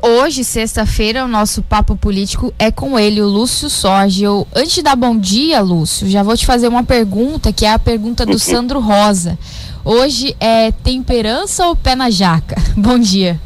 Hoje, 0.00 0.44
sexta-feira, 0.44 1.24
o 1.24 1.28
nosso 1.28 1.60
papo 1.60 1.96
político 1.96 2.54
é 2.56 2.70
com 2.70 2.96
ele, 2.96 3.20
o 3.20 3.26
Lúcio 3.26 3.68
Sorge. 3.68 4.22
Eu, 4.22 4.46
antes 4.54 4.74
de 4.74 4.82
dar 4.82 4.94
bom 4.94 5.18
dia, 5.18 5.60
Lúcio, 5.60 6.08
já 6.08 6.22
vou 6.22 6.36
te 6.36 6.46
fazer 6.46 6.68
uma 6.68 6.84
pergunta, 6.84 7.52
que 7.52 7.66
é 7.66 7.72
a 7.72 7.80
pergunta 7.80 8.24
do 8.24 8.38
Sandro 8.38 8.78
Rosa. 8.78 9.36
Hoje 9.84 10.36
é 10.38 10.70
temperança 10.70 11.66
ou 11.66 11.74
pé 11.74 11.96
na 11.96 12.10
jaca? 12.10 12.54
Bom 12.78 12.96
dia. 12.98 13.40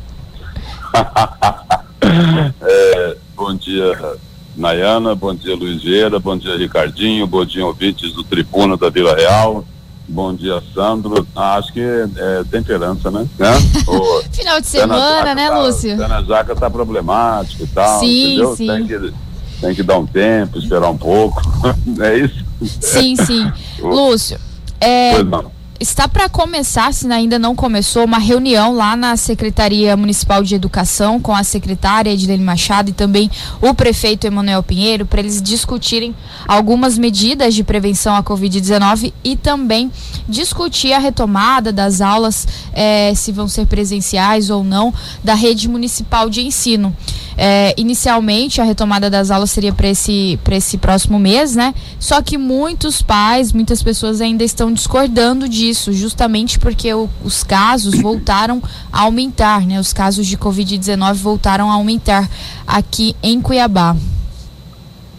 é, 2.61 3.17
bom 3.35 3.55
dia, 3.55 4.19
Nayana, 4.55 5.15
bom 5.15 5.35
dia, 5.35 5.57
Luiz 5.57 5.83
Vieira, 5.83 6.21
bom 6.21 6.37
dia, 6.37 6.55
Ricardinho, 6.55 7.27
bom 7.27 7.47
dia, 7.47 7.65
ouvintes 7.65 8.13
do 8.13 8.23
Tribuna 8.23 8.77
da 8.77 8.91
Vila 8.91 9.15
Real. 9.15 9.65
Bom 10.13 10.35
dia, 10.35 10.63
Sandro. 10.75 11.27
Ah, 11.35 11.55
acho 11.57 11.73
que 11.73 11.81
é 11.81 12.45
temperança, 12.51 13.11
né? 13.11 13.27
né? 13.39 13.49
Final 14.31 14.61
de 14.61 14.67
semana, 14.67 15.35
né, 15.35 15.49
tá, 15.49 15.59
Lúcio? 15.59 15.97
Pena 15.97 16.23
Jaca 16.23 16.55
tá 16.55 16.69
problemático 16.69 17.63
e 17.63 17.67
tal. 17.69 17.99
Sim, 17.99 18.35
entendeu? 18.35 18.55
sim. 18.57 18.67
Tem 18.67 18.87
que, 18.87 19.15
tem 19.63 19.75
que 19.75 19.83
dar 19.83 19.97
um 19.97 20.05
tempo, 20.05 20.59
esperar 20.59 20.91
um 20.91 20.99
pouco. 20.99 21.41
é 21.99 22.19
isso? 22.19 22.45
Sim, 22.61 23.17
sim. 23.17 23.51
Lúcio, 23.81 24.39
é, 24.79 25.15
pois 25.15 25.27
não 25.27 25.62
está 25.83 26.07
para 26.07 26.29
começar, 26.29 26.95
se 26.95 27.11
ainda 27.13 27.41
não 27.41 27.57
começou, 27.57 28.05
uma 28.05 28.19
reunião 28.19 28.73
lá 28.73 28.95
na 28.95 29.17
Secretaria 29.17 29.97
Municipal 29.97 30.43
de 30.43 30.55
Educação 30.55 31.21
com 31.21 31.35
a 31.35 31.43
secretária 31.43 32.11
Edilene 32.11 32.45
Machado 32.45 32.91
e 32.91 32.93
também 32.93 33.29
o 33.61 33.75
prefeito 33.75 34.25
Emanuel 34.25 34.63
Pinheiro 34.63 35.05
para 35.05 35.19
eles 35.19 35.43
discutirem 35.43 36.15
algumas 36.47 36.97
medidas 36.97 37.53
de 37.55 37.65
prevenção 37.65 38.15
à 38.15 38.23
Covid-19 38.23 39.13
e 39.25 39.37
também 39.37 39.91
discutir 40.29 40.93
a 40.93 40.99
retomada 40.99 41.73
das 41.73 42.01
aulas, 42.01 42.47
eh, 42.73 43.13
se 43.17 43.33
vão 43.33 43.49
ser 43.49 43.67
presenciais 43.67 44.51
ou 44.51 44.63
não, 44.63 44.95
da 45.25 45.35
rede 45.35 45.69
municipal 45.69 46.31
de 46.31 46.43
ensino. 46.43 46.95
É, 47.37 47.75
inicialmente, 47.77 48.61
a 48.61 48.65
retomada 48.65 49.09
das 49.09 49.31
aulas 49.31 49.51
seria 49.51 49.73
para 49.73 49.89
esse, 49.89 50.39
esse 50.51 50.77
próximo 50.77 51.19
mês, 51.19 51.57
né? 51.57 51.75
Só 51.99 52.21
que 52.21 52.37
muitos 52.37 53.01
pais, 53.01 53.53
muitas 53.53 53.83
pessoas 53.83 54.21
ainda 54.21 54.45
estão 54.45 54.73
discordando 54.73 55.49
disso, 55.49 55.72
justamente 55.75 56.59
porque 56.59 56.93
o, 56.93 57.09
os 57.25 57.43
casos 57.43 58.01
voltaram 58.01 58.63
a 58.93 59.03
aumentar, 59.03 59.67
né? 59.67 59.79
Os 59.79 59.93
casos 59.93 60.27
de 60.27 60.37
Covid-19 60.37 61.15
voltaram 61.15 61.71
a 61.71 61.75
aumentar 61.75 62.29
aqui 62.67 63.17
em 63.23 63.41
Cuiabá. 63.41 63.97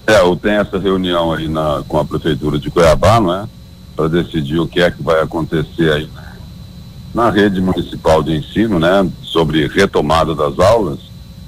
É, 0.06 0.20
eu 0.20 0.36
tenho 0.36 0.62
essa 0.62 0.78
reunião 0.78 1.32
aí 1.32 1.48
na, 1.48 1.84
com 1.88 1.98
a 1.98 2.06
Prefeitura 2.06 2.60
de 2.60 2.70
Cuiabá, 2.70 3.20
não 3.20 3.34
é? 3.34 3.48
Para 3.96 4.10
decidir 4.10 4.60
o 4.60 4.68
que 4.68 4.82
é 4.82 4.92
que 4.92 5.02
vai 5.02 5.22
acontecer 5.22 5.92
aí 5.92 6.10
na 7.14 7.30
rede 7.30 7.62
municipal 7.62 8.22
de 8.24 8.36
ensino, 8.36 8.80
né? 8.80 9.10
Sobre 9.22 9.68
retomada 9.68 10.36
das 10.36 10.60
aulas 10.60 11.00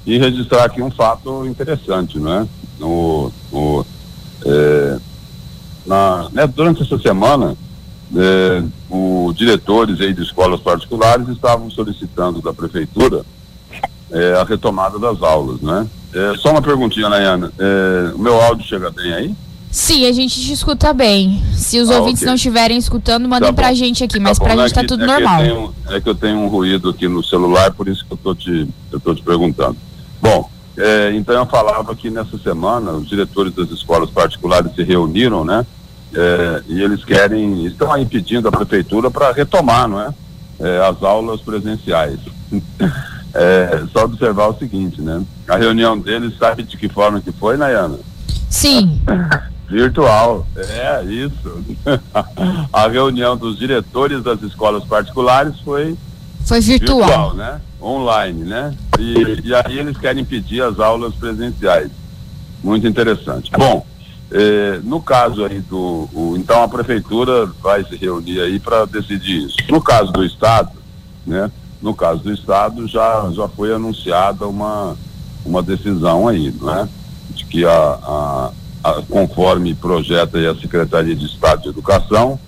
e 0.06 0.18
registrar 0.18 0.64
aqui 0.64 0.80
um 0.80 0.90
fato 0.90 1.44
interessante, 1.46 2.18
né? 2.18 2.46
No, 2.78 3.32
no 3.52 3.84
é, 4.44 4.98
na, 5.84 6.28
né, 6.32 6.46
durante 6.46 6.82
essa 6.82 6.98
semana, 6.98 7.56
é, 8.14 8.62
os 8.88 9.34
diretores 9.34 10.00
aí 10.00 10.12
de 10.12 10.22
escolas 10.22 10.60
particulares 10.60 11.28
estavam 11.28 11.70
solicitando 11.70 12.40
da 12.40 12.52
prefeitura 12.52 13.24
é, 14.10 14.34
a 14.34 14.44
retomada 14.44 14.98
das 14.98 15.22
aulas, 15.22 15.60
né? 15.60 15.86
É, 16.14 16.34
só 16.38 16.50
uma 16.50 16.62
perguntinha, 16.62 17.08
Nayana, 17.08 17.52
é, 17.58 18.12
o 18.14 18.18
meu 18.18 18.40
áudio 18.40 18.66
chega 18.66 18.90
bem 18.90 19.12
aí? 19.12 19.34
Sim, 19.70 20.06
a 20.06 20.12
gente 20.12 20.40
te 20.40 20.52
escuta 20.52 20.92
bem. 20.92 21.42
Se 21.54 21.78
os 21.80 21.90
ah, 21.90 21.98
ouvintes 21.98 22.22
okay. 22.22 22.28
não 22.28 22.34
estiverem 22.36 22.78
escutando, 22.78 23.28
mandem 23.28 23.48
tá 23.48 23.52
pra 23.52 23.74
gente 23.74 24.04
aqui, 24.04 24.18
mas 24.18 24.38
tá 24.38 24.44
pra 24.44 24.54
bom, 24.54 24.62
gente 24.62 24.70
é 24.70 24.74
tá 24.74 24.80
que, 24.82 24.86
tudo 24.86 25.02
é 25.02 25.06
normal. 25.06 25.42
Que 25.42 25.48
tenho, 25.48 25.74
é 25.88 26.00
que 26.00 26.08
eu 26.08 26.14
tenho 26.14 26.38
um 26.38 26.48
ruído 26.48 26.88
aqui 26.88 27.08
no 27.08 27.22
celular, 27.22 27.72
por 27.72 27.88
isso 27.88 28.06
que 28.06 28.12
eu 28.12 28.16
tô 28.16 28.34
te, 28.34 28.68
eu 28.90 29.00
tô 29.00 29.14
te 29.14 29.22
perguntando. 29.22 29.76
Bom, 30.22 30.48
então 31.14 31.34
eu 31.34 31.46
falava 31.46 31.94
que 31.94 32.08
nessa 32.08 32.38
semana 32.38 32.92
os 32.92 33.08
diretores 33.08 33.54
das 33.54 33.70
escolas 33.70 34.08
particulares 34.08 34.74
se 34.74 34.82
reuniram, 34.82 35.44
né? 35.44 35.66
É, 36.14 36.62
e 36.68 36.82
eles 36.82 37.04
querem, 37.04 37.66
estão 37.66 37.92
aí 37.92 38.06
pedindo 38.06 38.48
a 38.48 38.52
prefeitura 38.52 39.10
para 39.10 39.32
retomar, 39.32 39.88
não 39.88 40.00
é? 40.00 40.14
é? 40.60 40.86
As 40.86 41.02
aulas 41.02 41.40
presenciais. 41.40 42.20
É, 43.38 43.84
só 43.92 44.04
observar 44.04 44.46
o 44.46 44.58
seguinte, 44.58 45.02
né? 45.02 45.22
A 45.46 45.56
reunião 45.56 45.98
deles, 45.98 46.38
sabe 46.38 46.62
de 46.62 46.74
que 46.74 46.88
forma 46.88 47.20
que 47.20 47.30
foi, 47.30 47.58
Nayana? 47.58 47.98
Sim. 48.48 48.98
Virtual, 49.68 50.46
é 50.56 51.04
isso. 51.04 51.64
a 52.72 52.88
reunião 52.88 53.36
dos 53.36 53.58
diretores 53.58 54.22
das 54.22 54.40
escolas 54.42 54.84
particulares 54.84 55.60
foi 55.60 55.98
foi 56.46 56.60
virtual, 56.60 57.00
virtual 57.00 57.34
né? 57.34 57.60
Online, 57.82 58.44
né? 58.44 58.74
E, 58.98 59.48
e, 59.48 59.54
aí 59.54 59.78
eles 59.78 59.98
querem 59.98 60.24
pedir 60.24 60.62
as 60.62 60.78
aulas 60.78 61.14
presenciais. 61.14 61.90
Muito 62.62 62.86
interessante. 62.86 63.50
Bom, 63.50 63.84
eh, 64.30 64.80
no 64.82 65.00
caso 65.00 65.44
aí 65.44 65.60
do. 65.60 66.08
O, 66.12 66.34
então 66.36 66.62
a 66.62 66.68
prefeitura 66.68 67.46
vai 67.62 67.84
se 67.84 67.96
reunir 67.96 68.40
aí 68.40 68.58
para 68.58 68.84
decidir 68.86 69.46
isso. 69.46 69.56
No 69.68 69.80
caso 69.80 70.12
do 70.12 70.24
Estado, 70.24 70.72
né? 71.26 71.50
No 71.80 71.94
caso 71.94 72.22
do 72.22 72.32
Estado 72.32 72.86
já, 72.88 73.30
já 73.32 73.48
foi 73.48 73.72
anunciada 73.72 74.46
uma, 74.46 74.96
uma 75.44 75.62
decisão 75.62 76.26
aí, 76.26 76.52
né? 76.60 76.88
De 77.30 77.44
que 77.44 77.64
a, 77.64 77.70
a, 77.70 78.50
a 78.82 79.02
conforme 79.08 79.74
projeta 79.74 80.38
a 80.38 80.54
Secretaria 80.56 81.14
de 81.14 81.26
Estado 81.26 81.62
de 81.62 81.68
Educação, 81.68 82.38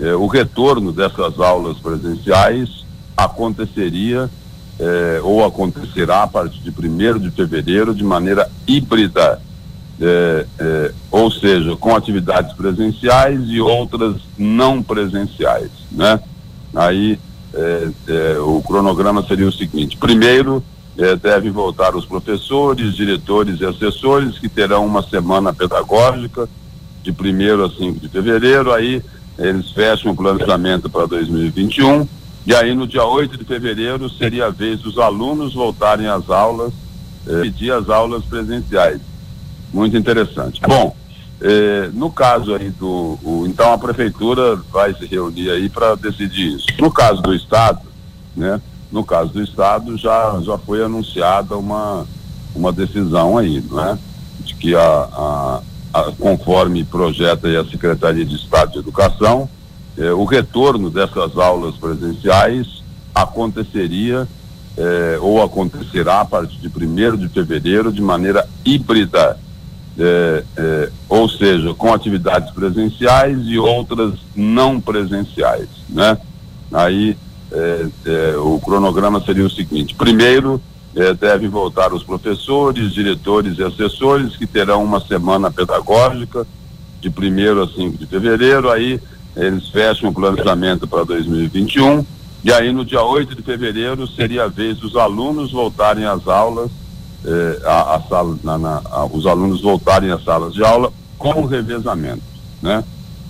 eh, 0.00 0.14
o 0.14 0.26
retorno 0.26 0.92
dessas 0.92 1.38
aulas 1.38 1.78
presenciais 1.78 2.84
aconteceria 3.16 4.30
é, 4.78 5.20
ou 5.22 5.44
acontecerá 5.44 6.22
a 6.22 6.26
partir 6.26 6.60
de 6.60 6.70
1 6.70 7.18
de 7.18 7.30
fevereiro 7.30 7.94
de 7.94 8.04
maneira 8.04 8.48
híbrida, 8.66 9.40
é, 10.00 10.46
é, 10.58 10.92
ou 11.10 11.30
seja, 11.30 11.76
com 11.76 11.94
atividades 11.94 12.52
presenciais 12.54 13.40
e 13.46 13.60
outras 13.60 14.16
não 14.36 14.82
presenciais, 14.82 15.70
né? 15.90 16.20
Aí 16.74 17.18
o 18.44 18.62
cronograma 18.62 19.26
seria 19.26 19.48
o 19.48 19.52
seguinte: 19.52 19.96
primeiro 19.96 20.62
deve 21.20 21.50
voltar 21.50 21.96
os 21.96 22.04
professores, 22.04 22.94
diretores 22.94 23.58
e 23.60 23.64
assessores 23.64 24.38
que 24.38 24.48
terão 24.48 24.84
uma 24.84 25.02
semana 25.02 25.52
pedagógica 25.52 26.48
de 27.02 27.10
1 27.10 27.64
a 27.64 27.70
5 27.70 28.00
de 28.00 28.08
fevereiro. 28.08 28.72
Aí 28.72 29.02
eles 29.38 29.70
fecham 29.70 30.12
o 30.12 30.16
planejamento 30.16 30.90
para 30.90 31.06
2021 31.06 32.06
e 32.48 32.54
aí, 32.54 32.74
no 32.74 32.86
dia 32.86 33.04
8 33.04 33.36
de 33.36 33.44
fevereiro, 33.44 34.08
seria 34.08 34.46
a 34.46 34.50
vez 34.50 34.80
dos 34.80 34.96
alunos 34.98 35.52
voltarem 35.52 36.06
às 36.06 36.30
aulas, 36.30 36.72
eh, 37.26 37.42
pedir 37.42 37.70
as 37.72 37.90
aulas 37.90 38.24
presenciais. 38.24 39.02
Muito 39.72 39.96
interessante. 39.96 40.60
Bom, 40.66 40.94
eh, 41.40 41.90
no 41.92 42.10
caso 42.10 42.54
aí 42.54 42.70
do. 42.70 43.18
O, 43.22 43.44
então, 43.46 43.72
a 43.72 43.78
prefeitura 43.78 44.56
vai 44.72 44.94
se 44.94 45.06
reunir 45.06 45.50
aí 45.50 45.68
para 45.68 45.94
decidir 45.94 46.56
isso. 46.56 46.66
No 46.78 46.90
caso 46.90 47.22
do 47.22 47.34
Estado, 47.34 47.80
né? 48.36 48.60
No 48.90 49.04
caso 49.04 49.32
do 49.32 49.42
Estado, 49.42 49.96
já, 49.96 50.40
já 50.42 50.56
foi 50.58 50.82
anunciada 50.82 51.56
uma, 51.56 52.06
uma 52.54 52.72
decisão 52.72 53.36
aí, 53.36 53.62
não 53.70 53.84
é? 53.84 53.98
De 54.40 54.54
que 54.54 54.74
a, 54.74 54.80
a, 54.80 55.60
a 55.92 56.12
conforme 56.12 56.84
projeta 56.84 57.48
a 57.48 57.64
Secretaria 57.66 58.24
de 58.24 58.34
Estado 58.34 58.72
de 58.72 58.78
Educação, 58.78 59.48
eh, 59.98 60.12
o 60.12 60.24
retorno 60.24 60.90
dessas 60.90 61.36
aulas 61.36 61.76
presenciais 61.76 62.82
aconteceria 63.14 64.26
eh, 64.76 65.18
ou 65.20 65.42
acontecerá 65.42 66.20
a 66.20 66.24
partir 66.24 66.56
de 66.56 66.68
1 66.68 67.16
de 67.16 67.28
fevereiro 67.28 67.92
de 67.92 68.00
maneira 68.00 68.48
híbrida, 68.64 69.36
eh, 69.98 70.44
eh, 70.56 70.90
ou 71.08 71.28
seja, 71.28 71.74
com 71.74 71.92
atividades 71.92 72.52
presenciais 72.52 73.38
e 73.46 73.58
outras 73.58 74.14
não 74.34 74.80
presenciais, 74.80 75.68
né? 75.88 76.16
Aí 76.72 77.16
eh, 77.50 77.86
eh, 78.06 78.36
o 78.36 78.60
cronograma 78.60 79.20
seria 79.20 79.44
o 79.44 79.50
seguinte: 79.50 79.94
primeiro 79.94 80.60
deve 81.20 81.46
voltar 81.46 81.92
os 81.92 82.02
professores, 82.02 82.92
diretores 82.92 83.58
e 83.58 83.62
assessores 83.62 84.36
que 84.36 84.46
terão 84.46 84.82
uma 84.82 84.98
semana 84.98 85.48
pedagógica 85.48 86.44
de 87.00 87.08
1 87.08 87.62
a 87.62 87.68
5 87.68 87.98
de 87.98 88.06
fevereiro, 88.06 88.68
aí 88.68 89.00
eles 89.36 89.68
fecham 89.68 90.10
o 90.10 90.14
planejamento 90.14 90.88
para 90.88 91.04
2021 91.04 92.04
e 92.42 92.52
aí 92.52 92.72
no 92.72 92.84
dia 92.84 93.02
8 93.02 93.34
de 93.36 93.42
fevereiro 93.42 94.06
seria 94.08 94.44
a 94.44 94.48
vez 94.48 94.78
dos 94.78 94.96
alunos 94.96 95.52
voltarem 95.52 96.04
às 96.04 96.26
aulas, 96.26 96.70
eh, 97.24 97.60
a, 97.64 97.96
a, 97.96 98.00
sala, 98.02 98.36
na, 98.42 98.58
na, 98.58 98.82
a, 98.90 99.04
os 99.06 99.26
alunos 99.26 99.60
voltarem 99.60 100.10
às 100.10 100.22
salas 100.24 100.52
de 100.54 100.64
aula 100.64 100.92
com 101.18 101.44
revezamento, 101.44 102.22
né? 102.62 102.84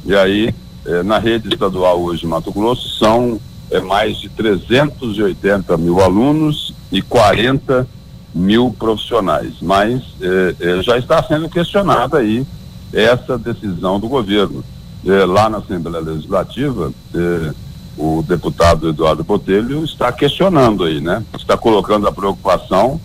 E 0.04 0.14
aí, 0.14 0.54
eh, 0.86 1.02
na 1.02 1.18
rede 1.18 1.48
estadual 1.48 2.00
hoje 2.02 2.20
de 2.20 2.26
Mato 2.26 2.52
Grosso, 2.52 2.88
são 2.98 3.40
eh, 3.70 3.80
mais 3.80 4.18
de 4.18 4.28
380 4.28 5.76
mil 5.76 6.00
alunos 6.00 6.74
e 6.90 7.02
40 7.02 7.86
mil 8.34 8.74
profissionais, 8.78 9.54
mas 9.60 10.02
eh, 10.20 10.54
eh, 10.60 10.82
já 10.82 10.98
está 10.98 11.22
sendo 11.22 11.48
questionada 11.48 12.18
aí 12.18 12.46
essa 12.92 13.38
decisão 13.38 13.98
do 13.98 14.08
governo. 14.08 14.62
Eh, 15.06 15.24
lá 15.24 15.48
na 15.48 15.58
Assembleia 15.58 16.04
Legislativa, 16.04 16.92
o 17.96 18.22
deputado 18.22 18.88
Eduardo 18.88 19.24
Botelho 19.24 19.84
está 19.84 20.12
questionando 20.12 20.84
aí, 20.84 21.00
né? 21.00 21.22
Está 21.36 21.56
colocando 21.56 22.06
a 22.06 22.12
preocupação 22.12 23.00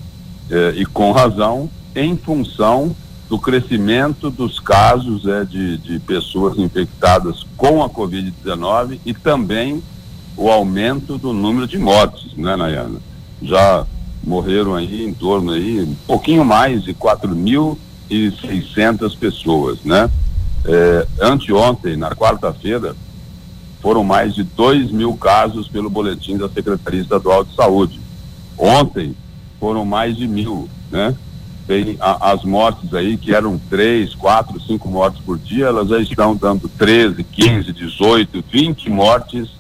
eh, 0.50 0.74
e 0.78 0.86
com 0.86 1.12
razão 1.12 1.70
em 1.96 2.18
função 2.18 2.96
do 3.30 3.38
crescimento 3.40 4.30
dos 4.30 4.60
casos 4.60 5.26
eh, 5.26 5.46
de, 5.46 5.78
de 5.78 5.98
pessoas 6.00 6.58
infectadas 6.58 7.46
com 7.58 7.82
a 7.84 7.90
Covid-19 7.90 9.00
e 9.06 9.14
também 9.14 9.82
o 10.36 10.50
aumento 10.50 11.18
do 11.18 11.32
número 11.34 11.68
de 11.68 11.78
mortes, 11.78 12.34
né, 12.36 12.56
Nayana? 12.56 13.00
Já 13.42 13.86
morreram 14.24 14.76
aí 14.76 15.06
em 15.06 15.14
torno 15.14 15.52
aí 15.52 15.82
um 15.82 15.96
pouquinho 16.08 16.46
mais 16.46 16.84
de 16.84 16.94
4.600 16.94 19.18
pessoas, 19.18 19.80
né? 19.84 20.10
É, 20.66 21.06
anteontem, 21.22 21.98
na 21.98 22.12
quarta-feira, 22.12 22.96
foram 23.82 24.02
mais 24.04 24.34
de 24.34 24.44
2 24.44 24.92
mil 24.92 25.14
casos 25.16 25.68
pelo 25.68 25.90
boletim 25.90 26.38
da 26.38 26.48
Secretaria 26.48 27.02
Estadual 27.02 27.44
de 27.44 27.54
Saúde. 27.54 28.00
Ontem 28.58 29.14
foram 29.64 29.86
mais 29.86 30.18
de 30.18 30.28
mil, 30.28 30.68
né? 30.92 31.16
Tem 31.66 31.96
a, 31.98 32.32
as 32.34 32.44
mortes 32.44 32.94
aí 32.94 33.16
que 33.16 33.34
eram 33.34 33.58
três, 33.70 34.14
quatro, 34.14 34.60
cinco 34.60 34.90
mortes 34.90 35.22
por 35.24 35.40
dia, 35.40 35.68
elas 35.68 35.88
já 35.88 36.02
estão 36.02 36.36
dando 36.36 36.68
13, 36.68 37.24
15, 37.24 37.72
18, 37.72 38.44
20 38.52 38.90
mortes 38.90 39.52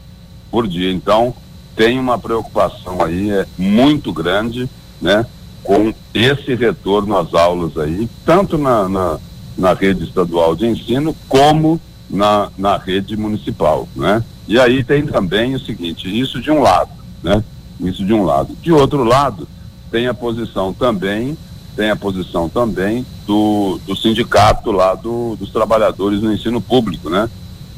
por 0.51 0.67
dia. 0.67 0.91
Então, 0.91 1.33
tem 1.73 1.97
uma 1.97 2.19
preocupação 2.19 3.01
aí 3.01 3.31
é, 3.31 3.45
muito 3.57 4.11
grande, 4.11 4.69
né, 5.01 5.25
com 5.63 5.93
esse 6.13 6.53
retorno 6.53 7.17
às 7.17 7.33
aulas 7.33 7.77
aí, 7.77 8.09
tanto 8.25 8.57
na, 8.57 8.89
na, 8.89 9.19
na 9.57 9.73
rede 9.73 10.03
estadual 10.03 10.53
de 10.53 10.65
ensino 10.65 11.15
como 11.29 11.79
na, 12.09 12.49
na 12.57 12.75
rede 12.75 13.15
municipal, 13.15 13.87
né? 13.95 14.21
E 14.49 14.59
aí 14.59 14.83
tem 14.83 15.05
também 15.05 15.55
o 15.55 15.59
seguinte, 15.61 16.09
isso 16.19 16.41
de 16.41 16.51
um 16.51 16.61
lado, 16.61 16.91
né? 17.23 17.41
Isso 17.79 18.05
de 18.05 18.13
um 18.13 18.25
lado. 18.25 18.53
De 18.61 18.73
outro 18.73 19.05
lado, 19.05 19.47
tem 19.93 20.07
a 20.07 20.13
posição 20.13 20.73
também, 20.73 21.37
tem 21.75 21.91
a 21.91 21.95
posição 21.95 22.49
também 22.49 23.05
do, 23.27 23.79
do 23.85 23.95
sindicato 23.95 24.71
lá 24.71 24.95
do, 24.95 25.35
dos 25.35 25.51
trabalhadores 25.51 26.19
no 26.19 26.33
ensino 26.33 26.59
público, 26.59 27.11
né? 27.11 27.29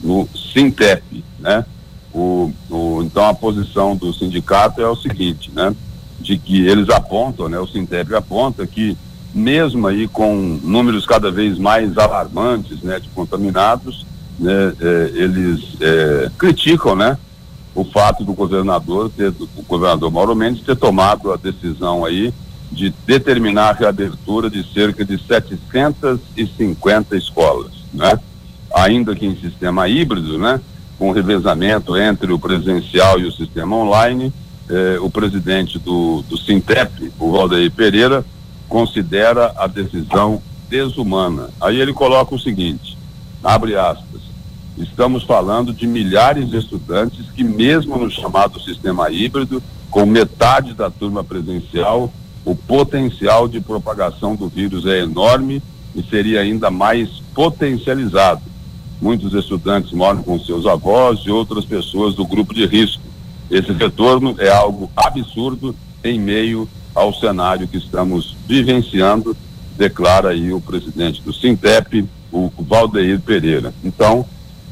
No 0.02 0.26
Sintep, 0.34 1.26
né? 1.38 1.66
O, 2.14 2.54
o, 2.70 3.04
então 3.04 3.28
a 3.28 3.34
posição 3.34 3.98
do 3.98 4.14
sindicato 4.14 4.82
é 4.82 4.88
o 4.88 4.96
seguinte, 4.96 5.52
né? 5.54 5.76
De 6.18 6.38
que 6.38 6.66
eles 6.66 6.90
apontam, 6.90 7.50
né? 7.50 7.60
O 7.60 7.68
Sintep 7.68 8.16
aponta 8.16 8.66
que 8.66 8.98
mesmo 9.34 9.86
aí 9.86 10.08
com 10.08 10.58
números 10.64 11.06
cada 11.06 11.30
vez 11.30 11.58
mais 11.58 11.98
alarmantes, 11.98 12.82
né? 12.82 12.98
De 12.98 13.10
contaminados, 13.10 14.06
né? 14.40 14.74
É, 14.80 15.12
eles 15.16 15.76
é, 15.82 16.32
criticam, 16.38 16.96
né? 16.96 17.18
O 17.76 17.84
fato 17.84 18.24
do 18.24 18.34
governador, 18.34 19.12
ter, 19.16 19.30
o 19.30 19.64
governador 19.68 20.10
Mauro 20.10 20.36
Mendes 20.36 20.64
ter 20.64 20.76
tomado 20.76 21.32
a 21.32 21.36
decisão 21.36 22.06
aí 22.06 22.34
de 22.72 22.90
determinar 23.06 23.70
a 23.70 23.74
reabertura 23.74 24.50
de 24.50 24.64
cerca 24.74 25.06
de 25.06 25.18
750 25.18 27.16
escolas, 27.16 27.72
né? 27.94 28.18
Ainda 28.74 29.16
que 29.16 29.26
em 29.26 29.36
sistema 29.36 29.88
híbrido, 29.88 30.38
né? 30.38 30.60
com 30.98 31.12
revezamento 31.12 31.98
entre 31.98 32.32
o 32.32 32.40
presencial 32.40 33.20
e 33.20 33.26
o 33.26 33.32
sistema 33.32 33.76
online, 33.76 34.32
eh, 34.70 34.98
o 35.02 35.10
presidente 35.10 35.78
do, 35.78 36.24
do 36.24 36.38
Sintep, 36.38 37.12
o 37.20 37.32
Valdeir 37.32 37.72
Pereira, 37.72 38.26
considera 38.68 39.54
a 39.58 39.68
decisão 39.68 40.42
desumana. 40.70 41.50
Aí 41.62 41.80
ele 41.80 41.94
coloca 41.94 42.34
o 42.34 42.40
seguinte, 42.40 42.98
abre 43.44 43.76
aspas, 43.76 44.22
estamos 44.78 45.24
falando 45.24 45.74
de 45.74 45.88
milhares 45.88 46.50
de 46.50 46.58
estudantes 46.58 47.30
que 47.36 47.44
mesmo 47.44 47.98
no 47.98 48.10
chamado 48.10 48.60
sistema 48.60 49.10
híbrido, 49.10 49.62
com 49.90 50.06
metade 50.06 50.74
da 50.74 50.90
turma 50.90 51.24
presencial, 51.24 52.12
o 52.44 52.56
potencial 52.56 53.48
de 53.48 53.60
propagação 53.60 54.36
do 54.36 54.48
vírus 54.48 54.86
é 54.86 55.00
enorme 55.00 55.62
e 55.96 56.04
seria 56.04 56.42
ainda 56.42 56.70
mais 56.70 57.10
potencializado 57.34 58.42
Muitos 59.02 59.34
estudantes 59.34 59.92
moram 59.92 60.24
com 60.24 60.40
seus 60.40 60.66
avós 60.66 61.20
e 61.26 61.32
outras 61.32 61.66
pessoas 61.66 62.16
do 62.16 62.26
grupo 62.26 62.54
de 62.54 62.66
risco. 62.66 63.04
Esse 63.52 63.72
retorno 63.72 64.36
é 64.40 64.50
algo 64.50 64.90
absurdo 64.96 65.76
em 66.04 66.20
meio 66.20 66.68
ao 66.94 67.14
cenário 67.14 67.68
que 67.68 67.78
estamos 67.78 68.36
vivenciando, 68.48 69.36
declara 69.78 70.30
aí 70.30 70.52
o 70.54 70.62
presidente 70.62 71.22
do 71.22 71.34
Sintep, 71.34 72.08
o 72.32 72.50
Valdeir 72.58 73.20
Pereira. 73.20 73.74
Então, 73.84 74.26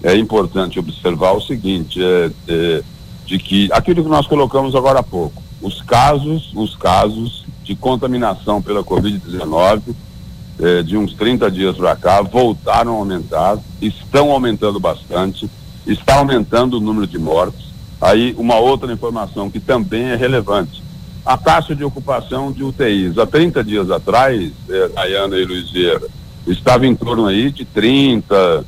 é 0.03 0.15
importante 0.17 0.77
observar 0.77 1.31
o 1.31 1.41
seguinte, 1.41 2.03
é, 2.03 2.31
é, 2.47 2.83
de 3.25 3.39
que 3.39 3.69
aquilo 3.71 4.03
que 4.03 4.09
nós 4.09 4.27
colocamos 4.27 4.75
agora 4.75 4.99
há 4.99 5.03
pouco, 5.03 5.41
os 5.61 5.81
casos, 5.81 6.51
os 6.53 6.75
casos 6.75 7.45
de 7.63 7.73
contaminação 7.75 8.61
pela 8.61 8.83
Covid-19 8.83 9.95
eh, 10.59 10.83
de 10.83 10.95
uns 10.97 11.13
30 11.13 11.49
dias 11.49 11.75
para 11.77 11.95
cá, 11.95 12.21
voltaram 12.21 12.93
a 12.93 12.97
aumentar, 12.97 13.57
estão 13.81 14.31
aumentando 14.31 14.79
bastante, 14.79 15.49
está 15.87 16.17
aumentando 16.17 16.77
o 16.77 16.79
número 16.79 17.07
de 17.07 17.17
mortes. 17.17 17.73
Aí, 17.99 18.35
uma 18.37 18.57
outra 18.57 18.91
informação 18.91 19.49
que 19.49 19.59
também 19.59 20.03
é 20.03 20.15
relevante: 20.15 20.83
a 21.25 21.37
taxa 21.37 21.75
de 21.75 21.83
ocupação 21.83 22.51
de 22.51 22.63
UTIs. 22.63 23.17
Há 23.17 23.25
30 23.25 23.63
dias 23.63 23.89
atrás, 23.89 24.51
eh, 24.69 24.91
Ayana 24.95 25.37
e 25.37 25.45
Luizera, 25.45 26.07
estava 26.45 26.85
em 26.85 26.95
torno 26.95 27.25
aí 27.25 27.49
de 27.49 27.65
30, 27.65 28.65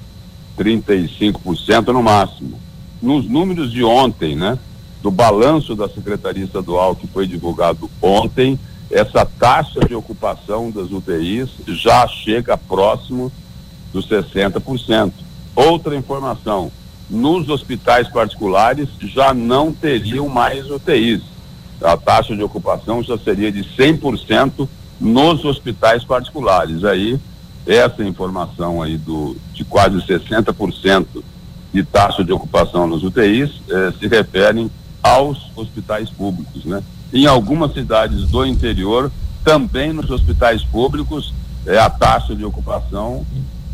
35% 0.58 1.88
no 1.88 2.04
máximo. 2.04 2.60
Nos 3.02 3.28
números 3.28 3.72
de 3.72 3.84
ontem, 3.84 4.36
né? 4.36 4.58
Do 5.02 5.12
balanço 5.12 5.76
da 5.76 5.88
Secretaria 5.88 6.44
Estadual 6.44 6.96
que 6.96 7.08
foi 7.08 7.28
divulgado 7.28 7.90
ontem, 8.02 8.60
essa 8.90 9.26
taxa 9.26 9.82
de 9.82 9.94
ocupação 9.94 10.72
das 10.72 10.92
UTIs 10.92 11.50
já 11.68 12.08
chega 12.08 12.58
próximo 12.58 13.32
dos 13.92 14.08
60%. 14.08 15.12
Outra 15.56 15.96
informação, 15.96 16.72
nos 17.10 17.50
hospitais 17.50 18.08
particulares 18.10 18.90
já 19.00 19.34
não 19.34 19.72
teriam 19.72 20.28
mais 20.28 20.70
UTIs. 20.70 21.22
A 21.82 21.96
taxa 21.98 22.36
de 22.36 22.44
ocupação 22.44 23.04
já 23.04 23.18
seria 23.18 23.52
de 23.52 23.64
100% 23.64 24.68
nos 25.00 25.46
hospitais 25.46 26.04
particulares. 26.04 26.84
Aí, 26.84 27.20
essa 27.66 28.04
informação 28.04 28.82
aí 28.82 28.98
do, 28.98 29.36
de 29.54 29.64
quase 29.66 29.98
60% 29.98 31.06
de 31.74 31.84
taxa 31.84 32.24
de 32.24 32.32
ocupação 32.32 32.88
nos 32.88 33.04
UTIs 33.04 33.52
eh, 33.70 33.92
se 34.00 34.08
referem 34.08 34.70
aos 35.04 35.52
hospitais 35.56 36.10
públicos, 36.10 36.64
né? 36.66 36.82
Em 37.14 37.26
algumas 37.26 37.74
cidades 37.74 38.28
do 38.28 38.46
interior, 38.46 39.12
também 39.44 39.94
nos 39.94 40.10
hospitais 40.10 40.64
públicos, 40.64 41.34
é, 41.66 41.78
a 41.78 41.90
taxa 41.90 42.36
de 42.36 42.44
ocupação 42.44 43.26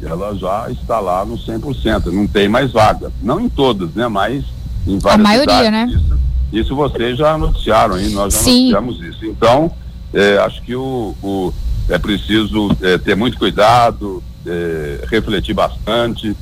ela 0.02 0.36
já 0.36 0.68
está 0.72 1.00
lá 1.00 1.24
no 1.24 1.38
100%, 1.38 2.08
não 2.08 2.28
tem 2.28 2.50
mais 2.50 2.72
vaga. 2.72 3.12
Não 3.22 3.40
em 3.40 3.48
todas, 3.48 3.94
né? 3.94 4.08
Mas 4.08 4.44
em 4.88 4.98
várias 4.98 5.20
A 5.20 5.30
maioria, 5.30 5.58
cidades. 5.64 5.72
né? 5.72 5.86
Isso, 5.94 6.20
isso 6.52 6.76
vocês 6.76 7.18
já 7.18 7.38
noticiaram 7.38 7.96
aí, 7.96 8.10
nós 8.10 8.34
já 8.34 8.40
Sim. 8.40 8.72
noticiamos 8.72 9.02
isso. 9.02 9.26
Então, 9.26 9.72
é, 10.14 10.38
acho 10.40 10.62
que 10.64 10.76
o, 10.76 11.16
o 11.22 11.54
é 11.92 11.98
preciso 11.98 12.70
é, 12.82 12.98
ter 12.98 13.16
muito 13.16 13.38
cuidado, 13.38 14.24
é, 14.46 15.06
refletir 15.10 15.54
bastante 15.54 16.36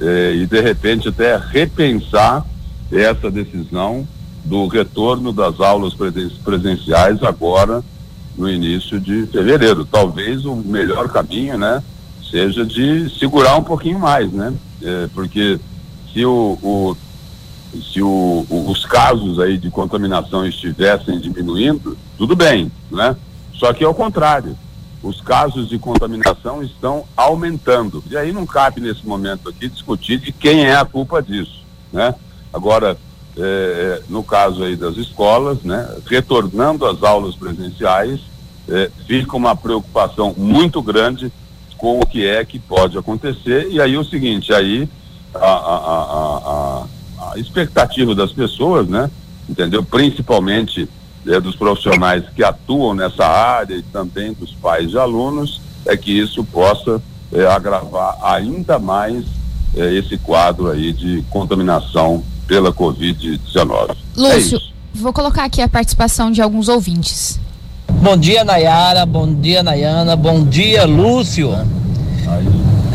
é, 0.00 0.34
e 0.34 0.46
de 0.46 0.60
repente 0.60 1.08
até 1.08 1.36
repensar 1.36 2.44
essa 2.90 3.30
decisão 3.30 4.06
do 4.44 4.66
retorno 4.66 5.32
das 5.32 5.60
aulas 5.60 5.94
presenciais 6.44 7.22
agora 7.22 7.84
no 8.36 8.50
início 8.50 9.00
de 9.00 9.26
fevereiro. 9.26 9.84
Talvez 9.84 10.44
o 10.44 10.56
melhor 10.56 11.08
caminho, 11.08 11.56
né, 11.56 11.82
seja 12.28 12.66
de 12.66 13.08
segurar 13.16 13.56
um 13.56 13.62
pouquinho 13.62 14.00
mais, 14.00 14.30
né, 14.32 14.52
é, 14.82 15.08
porque 15.14 15.58
se 16.12 16.24
o, 16.24 16.58
o 16.60 16.96
se 17.92 18.00
o, 18.00 18.46
o, 18.48 18.70
os 18.70 18.84
casos 18.86 19.38
aí 19.38 19.56
de 19.56 19.70
contaminação 19.70 20.46
estivessem 20.46 21.20
diminuindo, 21.20 21.96
tudo 22.16 22.34
bem, 22.34 22.72
né? 22.90 23.14
Só 23.52 23.70
que 23.72 23.84
ao 23.84 23.92
contrário, 23.92 24.56
os 25.02 25.20
casos 25.20 25.68
de 25.68 25.78
contaminação 25.78 26.62
estão 26.62 27.04
aumentando. 27.16 28.02
E 28.10 28.16
aí 28.16 28.32
não 28.32 28.46
cabe 28.46 28.80
nesse 28.80 29.06
momento 29.06 29.48
aqui 29.48 29.68
discutir 29.68 30.18
de 30.18 30.32
quem 30.32 30.64
é 30.64 30.76
a 30.76 30.84
culpa 30.84 31.22
disso, 31.22 31.62
né? 31.92 32.14
Agora, 32.52 32.96
é, 33.36 34.02
no 34.08 34.22
caso 34.22 34.64
aí 34.64 34.76
das 34.76 34.96
escolas, 34.96 35.62
né, 35.62 35.86
retornando 36.06 36.86
às 36.86 37.02
aulas 37.02 37.34
presenciais, 37.34 38.20
é, 38.68 38.90
fica 39.06 39.36
uma 39.36 39.54
preocupação 39.54 40.34
muito 40.36 40.82
grande 40.82 41.30
com 41.76 42.00
o 42.00 42.06
que 42.06 42.26
é 42.26 42.44
que 42.44 42.58
pode 42.58 42.96
acontecer. 42.96 43.68
E 43.70 43.80
aí 43.80 43.96
o 43.96 44.04
seguinte, 44.04 44.52
aí 44.52 44.88
a, 45.34 45.38
a, 45.38 46.84
a, 47.20 47.32
a 47.32 47.38
expectativa 47.38 48.14
das 48.14 48.32
pessoas, 48.32 48.88
né? 48.88 49.10
Entendeu? 49.48 49.84
Principalmente 49.84 50.88
é, 51.26 51.40
dos 51.40 51.56
profissionais 51.56 52.24
que 52.34 52.42
atuam 52.42 52.94
nessa 52.94 53.26
área 53.26 53.74
e 53.74 53.82
também 53.82 54.32
dos 54.32 54.52
pais 54.52 54.90
de 54.90 54.98
alunos, 54.98 55.60
é 55.84 55.96
que 55.96 56.16
isso 56.16 56.44
possa 56.44 57.00
é, 57.32 57.46
agravar 57.46 58.18
ainda 58.22 58.78
mais 58.78 59.24
é, 59.74 59.94
esse 59.94 60.16
quadro 60.18 60.70
aí 60.70 60.92
de 60.92 61.24
contaminação 61.30 62.22
pela 62.46 62.72
Covid-19. 62.72 63.96
Lúcio, 64.16 64.58
é 64.58 64.60
vou 64.94 65.12
colocar 65.12 65.44
aqui 65.44 65.60
a 65.60 65.68
participação 65.68 66.30
de 66.30 66.40
alguns 66.40 66.68
ouvintes. 66.68 67.40
Bom 68.02 68.16
dia, 68.16 68.44
Nayara. 68.44 69.04
Bom 69.04 69.32
dia, 69.32 69.62
Nayana. 69.62 70.16
Bom 70.16 70.44
dia, 70.44 70.84
Lúcio. 70.84 71.50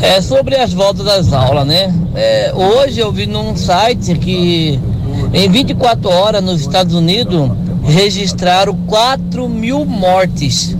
É 0.01 0.21
sobre 0.21 0.55
as 0.55 0.73
voltas 0.73 1.05
das 1.05 1.33
aulas, 1.33 1.65
né? 1.65 1.93
É, 2.15 2.51
hoje 2.53 2.99
eu 2.99 3.11
vi 3.11 3.25
num 3.25 3.55
site 3.55 4.17
que 4.17 4.79
em 5.33 5.49
24 5.49 6.09
horas 6.09 6.43
nos 6.43 6.61
Estados 6.61 6.93
Unidos 6.95 7.51
registraram 7.83 8.75
4 8.87 9.49
mil 9.49 9.85
mortes 9.85 10.75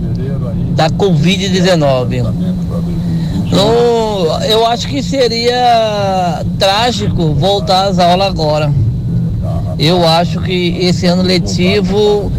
da 0.74 0.88
Covid-19. 0.90 2.32
Então, 3.46 4.42
eu 4.48 4.66
acho 4.66 4.88
que 4.88 5.02
seria 5.02 6.42
trágico 6.58 7.34
voltar 7.34 7.88
às 7.88 7.98
aulas 7.98 8.28
agora. 8.28 8.72
Eu 9.78 10.06
acho 10.06 10.40
que 10.40 10.78
esse 10.80 11.06
ano 11.06 11.22
letivo, 11.22 12.30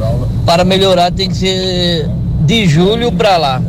para 0.45 0.63
melhorar, 0.63 1.11
tem 1.11 1.29
que 1.29 1.35
ser 1.35 2.09
de 2.41 2.65
julho 2.67 3.11
para 3.11 3.37
lá. 3.37 3.61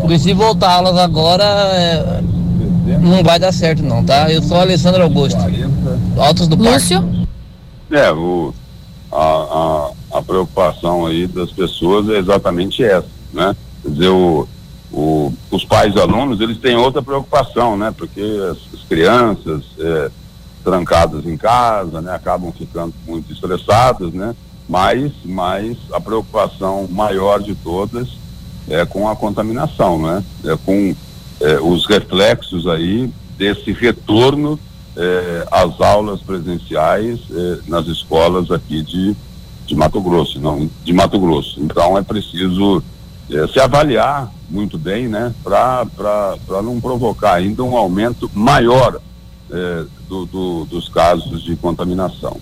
Porque 0.00 0.18
se 0.18 0.32
voltar 0.32 0.72
aulas 0.72 0.98
agora, 0.98 1.44
é, 1.44 2.20
não 3.00 3.22
vai 3.22 3.38
dar 3.38 3.52
certo 3.52 3.82
não, 3.82 4.04
tá? 4.04 4.30
Eu 4.30 4.42
sou 4.42 4.58
Alessandro 4.58 5.02
Augusto, 5.02 5.38
Altos 6.16 6.48
do 6.48 6.56
Lúcio? 6.56 7.26
É, 7.90 8.10
o, 8.10 8.52
a, 9.12 9.16
a, 9.16 9.90
a 10.20 10.22
preocupação 10.22 11.06
aí 11.06 11.26
das 11.26 11.50
pessoas 11.50 12.08
é 12.08 12.18
exatamente 12.18 12.82
essa, 12.84 13.08
né? 13.32 13.56
Quer 13.82 13.90
dizer, 13.90 14.08
o, 14.08 14.46
o, 14.92 15.32
os 15.50 15.64
pais 15.64 15.96
alunos, 15.96 16.40
eles 16.40 16.58
têm 16.58 16.76
outra 16.76 17.02
preocupação, 17.02 17.76
né? 17.76 17.92
Porque 17.96 18.20
as, 18.20 18.58
as 18.74 18.86
crianças 18.88 19.64
é, 19.78 20.10
trancadas 20.62 21.26
em 21.26 21.36
casa, 21.36 22.00
né? 22.00 22.14
Acabam 22.14 22.52
ficando 22.52 22.94
muito 23.06 23.32
estressadas, 23.32 24.12
né? 24.12 24.34
Mas, 24.68 25.12
mas 25.24 25.76
a 25.92 26.00
preocupação 26.00 26.86
maior 26.88 27.42
de 27.42 27.54
todas 27.54 28.08
é 28.68 28.84
com 28.84 29.08
a 29.08 29.16
contaminação, 29.16 30.00
né? 30.00 30.24
É 30.44 30.56
com 30.64 30.94
é, 31.40 31.58
os 31.60 31.86
reflexos 31.86 32.66
aí 32.66 33.10
desse 33.36 33.72
retorno 33.72 34.60
é, 34.96 35.46
às 35.50 35.80
aulas 35.80 36.20
presenciais 36.20 37.20
é, 37.30 37.58
nas 37.66 37.86
escolas 37.86 38.50
aqui 38.50 38.82
de, 38.82 39.16
de 39.70 39.76
Mato 39.76 40.00
Grosso, 40.00 40.40
não 40.40 40.68
de 40.84 40.92
Mato 40.92 41.18
Grosso. 41.18 41.60
Então 41.60 41.96
é 41.96 42.02
preciso 42.02 42.82
é, 43.30 43.46
se 43.46 43.60
avaliar 43.60 44.30
muito 44.48 44.76
bem, 44.76 45.06
né, 45.06 45.32
para 45.44 45.86
não 46.62 46.80
provocar 46.80 47.34
ainda 47.34 47.62
um 47.62 47.76
aumento 47.76 48.28
maior 48.34 49.00
é, 49.48 49.84
do, 50.08 50.26
do, 50.26 50.64
dos 50.64 50.88
casos 50.88 51.44
de 51.44 51.54
contaminação. 51.54 52.36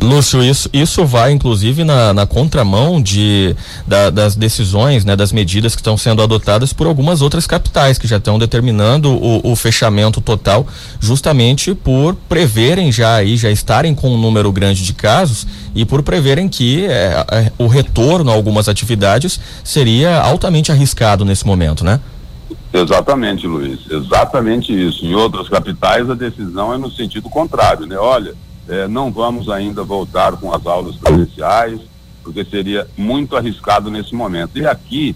Lúcio, 0.00 0.42
isso, 0.42 0.68
isso 0.72 1.04
vai 1.04 1.32
inclusive 1.32 1.82
na, 1.82 2.14
na 2.14 2.26
contramão 2.26 3.02
de, 3.02 3.56
da, 3.86 4.08
das 4.08 4.36
decisões, 4.36 5.04
né, 5.04 5.16
das 5.16 5.32
medidas 5.32 5.74
que 5.74 5.80
estão 5.80 5.96
sendo 5.96 6.22
adotadas 6.22 6.72
por 6.72 6.86
algumas 6.86 7.22
outras 7.22 7.46
capitais 7.46 7.98
que 7.98 8.06
já 8.06 8.18
estão 8.18 8.38
determinando 8.38 9.10
o, 9.10 9.52
o, 9.52 9.56
fechamento 9.56 10.20
total, 10.20 10.66
justamente 11.00 11.74
por 11.74 12.14
preverem 12.28 12.92
já 12.92 13.16
aí, 13.16 13.36
já 13.36 13.50
estarem 13.50 13.94
com 13.94 14.14
um 14.14 14.18
número 14.18 14.52
grande 14.52 14.84
de 14.84 14.92
casos 14.92 15.46
e 15.74 15.84
por 15.84 16.02
preverem 16.02 16.48
que 16.48 16.86
é, 16.86 17.24
é, 17.32 17.52
o 17.58 17.66
retorno 17.66 18.30
a 18.30 18.34
algumas 18.34 18.68
atividades 18.68 19.40
seria 19.64 20.20
altamente 20.20 20.70
arriscado 20.70 21.24
nesse 21.24 21.44
momento, 21.44 21.84
né? 21.84 21.98
Exatamente, 22.72 23.46
Luiz, 23.46 23.80
exatamente 23.90 24.72
isso. 24.72 25.04
Em 25.04 25.14
outras 25.14 25.48
capitais 25.48 26.08
a 26.08 26.14
decisão 26.14 26.72
é 26.72 26.78
no 26.78 26.90
sentido 26.90 27.28
contrário, 27.28 27.86
né? 27.86 27.96
Olha, 27.96 28.34
é, 28.68 28.88
não 28.88 29.10
vamos 29.12 29.48
ainda 29.48 29.82
voltar 29.84 30.32
com 30.36 30.52
as 30.52 30.66
aulas 30.66 30.96
presenciais, 30.96 31.80
porque 32.22 32.44
seria 32.44 32.86
muito 32.96 33.36
arriscado 33.36 33.90
nesse 33.90 34.14
momento. 34.14 34.58
E 34.58 34.66
aqui, 34.66 35.14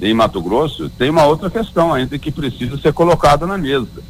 em 0.00 0.12
Mato 0.12 0.40
Grosso, 0.42 0.88
tem 0.90 1.10
uma 1.10 1.24
outra 1.24 1.48
questão 1.48 1.94
ainda 1.94 2.18
que 2.18 2.32
precisa 2.32 2.76
ser 2.78 2.92
colocada 2.92 3.46
na 3.46 3.56
mesa. 3.56 4.02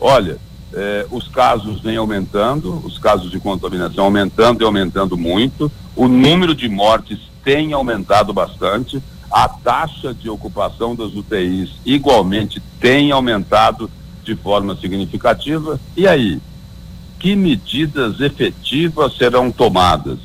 Olha, 0.00 0.38
é, 0.72 1.06
os 1.10 1.28
casos 1.28 1.80
vêm 1.80 1.96
aumentando, 1.96 2.82
os 2.84 2.98
casos 2.98 3.30
de 3.30 3.38
contaminação 3.38 4.06
aumentando 4.06 4.62
e 4.62 4.64
aumentando 4.64 5.16
muito, 5.16 5.70
o 5.94 6.08
número 6.08 6.54
de 6.54 6.68
mortes 6.68 7.18
tem 7.44 7.72
aumentado 7.72 8.32
bastante, 8.32 9.02
a 9.30 9.48
taxa 9.48 10.12
de 10.12 10.28
ocupação 10.28 10.94
das 10.94 11.14
UTIs 11.14 11.70
igualmente 11.86 12.60
tem 12.80 13.12
aumentado 13.12 13.90
de 14.22 14.34
forma 14.36 14.76
significativa. 14.76 15.80
E 15.96 16.06
aí, 16.06 16.40
que 17.22 17.36
medidas 17.36 18.20
efetivas 18.20 19.16
serão 19.16 19.52
tomadas? 19.52 20.18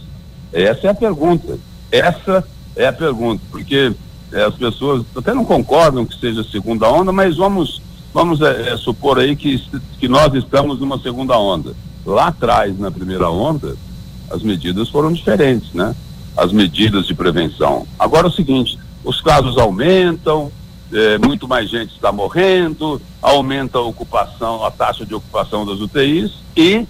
Essa 0.51 0.87
é 0.87 0.89
a 0.89 0.95
pergunta. 0.95 1.59
Essa 1.91 2.43
é 2.75 2.87
a 2.87 2.93
pergunta, 2.93 3.41
porque 3.51 3.93
é, 4.33 4.43
as 4.43 4.55
pessoas 4.55 5.05
até 5.15 5.31
não 5.31 5.45
concordam 5.45 6.07
que 6.07 6.19
seja 6.19 6.43
segunda 6.43 6.89
onda, 6.91 7.11
mas 7.11 7.37
vamos 7.37 7.81
vamos 8.11 8.41
é, 8.41 8.75
supor 8.77 9.19
aí 9.19 9.35
que, 9.35 9.63
que 9.99 10.07
nós 10.07 10.33
estamos 10.33 10.79
numa 10.79 10.97
segunda 10.97 11.37
onda. 11.37 11.75
Lá 12.03 12.27
atrás, 12.27 12.77
na 12.79 12.89
primeira 12.89 13.29
onda, 13.29 13.75
as 14.31 14.41
medidas 14.41 14.89
foram 14.89 15.13
diferentes, 15.13 15.71
né? 15.73 15.95
As 16.35 16.51
medidas 16.51 17.05
de 17.05 17.13
prevenção. 17.13 17.85
Agora 17.99 18.25
é 18.25 18.29
o 18.29 18.33
seguinte, 18.33 18.79
os 19.03 19.21
casos 19.21 19.55
aumentam, 19.57 20.51
é, 20.91 21.17
muito 21.17 21.48
mais 21.48 21.70
gente 21.70 21.94
está 21.94 22.12
morrendo, 22.12 23.01
aumenta 23.22 23.77
a 23.77 23.82
ocupação, 23.82 24.63
a 24.63 24.72
taxa 24.72 25.06
de 25.06 25.13
ocupação 25.13 25.65
das 25.65 25.79
UTIs 25.79 26.32
e, 26.56 26.86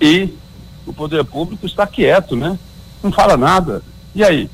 e 0.00 0.34
o 0.86 0.92
poder 0.92 1.24
público 1.24 1.66
está 1.66 1.86
quieto, 1.86 2.34
né? 2.34 2.58
Não 3.02 3.12
fala 3.12 3.36
nada. 3.36 3.82
E 4.14 4.24
aí? 4.24 4.48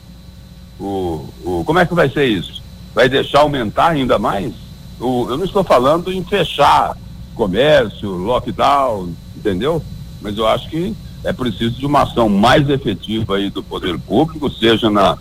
O, 0.79 1.29
o, 1.45 1.63
como 1.65 1.79
é 1.79 1.87
que 1.87 1.95
vai 1.95 2.09
ser 2.09 2.27
isso? 2.27 2.63
Vai 2.95 3.09
deixar 3.09 3.41
aumentar 3.41 3.89
ainda 3.89 4.19
mais? 4.19 4.53
O, 5.01 5.27
eu 5.29 5.37
não 5.37 5.45
estou 5.45 5.63
falando 5.63 6.13
em 6.13 6.25
fechar 6.25 6.97
comércio, 7.35 8.11
lockdown, 8.11 9.13
entendeu? 9.37 9.83
Mas 10.21 10.37
eu 10.37 10.47
acho 10.47 10.69
que 10.69 10.95
é 11.25 11.33
preciso 11.33 11.79
de 11.79 11.87
uma 11.87 12.03
ação 12.03 12.29
mais 12.29 12.69
efetiva 12.69 13.37
aí 13.37 13.51
do 13.51 13.63
poder 13.63 13.99
público, 13.99 14.51
seja 14.51 14.91
na 14.91 15.17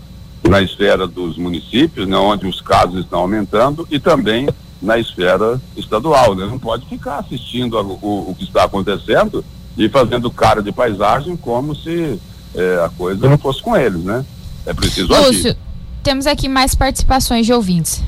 na 0.50 0.62
esfera 0.62 1.08
dos 1.08 1.38
municípios, 1.38 2.08
né, 2.08 2.18
onde 2.18 2.48
os 2.48 2.62
casos 2.62 3.00
estão 3.00 3.20
aumentando, 3.20 3.88
e 3.90 4.00
também 4.00 4.48
na 4.82 4.98
esfera 4.98 5.60
estadual. 5.76 6.36
Né? 6.36 6.46
Não 6.46 6.60
pode 6.60 6.86
ficar 6.88 7.20
assistindo 7.20 7.78
a, 7.78 7.82
o, 7.82 8.32
o, 8.32 8.36
que 8.38 8.44
está 8.44 8.64
acontecendo 8.64 9.44
e 9.78 9.90
fazendo 9.90 10.30
cara 10.32 10.62
de 10.62 10.72
paisagem 10.72 11.36
como 11.36 11.76
se 11.76 12.20
é, 12.56 12.84
a 12.86 12.90
coisa 12.90 13.28
não 13.30 13.38
fosse 13.38 13.62
com 13.62 13.76
eles, 13.76 14.04
né? 14.04 14.26
É 14.66 14.74
preciso 14.74 15.08
Lúcio, 15.08 15.30
agir. 15.30 15.58
temos 16.04 16.28
aqui 16.28 16.50
mais 16.50 16.76
participações 16.76 17.46
de 17.46 17.54
ouvintes. 17.54 18.04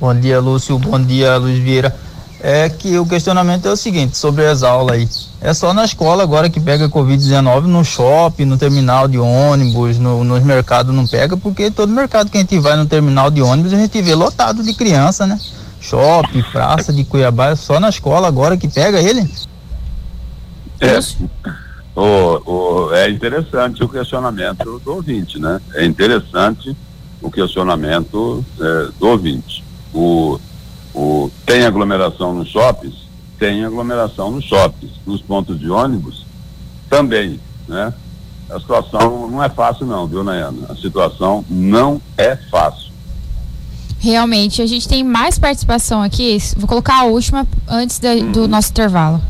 Bom 0.00 0.14
dia, 0.18 0.40
Lúcio. 0.40 0.78
Bom 0.78 1.00
dia, 1.00 1.36
Luiz 1.36 1.58
Vieira 1.58 1.94
é 2.46 2.68
que 2.68 2.98
o 2.98 3.06
questionamento 3.06 3.66
é 3.66 3.72
o 3.72 3.76
seguinte, 3.76 4.18
sobre 4.18 4.44
as 4.44 4.62
aulas 4.62 4.96
aí. 4.96 5.08
É 5.40 5.54
só 5.54 5.72
na 5.72 5.82
escola 5.82 6.22
agora 6.22 6.50
que 6.50 6.60
pega 6.60 6.90
Covid-19, 6.90 7.62
no 7.62 7.82
shopping, 7.82 8.44
no 8.44 8.58
terminal 8.58 9.08
de 9.08 9.18
ônibus, 9.18 9.98
no, 9.98 10.22
nos 10.22 10.44
mercados 10.44 10.94
não 10.94 11.06
pega, 11.06 11.38
porque 11.38 11.70
todo 11.70 11.90
mercado 11.90 12.30
que 12.30 12.36
a 12.36 12.40
gente 12.40 12.58
vai 12.58 12.76
no 12.76 12.84
terminal 12.84 13.30
de 13.30 13.40
ônibus 13.40 13.72
a 13.72 13.78
gente 13.78 14.02
vê 14.02 14.14
lotado 14.14 14.62
de 14.62 14.74
criança, 14.74 15.26
né? 15.26 15.40
Shopping, 15.80 16.42
praça 16.52 16.92
de 16.92 17.02
Cuiabá, 17.02 17.48
é 17.48 17.56
só 17.56 17.80
na 17.80 17.88
escola 17.88 18.28
agora 18.28 18.58
que 18.58 18.68
pega 18.68 19.00
ele? 19.00 19.26
É, 20.80 20.98
o, 21.96 22.02
o, 22.44 22.92
é 22.92 23.08
interessante 23.08 23.82
o 23.82 23.88
questionamento 23.88 24.82
do 24.84 24.96
ouvinte, 24.96 25.38
né? 25.38 25.62
É 25.72 25.86
interessante 25.86 26.76
o 27.22 27.30
questionamento 27.30 28.44
é, 28.60 28.88
do 29.00 29.06
ouvinte. 29.06 29.64
O, 29.94 30.38
o, 30.94 31.30
tem 31.44 31.64
aglomeração 31.64 32.32
nos 32.32 32.48
shoppings? 32.48 32.94
Tem 33.38 33.64
aglomeração 33.64 34.30
nos 34.30 34.44
shoppings. 34.44 34.92
Nos 35.04 35.20
pontos 35.20 35.58
de 35.58 35.68
ônibus? 35.68 36.24
Também, 36.88 37.40
né? 37.68 37.92
A 38.48 38.60
situação 38.60 39.28
não 39.28 39.42
é 39.42 39.48
fácil 39.48 39.86
não, 39.86 40.06
viu, 40.06 40.22
Nayana? 40.22 40.66
A 40.68 40.76
situação 40.76 41.44
não 41.48 42.00
é 42.16 42.36
fácil. 42.36 42.92
Realmente, 43.98 44.60
a 44.60 44.66
gente 44.66 44.86
tem 44.86 45.02
mais 45.02 45.38
participação 45.38 46.02
aqui. 46.02 46.36
Vou 46.56 46.68
colocar 46.68 47.00
a 47.00 47.04
última 47.04 47.46
antes 47.66 47.98
de, 47.98 48.22
do 48.24 48.42
uhum. 48.42 48.48
nosso 48.48 48.70
intervalo. 48.70 49.20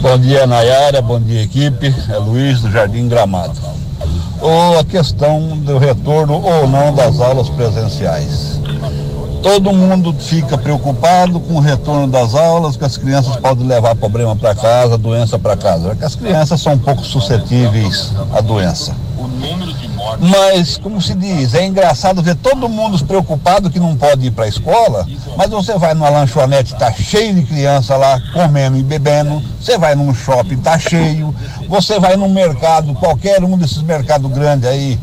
Bom 0.00 0.18
dia, 0.18 0.46
Nayara. 0.46 1.00
Bom 1.00 1.18
dia, 1.18 1.42
equipe. 1.42 1.92
É 2.10 2.18
Luiz 2.18 2.60
do 2.60 2.70
Jardim 2.70 3.08
Gramado. 3.08 3.58
ou 4.40 4.78
a 4.78 4.84
questão 4.84 5.58
do 5.58 5.78
retorno 5.78 6.34
ou 6.34 6.68
não 6.68 6.94
das 6.94 7.20
aulas 7.20 7.48
presenciais. 7.48 8.60
Todo 9.42 9.72
mundo 9.72 10.12
fica 10.12 10.58
preocupado 10.58 11.40
com 11.40 11.54
o 11.54 11.60
retorno 11.60 12.06
das 12.08 12.34
aulas, 12.34 12.76
que 12.76 12.84
as 12.84 12.96
crianças 12.96 13.36
podem 13.36 13.66
levar 13.66 13.94
problema 13.94 14.34
para 14.34 14.54
casa, 14.54 14.98
doença 14.98 15.38
para 15.38 15.56
casa. 15.56 15.90
Porque 15.90 16.04
as 16.04 16.14
crianças 16.14 16.60
são 16.60 16.74
um 16.74 16.78
pouco 16.78 17.02
suscetíveis 17.04 18.12
à 18.32 18.40
doença. 18.40 18.94
Mas, 20.20 20.76
como 20.76 21.00
se 21.00 21.14
diz, 21.14 21.54
é 21.54 21.64
engraçado 21.64 22.22
ver 22.22 22.34
todo 22.36 22.68
mundo 22.68 23.02
preocupado 23.04 23.70
que 23.70 23.78
não 23.78 23.96
pode 23.96 24.26
ir 24.26 24.30
para 24.30 24.44
a 24.44 24.48
escola, 24.48 25.06
mas 25.36 25.50
você 25.50 25.76
vai 25.76 25.94
numa 25.94 26.08
lanchonete, 26.08 26.72
está 26.72 26.92
cheio 26.92 27.34
de 27.34 27.42
criança 27.42 27.96
lá 27.96 28.20
comendo 28.32 28.76
e 28.76 28.82
bebendo, 28.82 29.42
você 29.60 29.76
vai 29.76 29.94
num 29.94 30.14
shopping, 30.14 30.54
está 30.54 30.78
cheio, 30.78 31.34
você 31.68 31.98
vai 31.98 32.16
num 32.16 32.28
mercado, 32.28 32.94
qualquer 32.94 33.42
um 33.42 33.56
desses 33.56 33.82
mercados 33.82 34.30
grandes 34.32 34.68
aí, 34.68 34.98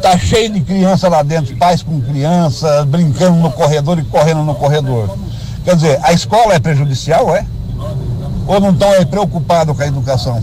tá 0.00 0.18
cheio 0.18 0.50
de 0.50 0.60
criança 0.60 1.08
lá 1.08 1.22
dentro, 1.22 1.56
pais 1.56 1.82
com 1.82 2.00
criança, 2.00 2.84
brincando 2.86 3.38
no 3.38 3.50
corredor 3.50 3.98
e 3.98 4.04
correndo 4.04 4.42
no 4.42 4.54
corredor. 4.54 5.16
Quer 5.64 5.76
dizer, 5.76 5.98
a 6.02 6.12
escola 6.12 6.54
é 6.54 6.58
prejudicial, 6.58 7.34
é? 7.34 7.44
Ou 8.46 8.60
não 8.60 8.70
estão 8.70 8.90
preocupados 9.06 9.76
com 9.76 9.82
a 9.82 9.86
educação? 9.86 10.42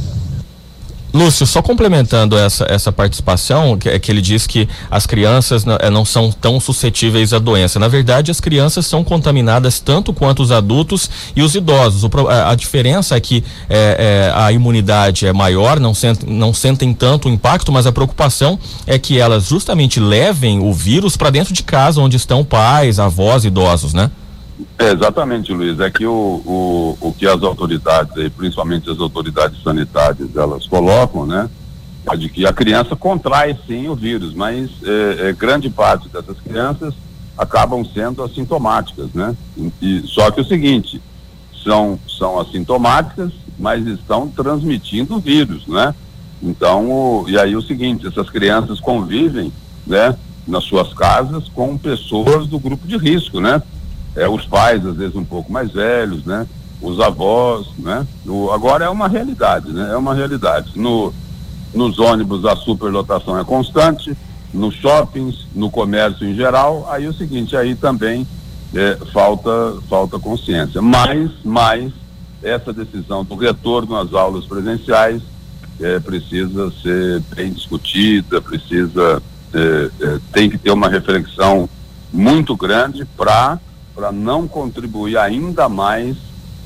Lúcio, 1.13 1.47
só 1.47 1.61
complementando 1.61 2.37
essa, 2.37 2.65
essa 2.69 2.91
participação, 2.91 3.77
que, 3.77 3.89
é 3.89 3.97
que 3.97 4.11
ele 4.11 4.21
diz 4.21 4.45
que 4.45 4.67
as 4.91 5.05
crianças 5.05 5.63
não, 5.63 5.77
eh, 5.79 5.89
não 5.89 6.03
são 6.03 6.31
tão 6.31 6.59
suscetíveis 6.59 7.33
à 7.33 7.39
doença. 7.39 7.79
Na 7.79 7.87
verdade, 7.87 8.29
as 8.29 8.41
crianças 8.41 8.85
são 8.85 9.03
contaminadas 9.03 9.79
tanto 9.79 10.13
quanto 10.13 10.43
os 10.43 10.51
adultos 10.51 11.09
e 11.35 11.41
os 11.41 11.55
idosos. 11.55 12.03
O, 12.03 12.09
a, 12.27 12.51
a, 12.51 12.55
diferença 12.55 13.15
é 13.15 13.19
que 13.19 13.43
é, 13.69 14.31
é, 14.33 14.39
a 14.39 14.51
imunidade 14.51 15.25
é 15.25 15.33
maior, 15.33 15.79
não, 15.79 15.93
sent, 15.93 16.23
não 16.27 16.53
sentem 16.53 16.93
tanto 16.93 17.29
o 17.29 17.31
impacto, 17.31 17.71
mas 17.71 17.87
a 17.87 17.91
preocupação 17.91 18.59
é 18.85 18.99
que 18.99 19.19
elas 19.19 19.45
justamente 19.45 19.99
levem 19.99 20.59
o 20.59 20.73
vírus 20.73 21.15
para 21.15 21.29
dentro 21.29 21.53
de 21.53 21.63
casa, 21.63 22.01
onde 22.01 22.17
estão 22.17 22.43
pais, 22.43 22.99
avós, 22.99 23.45
idosos, 23.45 23.93
né? 23.93 24.11
É, 24.77 24.91
exatamente, 24.91 25.53
Luiz. 25.53 25.79
É 25.79 25.89
que 25.89 26.05
o, 26.05 26.11
o, 26.11 26.97
o 26.99 27.13
que 27.13 27.27
as 27.27 27.41
autoridades, 27.43 28.11
principalmente 28.35 28.89
as 28.89 28.99
autoridades 28.99 29.61
sanitárias, 29.61 30.35
elas 30.35 30.65
colocam, 30.65 31.25
né? 31.25 31.49
É 32.09 32.15
de 32.15 32.29
que 32.29 32.45
a 32.45 32.53
criança 32.53 32.95
contrai 32.95 33.57
sim 33.67 33.87
o 33.87 33.95
vírus, 33.95 34.33
mas 34.33 34.69
é, 34.83 35.29
é, 35.29 35.33
grande 35.33 35.69
parte 35.69 36.07
dessas 36.09 36.39
crianças 36.39 36.93
acabam 37.37 37.85
sendo 37.85 38.23
assintomáticas, 38.23 39.11
né? 39.13 39.35
E, 39.81 40.01
só 40.05 40.31
que 40.31 40.41
o 40.41 40.45
seguinte, 40.45 41.01
são, 41.63 41.99
são 42.07 42.39
assintomáticas, 42.39 43.31
mas 43.59 43.85
estão 43.85 44.27
transmitindo 44.29 45.15
o 45.15 45.19
vírus, 45.19 45.67
né? 45.67 45.93
Então, 46.41 46.89
o, 46.89 47.25
e 47.27 47.37
aí 47.37 47.55
o 47.55 47.61
seguinte, 47.61 48.07
essas 48.07 48.29
crianças 48.29 48.79
convivem, 48.79 49.51
né? 49.85 50.15
Nas 50.47 50.63
suas 50.63 50.93
casas 50.93 51.49
com 51.49 51.77
pessoas 51.77 52.47
do 52.47 52.57
grupo 52.57 52.87
de 52.87 52.97
risco, 52.97 53.41
né? 53.41 53.61
É, 54.17 54.27
os 54.27 54.45
pais, 54.45 54.85
às 54.85 54.95
vezes, 54.95 55.15
um 55.15 55.23
pouco 55.23 55.51
mais 55.51 55.71
velhos, 55.71 56.25
né? 56.25 56.45
Os 56.81 56.99
avós, 56.99 57.67
né? 57.77 58.05
O, 58.25 58.51
agora 58.51 58.85
é 58.85 58.89
uma 58.89 59.07
realidade, 59.07 59.71
né? 59.71 59.91
É 59.93 59.95
uma 59.95 60.13
realidade. 60.13 60.71
No, 60.75 61.13
nos 61.73 61.99
ônibus 61.99 62.43
a 62.43 62.55
superlotação 62.55 63.39
é 63.39 63.43
constante, 63.43 64.17
nos 64.53 64.73
shoppings, 64.75 65.45
no 65.53 65.69
comércio 65.69 66.27
em 66.27 66.35
geral, 66.35 66.87
aí 66.89 67.05
é 67.05 67.07
o 67.07 67.13
seguinte, 67.13 67.55
aí 67.55 67.75
também 67.75 68.27
é, 68.73 68.97
falta, 69.13 69.75
falta 69.87 70.19
consciência. 70.19 70.81
Mas, 70.81 71.31
mas 71.43 71.93
essa 72.41 72.73
decisão 72.73 73.23
do 73.23 73.35
retorno 73.35 73.95
às 73.95 74.13
aulas 74.13 74.45
presenciais 74.45 75.21
é, 75.79 75.99
precisa 75.99 76.71
ser 76.81 77.21
bem 77.35 77.51
discutida, 77.51 78.41
precisa 78.41 79.21
é, 79.53 79.91
é, 80.01 80.19
tem 80.33 80.49
que 80.49 80.57
ter 80.57 80.71
uma 80.71 80.89
reflexão 80.89 81.69
muito 82.11 82.55
grande 82.55 83.05
para 83.05 83.59
para 83.97 84.11
não 84.11 84.47
contribuir 84.47 85.17
ainda 85.17 85.67
mais 85.67 86.15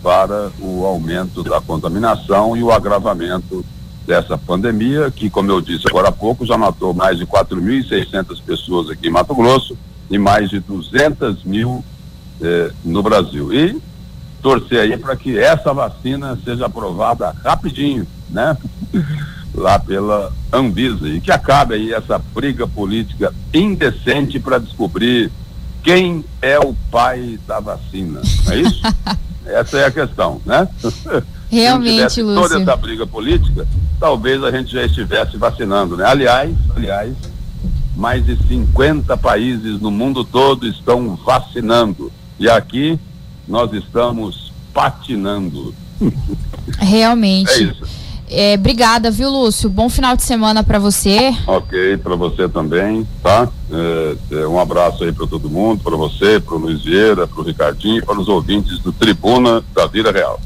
para 0.04 0.52
o 0.60 0.86
aumento 0.86 1.42
da 1.42 1.62
contaminação 1.62 2.58
e 2.58 2.62
o 2.62 2.70
agravamento 2.70 3.64
dessa 4.06 4.38
pandemia, 4.38 5.10
que, 5.10 5.30
como 5.30 5.50
eu 5.50 5.62
disse 5.62 5.88
agora 5.88 6.10
há 6.10 6.12
pouco, 6.12 6.46
já 6.46 6.58
matou 6.58 6.94
mais 6.94 7.18
de 7.18 7.26
4.600 7.26 8.42
pessoas 8.46 8.90
aqui 8.90 9.08
em 9.08 9.12
Mato 9.12 9.34
Grosso 9.34 9.78
e 10.10 10.18
mais 10.18 10.50
de 10.50 10.60
200 10.60 11.46
mil 11.46 11.82
eh, 12.42 12.74
no 12.84 13.02
Brasil. 13.02 13.54
E 13.54 13.82
torcer 14.42 14.82
aí 14.82 14.98
para 14.98 15.16
que 15.16 15.40
essa 15.40 15.74
vacina 15.74 16.38
seja 16.44 16.66
aprovada 16.66 17.34
rapidinho, 17.46 18.06
né? 18.30 18.58
Lá 19.56 19.80
pela 19.80 20.34
Anvisa 20.52 21.08
e 21.08 21.22
que 21.22 21.32
acabe 21.32 21.76
aí 21.76 21.94
essa 21.94 22.18
briga 22.18 22.68
política 22.68 23.34
indecente 23.54 24.38
para 24.38 24.58
descobrir 24.58 25.32
quem 25.84 26.24
é 26.42 26.60
o 26.60 26.74
pai 26.92 27.40
da 27.48 27.60
vacina, 27.60 28.22
é 28.50 28.56
isso? 28.58 28.82
essa 29.46 29.78
é 29.80 29.86
a 29.86 29.92
questão, 29.92 30.42
né? 30.46 30.68
Realmente, 31.50 32.14
Se 32.14 32.22
Lúcio. 32.22 32.42
toda 32.42 32.62
essa 32.62 32.76
briga 32.78 33.06
política, 33.06 33.68
talvez 34.00 34.42
a 34.42 34.52
gente 34.52 34.72
já 34.72 34.86
estivesse 34.86 35.36
vacinando, 35.36 35.98
né? 35.98 36.06
Aliás, 36.06 36.56
aliás, 36.76 37.14
mais 37.96 38.26
de 38.26 38.38
50 38.48 39.18
países 39.18 39.82
no 39.82 39.92
mundo 39.92 40.24
todo 40.24 40.66
estão 40.66 41.16
vacinando. 41.18 42.12
E 42.40 42.50
aqui 42.50 42.98
nós 43.46 43.74
estamos 43.74 44.52
patinando. 44.74 45.76
Realmente. 46.80 47.52
É 47.52 47.60
isso. 47.64 48.01
É, 48.34 48.56
obrigada, 48.56 49.12
viu, 49.12 49.30
Lúcio? 49.30 49.70
Bom 49.70 49.90
final 49.90 50.16
de 50.16 50.24
semana 50.24 50.64
para 50.64 50.80
você. 50.80 51.36
Ok, 51.46 51.98
para 51.98 52.16
você 52.16 52.48
também, 52.48 53.06
tá? 53.22 53.50
É, 53.70 54.16
é, 54.38 54.48
um 54.48 54.58
abraço 54.58 55.04
aí 55.04 55.12
para 55.12 55.28
todo 55.28 55.50
mundo, 55.50 55.84
para 55.84 55.98
você, 55.98 56.40
para 56.40 56.56
o 56.56 56.58
Luiz 56.58 56.82
Vieira, 56.82 57.28
para 57.28 57.42
o 57.42 57.44
Ricardinho 57.44 58.06
para 58.06 58.18
os 58.18 58.30
ouvintes 58.30 58.80
do 58.80 58.94
Tribuna 58.94 59.62
da 59.76 59.86
Vida 59.86 60.12
Real. 60.12 60.40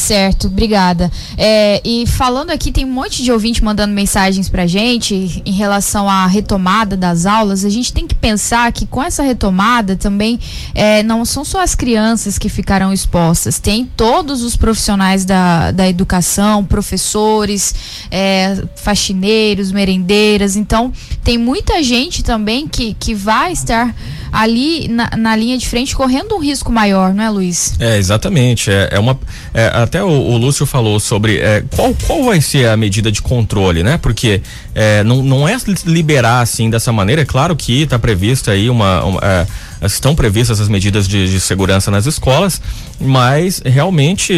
Certo, 0.00 0.46
obrigada. 0.46 1.12
É, 1.36 1.80
e 1.84 2.06
falando 2.06 2.50
aqui, 2.50 2.72
tem 2.72 2.86
um 2.86 2.90
monte 2.90 3.22
de 3.22 3.30
ouvinte 3.30 3.62
mandando 3.62 3.92
mensagens 3.92 4.48
pra 4.48 4.66
gente 4.66 5.42
em 5.44 5.52
relação 5.52 6.08
à 6.08 6.26
retomada 6.26 6.96
das 6.96 7.26
aulas. 7.26 7.66
A 7.66 7.68
gente 7.68 7.92
tem 7.92 8.06
que 8.06 8.14
pensar 8.14 8.72
que 8.72 8.86
com 8.86 9.02
essa 9.02 9.22
retomada 9.22 9.96
também 9.96 10.40
é, 10.74 11.02
não 11.02 11.24
são 11.26 11.44
só 11.44 11.62
as 11.62 11.74
crianças 11.74 12.38
que 12.38 12.48
ficarão 12.48 12.94
expostas, 12.94 13.58
tem 13.58 13.84
todos 13.84 14.42
os 14.42 14.56
profissionais 14.56 15.26
da, 15.26 15.70
da 15.70 15.86
educação, 15.86 16.64
professores, 16.64 17.74
é, 18.10 18.64
faxineiros, 18.76 19.70
merendeiras. 19.70 20.56
Então, 20.56 20.90
tem 21.22 21.36
muita 21.36 21.82
gente 21.82 22.24
também 22.24 22.66
que, 22.66 22.94
que 22.94 23.14
vai 23.14 23.52
estar 23.52 23.94
ali 24.32 24.88
na, 24.88 25.10
na 25.16 25.36
linha 25.36 25.56
de 25.56 25.68
frente 25.68 25.94
correndo 25.94 26.34
um 26.34 26.38
risco 26.38 26.70
maior, 26.72 27.12
não 27.14 27.24
é, 27.24 27.30
Luiz? 27.30 27.74
É, 27.78 27.98
exatamente. 27.98 28.70
É, 28.70 28.90
é 28.92 28.98
uma. 28.98 29.18
É, 29.52 29.66
até 29.74 30.02
o, 30.02 30.08
o, 30.08 30.36
Lúcio 30.36 30.66
falou 30.66 30.98
sobre 31.00 31.38
é, 31.38 31.64
qual, 31.70 31.94
qual 32.06 32.24
vai 32.24 32.40
ser 32.40 32.68
a 32.68 32.76
medida 32.76 33.10
de 33.10 33.20
controle, 33.22 33.82
né? 33.82 33.98
Porque 33.98 34.42
é, 34.74 35.02
não, 35.04 35.22
não 35.22 35.48
é 35.48 35.56
liberar 35.84 36.40
assim 36.40 36.70
dessa 36.70 36.92
maneira. 36.92 37.22
É 37.22 37.24
claro 37.24 37.54
que 37.56 37.82
está 37.82 37.98
prevista 37.98 38.52
aí 38.52 38.70
uma. 38.70 39.04
uma 39.04 39.20
é, 39.22 39.46
estão 39.82 40.14
previstas 40.14 40.60
as 40.60 40.68
medidas 40.68 41.08
de, 41.08 41.30
de, 41.30 41.40
segurança 41.40 41.90
nas 41.90 42.06
escolas, 42.06 42.60
mas 43.00 43.62
realmente 43.64 44.34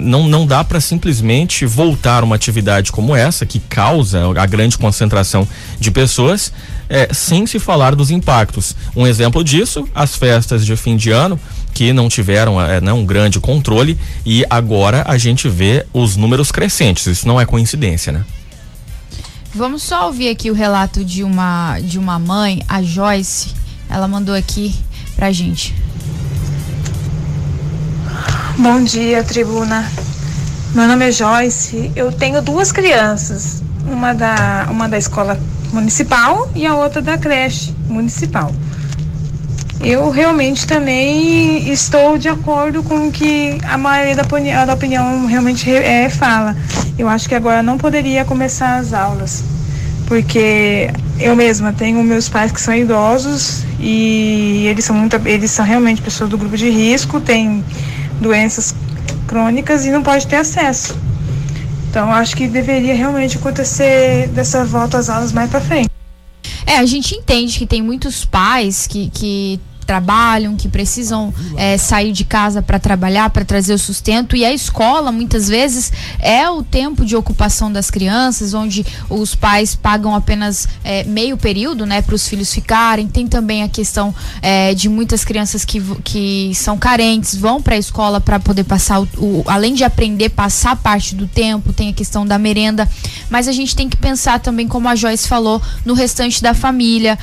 não, 0.00 0.28
não 0.28 0.46
dá 0.46 0.62
para 0.62 0.80
simplesmente 0.80 1.66
voltar 1.66 2.22
uma 2.22 2.36
atividade 2.36 2.92
como 2.92 3.14
essa, 3.14 3.44
que 3.44 3.58
causa 3.58 4.22
a 4.38 4.46
grande 4.46 4.78
concentração 4.78 5.46
de 5.78 5.90
pessoas, 5.90 6.52
é, 6.88 7.12
sem 7.12 7.46
se 7.46 7.58
falar 7.58 7.94
dos 7.94 8.10
impactos. 8.10 8.76
Um 8.94 9.06
exemplo 9.06 9.42
disso, 9.42 9.88
as 9.94 10.14
festas 10.14 10.64
de 10.64 10.76
fim 10.76 10.96
de 10.96 11.10
ano, 11.10 11.38
que 11.74 11.92
não 11.92 12.08
tiveram 12.08 12.60
é, 12.60 12.80
né, 12.80 12.92
um 12.92 13.04
grande 13.04 13.38
controle 13.38 13.98
e 14.24 14.44
agora 14.48 15.04
a 15.06 15.18
gente 15.18 15.48
vê 15.48 15.84
os 15.92 16.16
números 16.16 16.50
crescentes. 16.50 17.06
Isso 17.06 17.28
não 17.28 17.40
é 17.40 17.44
coincidência, 17.44 18.12
né? 18.12 18.24
Vamos 19.54 19.82
só 19.82 20.06
ouvir 20.06 20.28
aqui 20.28 20.50
o 20.50 20.54
relato 20.54 21.04
de 21.04 21.22
uma 21.22 21.78
de 21.80 21.98
uma 21.98 22.18
mãe, 22.18 22.62
a 22.68 22.82
Joyce. 22.82 23.65
Ela 23.88 24.08
mandou 24.08 24.34
aqui 24.34 24.74
pra 25.14 25.32
gente. 25.32 25.74
Bom 28.58 28.82
dia, 28.82 29.22
tribuna. 29.22 29.86
Meu 30.74 30.88
nome 30.88 31.08
é 31.08 31.12
Joyce. 31.12 31.92
Eu 31.94 32.10
tenho 32.10 32.40
duas 32.40 32.72
crianças, 32.72 33.62
uma 33.86 34.14
da 34.14 34.66
uma 34.70 34.88
da 34.88 34.96
escola 34.96 35.38
municipal 35.72 36.50
e 36.54 36.66
a 36.66 36.74
outra 36.74 37.02
da 37.02 37.18
creche 37.18 37.74
municipal. 37.86 38.50
Eu 39.80 40.10
realmente 40.10 40.66
também 40.66 41.70
estou 41.70 42.16
de 42.16 42.30
acordo 42.30 42.82
com 42.82 43.08
o 43.08 43.12
que 43.12 43.58
a 43.62 43.76
maioria 43.76 44.16
da, 44.16 44.64
da 44.64 44.72
opinião 44.72 45.26
realmente 45.26 45.70
é, 45.70 46.08
fala. 46.08 46.56
Eu 46.98 47.08
acho 47.08 47.28
que 47.28 47.34
agora 47.34 47.62
não 47.62 47.76
poderia 47.76 48.24
começar 48.24 48.76
as 48.76 48.94
aulas, 48.94 49.44
porque 50.06 50.90
eu 51.20 51.36
mesma 51.36 51.74
tenho 51.74 52.02
meus 52.02 52.26
pais 52.26 52.50
que 52.50 52.60
são 52.60 52.74
idosos 52.74 53.65
e 53.78 54.66
eles 54.66 54.84
são 54.84 54.96
muito, 54.96 55.16
eles 55.26 55.50
são 55.50 55.64
realmente 55.64 56.00
pessoas 56.00 56.30
do 56.30 56.38
grupo 56.38 56.56
de 56.56 56.68
risco, 56.70 57.20
têm 57.20 57.64
doenças 58.20 58.74
crônicas 59.26 59.84
e 59.84 59.90
não 59.90 60.02
pode 60.02 60.26
ter 60.26 60.36
acesso. 60.36 60.96
Então, 61.90 62.12
acho 62.12 62.36
que 62.36 62.46
deveria 62.46 62.94
realmente 62.94 63.36
acontecer 63.36 64.28
dessa 64.28 64.64
volta 64.64 64.98
às 64.98 65.08
aulas 65.08 65.32
mais 65.32 65.50
para 65.50 65.60
frente. 65.60 65.88
É, 66.66 66.78
a 66.78 66.84
gente 66.84 67.14
entende 67.14 67.58
que 67.58 67.66
tem 67.66 67.80
muitos 67.80 68.24
pais 68.24 68.86
que, 68.86 69.08
que 69.10 69.60
trabalham, 69.86 70.56
que 70.56 70.68
precisam 70.68 71.32
é, 71.56 71.78
sair 71.78 72.12
de 72.12 72.24
casa 72.24 72.60
para 72.60 72.78
trabalhar, 72.78 73.30
para 73.30 73.44
trazer 73.44 73.72
o 73.72 73.78
sustento. 73.78 74.36
E 74.36 74.44
a 74.44 74.52
escola, 74.52 75.12
muitas 75.12 75.48
vezes, 75.48 75.92
é 76.18 76.50
o 76.50 76.62
tempo 76.62 77.04
de 77.04 77.14
ocupação 77.14 77.72
das 77.72 77.90
crianças, 77.90 78.52
onde 78.52 78.84
os 79.08 79.34
pais 79.34 79.76
pagam 79.76 80.14
apenas 80.14 80.68
é, 80.82 81.04
meio 81.04 81.36
período 81.36 81.86
né, 81.86 82.02
para 82.02 82.14
os 82.14 82.26
filhos 82.26 82.52
ficarem. 82.52 83.06
Tem 83.06 83.26
também 83.26 83.62
a 83.62 83.68
questão 83.68 84.14
é, 84.42 84.74
de 84.74 84.88
muitas 84.88 85.24
crianças 85.24 85.64
que, 85.64 85.80
que 86.02 86.52
são 86.54 86.76
carentes, 86.76 87.36
vão 87.36 87.62
para 87.62 87.76
a 87.76 87.78
escola 87.78 88.20
para 88.20 88.40
poder 88.40 88.64
passar, 88.64 89.00
o, 89.00 89.08
o, 89.16 89.44
além 89.46 89.74
de 89.74 89.84
aprender, 89.84 90.30
passar 90.30 90.74
parte 90.76 91.14
do 91.14 91.28
tempo. 91.28 91.72
Tem 91.72 91.90
a 91.90 91.92
questão 91.92 92.26
da 92.26 92.38
merenda. 92.38 92.88
Mas 93.30 93.46
a 93.46 93.52
gente 93.52 93.76
tem 93.76 93.88
que 93.88 93.96
pensar 93.96 94.40
também, 94.40 94.66
como 94.66 94.88
a 94.88 94.96
Joyce 94.96 95.28
falou, 95.28 95.62
no 95.84 95.94
restante 95.94 96.42
da 96.42 96.54
família, 96.54 97.18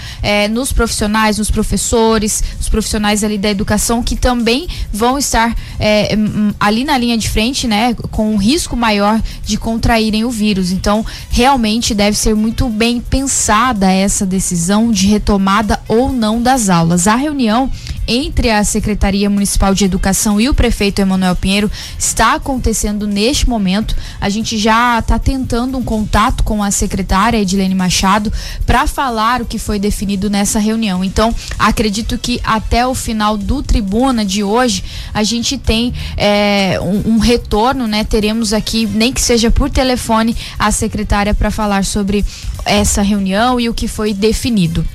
nos 0.52 0.71
profissionais, 0.71 1.38
nos 1.38 1.49
professores 1.49 2.43
os 2.60 2.70
profissionais 2.70 3.24
ali 3.24 3.38
da 3.38 3.50
educação 3.50 4.04
que 4.04 4.16
também 4.16 4.68
vão 4.92 5.18
estar 5.18 5.56
é, 5.80 6.16
ali 6.60 6.84
na 6.84 6.98
linha 6.98 7.18
de 7.18 7.30
frente, 7.30 7.68
né, 7.68 7.94
com 8.12 8.34
um 8.34 8.38
risco 8.38 8.76
maior 8.76 9.22
de 9.46 9.58
contraírem 9.58 10.24
o 10.24 10.30
vírus. 10.30 10.72
Então, 10.72 11.06
realmente 11.30 11.94
deve 11.94 12.18
ser 12.18 12.36
muito 12.36 12.68
bem 12.70 13.00
pensada 13.00 13.92
essa 13.92 14.26
decisão 14.26 14.92
de 14.92 15.08
retomada 15.08 15.80
ou 15.88 16.12
não 16.12 16.42
das 16.42 16.70
aulas. 16.70 17.08
A 17.08 17.16
reunião 17.16 17.70
entre 18.08 18.50
a 18.50 18.63
Secretaria 18.63 19.30
Municipal 19.30 19.74
de 19.74 19.86
Educação 19.86 20.39
e 20.39 20.50
o 20.50 20.54
prefeito 20.54 21.00
Emanuel 21.00 21.36
Pinheiro 21.36 21.72
está 21.98 22.34
acontecendo 22.34 23.08
neste 23.08 23.50
momento. 23.50 23.96
A 24.20 24.30
gente 24.30 24.58
já 24.58 25.00
está 25.00 25.18
tentando 25.18 25.78
um 25.78 25.84
contato 25.84 26.44
com 26.44 26.63
a 26.63 26.72
secretária 26.72 27.38
Edilene 27.38 27.76
Machado 27.76 28.32
para 28.66 28.86
falar 28.88 29.42
o 29.42 29.46
que 29.46 29.58
foi 29.58 29.80
definido 29.80 30.30
nessa 30.30 30.60
reunião. 30.60 31.04
Então, 31.04 31.34
acredito 31.58 32.18
que 32.18 32.39
até 32.44 32.86
o 32.86 32.94
final 32.94 33.38
do 33.38 33.63
tribuna 33.63 34.26
de 34.26 34.44
hoje 34.44 34.84
a 35.13 35.24
gente 35.24 35.58
tem 35.58 35.94
é, 36.18 36.80
um, 36.82 37.13
um 37.13 37.18
retorno, 37.20 37.88
né? 37.88 38.04
Teremos 38.04 38.54
aqui, 38.54 38.86
nem 38.86 39.13
que 39.13 39.22
seja 39.22 39.50
por 39.50 39.70
telefone, 39.70 40.36
a 40.58 40.72
secretária 40.72 41.34
para 41.34 41.52
falar 41.52 41.86
sobre 41.86 42.26
essa 42.66 43.02
reunião 43.02 43.60
e 43.60 43.70
o 43.70 43.74
que 43.74 43.88
foi 43.88 44.13
definido. 44.13 44.86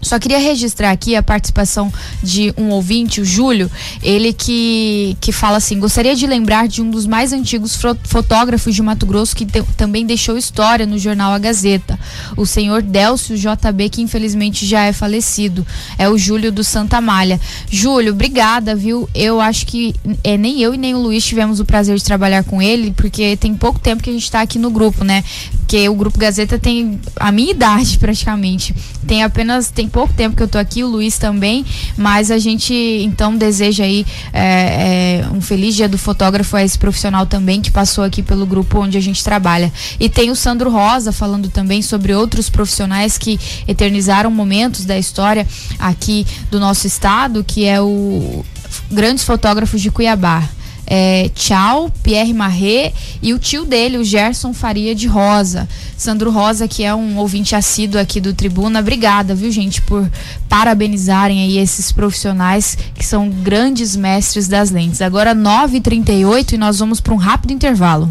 Só 0.00 0.18
queria 0.18 0.38
registrar 0.38 0.92
aqui 0.92 1.16
a 1.16 1.22
participação 1.22 1.92
de 2.22 2.54
um 2.56 2.68
ouvinte, 2.70 3.20
o 3.20 3.24
Júlio, 3.24 3.70
ele 4.02 4.32
que, 4.32 5.16
que 5.20 5.32
fala 5.32 5.56
assim: 5.56 5.78
gostaria 5.78 6.14
de 6.14 6.26
lembrar 6.26 6.68
de 6.68 6.80
um 6.80 6.90
dos 6.90 7.06
mais 7.06 7.32
antigos 7.32 7.78
fotógrafos 8.04 8.74
de 8.74 8.82
Mato 8.82 9.06
Grosso 9.06 9.34
que 9.34 9.44
te, 9.44 9.62
também 9.76 10.06
deixou 10.06 10.38
história 10.38 10.86
no 10.86 10.98
jornal 10.98 11.32
A 11.32 11.38
Gazeta, 11.38 11.98
o 12.36 12.46
senhor 12.46 12.80
Delcio 12.80 13.36
JB, 13.36 13.88
que 13.90 14.02
infelizmente 14.02 14.64
já 14.64 14.84
é 14.84 14.92
falecido. 14.92 15.66
É 15.98 16.08
o 16.08 16.16
Júlio 16.16 16.52
do 16.52 16.62
Santa 16.62 17.00
Malha. 17.00 17.40
Júlio, 17.70 18.12
obrigada, 18.12 18.76
viu? 18.76 19.08
Eu 19.14 19.40
acho 19.40 19.66
que 19.66 19.94
é, 20.22 20.36
nem 20.36 20.60
eu 20.62 20.74
e 20.74 20.78
nem 20.78 20.94
o 20.94 20.98
Luiz 20.98 21.24
tivemos 21.24 21.58
o 21.58 21.64
prazer 21.64 21.96
de 21.96 22.04
trabalhar 22.04 22.44
com 22.44 22.62
ele, 22.62 22.92
porque 22.92 23.36
tem 23.36 23.54
pouco 23.54 23.80
tempo 23.80 24.02
que 24.02 24.10
a 24.10 24.12
gente 24.12 24.24
está 24.24 24.40
aqui 24.40 24.58
no 24.58 24.70
grupo, 24.70 25.04
né? 25.04 25.24
Porque 25.68 25.86
o 25.86 25.94
Grupo 25.94 26.18
Gazeta 26.18 26.58
tem 26.58 26.98
a 27.20 27.30
minha 27.30 27.50
idade 27.50 27.98
praticamente. 27.98 28.74
Tem 29.06 29.22
apenas. 29.22 29.70
Tem 29.70 29.86
pouco 29.86 30.14
tempo 30.14 30.34
que 30.34 30.42
eu 30.42 30.48
tô 30.48 30.56
aqui, 30.56 30.82
o 30.82 30.88
Luiz 30.88 31.18
também, 31.18 31.62
mas 31.94 32.30
a 32.30 32.38
gente 32.38 32.72
então 32.72 33.36
deseja 33.36 33.84
aí 33.84 34.06
é, 34.32 35.20
é, 35.22 35.28
um 35.30 35.42
feliz 35.42 35.74
dia 35.74 35.86
do 35.86 35.98
fotógrafo 35.98 36.56
a 36.56 36.64
esse 36.64 36.78
profissional 36.78 37.26
também 37.26 37.60
que 37.60 37.70
passou 37.70 38.02
aqui 38.02 38.22
pelo 38.22 38.46
grupo 38.46 38.78
onde 38.78 38.96
a 38.96 39.00
gente 39.00 39.22
trabalha. 39.22 39.70
E 40.00 40.08
tem 40.08 40.30
o 40.30 40.34
Sandro 40.34 40.70
Rosa 40.70 41.12
falando 41.12 41.50
também 41.50 41.82
sobre 41.82 42.14
outros 42.14 42.48
profissionais 42.48 43.18
que 43.18 43.38
eternizaram 43.68 44.30
momentos 44.30 44.86
da 44.86 44.98
história 44.98 45.46
aqui 45.78 46.26
do 46.50 46.58
nosso 46.58 46.86
estado, 46.86 47.44
que 47.44 47.66
é 47.66 47.78
o 47.78 48.42
grandes 48.90 49.22
fotógrafos 49.22 49.82
de 49.82 49.90
Cuiabá 49.90 50.48
é, 50.88 51.30
Tchau, 51.34 51.90
Pierre 52.02 52.32
Marré 52.32 52.92
e 53.20 53.34
o 53.34 53.38
tio 53.38 53.64
dele, 53.66 53.98
o 53.98 54.04
Gerson 54.04 54.54
Faria 54.54 54.94
de 54.94 55.06
Rosa. 55.06 55.68
Sandro 55.96 56.30
Rosa, 56.30 56.66
que 56.66 56.82
é 56.82 56.94
um 56.94 57.18
ouvinte 57.18 57.54
assíduo 57.54 58.00
aqui 58.00 58.20
do 58.20 58.32
Tribuna. 58.32 58.80
Obrigada, 58.80 59.34
viu, 59.34 59.50
gente, 59.50 59.82
por 59.82 60.08
parabenizarem 60.48 61.42
aí 61.42 61.58
esses 61.58 61.92
profissionais 61.92 62.78
que 62.94 63.04
são 63.04 63.28
grandes 63.28 63.94
mestres 63.94 64.48
das 64.48 64.70
lentes. 64.70 65.02
Agora 65.02 65.34
9h38 65.34 66.52
e 66.52 66.58
nós 66.58 66.78
vamos 66.78 67.00
para 67.00 67.12
um 67.12 67.18
rápido 67.18 67.52
intervalo. 67.52 68.10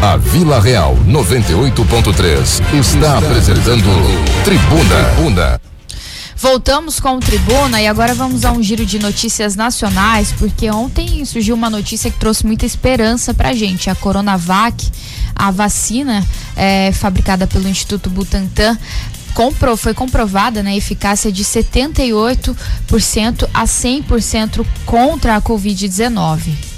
A 0.00 0.16
Vila 0.16 0.60
Real 0.60 0.96
98.3 1.06 2.78
está 2.78 3.18
apresentando 3.18 3.84
Tribuna. 4.44 5.04
Tribuna. 5.16 5.65
Voltamos 6.48 7.00
com 7.00 7.16
o 7.16 7.18
Tribuna 7.18 7.82
e 7.82 7.88
agora 7.88 8.14
vamos 8.14 8.44
a 8.44 8.52
um 8.52 8.62
giro 8.62 8.86
de 8.86 9.00
notícias 9.00 9.56
nacionais, 9.56 10.32
porque 10.38 10.70
ontem 10.70 11.24
surgiu 11.24 11.56
uma 11.56 11.68
notícia 11.68 12.08
que 12.08 12.20
trouxe 12.20 12.46
muita 12.46 12.64
esperança 12.64 13.34
pra 13.34 13.52
gente. 13.52 13.90
A 13.90 13.96
Coronavac, 13.96 14.88
a 15.34 15.50
vacina 15.50 16.24
é, 16.54 16.92
fabricada 16.92 17.48
pelo 17.48 17.68
Instituto 17.68 18.08
Butantan, 18.08 18.78
compro, 19.34 19.76
foi 19.76 19.92
comprovada 19.92 20.62
né, 20.62 20.76
eficácia 20.76 21.32
de 21.32 21.44
78% 21.44 23.48
a 23.52 23.64
100% 23.64 24.64
contra 24.84 25.34
a 25.34 25.42
Covid-19. 25.42 26.75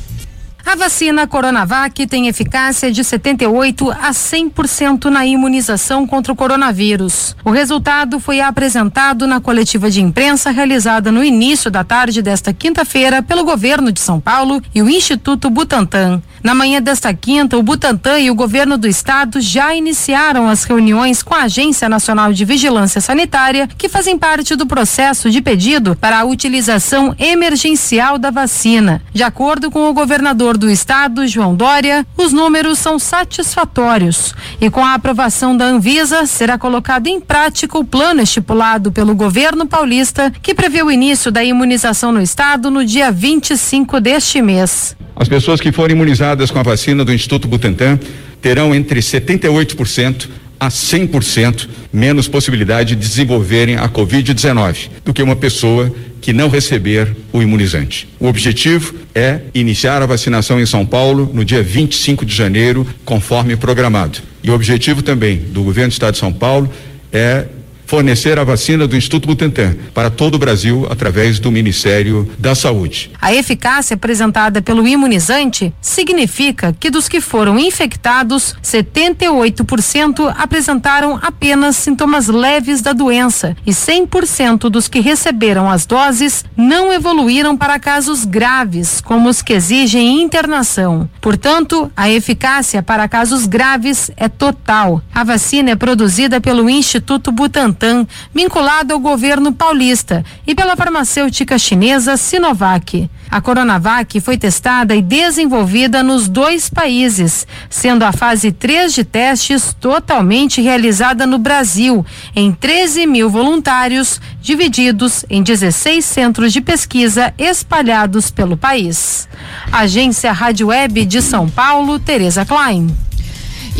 A 0.65 0.77
vacina 0.77 1.27
Coronavac 1.27 2.07
tem 2.07 2.29
eficácia 2.29 2.93
de 2.93 3.03
78 3.03 3.91
a 3.91 4.11
100% 4.11 5.07
na 5.07 5.25
imunização 5.25 6.07
contra 6.07 6.33
o 6.33 6.37
coronavírus. 6.37 7.35
O 7.45 7.51
resultado 7.51 8.21
foi 8.21 8.41
apresentado 8.41 9.27
na 9.27 9.41
coletiva 9.41 9.91
de 9.91 10.03
imprensa 10.03 10.51
realizada 10.51 11.11
no 11.11 11.25
início 11.25 11.71
da 11.71 11.85
tarde 11.85 12.21
desta 12.21 12.53
quinta-feira 12.53 13.23
pelo 13.23 13.45
governo 13.45 13.91
de 13.91 14.01
São 14.01 14.21
Paulo 14.21 14.61
e 14.75 14.83
o 14.83 14.91
Instituto 14.91 15.49
Butantan. 15.49 16.23
Na 16.43 16.55
manhã 16.55 16.81
desta 16.81 17.13
quinta, 17.13 17.59
o 17.59 17.63
Butantan 17.63 18.21
e 18.21 18.31
o 18.31 18.35
governo 18.35 18.79
do 18.79 18.87
estado 18.87 19.41
já 19.41 19.75
iniciaram 19.75 20.49
as 20.49 20.65
reuniões 20.65 21.23
com 21.23 21.35
a 21.35 21.43
Agência 21.43 21.89
Nacional 21.89 22.33
de 22.33 22.45
Vigilância 22.45 23.01
Sanitária, 23.01 23.69
que 23.77 23.89
fazem 23.89 24.17
parte 24.17 24.55
do 24.55 24.67
processo 24.67 25.31
de 25.31 25.41
pedido 25.41 25.97
para 25.97 26.21
a 26.21 26.25
utilização 26.25 27.15
emergencial 27.19 28.19
da 28.19 28.31
vacina. 28.31 29.03
De 29.13 29.23
acordo 29.23 29.71
com 29.71 29.89
o 29.89 29.93
governador 29.93 30.57
do 30.57 30.71
estado, 30.71 31.27
João 31.27 31.55
Dória, 31.55 32.07
os 32.17 32.33
números 32.33 32.79
são 32.79 32.99
satisfatórios 32.99 34.35
e 34.61 34.71
com 34.71 34.85
a 34.85 34.95
aprovação 34.95 35.57
da 35.57 35.65
Anvisa 35.65 36.27
será 36.27 36.57
colocado 36.57 37.09
em 37.09 37.21
prática 37.21 37.79
o 37.79 37.85
plano 37.85 38.23
estipulado 38.23 38.93
pelo 38.93 39.15
governo 39.15 39.67
paulista 39.67 40.33
que 40.43 40.55
prevê 40.55 40.83
o 40.83 40.91
início 40.91 41.33
da 41.33 41.43
imunização 41.43 42.13
no 42.13 42.23
estado 42.23 42.71
no 42.71 42.85
dia 42.85 43.11
25 43.11 44.01
deste 44.01 44.41
mês. 44.41 44.97
As 45.19 45.29
pessoas 45.29 45.61
que 45.61 45.73
forem 45.73 45.97
imunizadas 45.97 46.49
com 46.49 46.61
a 46.61 46.63
vacina 46.63 47.05
do 47.05 47.13
Instituto 47.13 47.49
Butantan 47.49 47.99
terão 48.41 48.73
entre 48.73 49.01
78% 49.01 50.29
a 50.61 50.69
100% 50.69 51.69
menos 51.93 52.29
possibilidade 52.29 52.95
de 52.95 53.01
desenvolverem 53.09 53.77
a 53.77 53.89
Covid-19 53.89 54.89
do 55.05 55.13
que 55.13 55.21
uma 55.21 55.35
pessoa 55.35 55.93
que 56.21 56.33
não 56.33 56.49
receber 56.49 57.17
o 57.33 57.43
imunizante. 57.43 58.09
O 58.21 58.29
objetivo 58.29 58.95
é 59.13 59.41
iniciar 59.55 60.03
a 60.03 60.07
vacinação 60.07 60.61
em 60.61 60.67
São 60.67 60.87
Paulo 60.87 61.29
no 61.35 61.45
dia 61.45 61.65
25 61.65 62.25
de 62.25 62.35
janeiro, 62.35 62.87
conforme 63.05 63.57
programado. 63.57 64.21
E 64.43 64.51
o 64.51 64.55
objetivo 64.55 65.03
também 65.03 65.37
do 65.37 65.65
governo 65.65 65.91
do 65.91 65.95
Estado 65.95 66.15
de 66.15 66.21
São 66.21 66.33
Paulo 66.33 66.71
é 67.13 67.45
fornecer 67.89 68.39
a 68.39 68.45
vacina 68.45 68.87
do 68.87 68.95
Instituto 68.95 69.27
Butantan 69.27 69.75
para 69.95 70.11
todo 70.11 70.35
o 70.35 70.39
Brasil 70.39 70.87
através 70.91 71.39
do 71.41 71.51
Ministério 71.51 72.31
da 72.39 72.55
Saúde. 72.55 73.11
A 73.19 73.35
eficácia 73.35 73.95
apresentada 73.95 74.61
pelo 74.61 74.87
imunizante 74.87 75.73
significa 75.81 76.77
que 76.79 76.91
dos 76.91 77.09
que 77.09 77.19
foram 77.19 77.59
infectados, 77.59 78.55
78% 78.63 80.35
apresentaram 80.37 81.19
apenas 81.23 81.77
sintomas 81.77 82.29
leves 82.29 82.83
da 82.83 82.93
doença 82.93 83.57
e 83.67 83.71
100% 83.71 84.69
dos 84.69 84.87
que 84.87 85.01
receberam 85.01 85.71
as 85.71 85.87
doses 85.87 86.45
não 86.55 86.93
evoluíram 86.93 87.57
para 87.57 87.79
casos 87.79 88.27
graves, 88.27 89.01
como 89.01 89.31
os 89.31 89.41
que 89.41 89.55
exigem 89.55 90.21
internação. 90.21 91.09
Portanto, 91.23 91.91
a 91.97 92.11
eficácia 92.11 92.83
para 92.83 93.09
casos 93.09 93.47
graves 93.47 94.11
é 94.15 94.29
total. 94.29 95.01
A 95.15 95.25
vacina 95.25 95.71
é 95.71 95.77
produzida 95.77 96.39
pelo 96.39 96.69
Instituto 96.69 97.33
Butantan 97.33 97.78
Butantan, 97.79 98.07
vinculado 98.35 98.93
ao 98.93 99.01
governo 99.01 99.53
paulista, 99.53 100.25
e 100.47 100.55
pela 100.55 100.77
farmacêutica 100.77 101.59
chinesa 101.59 102.17
Sinovac. 102.17 103.09
A 103.31 103.41
Coronavac 103.41 104.21
foi 104.21 104.37
testada 104.39 104.97
e 104.97 105.03
desenvolvida 105.03 106.03
nos 106.03 106.29
dois 106.29 106.69
países, 106.69 107.47
sendo 107.71 108.05
a 108.05 108.13
fase 108.13 108.51
3 108.51 108.93
de 108.93 109.05
testes 109.05 109.77
totalmente 109.79 110.61
realizada 110.61 111.27
no 111.27 111.39
Brasil, 111.39 112.05
em 112.35 112.53
13 112.53 113.07
mil 113.07 113.31
voluntários, 113.31 114.21
divididos 114.41 115.25
em 115.31 115.43
16 115.43 116.05
centros 116.05 116.53
de 116.53 116.61
pesquisa 116.61 117.33
espalhados 117.39 118.31
pelo 118.31 118.57
país. 118.57 119.29
Agência 119.71 120.33
Rádio 120.33 120.69
Web 120.69 121.05
de 121.05 121.23
São 121.23 121.49
Paulo, 121.49 121.99
Tereza 121.99 122.45
Klein. 122.45 123.08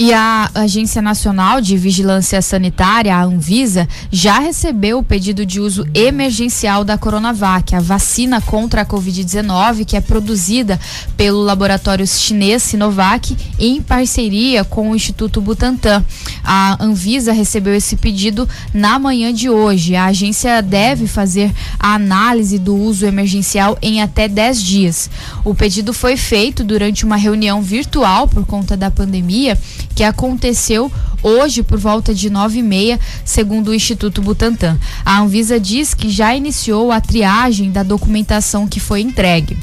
E 0.01 0.13
a 0.13 0.49
Agência 0.55 1.03
Nacional 1.03 1.61
de 1.61 1.77
Vigilância 1.77 2.41
Sanitária, 2.41 3.17
a 3.17 3.25
Anvisa, 3.25 3.89
já 4.13 4.39
recebeu 4.39 4.99
o 4.99 5.03
pedido 5.03 5.45
de 5.45 5.59
uso 5.59 5.85
emergencial 5.93 6.85
da 6.85 6.97
Coronavac, 6.97 7.75
a 7.75 7.81
vacina 7.81 8.41
contra 8.41 8.83
a 8.83 8.87
Covid-19, 8.87 9.85
que 9.85 9.97
é 9.97 10.01
produzida 10.01 10.79
pelo 11.17 11.43
laboratório 11.43 12.07
chinês 12.07 12.63
Sinovac 12.63 13.37
em 13.59 13.83
parceria 13.83 14.63
com 14.63 14.89
o 14.89 14.95
Instituto 14.95 15.41
Butantan. 15.41 16.05
A 16.45 16.81
Anvisa 16.81 17.33
recebeu 17.33 17.75
esse 17.75 17.97
pedido 17.97 18.49
na 18.73 19.01
manhã 19.01 19.35
de 19.35 19.51
hoje. 19.51 19.97
A 19.97 20.05
agência 20.05 20.63
deve 20.63 21.09
fazer 21.09 21.53
a 21.77 21.95
análise 21.95 22.57
do 22.57 22.77
uso 22.77 23.05
emergencial 23.05 23.77
em 23.83 24.01
até 24.01 24.29
10 24.29 24.63
dias. 24.63 25.11
O 25.45 25.57
pedido 25.57 25.93
foi 25.93 26.17
feito 26.17 26.63
durante 26.63 27.05
uma 27.05 27.17
reunião 27.17 27.61
virtual 27.61 28.29
por 28.29 28.47
conta 28.47 28.77
da 28.77 28.93
pandemia 28.93 29.59
que 29.99 30.05
aconteceu 30.05 30.93
hoje 31.25 31.61
por 31.61 31.77
volta 31.77 32.15
de 32.15 32.31
nove 32.31 32.61
e 32.61 32.63
meia, 32.63 33.01
segundo 33.25 33.73
o 33.73 33.75
Instituto 33.75 34.23
Butantan. 34.23 34.79
A 35.05 35.19
Anvisa 35.19 35.59
diz 35.59 35.93
que 35.93 36.09
já 36.09 36.37
iniciou 36.37 36.93
a 36.93 37.01
triagem 37.01 37.73
da 37.73 37.83
documentação 37.83 38.69
que 38.69 38.79
foi 38.79 39.01
entregue. 39.01 39.59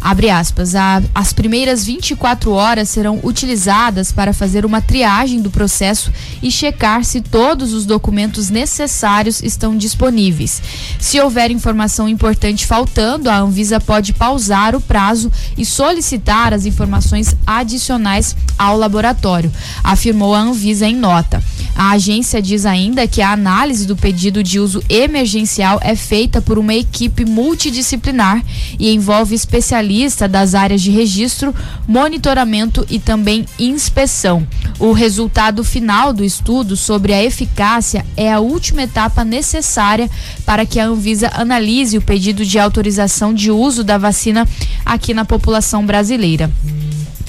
Abre 0.00 0.30
aspas, 0.30 0.74
a, 0.74 1.02
as 1.14 1.32
primeiras 1.32 1.84
24 1.84 2.52
horas 2.52 2.88
serão 2.88 3.20
utilizadas 3.22 4.10
para 4.10 4.32
fazer 4.32 4.64
uma 4.64 4.80
triagem 4.80 5.42
do 5.42 5.50
processo 5.50 6.10
e 6.42 6.50
checar 6.50 7.04
se 7.04 7.20
todos 7.20 7.74
os 7.74 7.84
documentos 7.84 8.48
necessários 8.48 9.42
estão 9.42 9.76
disponíveis. 9.76 10.62
Se 10.98 11.20
houver 11.20 11.50
informação 11.50 12.08
importante 12.08 12.66
faltando, 12.66 13.28
a 13.28 13.38
Anvisa 13.38 13.78
pode 13.78 14.14
pausar 14.14 14.74
o 14.74 14.80
prazo 14.80 15.30
e 15.56 15.66
solicitar 15.66 16.54
as 16.54 16.64
informações 16.64 17.36
adicionais 17.46 18.34
ao 18.58 18.78
laboratório, 18.78 19.52
afirmou 19.84 20.34
a 20.34 20.40
Anvisa 20.40 20.86
em 20.86 20.96
nota. 20.96 21.42
A 21.82 21.92
agência 21.92 22.42
diz 22.42 22.66
ainda 22.66 23.08
que 23.08 23.22
a 23.22 23.32
análise 23.32 23.86
do 23.86 23.96
pedido 23.96 24.42
de 24.42 24.60
uso 24.60 24.84
emergencial 24.86 25.80
é 25.82 25.96
feita 25.96 26.42
por 26.42 26.58
uma 26.58 26.74
equipe 26.74 27.24
multidisciplinar 27.24 28.44
e 28.78 28.92
envolve 28.92 29.34
especialistas 29.34 30.30
das 30.30 30.54
áreas 30.54 30.82
de 30.82 30.90
registro, 30.90 31.54
monitoramento 31.88 32.86
e 32.90 32.98
também 32.98 33.46
inspeção. 33.58 34.46
O 34.78 34.92
resultado 34.92 35.64
final 35.64 36.12
do 36.12 36.22
estudo 36.22 36.76
sobre 36.76 37.14
a 37.14 37.24
eficácia 37.24 38.04
é 38.14 38.30
a 38.30 38.40
última 38.40 38.82
etapa 38.82 39.24
necessária 39.24 40.10
para 40.44 40.66
que 40.66 40.78
a 40.78 40.84
Anvisa 40.84 41.30
analise 41.32 41.96
o 41.96 42.02
pedido 42.02 42.44
de 42.44 42.58
autorização 42.58 43.32
de 43.32 43.50
uso 43.50 43.82
da 43.82 43.96
vacina 43.96 44.46
aqui 44.84 45.14
na 45.14 45.24
população 45.24 45.86
brasileira. 45.86 46.50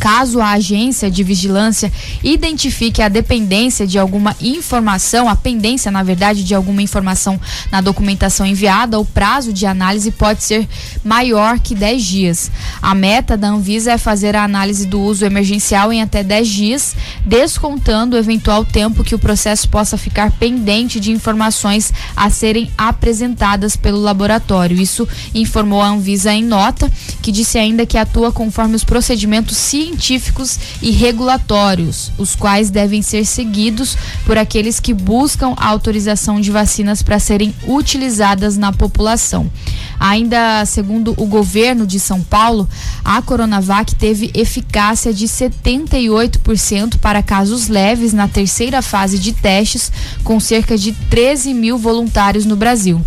Caso 0.02 0.42
a 0.42 0.54
agência 0.54 1.12
de 1.12 1.24
vigilância 1.24 1.94
identifique 2.24 3.04
a 3.04 3.08
dependência 3.08 3.86
de 3.86 4.00
alguma 4.00 4.36
informação, 4.42 5.30
a 5.30 5.36
pendência, 5.36 5.92
na 5.92 6.02
verdade, 6.02 6.44
de 6.44 6.56
alguma 6.56 6.82
informação 6.82 7.40
na 7.72 7.82
documentação 7.82 8.44
enviada, 8.44 9.00
o 9.00 9.06
prazo 9.06 9.54
de 9.54 9.68
análise 9.68 10.10
pode 10.10 10.42
ser 10.42 10.68
maior 11.04 11.60
que 11.60 11.76
10 11.76 12.04
dias. 12.04 12.52
A 12.82 12.96
meta 12.96 13.38
da 13.38 13.50
Anvisa 13.50 13.92
é 13.92 13.98
fazer 14.00 14.36
a 14.36 14.44
análise 14.44 14.88
do 14.88 15.00
uso 15.00 15.24
emergencial 15.24 15.94
em 15.94 16.02
até 16.02 16.24
10 16.24 16.48
dias, 16.48 16.96
descontando 17.24 18.16
o 18.16 18.20
eventual 18.20 18.66
tempo 18.66 19.04
que 19.04 19.14
o 19.14 19.20
processo 19.20 19.70
possa 19.70 20.00
ficar 20.00 20.32
pendente 20.32 21.00
de 21.00 21.12
informações 21.12 21.94
a 22.16 22.28
serem 22.32 22.72
apresentadas 22.76 23.76
pelo 23.76 24.02
laboratório. 24.02 24.82
Isso 24.82 25.08
informou 25.36 25.80
a 25.80 25.90
Anvisa 25.90 26.34
em 26.34 26.44
nota, 26.44 26.92
que 27.22 27.32
disse 27.32 27.60
ainda 27.60 27.86
que 27.86 28.00
atua 28.00 28.32
conforme 28.32 28.76
os 28.76 28.84
procedimentos 28.84 29.58
científicos 29.58 29.91
científicos 29.92 30.58
e 30.82 30.92
regulatórios, 30.92 32.12
os 32.18 32.36
quais 32.36 32.70
devem 32.70 33.02
ser 33.02 33.26
seguidos 33.26 33.98
por 34.26 34.38
aqueles 34.38 34.80
que 34.80 34.94
buscam 34.94 35.54
a 35.58 35.68
autorização 35.68 36.40
de 36.40 36.50
vacinas 36.50 37.02
para 37.02 37.20
serem 37.20 37.54
utilizadas 37.68 38.58
na 38.58 38.72
população. 38.72 39.52
Ainda 40.00 40.66
segundo 40.66 41.14
o 41.18 41.26
governo 41.26 41.86
de 41.86 42.00
São 42.00 42.22
Paulo, 42.22 42.68
a 43.04 43.22
Coronavac 43.22 43.94
teve 43.96 44.32
eficácia 44.34 45.14
de 45.14 45.28
78% 45.28 46.98
para 46.98 47.22
casos 47.22 47.68
leves 47.68 48.14
na 48.14 48.28
terceira 48.28 48.82
fase 48.82 49.20
de 49.20 49.34
testes, 49.34 49.92
com 50.24 50.40
cerca 50.40 50.78
de 50.78 50.94
13 51.10 51.54
mil 51.54 51.78
voluntários 51.78 52.46
no 52.46 52.56
Brasil. 52.56 53.02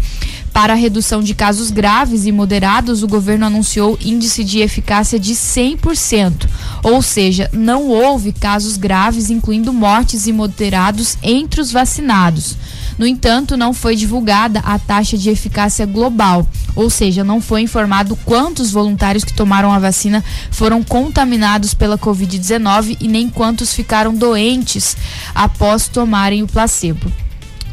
Para 0.55 0.75
a 0.75 0.77
redução 0.77 1.21
de 1.21 1.35
casos 1.35 1.73
graves 1.73 2.27
e 2.27 2.33
moderados, 2.33 3.03
o 3.03 3.09
governo 3.09 3.45
anunciou 3.45 3.99
índice 4.01 4.45
de 4.45 4.61
eficácia 4.61 5.19
de 5.19 5.35
100%, 5.35 6.49
ou 6.85 7.03
seja, 7.03 7.51
não 7.53 7.89
houve 7.89 8.31
casos 8.33 8.77
graves, 8.77 9.31
incluindo 9.31 9.73
mortes 9.73 10.29
e 10.29 10.33
moderados 10.33 11.19
entre 11.25 11.61
os 11.61 11.73
vacinados. 11.73 12.57
No 12.97 13.05
entanto, 13.05 13.57
não 13.57 13.75
foi 13.75 13.97
divulgada 13.97 14.61
a 14.61 14.79
taxa 14.79 15.19
de 15.19 15.29
eficácia 15.29 15.85
global, 15.87 16.47
ou 16.77 16.89
seja, 16.89 17.25
não 17.25 17.41
foi 17.41 17.63
informado 17.63 18.17
quantos 18.25 18.71
voluntários 18.71 19.25
que 19.25 19.35
tomaram 19.35 19.73
a 19.73 19.81
vacina 19.81 20.25
foram 20.53 20.85
contaminados 20.85 21.75
pela 21.75 21.99
Covid-19 21.99 22.97
e 23.01 23.09
nem 23.09 23.29
quantos 23.29 23.73
ficaram 23.75 24.15
doentes 24.15 24.97
após 25.35 25.89
tomarem 25.89 26.45
o 26.45 26.47
placebo. 26.47 27.24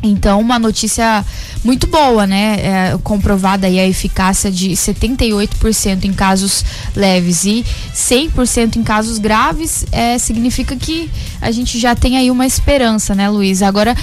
Então, 0.03 0.39
uma 0.39 0.57
notícia 0.57 1.23
muito 1.63 1.85
boa, 1.87 2.25
né? 2.25 2.57
É, 2.59 2.97
comprovada 3.03 3.67
aí 3.67 3.79
a 3.79 3.87
eficácia 3.87 4.51
de 4.51 4.71
78% 4.71 6.05
em 6.05 6.13
casos 6.13 6.65
leves 6.95 7.45
e 7.45 7.63
100% 7.93 8.77
em 8.77 8.83
casos 8.83 9.19
graves, 9.19 9.85
é, 9.91 10.17
significa 10.17 10.75
que 10.75 11.09
a 11.39 11.51
gente 11.51 11.79
já 11.79 11.95
tem 11.95 12.17
aí 12.17 12.31
uma 12.31 12.45
esperança, 12.45 13.13
né, 13.13 13.29
Luiz? 13.29 13.61
Agora, 13.61 13.95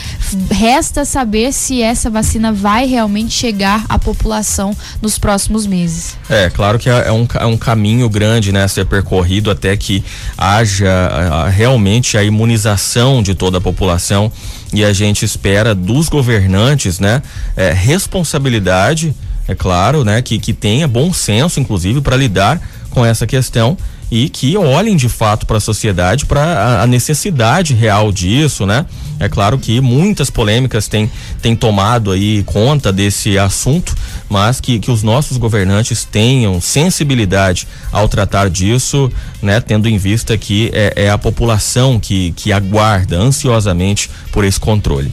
resta 0.50 1.04
saber 1.04 1.52
se 1.52 1.82
essa 1.82 2.08
vacina 2.08 2.52
vai 2.52 2.86
realmente 2.86 3.32
chegar 3.32 3.84
à 3.88 3.98
população 3.98 4.76
nos 5.02 5.18
próximos 5.18 5.66
meses. 5.66 6.16
É, 6.28 6.48
claro 6.50 6.78
que 6.78 6.88
é, 6.88 7.08
é 7.08 7.12
um, 7.12 7.26
é 7.34 7.46
um 7.46 7.56
caminho 7.56 8.08
grande, 8.08 8.52
né, 8.52 8.64
a 8.64 8.68
ser 8.68 8.86
percorrido 8.86 9.50
até 9.50 9.76
que 9.76 10.04
haja 10.36 10.88
a, 10.88 11.42
a, 11.42 11.48
realmente 11.48 12.16
a 12.16 12.22
imunização 12.22 13.22
de 13.22 13.34
toda 13.34 13.58
a 13.58 13.60
população 13.60 14.30
e 14.72 14.84
a 14.84 14.92
gente 14.92 15.24
espera 15.24 15.74
dos 15.74 16.08
governantes, 16.08 16.98
né, 16.98 17.22
é, 17.56 17.72
responsabilidade, 17.72 19.14
é 19.46 19.54
claro, 19.54 20.04
né, 20.04 20.20
que, 20.20 20.38
que 20.38 20.52
tenha 20.52 20.86
bom 20.86 21.12
senso, 21.12 21.58
inclusive, 21.58 22.00
para 22.00 22.16
lidar 22.16 22.60
com 22.90 23.04
essa 23.04 23.26
questão 23.26 23.76
e 24.10 24.28
que 24.28 24.56
olhem 24.56 24.96
de 24.96 25.08
fato 25.08 25.46
para 25.46 25.58
a 25.58 25.60
sociedade 25.60 26.26
para 26.26 26.82
a 26.82 26.86
necessidade 26.86 27.74
real 27.74 28.10
disso, 28.10 28.64
né? 28.64 28.86
É 29.20 29.28
claro 29.28 29.58
que 29.58 29.80
muitas 29.80 30.30
polêmicas 30.30 30.86
têm, 30.86 31.10
têm 31.42 31.56
tomado 31.56 32.12
aí 32.12 32.42
conta 32.44 32.92
desse 32.92 33.36
assunto, 33.36 33.94
mas 34.28 34.60
que, 34.60 34.78
que 34.78 34.90
os 34.90 35.02
nossos 35.02 35.36
governantes 35.36 36.04
tenham 36.04 36.60
sensibilidade 36.60 37.66
ao 37.90 38.08
tratar 38.08 38.48
disso, 38.48 39.10
né? 39.42 39.60
Tendo 39.60 39.88
em 39.88 39.98
vista 39.98 40.38
que 40.38 40.70
é, 40.72 40.92
é 41.04 41.10
a 41.10 41.18
população 41.18 41.98
que, 41.98 42.32
que 42.36 42.52
aguarda 42.52 43.16
ansiosamente 43.16 44.08
por 44.30 44.44
esse 44.44 44.60
controle. 44.60 45.12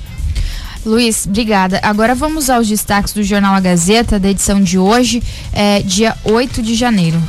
Luiz, 0.86 1.26
obrigada. 1.26 1.80
Agora 1.82 2.14
vamos 2.14 2.48
aos 2.48 2.68
destaques 2.68 3.12
do 3.12 3.24
Jornal 3.24 3.56
A 3.56 3.60
Gazeta, 3.60 4.20
da 4.20 4.30
edição 4.30 4.62
de 4.62 4.78
hoje, 4.78 5.22
é, 5.52 5.82
dia 5.82 6.16
8 6.24 6.62
de 6.62 6.76
janeiro. 6.76 7.20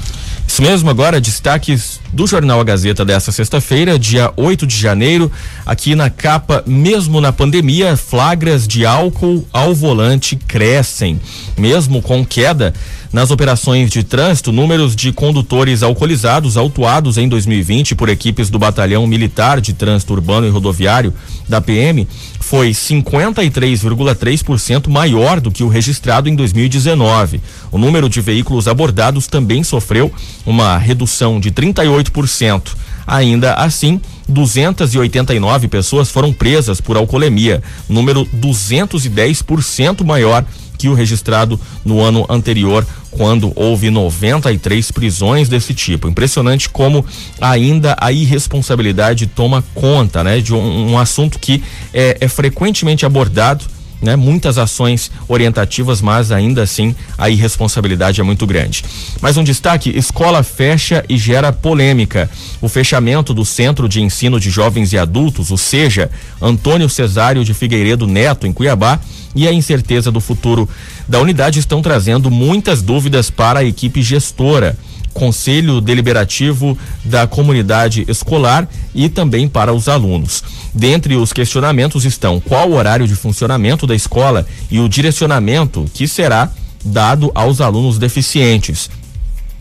Isso 0.46 0.62
mesmo, 0.62 0.88
agora 0.88 1.20
destaques 1.20 2.00
do 2.12 2.26
Jornal 2.26 2.60
A 2.60 2.64
Gazeta 2.64 3.04
dessa 3.04 3.30
sexta-feira, 3.30 3.98
dia 3.98 4.32
8 4.36 4.66
de 4.66 4.76
janeiro. 4.76 5.30
Aqui 5.66 5.94
na 5.94 6.08
capa, 6.08 6.62
mesmo 6.66 7.20
na 7.20 7.32
pandemia, 7.32 7.96
flagras 7.96 8.66
de 8.66 8.86
álcool 8.86 9.46
ao 9.52 9.74
volante 9.74 10.36
crescem. 10.36 11.20
Mesmo 11.58 12.00
com 12.00 12.24
queda 12.24 12.72
nas 13.12 13.30
operações 13.30 13.90
de 13.90 14.02
trânsito, 14.02 14.52
números 14.52 14.94
de 14.94 15.12
condutores 15.12 15.82
alcoolizados 15.82 16.56
autuados 16.56 17.18
em 17.18 17.28
2020 17.28 17.94
por 17.94 18.08
equipes 18.08 18.48
do 18.50 18.58
Batalhão 18.58 19.06
Militar 19.06 19.60
de 19.60 19.72
Trânsito 19.72 20.12
Urbano 20.12 20.46
e 20.46 20.50
Rodoviário 20.50 21.12
da 21.48 21.60
PM 21.60 22.06
foi 22.40 22.70
53,3% 22.70 24.88
maior 24.88 25.40
do 25.40 25.50
que 25.50 25.64
o 25.64 25.68
registrado 25.68 26.28
em 26.28 26.34
2019. 26.34 27.40
O 27.72 27.78
número 27.78 28.08
de 28.08 28.20
veículos 28.20 28.68
abordados 28.68 29.26
também 29.26 29.64
sofreu 29.64 30.12
uma 30.44 30.78
redução 30.78 31.40
de 31.40 31.50
38%. 31.50 32.76
Ainda 33.06 33.54
assim, 33.54 34.00
289 34.28 35.68
pessoas 35.68 36.10
foram 36.10 36.32
presas 36.32 36.80
por 36.80 36.96
alcoolemia, 36.96 37.62
número 37.88 38.26
210% 38.26 40.04
maior 40.04 40.44
que 40.76 40.88
o 40.88 40.94
registrado 40.94 41.60
no 41.84 42.00
ano 42.00 42.26
anterior, 42.28 42.86
quando 43.10 43.52
houve 43.56 43.90
93 43.90 44.90
prisões 44.90 45.48
desse 45.48 45.72
tipo. 45.72 46.08
Impressionante 46.08 46.68
como 46.68 47.04
ainda 47.40 47.96
a 47.98 48.12
irresponsabilidade 48.12 49.26
toma 49.26 49.64
conta, 49.74 50.22
né, 50.22 50.40
de 50.40 50.52
um, 50.54 50.92
um 50.92 50.98
assunto 50.98 51.38
que 51.38 51.62
é, 51.92 52.18
é 52.20 52.28
frequentemente 52.28 53.06
abordado 53.06 53.75
né? 54.06 54.16
Muitas 54.16 54.56
ações 54.56 55.10
orientativas, 55.28 56.00
mas 56.00 56.32
ainda 56.32 56.62
assim 56.62 56.94
a 57.18 57.28
irresponsabilidade 57.28 58.20
é 58.20 58.24
muito 58.24 58.46
grande. 58.46 58.84
Mais 59.20 59.36
um 59.36 59.44
destaque: 59.44 59.90
escola 59.90 60.42
fecha 60.42 61.04
e 61.08 61.18
gera 61.18 61.52
polêmica. 61.52 62.30
O 62.62 62.68
fechamento 62.68 63.34
do 63.34 63.44
Centro 63.44 63.88
de 63.88 64.00
Ensino 64.00 64.40
de 64.40 64.48
Jovens 64.48 64.92
e 64.92 64.98
Adultos, 64.98 65.50
o 65.50 65.58
SEJA, 65.58 66.10
Antônio 66.40 66.88
Cesário 66.88 67.44
de 67.44 67.52
Figueiredo 67.52 68.06
Neto, 68.06 68.46
em 68.46 68.52
Cuiabá, 68.52 68.98
e 69.34 69.46
a 69.46 69.52
incerteza 69.52 70.10
do 70.10 70.20
futuro 70.20 70.68
da 71.06 71.20
unidade 71.20 71.58
estão 71.58 71.82
trazendo 71.82 72.30
muitas 72.30 72.80
dúvidas 72.80 73.28
para 73.28 73.60
a 73.60 73.64
equipe 73.64 74.00
gestora. 74.00 74.78
Conselho 75.16 75.80
Deliberativo 75.80 76.78
da 77.02 77.26
Comunidade 77.26 78.04
Escolar 78.06 78.68
e 78.94 79.08
também 79.08 79.48
para 79.48 79.72
os 79.72 79.88
alunos. 79.88 80.44
Dentre 80.74 81.16
os 81.16 81.32
questionamentos 81.32 82.04
estão 82.04 82.38
qual 82.38 82.70
o 82.70 82.74
horário 82.74 83.08
de 83.08 83.14
funcionamento 83.14 83.86
da 83.86 83.94
escola 83.94 84.46
e 84.70 84.78
o 84.78 84.88
direcionamento 84.88 85.86
que 85.94 86.06
será 86.06 86.50
dado 86.84 87.32
aos 87.34 87.62
alunos 87.62 87.98
deficientes. 87.98 88.90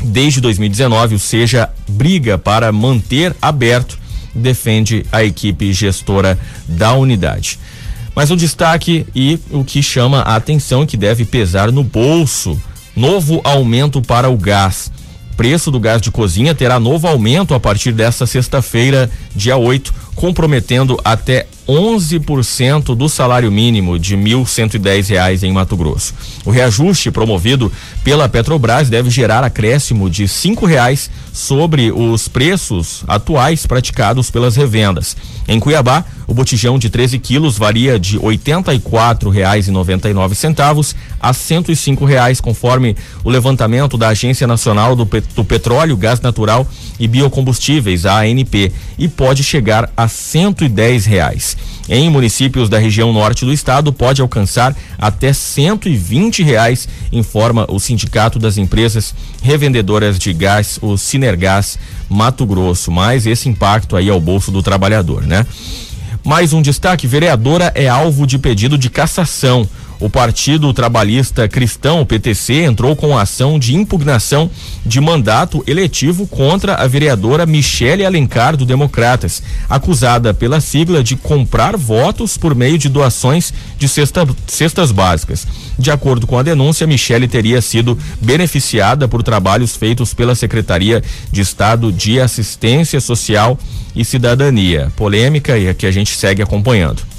Desde 0.03 0.41
2019, 0.41 1.15
o 1.15 1.19
Seja 1.19 1.69
briga 1.87 2.37
para 2.37 2.69
manter 2.73 3.33
aberto, 3.41 3.97
defende 4.35 5.05
a 5.09 5.23
equipe 5.23 5.71
gestora 5.71 6.37
da 6.67 6.91
unidade. 6.93 7.57
Mas 8.13 8.29
o 8.29 8.35
destaque 8.35 9.07
e 9.15 9.39
o 9.49 9.63
que 9.63 9.81
chama 9.81 10.19
a 10.19 10.35
atenção 10.35 10.85
que 10.85 10.97
deve 10.97 11.23
pesar 11.23 11.71
no 11.71 11.83
bolso: 11.83 12.61
novo 12.93 13.39
aumento 13.45 14.01
para 14.01 14.29
o 14.29 14.37
gás 14.37 14.91
preço 15.35 15.69
do 15.71 15.79
gás 15.79 16.01
de 16.01 16.11
cozinha 16.11 16.55
terá 16.55 16.79
novo 16.79 17.07
aumento 17.07 17.53
a 17.53 17.59
partir 17.59 17.91
desta 17.91 18.25
sexta-feira, 18.25 19.09
dia 19.35 19.57
8, 19.57 19.93
comprometendo 20.15 20.99
até 21.03 21.47
11% 21.67 22.95
do 22.95 23.09
salário 23.09 23.51
mínimo 23.51 23.97
de 23.97 24.15
R$ 24.15 24.21
1.110 24.23 25.43
em 25.43 25.51
Mato 25.51 25.75
Grosso. 25.75 26.13
O 26.45 26.51
reajuste 26.51 27.09
promovido 27.11 27.71
pela 28.03 28.29
Petrobras 28.29 28.89
deve 28.89 29.09
gerar 29.09 29.43
acréscimo 29.43 30.09
de 30.09 30.25
R$ 30.25 30.55
reais 30.67 31.09
sobre 31.33 31.91
os 31.91 32.27
preços 32.27 33.03
atuais 33.07 33.65
praticados 33.65 34.29
pelas 34.29 34.55
revendas. 34.55 35.17
Em 35.47 35.59
Cuiabá, 35.59 36.05
o 36.27 36.33
botijão 36.33 36.79
de 36.79 36.89
13 36.89 37.19
quilos 37.19 37.57
varia 37.57 37.99
de 37.99 38.17
R$ 38.17 38.37
84,99 38.37 40.95
a 41.19 41.33
105 41.33 42.05
reais, 42.05 42.39
conforme 42.41 42.95
o 43.23 43.29
levantamento 43.29 43.97
da 43.97 44.09
Agência 44.09 44.45
Nacional 44.47 44.95
do, 44.95 45.07
do 45.35 45.43
Petróleo, 45.43 45.97
Gás 45.97 46.21
Natural 46.21 46.67
e 46.99 47.07
Biocombustíveis, 47.07 48.05
a 48.05 48.19
ANP, 48.19 48.71
e 48.97 49.07
pode 49.07 49.43
chegar 49.43 49.91
a 49.95 50.07
110 50.07 51.05
reais. 51.05 51.55
Em 51.87 52.09
municípios 52.09 52.67
da 52.67 52.79
região 52.79 53.13
norte 53.13 53.45
do 53.45 53.53
estado, 53.53 53.93
pode 53.93 54.19
alcançar 54.19 54.75
até 54.97 55.31
120 55.31 56.41
reais, 56.41 56.89
informa 57.11 57.67
o 57.69 57.79
Sindicato 57.79 58.39
das 58.39 58.57
Empresas 58.57 59.13
Revendedoras 59.43 60.17
de 60.17 60.33
Gás, 60.33 60.79
o 60.81 60.97
Sinergás 60.97 61.77
Mato 62.09 62.43
Grosso. 62.45 62.91
Mas 62.91 63.27
esse 63.27 63.47
impacto 63.47 63.95
aí 63.95 64.09
ao 64.09 64.19
bolso 64.19 64.51
do 64.51 64.63
trabalhador, 64.63 65.21
né? 65.23 65.45
Mais 66.25 66.53
um 66.53 66.61
destaque: 66.61 67.05
vereadora 67.05 67.71
é 67.75 67.87
alvo 67.87 68.25
de 68.25 68.39
pedido 68.39 68.79
de 68.79 68.89
cassação. 68.89 69.69
O 69.99 70.09
Partido 70.09 70.73
Trabalhista 70.73 71.47
Cristão, 71.47 72.01
o 72.01 72.05
PTC, 72.05 72.63
entrou 72.63 72.95
com 72.95 73.17
ação 73.17 73.57
de 73.57 73.75
impugnação 73.75 74.51
de 74.85 74.99
mandato 74.99 75.63
eletivo 75.65 76.27
contra 76.27 76.75
a 76.75 76.85
vereadora 76.85 77.45
Michele 77.45 78.05
Alencar 78.05 78.57
do 78.57 78.65
Democratas, 78.65 79.41
acusada 79.69 80.33
pela 80.33 80.59
sigla 80.59 81.01
de 81.01 81.15
comprar 81.15 81.77
votos 81.77 82.37
por 82.37 82.53
meio 82.53 82.77
de 82.77 82.89
doações 82.89 83.53
de 83.77 83.87
cesta, 83.87 84.27
cestas 84.47 84.91
básicas. 84.91 85.47
De 85.79 85.89
acordo 85.89 86.27
com 86.27 86.37
a 86.37 86.43
denúncia, 86.43 86.85
Michele 86.85 87.27
teria 87.27 87.61
sido 87.61 87.97
beneficiada 88.19 89.07
por 89.07 89.23
trabalhos 89.23 89.77
feitos 89.77 90.13
pela 90.13 90.35
Secretaria 90.35 91.01
de 91.31 91.41
Estado 91.41 91.91
de 91.91 92.19
Assistência 92.19 92.99
Social 92.99 93.57
e 93.95 94.03
Cidadania. 94.03 94.91
Polêmica 94.97 95.57
e 95.57 95.73
que 95.73 95.85
a 95.85 95.91
gente 95.91 96.15
segue 96.17 96.41
acompanhando. 96.41 97.14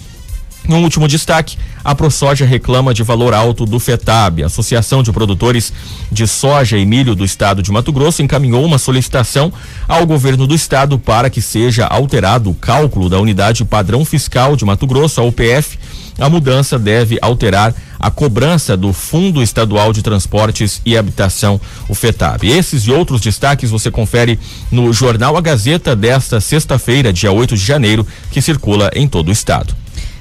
Um 0.68 0.82
último 0.82 1.06
destaque: 1.06 1.56
a 1.84 1.94
ProSoja 1.94 2.44
reclama 2.44 2.92
de 2.92 3.02
valor 3.02 3.32
alto 3.32 3.64
do 3.64 3.78
FETAB. 3.78 4.42
A 4.42 4.46
Associação 4.46 5.02
de 5.02 5.12
Produtores 5.12 5.72
de 6.10 6.26
Soja 6.26 6.76
e 6.76 6.84
Milho 6.84 7.14
do 7.14 7.24
Estado 7.24 7.62
de 7.62 7.70
Mato 7.70 7.92
Grosso 7.92 8.22
encaminhou 8.22 8.64
uma 8.64 8.78
solicitação 8.78 9.52
ao 9.86 10.04
governo 10.04 10.46
do 10.46 10.54
estado 10.54 10.98
para 10.98 11.30
que 11.30 11.40
seja 11.40 11.86
alterado 11.86 12.50
o 12.50 12.54
cálculo 12.54 13.08
da 13.08 13.20
unidade 13.20 13.64
padrão 13.64 14.04
fiscal 14.04 14.56
de 14.56 14.64
Mato 14.64 14.86
Grosso, 14.86 15.20
a 15.20 15.24
UPF. 15.24 15.78
A 16.18 16.30
mudança 16.30 16.78
deve 16.78 17.18
alterar 17.20 17.74
a 18.00 18.10
cobrança 18.10 18.76
do 18.76 18.92
Fundo 18.92 19.42
Estadual 19.42 19.92
de 19.92 20.02
Transportes 20.02 20.80
e 20.84 20.96
Habitação, 20.96 21.60
o 21.88 21.94
FETAB. 21.94 22.44
Esses 22.48 22.84
e 22.84 22.90
outros 22.90 23.20
destaques 23.20 23.70
você 23.70 23.90
confere 23.90 24.38
no 24.70 24.92
Jornal 24.92 25.36
A 25.36 25.40
Gazeta 25.40 25.94
desta 25.94 26.40
sexta-feira, 26.40 27.12
dia 27.12 27.30
8 27.30 27.54
de 27.54 27.64
janeiro, 27.64 28.06
que 28.30 28.40
circula 28.40 28.90
em 28.94 29.06
todo 29.06 29.28
o 29.28 29.32
estado. 29.32 29.74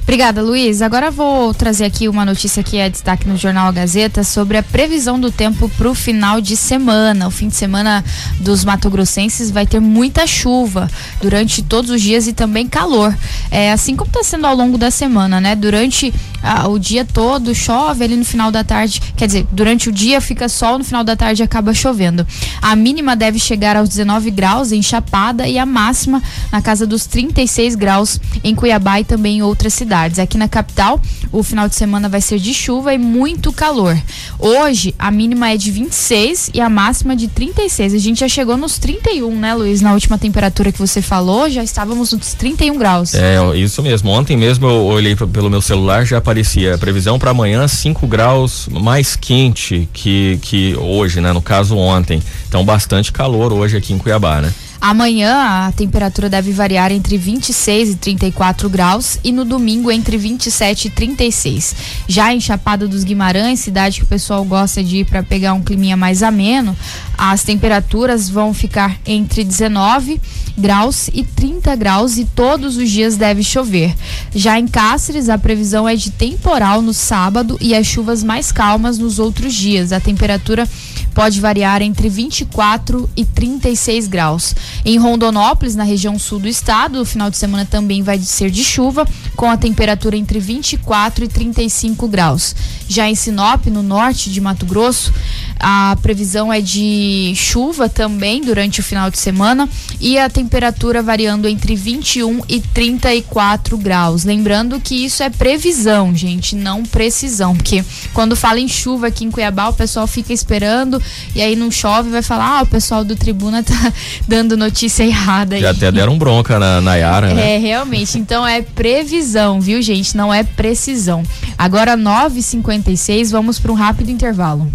Obrigada, 0.06 0.39
Luiz. 0.39 0.84
Agora 0.84 1.10
vou 1.10 1.52
trazer 1.52 1.84
aqui 1.84 2.08
uma 2.08 2.24
notícia 2.24 2.62
que 2.62 2.78
é 2.78 2.88
destaque 2.88 3.28
no 3.28 3.36
Jornal 3.36 3.74
Gazeta 3.74 4.24
sobre 4.24 4.56
a 4.56 4.62
previsão 4.62 5.20
do 5.20 5.32
tempo 5.32 5.68
para 5.68 5.89
o 5.89 5.96
final 5.96 6.39
de 6.39 6.56
semana. 6.56 7.28
O 7.28 7.32
fim 7.32 7.48
de 7.48 7.56
semana 7.56 8.06
dos 8.39 8.63
mato-grossenses 8.63 9.50
vai 9.50 9.65
ter 9.65 9.80
muita 9.80 10.28
chuva 10.28 10.88
durante 11.20 11.63
todos 11.63 11.89
os 11.89 12.00
dias 12.00 12.28
e 12.28 12.34
também 12.34 12.68
calor. 12.68 13.18
É 13.50 13.72
assim 13.72 13.96
como 13.96 14.08
está 14.08 14.24
sendo 14.24 14.46
ao 14.46 14.56
longo 14.56 14.78
da 14.78 14.91
semana, 14.91 15.41
né? 15.41 15.56
Durante 15.56 16.13
ah, 16.44 16.68
o 16.68 16.78
dia 16.78 17.04
todo 17.04 17.56
chove, 17.56 18.04
ali 18.04 18.15
no 18.15 18.24
final 18.24 18.52
da 18.52 18.63
tarde, 18.63 19.02
quer 19.18 19.26
dizer, 19.26 19.48
durante 19.52 19.89
o 19.89 19.91
dia 19.91 20.22
fica 20.22 20.48
sol, 20.48 20.78
no 20.78 20.84
final 20.84 21.04
da 21.04 21.15
tarde 21.15 21.41
acaba 21.41 21.74
chovendo. 21.74 22.28
A 22.62 22.76
mínima 22.76 23.15
deve 23.15 23.39
chegar 23.39 23.76
aos 23.76 23.89
19 23.89 24.30
graus 24.30 24.72
em 24.72 24.84
Chapada 24.84 25.48
e 25.48 25.58
a 25.58 25.65
máxima 25.65 26.22
na 26.52 26.62
casa 26.62 26.86
dos 26.86 27.08
36 27.08 27.74
graus 27.74 28.20
em 28.44 28.54
Cuiabá 28.54 29.00
e 29.00 29.04
também 29.04 29.38
em 29.38 29.41
outras 29.41 29.74
cidades 29.74 29.95
cidades. 29.96 30.20
Aqui 30.20 30.38
na 30.38 30.48
capital, 30.48 31.00
o 31.32 31.42
final 31.42 31.70
de 31.70 31.76
semana 31.76 32.10
vai 32.10 32.20
ser 32.20 32.38
de 32.38 32.54
chuva 32.54 32.94
e 32.94 32.98
muito 32.98 33.54
calor. 33.54 33.98
Hoje, 34.38 34.94
a 35.00 35.10
mínima 35.10 35.52
é 35.52 35.58
de 35.58 35.72
26 35.72 36.52
e 36.54 36.60
a 36.60 36.70
máxima 36.70 37.16
de 37.16 37.28
36. 37.28 37.94
A 37.94 37.98
gente 37.98 38.20
já 38.20 38.28
chegou 38.28 38.58
nos 38.58 38.78
31, 38.78 39.34
né, 39.40 39.54
Luiz? 39.54 39.82
Na 39.82 39.94
última 39.94 40.18
temperatura 40.18 40.72
que 40.72 40.80
você 40.80 41.02
falou, 41.02 41.50
já 41.50 41.64
estávamos 41.64 42.12
nos 42.12 42.34
31 42.34 42.78
graus. 42.78 43.14
É, 43.14 43.38
isso 43.56 43.82
mesmo. 43.82 44.10
Ontem 44.10 44.36
mesmo 44.36 44.68
eu 44.68 44.84
olhei 44.86 45.16
pelo 45.16 45.50
meu 45.50 45.62
celular, 45.62 46.06
já 46.06 46.18
aparecia 46.18 46.78
previsão 46.78 47.18
para 47.18 47.32
amanhã 47.32 47.68
5 47.68 48.06
graus 48.08 48.68
mais 48.70 49.16
quente 49.16 49.88
que, 49.94 50.38
que 50.42 50.76
hoje, 50.76 51.22
né? 51.22 51.32
No 51.32 51.42
caso, 51.42 51.78
ontem. 51.78 52.22
Então, 52.48 52.66
bastante 52.66 53.12
calor 53.12 53.54
hoje 53.54 53.78
aqui 53.78 53.94
em 53.94 53.98
Cuiabá, 53.98 54.42
né? 54.42 54.54
Amanhã 54.80 55.68
a 55.68 55.72
temperatura 55.72 56.30
deve 56.30 56.52
variar 56.52 56.92
entre 56.92 57.18
26 57.18 57.90
e 57.90 57.96
34 57.96 58.70
graus 58.70 59.18
e 59.24 59.32
no 59.32 59.46
domingo 59.46 59.92
entre 59.92 60.18
27 60.18 60.88
e 60.88 60.90
36. 60.90 61.76
Já 62.08 62.34
em 62.34 62.40
Chapada 62.40 62.88
dos 62.88 63.04
Guimarães, 63.04 63.60
cidade 63.60 64.00
que 64.00 64.04
o 64.04 64.08
pessoal 64.08 64.44
gosta 64.46 64.84
de 64.84 64.98
ir 64.98 65.06
para 65.06 65.24
pegar 65.24 65.54
um 65.54 65.64
climinha 65.64 65.98
mais 65.98 66.22
ameno, 66.22 66.78
as 67.18 67.44
temperaturas 67.44 68.30
vão 68.30 68.54
ficar 68.54 68.98
entre 69.06 69.44
19 69.44 70.20
graus 70.58 71.10
e 71.14 71.24
30 71.24 71.76
graus 71.76 72.18
e 72.18 72.26
todos 72.26 72.78
os 72.78 72.90
dias 72.90 73.18
deve 73.18 73.44
chover. 73.44 73.94
Já 74.34 74.60
em 74.60 74.68
Cáceres, 74.68 75.30
a 75.30 75.38
previsão 75.38 75.88
é 75.88 75.96
de 75.96 76.12
temporal 76.12 76.82
no 76.82 76.94
sábado 76.94 77.58
e 77.60 77.76
as 77.76 77.86
chuvas 77.86 78.24
mais 78.24 78.52
calmas 78.52 78.98
nos 78.98 79.20
outros 79.20 79.54
dias. 79.54 79.92
A 79.92 80.00
temperatura 80.00 80.68
pode 81.15 81.39
variar 81.39 81.82
entre 81.82 82.10
24 82.10 83.10
e 83.15 83.23
36 83.23 84.08
graus. 84.08 84.54
Em 84.84 84.97
Rondonópolis, 84.97 85.73
na 85.73 85.86
região 85.86 86.19
sul 86.19 86.39
do 86.39 86.47
estado, 86.47 87.01
o 87.01 87.06
final 87.06 87.32
de 87.32 87.38
semana 87.38 87.65
também 87.65 88.04
vai 88.04 88.19
ser 88.19 88.51
de 88.51 88.63
chuva, 88.63 89.08
com 89.36 89.49
a 89.49 89.56
temperatura 89.56 90.17
entre 90.17 90.39
24 90.39 91.23
e 91.23 91.28
35 91.30 92.08
graus. 92.10 92.54
Já 92.88 93.10
em 93.10 93.15
Sinop, 93.15 93.65
no 93.67 93.82
norte 93.82 94.30
de 94.30 94.41
Mato 94.41 94.65
Grosso, 94.65 95.13
a 95.60 95.98
previsão 96.02 96.52
é 96.52 96.62
de 96.62 97.34
chuva 97.36 97.88
também 97.88 98.41
durante 98.41 98.80
o 98.80 98.84
final 98.84 99.10
de 99.10 99.18
semana 99.18 99.68
e 100.00 100.18
a 100.18 100.30
temperatura 100.30 101.02
variando 101.02 101.48
entre 101.48 101.76
21 101.76 102.41
e 102.48 102.60
34 102.60 103.78
graus. 103.78 104.24
Lembrando 104.24 104.80
que 104.80 105.06
isso 105.06 105.24
é 105.24 105.30
previsão, 105.30 106.16
gente, 106.16 106.56
não 106.56 106.84
precisão, 106.84 107.56
porque 107.56 107.84
quando 108.14 108.36
fala 108.36 108.60
em 108.60 108.68
chuva 108.68 109.08
aqui 109.08 109.26
em 109.26 109.32
Cuiabá, 109.32 109.70
o 109.70 109.74
pessoal 109.74 110.08
fica 110.08 110.34
esperando 110.34 111.01
e 111.34 111.41
aí 111.41 111.56
não 111.56 111.72
chove, 111.72 112.10
vai 112.10 112.22
falar, 112.22 112.60
ah, 112.60 112.64
o 112.64 112.68
pessoal 112.68 113.03
do 113.03 113.16
Tribuna 113.16 113.64
tá 113.64 113.93
dando 114.28 114.58
notícia 114.58 115.03
errada 115.03 115.56
aí. 115.56 115.62
Já 115.62 115.72
até 115.72 115.91
deram 115.91 116.18
bronca 116.18 116.60
na, 116.60 116.95
Yara, 116.95 117.34
né? 117.34 117.56
É, 117.56 117.58
realmente. 117.58 118.18
Então 118.18 118.45
é 118.45 118.62
previsão, 118.62 119.60
viu, 119.60 119.82
gente? 119.82 120.16
Não 120.16 120.34
é 120.34 120.43
precisão. 120.43 121.24
Agora, 121.58 121.97
9h56, 121.97 123.32
vamos 123.32 123.60
para 123.60 123.72
um 123.72 123.76
rápido 123.76 124.10
intervalo. 124.10 124.72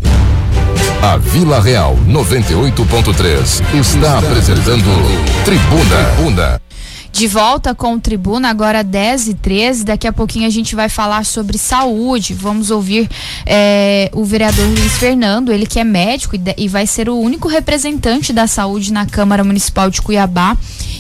A 1.03 1.17
Vila 1.17 1.61
Real 1.61 1.97
98.3 2.07 3.63
está 3.81 4.19
apresentando 4.19 4.91
Tribuna. 5.45 6.15
Tribuna. 6.17 6.70
De 7.13 7.27
volta 7.27 7.75
com 7.75 7.95
o 7.95 8.01
Tribuna, 8.01 8.49
agora 8.49 8.85
10 8.85 9.29
e 9.29 9.35
13. 9.35 9.85
Daqui 9.85 10.07
a 10.07 10.13
pouquinho 10.13 10.47
a 10.47 10.51
gente 10.51 10.75
vai 10.75 10.89
falar 10.89 11.25
sobre 11.25 11.59
saúde. 11.59 12.33
Vamos 12.33 12.71
ouvir 12.71 13.11
é, 13.45 14.11
o 14.15 14.25
vereador 14.25 14.67
Luiz 14.67 14.93
Fernando, 14.97 15.53
ele 15.53 15.67
que 15.67 15.79
é 15.79 15.85
médico 15.85 16.37
e, 16.37 16.41
e 16.57 16.69
vai 16.69 16.87
ser 16.87 17.09
o 17.09 17.19
único 17.19 17.49
representante 17.49 18.33
da 18.33 18.47
saúde 18.47 18.93
na 18.93 19.07
Câmara 19.07 19.43
Municipal 19.43 19.91
de 19.91 20.01
Cuiabá. 20.01 20.57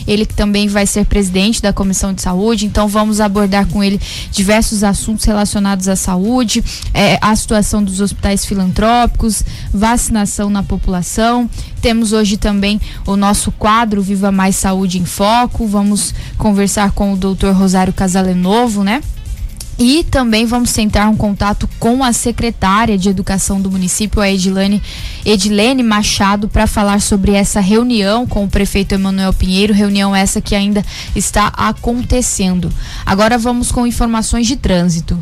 Ele 0.07 0.27
que 0.27 0.35
também 0.35 0.67
vai 0.67 0.87
ser 0.87 1.07
presidente 1.07 1.63
da 1.63 1.73
Comissão 1.73 2.13
de 2.13 2.21
Saúde. 2.21 2.67
Então 2.67 2.89
vamos 2.89 3.21
abordar 3.21 3.67
com 3.67 3.83
ele 3.83 4.01
diversos 4.33 4.83
assuntos 4.83 5.25
relacionados 5.25 5.89
à 5.89 5.95
saúde, 5.95 6.63
é, 6.93 7.19
a 7.21 7.35
situação 7.37 7.83
dos 7.83 8.01
hospitais 8.01 8.45
filantrópicos, 8.45 9.45
vacinação 9.73 10.51
na 10.51 10.63
população. 10.63 11.49
Temos 11.81 12.13
hoje 12.13 12.37
também 12.37 12.81
o 13.07 13.17
nosso 13.17 13.51
quadro 13.53 14.03
Viva 14.03 14.31
Mais 14.31 14.57
Saúde 14.57 14.99
em 14.99 15.05
Foco. 15.05 15.67
Vamos 15.67 16.15
conversar 16.37 16.93
com 16.93 17.13
o 17.13 17.17
doutor 17.17 17.55
Rosário 17.55 17.93
Casalenovo, 17.93 18.85
né? 18.85 19.01
E 19.79 20.05
também 20.05 20.45
vamos 20.45 20.75
tentar 20.75 21.09
um 21.09 21.17
contato 21.17 21.67
com 21.79 22.05
a 22.05 22.13
secretária 22.13 22.99
de 22.99 23.09
Educação 23.09 23.59
do 23.59 23.71
município, 23.71 24.21
a 24.21 24.31
Edilene, 24.31 24.83
Edilene 25.25 25.83
Machado, 25.83 26.51
para 26.51 26.67
falar 26.67 27.01
sobre 27.01 27.33
essa 27.33 27.61
reunião 27.61 28.27
com 28.27 28.45
o 28.45 28.49
prefeito 28.49 28.95
Emanuel 28.95 29.33
Pinheiro, 29.33 29.73
reunião 29.73 30.15
essa 30.15 30.39
que 30.39 30.55
ainda 30.55 30.85
está 31.17 31.47
acontecendo. 31.47 32.71
Agora 33.07 33.39
vamos 33.39 33.73
com 33.73 33.87
informações 33.87 34.47
de 34.47 34.57
trânsito. 34.57 35.19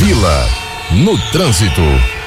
Vila 0.00 0.48
no 0.90 1.16
trânsito. 1.30 2.19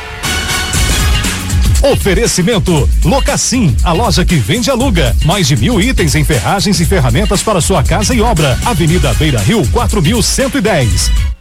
Oferecimento 1.83 2.89
Locassim, 3.03 3.75
a 3.83 3.91
loja 3.91 4.23
que 4.23 4.35
vende 4.35 4.69
e 4.69 4.71
aluga. 4.71 5.13
Mais 5.25 5.45
de 5.49 5.57
mil 5.57 5.81
itens 5.81 6.15
em 6.15 6.23
ferragens 6.23 6.79
e 6.79 6.85
ferramentas 6.85 7.43
para 7.43 7.59
sua 7.59 7.83
casa 7.83 8.15
e 8.15 8.21
obra. 8.21 8.57
Avenida 8.63 9.13
Beira 9.15 9.41
Rio, 9.41 9.67
4110. 9.67 11.32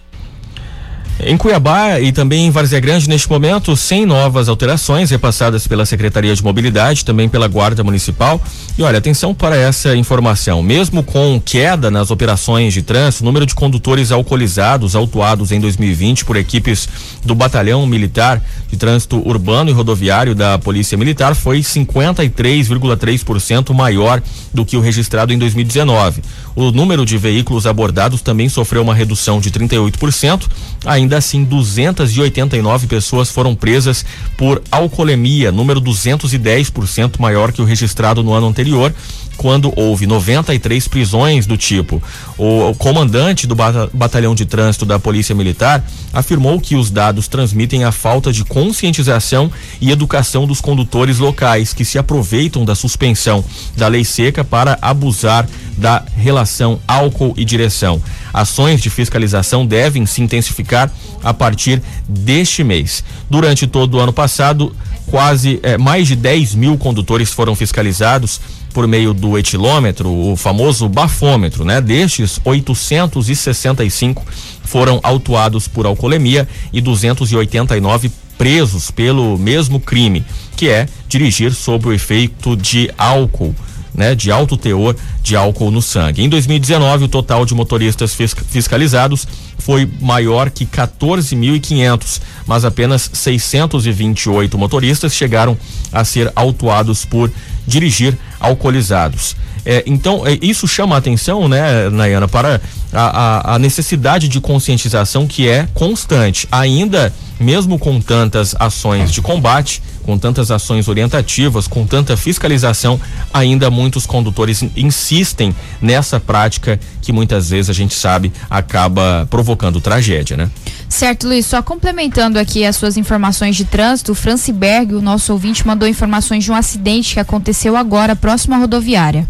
Em 1.21 1.37
Cuiabá 1.37 2.01
e 2.01 2.11
também 2.11 2.47
em 2.47 2.51
Várzea 2.51 2.81
Grande, 2.81 3.09
neste 3.09 3.31
momento, 3.31 3.77
sem 3.77 4.05
novas 4.05 4.49
alterações 4.49 5.11
repassadas 5.11 5.67
pela 5.67 5.87
Secretaria 5.87 6.35
de 6.35 6.43
Mobilidade, 6.43 7.05
também 7.05 7.29
pela 7.29 7.47
Guarda 7.47 7.85
Municipal. 7.85 8.41
E 8.77 8.83
olha, 8.83 8.99
atenção 8.99 9.33
para 9.33 9.57
essa 9.57 9.95
informação. 9.95 10.63
Mesmo 10.63 11.03
com 11.03 11.41
queda 11.45 11.91
nas 11.91 12.11
operações 12.11 12.73
de 12.73 12.83
trânsito, 12.83 13.23
o 13.23 13.27
número 13.27 13.47
de 13.47 13.55
condutores 13.55 14.11
alcoolizados 14.11 14.97
autuados 14.97 15.53
em 15.53 15.61
2020 15.61 16.25
por 16.25 16.37
equipes 16.37 16.89
do 17.25 17.35
Batalhão 17.35 17.87
Militar 17.87 18.43
de 18.69 18.77
Trânsito 18.77 19.23
Urbano 19.29 19.71
e 19.71 19.73
Rodoviário 19.73 20.35
da 20.35 20.59
Polícia 20.59 20.99
Militar 20.99 21.37
foi 21.37 21.61
53,3% 21.61 23.75
maior 23.75 24.21
do 24.53 24.65
que 24.65 24.77
o 24.77 24.81
registrado 24.81 25.33
em 25.33 25.39
2019. 25.39 26.23
O 26.57 26.71
número 26.71 27.05
de 27.05 27.17
veículos 27.17 27.67
abordados 27.67 28.23
também 28.23 28.49
sofreu 28.49 28.83
uma 28.83 28.95
redução 28.95 29.41
de 29.41 29.51
38%. 29.51 30.49
Ainda 30.85 31.02
assim, 31.11 31.45
289 31.45 32.87
pessoas 32.87 33.31
foram 33.31 33.55
presas 33.55 34.05
por 34.37 34.63
alcoolemia, 34.71 35.53
número 35.53 35.81
210% 35.81 37.19
maior 37.19 37.53
que 37.53 37.63
o 37.63 37.65
registrado 37.65 38.23
no 38.23 38.33
ano 38.33 38.47
anterior 38.49 38.93
quando 39.37 39.73
houve 39.77 40.07
93 40.07 40.87
prisões 40.89 41.47
do 41.47 41.57
tipo. 41.57 42.03
O, 42.39 42.75
comandante 42.75 43.47
do 43.47 43.57
batalhão 43.93 44.35
de 44.35 44.45
trânsito 44.45 44.85
da 44.85 44.99
Polícia 44.99 45.35
Militar 45.35 45.85
afirmou 46.13 46.61
que 46.61 46.77
os 46.77 46.91
dados 46.91 47.29
transmitem 47.29 47.85
a 47.85 47.93
falta 47.93 48.33
de 48.33 48.45
conscientização 48.45 49.51
e 49.81 49.91
educação 49.91 50.47
dos 50.47 50.61
condutores 50.61 51.19
locais 51.19 51.73
que 51.73 51.85
se 51.85 51.99
aproveitam 51.99 52.65
da 52.65 52.75
suspensão 52.75 53.45
da 53.77 53.89
lei 53.89 54.05
seca 54.05 54.45
para 54.45 54.79
abusar 54.81 55.49
da 55.77 56.05
relação 56.17 56.79
álcool 56.87 57.35
e 57.37 57.45
direção. 57.45 58.01
Ações 58.33 58.81
de 58.81 58.91
fiscalização 58.91 59.67
devem 59.67 60.07
se 60.07 60.23
intensificar 60.23 60.91
a 61.23 61.35
partir 61.35 61.83
deste 62.09 62.65
mês. 62.65 63.05
Durante 63.29 63.67
todo 63.67 63.95
o 63.97 64.01
ano 64.01 64.13
passado, 64.13 64.75
quase 65.07 65.61
eh, 65.63 65.77
mais 65.77 66.09
de 66.09 66.17
10 66.17 66.55
mil 66.55 66.79
condutores 66.79 67.31
foram 67.31 67.55
fiscalizados 67.55 68.41
por 68.73 68.89
meio 68.89 69.13
do 69.13 69.37
etilômetro, 69.37 70.09
o 70.11 70.37
famoso 70.37 70.89
bafômetro, 70.89 71.65
né? 71.65 71.81
Destes, 71.81 72.41
865 72.45 74.25
foram 74.65 74.99
autuados 75.03 75.69
por 75.69 75.85
alcoolemia 75.85 76.49
e 76.73 76.81
289 76.81 78.11
presos 78.39 78.91
pelo 78.91 79.39
mesmo 79.39 79.79
crime, 79.79 80.25
que 80.57 80.69
é 80.69 80.89
dirigir 81.09 81.53
sob 81.53 81.89
o 81.89 81.93
efeito 81.93 82.57
de 82.57 82.91
álcool. 82.97 83.55
Né, 83.95 84.15
de 84.15 84.33
alto 84.33 84.57
teor 84.57 84.97
de 85.23 85.37
álcool 85.37 85.71
no 85.71 85.83
sangue. 85.83 86.23
Em 86.23 86.29
2019, 86.29 87.05
o 87.05 87.09
total 87.09 87.45
de 87.45 87.55
motoristas 87.55 88.15
fiscalizados 88.15 89.29
foi 89.59 89.87
maior 90.01 90.49
que 90.49 90.65
14.500, 90.65 92.23
mas 92.47 92.65
apenas 92.65 93.11
628 93.13 94.57
motoristas 94.57 95.13
chegaram 95.13 95.59
a 95.93 96.05
ser 96.05 96.33
autuados 96.35 97.05
por 97.05 97.31
dirigir 97.67 98.17
alcoolizados. 98.41 99.37
É, 99.65 99.85
então, 99.87 100.27
é, 100.27 100.39
isso 100.43 100.67
chama 100.67 100.97
a 100.97 100.99
atenção, 100.99 101.49
né, 101.49 101.89
Nayana, 101.89 102.27
para 102.27 102.61
a, 102.93 103.53
a, 103.53 103.55
a, 103.55 103.59
necessidade 103.59 104.29
de 104.29 104.41
conscientização 104.41 105.27
que 105.27 105.49
é 105.49 105.69
constante. 105.73 106.49
Ainda, 106.51 107.13
mesmo 107.39 107.79
com 107.79 108.01
tantas 108.01 108.57
ações 108.59 109.13
de 109.13 109.23
combate, 109.23 109.81
com 110.03 110.19
tantas 110.19 110.51
ações 110.51 110.89
orientativas, 110.89 111.69
com 111.69 111.87
tanta 111.87 112.17
fiscalização, 112.17 113.01
ainda 113.33 113.71
muitos 113.71 114.05
condutores 114.05 114.65
insistem 114.77 115.55
nessa 115.81 116.19
prática 116.19 116.79
que 117.01 117.13
muitas 117.13 117.51
vezes 117.51 117.71
a 117.71 117.73
gente 117.73 117.95
sabe 117.95 118.33
acaba 118.51 119.27
provocando 119.31 119.81
tragédia, 119.81 120.37
né? 120.37 120.51
Certo, 120.89 121.29
Luiz. 121.29 121.47
Só 121.47 121.63
complementando 121.63 122.39
aqui 122.39 122.65
as 122.65 122.77
suas 122.77 122.97
informações 122.97 123.57
de 123.57 123.65
trânsito, 123.65 124.13
o 124.13 124.15
Franciberg, 124.15 124.95
o 124.95 125.01
nosso 125.01 125.33
ouvinte, 125.33 125.67
mandou 125.67 125.89
informações 125.89 126.45
de 126.45 126.51
um 126.51 126.55
acidente 126.55 127.15
que 127.15 127.21
aconteceu 127.21 127.77
agora, 127.77 128.17
próximo 128.17 128.55
à 128.55 128.59
rodoviária. 128.59 129.27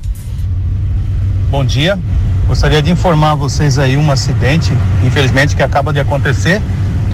Bom 1.52 1.66
dia. 1.66 1.98
Gostaria 2.48 2.80
de 2.80 2.90
informar 2.90 3.34
vocês 3.34 3.78
aí 3.78 3.94
um 3.94 4.10
acidente, 4.10 4.72
infelizmente, 5.04 5.54
que 5.54 5.62
acaba 5.62 5.92
de 5.92 6.00
acontecer. 6.00 6.62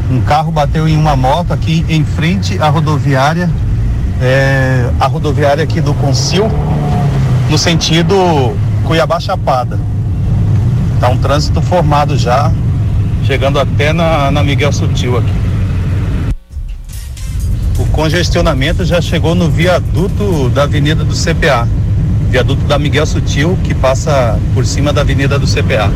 Um 0.09 0.21
carro 0.21 0.53
bateu 0.53 0.87
em 0.87 0.97
uma 0.97 1.17
moto 1.17 1.53
aqui 1.53 1.85
em 1.89 2.05
frente 2.05 2.57
à 2.63 2.69
rodoviária, 2.69 3.51
é, 4.23 4.89
a 5.01 5.09
rodoviária 5.09 5.65
aqui 5.65 5.81
do 5.81 5.93
Concil, 5.93 6.49
no 7.51 7.59
sentido 7.59 8.15
Cuiabá 8.85 9.19
Chapada. 9.19 9.77
Tá 11.01 11.09
um 11.09 11.19
trânsito 11.19 11.61
formado 11.61 12.17
já, 12.17 12.53
chegando 13.25 13.59
até 13.59 13.93
na, 13.93 14.31
na 14.31 14.45
Miguel 14.45 14.73
Sutil 14.73 15.19
aqui. 15.19 16.33
O 17.77 17.87
congestionamento 17.87 18.85
já 18.85 19.01
chegou 19.01 19.35
no 19.35 19.51
viaduto 19.51 20.49
da 20.51 20.63
Avenida 20.63 21.03
do 21.03 21.13
CPA, 21.13 21.67
viaduto 22.29 22.63
da 22.65 22.79
Miguel 22.79 23.07
Sutil, 23.07 23.59
que 23.65 23.75
passa 23.75 24.39
por 24.55 24.65
cima 24.67 24.93
da 24.93 25.01
Avenida 25.01 25.39
do 25.39 25.47
CPA. 25.47 25.91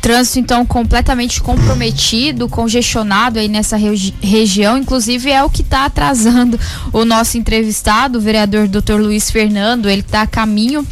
Trânsito, 0.00 0.40
então, 0.40 0.66
completamente 0.66 1.40
comprometido, 1.40 2.48
congestionado 2.48 3.38
aí 3.38 3.46
nessa 3.46 3.76
regi 3.76 4.12
região. 4.20 4.76
Inclusive, 4.76 5.30
é 5.30 5.44
o 5.44 5.48
que 5.48 5.62
está 5.62 5.84
atrasando 5.84 6.58
o 6.92 7.04
nosso 7.04 7.38
entrevistado, 7.38 8.18
o 8.18 8.20
vereador 8.20 8.66
Dr. 8.66 8.94
Luiz 8.94 9.30
Fernando. 9.30 9.88
Ele 9.88 10.00
está 10.00 10.22
a 10.22 10.26
caminho 10.26 10.84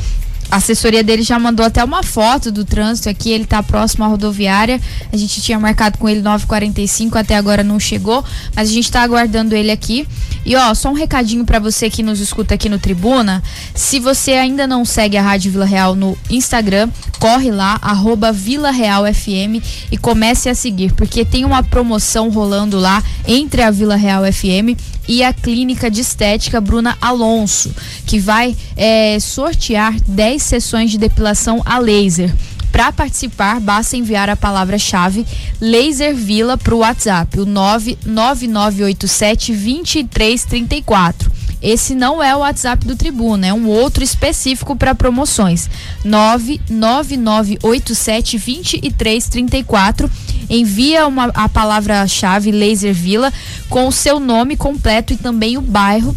a 0.50 0.56
assessoria 0.56 1.02
dele 1.02 1.22
já 1.22 1.38
mandou 1.38 1.64
até 1.64 1.82
uma 1.84 2.02
foto 2.02 2.50
do 2.50 2.64
trânsito 2.64 3.08
aqui, 3.08 3.30
ele 3.30 3.44
está 3.44 3.62
próximo 3.62 4.04
à 4.04 4.08
rodoviária. 4.08 4.80
A 5.12 5.16
gente 5.16 5.40
tinha 5.40 5.58
marcado 5.58 5.98
com 5.98 6.08
ele 6.08 6.20
9:45, 6.20 7.16
até 7.16 7.36
agora 7.36 7.62
não 7.62 7.78
chegou, 7.78 8.24
mas 8.54 8.68
a 8.68 8.72
gente 8.72 8.84
está 8.84 9.02
aguardando 9.02 9.54
ele 9.54 9.70
aqui. 9.70 10.06
E 10.44 10.56
ó, 10.56 10.74
só 10.74 10.90
um 10.90 10.94
recadinho 10.94 11.44
para 11.44 11.58
você 11.58 11.88
que 11.88 12.02
nos 12.02 12.18
escuta 12.18 12.54
aqui 12.54 12.68
no 12.68 12.78
Tribuna, 12.78 13.42
se 13.74 14.00
você 14.00 14.32
ainda 14.32 14.66
não 14.66 14.84
segue 14.84 15.16
a 15.16 15.22
Rádio 15.22 15.52
Vila 15.52 15.66
Real 15.66 15.94
no 15.94 16.16
Instagram, 16.28 16.88
corre 17.18 17.50
lá 17.50 17.78
arroba 17.82 18.32
Vila 18.32 18.70
Real 18.70 19.04
FM 19.04 19.62
e 19.92 19.98
comece 19.98 20.48
a 20.48 20.54
seguir, 20.54 20.92
porque 20.94 21.24
tem 21.24 21.44
uma 21.44 21.62
promoção 21.62 22.30
rolando 22.30 22.78
lá 22.78 23.02
entre 23.26 23.62
a 23.62 23.70
Vila 23.70 23.96
Real 23.96 24.22
FM 24.24 24.78
e 25.10 25.22
a 25.24 25.32
Clínica 25.32 25.90
de 25.90 26.02
Estética 26.02 26.60
Bruna 26.60 26.96
Alonso, 27.00 27.74
que 28.06 28.20
vai 28.20 28.56
é, 28.76 29.18
sortear 29.18 29.96
10 30.06 30.40
sessões 30.40 30.92
de 30.92 30.98
depilação 30.98 31.60
a 31.64 31.80
laser. 31.80 32.32
Para 32.70 32.92
participar, 32.92 33.58
basta 33.58 33.96
enviar 33.96 34.30
a 34.30 34.36
palavra-chave 34.36 35.26
Laser 35.60 36.14
Vila 36.14 36.56
para 36.56 36.76
o 36.76 36.78
WhatsApp, 36.78 37.40
o 37.40 37.44
99987 37.44 39.52
2334. 39.52 41.29
Esse 41.62 41.94
não 41.94 42.22
é 42.22 42.34
o 42.34 42.40
WhatsApp 42.40 42.86
do 42.86 42.96
Tribuna, 42.96 43.46
é 43.46 43.52
um 43.52 43.66
outro 43.66 44.02
específico 44.02 44.74
para 44.74 44.94
promoções. 44.94 45.68
99987 46.04 48.38
2334. 48.38 50.10
Envia 50.48 51.06
uma, 51.06 51.26
a 51.26 51.48
palavra-chave 51.48 52.50
Laser 52.50 52.94
Vila 52.94 53.32
com 53.68 53.86
o 53.86 53.92
seu 53.92 54.18
nome 54.18 54.56
completo 54.56 55.12
e 55.12 55.16
também 55.16 55.56
o 55.56 55.60
bairro 55.60 56.16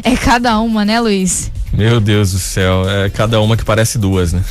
É 0.01 0.15
cada 0.15 0.57
uma, 0.61 0.85
né, 0.85 0.97
Luiz? 1.01 1.51
Meu 1.73 1.99
Deus 1.99 2.31
do 2.31 2.39
céu, 2.39 2.89
é 2.89 3.09
cada 3.09 3.41
uma 3.41 3.57
que 3.57 3.63
parece 3.63 3.97
duas, 3.97 4.33
né? 4.33 4.43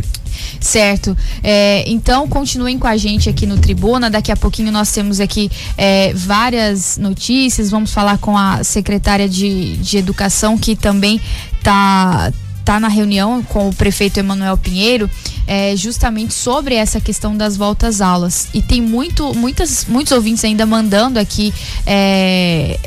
certo. 0.60 1.16
É, 1.42 1.84
então 1.86 2.26
continuem 2.26 2.78
com 2.78 2.86
a 2.86 2.96
gente 2.96 3.28
aqui 3.28 3.46
no 3.46 3.58
Tribuna. 3.58 4.10
Daqui 4.10 4.32
a 4.32 4.36
pouquinho 4.36 4.72
nós 4.72 4.90
temos 4.90 5.20
aqui 5.20 5.50
é, 5.76 6.12
várias 6.14 6.96
notícias. 6.96 7.70
Vamos 7.70 7.92
falar 7.92 8.18
com 8.18 8.36
a 8.36 8.64
secretária 8.64 9.28
de, 9.28 9.76
de 9.76 9.98
Educação 9.98 10.58
que 10.58 10.74
também 10.74 11.20
está 11.58 12.32
tá 12.64 12.80
na 12.80 12.88
reunião 12.88 13.42
com 13.42 13.68
o 13.68 13.74
prefeito 13.74 14.18
Emanuel 14.18 14.56
Pinheiro. 14.56 15.08
É, 15.46 15.76
justamente 15.76 16.32
sobre 16.32 16.74
essa 16.74 16.98
questão 17.00 17.36
das 17.36 17.56
voltas 17.56 18.00
aulas. 18.00 18.48
E 18.54 18.62
tem 18.62 18.80
muito, 18.80 19.34
muitas, 19.34 19.84
muitos 19.84 20.12
ouvintes 20.12 20.42
ainda 20.44 20.64
mandando 20.64 21.18
aqui 21.18 21.52
é, 21.86 22.78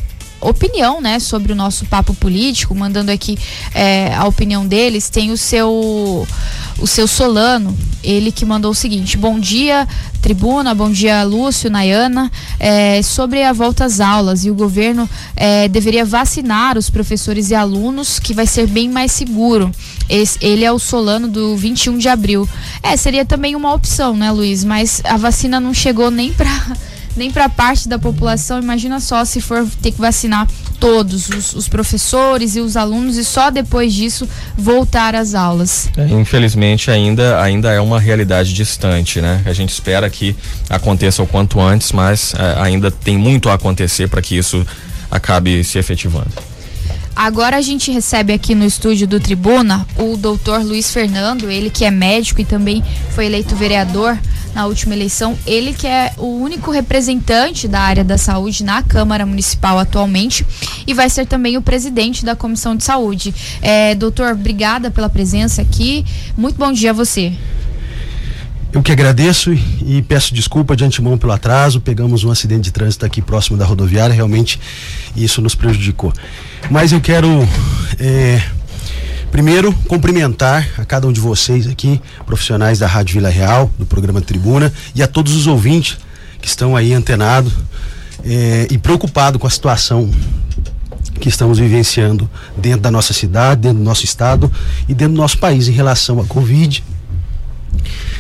opinião, 0.42 1.02
né, 1.02 1.20
sobre 1.20 1.52
o 1.52 1.56
nosso 1.56 1.86
papo 1.86 2.14
político, 2.14 2.76
mandando 2.76 3.12
aqui 3.12 3.38
é, 3.74 4.14
a 4.16 4.26
opinião 4.26 4.66
deles. 4.66 5.10
Tem 5.10 5.32
o 5.32 5.38
seu 5.38 6.28
o 6.80 6.86
seu 6.86 7.08
Solano, 7.08 7.76
ele 8.04 8.32
que 8.32 8.46
mandou 8.46 8.72
o 8.72 8.76
seguinte: 8.76 9.18
Bom 9.18 9.40
dia, 9.40 9.88
tribuna, 10.22 10.76
bom 10.76 10.92
dia, 10.92 11.24
Lúcio, 11.24 11.70
Nayana. 11.70 12.32
É, 12.60 13.02
sobre 13.02 13.44
a 13.44 13.52
volta 13.52 13.86
às 13.86 14.00
aulas 14.00 14.46
e 14.46 14.52
o 14.52 14.56
governo 14.56 15.10
é, 15.36 15.68
deveria 15.68 16.06
vacinar 16.06 16.78
os 16.78 16.90
professores 16.90 17.50
e 17.50 17.56
alunos, 17.56 18.20
que 18.20 18.34
vai 18.34 18.46
ser 18.46 18.68
bem 18.68 18.90
mais 18.90 19.12
seguro. 19.12 19.72
Esse, 20.10 20.38
ele 20.42 20.64
é 20.64 20.72
o 20.72 20.80
Solano 20.80 21.28
do 21.28 21.56
21 21.56 21.98
de 21.98 22.10
abril. 22.10 22.48
É, 22.84 22.96
seria 22.96 23.26
também 23.26 23.56
uma 23.56 23.74
opção, 23.74 24.16
né, 24.16 24.32
Luiz? 24.32 24.64
Mas 24.64 25.02
a 25.04 25.18
vacina 25.18 25.60
não 25.60 25.74
chegou 25.74 26.12
nem 26.12 26.32
para 26.32 26.52
nem 27.18 27.32
para 27.32 27.50
parte 27.50 27.88
da 27.90 28.00
população. 28.00 28.60
Imagina 28.60 29.00
só 29.00 29.26
se 29.26 29.42
for 29.42 29.68
ter 29.82 29.92
que 29.92 30.00
vacinar 30.00 30.48
todos 30.80 31.30
os, 31.30 31.54
os, 31.54 31.68
professores 31.68 32.56
e 32.56 32.60
os 32.60 32.78
alunos 32.78 33.18
e 33.18 33.26
só 33.26 33.50
depois 33.50 33.94
disso 33.94 34.30
voltar 34.56 35.16
às 35.16 35.34
aulas. 35.34 35.90
É, 35.98 36.08
infelizmente 36.08 36.92
ainda 36.92 37.42
ainda 37.42 37.72
é 37.72 37.82
uma 37.82 38.00
realidade 38.00 38.54
distante, 38.54 39.20
né? 39.20 39.42
A 39.46 39.54
gente 39.54 39.72
espera 39.72 40.10
que 40.10 40.36
aconteça 40.70 41.24
o 41.24 41.28
quanto 41.28 41.60
antes, 41.60 41.92
mas 41.92 42.34
é, 42.36 42.62
ainda 42.62 42.92
tem 42.92 43.18
muito 43.18 43.50
a 43.50 43.56
acontecer 43.56 44.08
para 44.08 44.22
que 44.22 44.38
isso 44.38 44.66
acabe 45.10 45.64
se 45.64 45.80
efetivando. 45.80 46.32
Agora 47.18 47.58
a 47.58 47.62
gente 47.62 47.92
recebe 47.92 48.32
aqui 48.32 48.54
no 48.54 48.64
estúdio 48.64 49.08
do 49.08 49.20
Tribuna 49.20 49.88
o 49.98 50.16
doutor 50.16 50.64
Luiz 50.64 50.92
Fernando, 50.92 51.50
ele 51.50 51.72
que 51.72 51.84
é 51.84 51.90
médico 51.90 52.42
e 52.42 52.46
também 52.46 52.84
foi 53.16 53.26
eleito 53.26 53.56
vereador 53.56 54.16
na 54.54 54.68
última 54.68 54.94
eleição. 54.94 55.36
Ele 55.44 55.74
que 55.74 55.88
é 55.88 56.14
o 56.20 56.28
único 56.28 56.70
representante 56.70 57.68
da 57.68 57.80
área 57.80 58.04
da 58.04 58.20
saúde 58.20 58.64
na 58.64 58.84
Câmara 58.84 59.26
Municipal 59.26 59.80
atualmente 59.80 60.46
e 60.86 60.94
vai 60.94 61.10
ser 61.10 61.26
também 61.26 61.58
o 61.58 61.62
presidente 61.62 62.24
da 62.24 62.36
Comissão 62.36 62.76
de 62.76 62.84
Saúde. 62.84 63.34
É, 63.64 63.96
doutor, 63.96 64.34
obrigada 64.34 64.92
pela 64.92 65.10
presença 65.10 65.64
aqui. 65.64 66.06
Muito 66.38 66.58
bom 66.58 66.72
dia 66.72 66.92
a 66.92 66.94
você. 66.94 67.34
Eu 68.72 68.84
que 68.84 68.92
agradeço 68.92 69.54
e, 69.54 70.02
peço 70.08 70.34
desculpa 70.34 70.76
de 70.76 70.84
antemão 70.84 71.18
pelo 71.18 71.32
atraso. 71.32 71.80
Pegamos 71.80 72.24
um 72.24 72.32
acidente 72.32 72.64
de 72.64 72.72
trânsito 72.72 73.06
aqui 73.06 73.22
próximo 73.22 73.58
da 73.58 73.66
rodoviária, 73.66 74.14
realmente 74.14 74.60
isso 75.16 75.42
nos 75.42 75.56
prejudicou. 75.56 76.14
Mas 76.70 76.92
eu 76.92 77.00
quero 77.00 77.28
é, 78.00 78.42
Primeiro, 79.32 79.74
cumprimentar 79.88 80.68
a 80.78 80.86
cada 80.86 81.06
um 81.06 81.12
de 81.12 81.20
vocês 81.20 81.68
aqui, 81.68 82.02
profissionais 82.26 82.80
da 82.80 82.88
Rádio 82.88 83.16
Vila 83.16 83.30
Real, 83.30 83.70
do 83.78 83.86
programa 83.86 84.22
Tribuna, 84.22 84.74
e 84.96 85.04
a 85.04 85.08
todos 85.08 85.36
os 85.36 85.48
ouvintes 85.48 85.98
que 86.42 86.48
estão 86.48 86.76
aí 86.76 86.94
antenados 86.94 87.54
eh, 88.24 88.68
e 88.72 88.78
preocupados 88.78 89.40
com 89.40 89.46
a 89.46 89.50
situação 89.50 90.10
que 91.20 91.30
estamos 91.30 91.60
vivenciando 91.60 92.30
dentro 92.58 92.82
da 92.82 92.90
nossa 92.90 93.14
cidade, 93.14 93.62
dentro 93.62 93.80
do 93.80 93.84
nosso 93.84 94.06
estado 94.06 94.52
e 94.88 94.94
dentro 94.94 95.14
do 95.14 95.22
nosso 95.22 95.38
país 95.38 95.68
em 95.68 95.74
relação 95.74 96.20
à 96.20 96.26
Covid. 96.26 96.84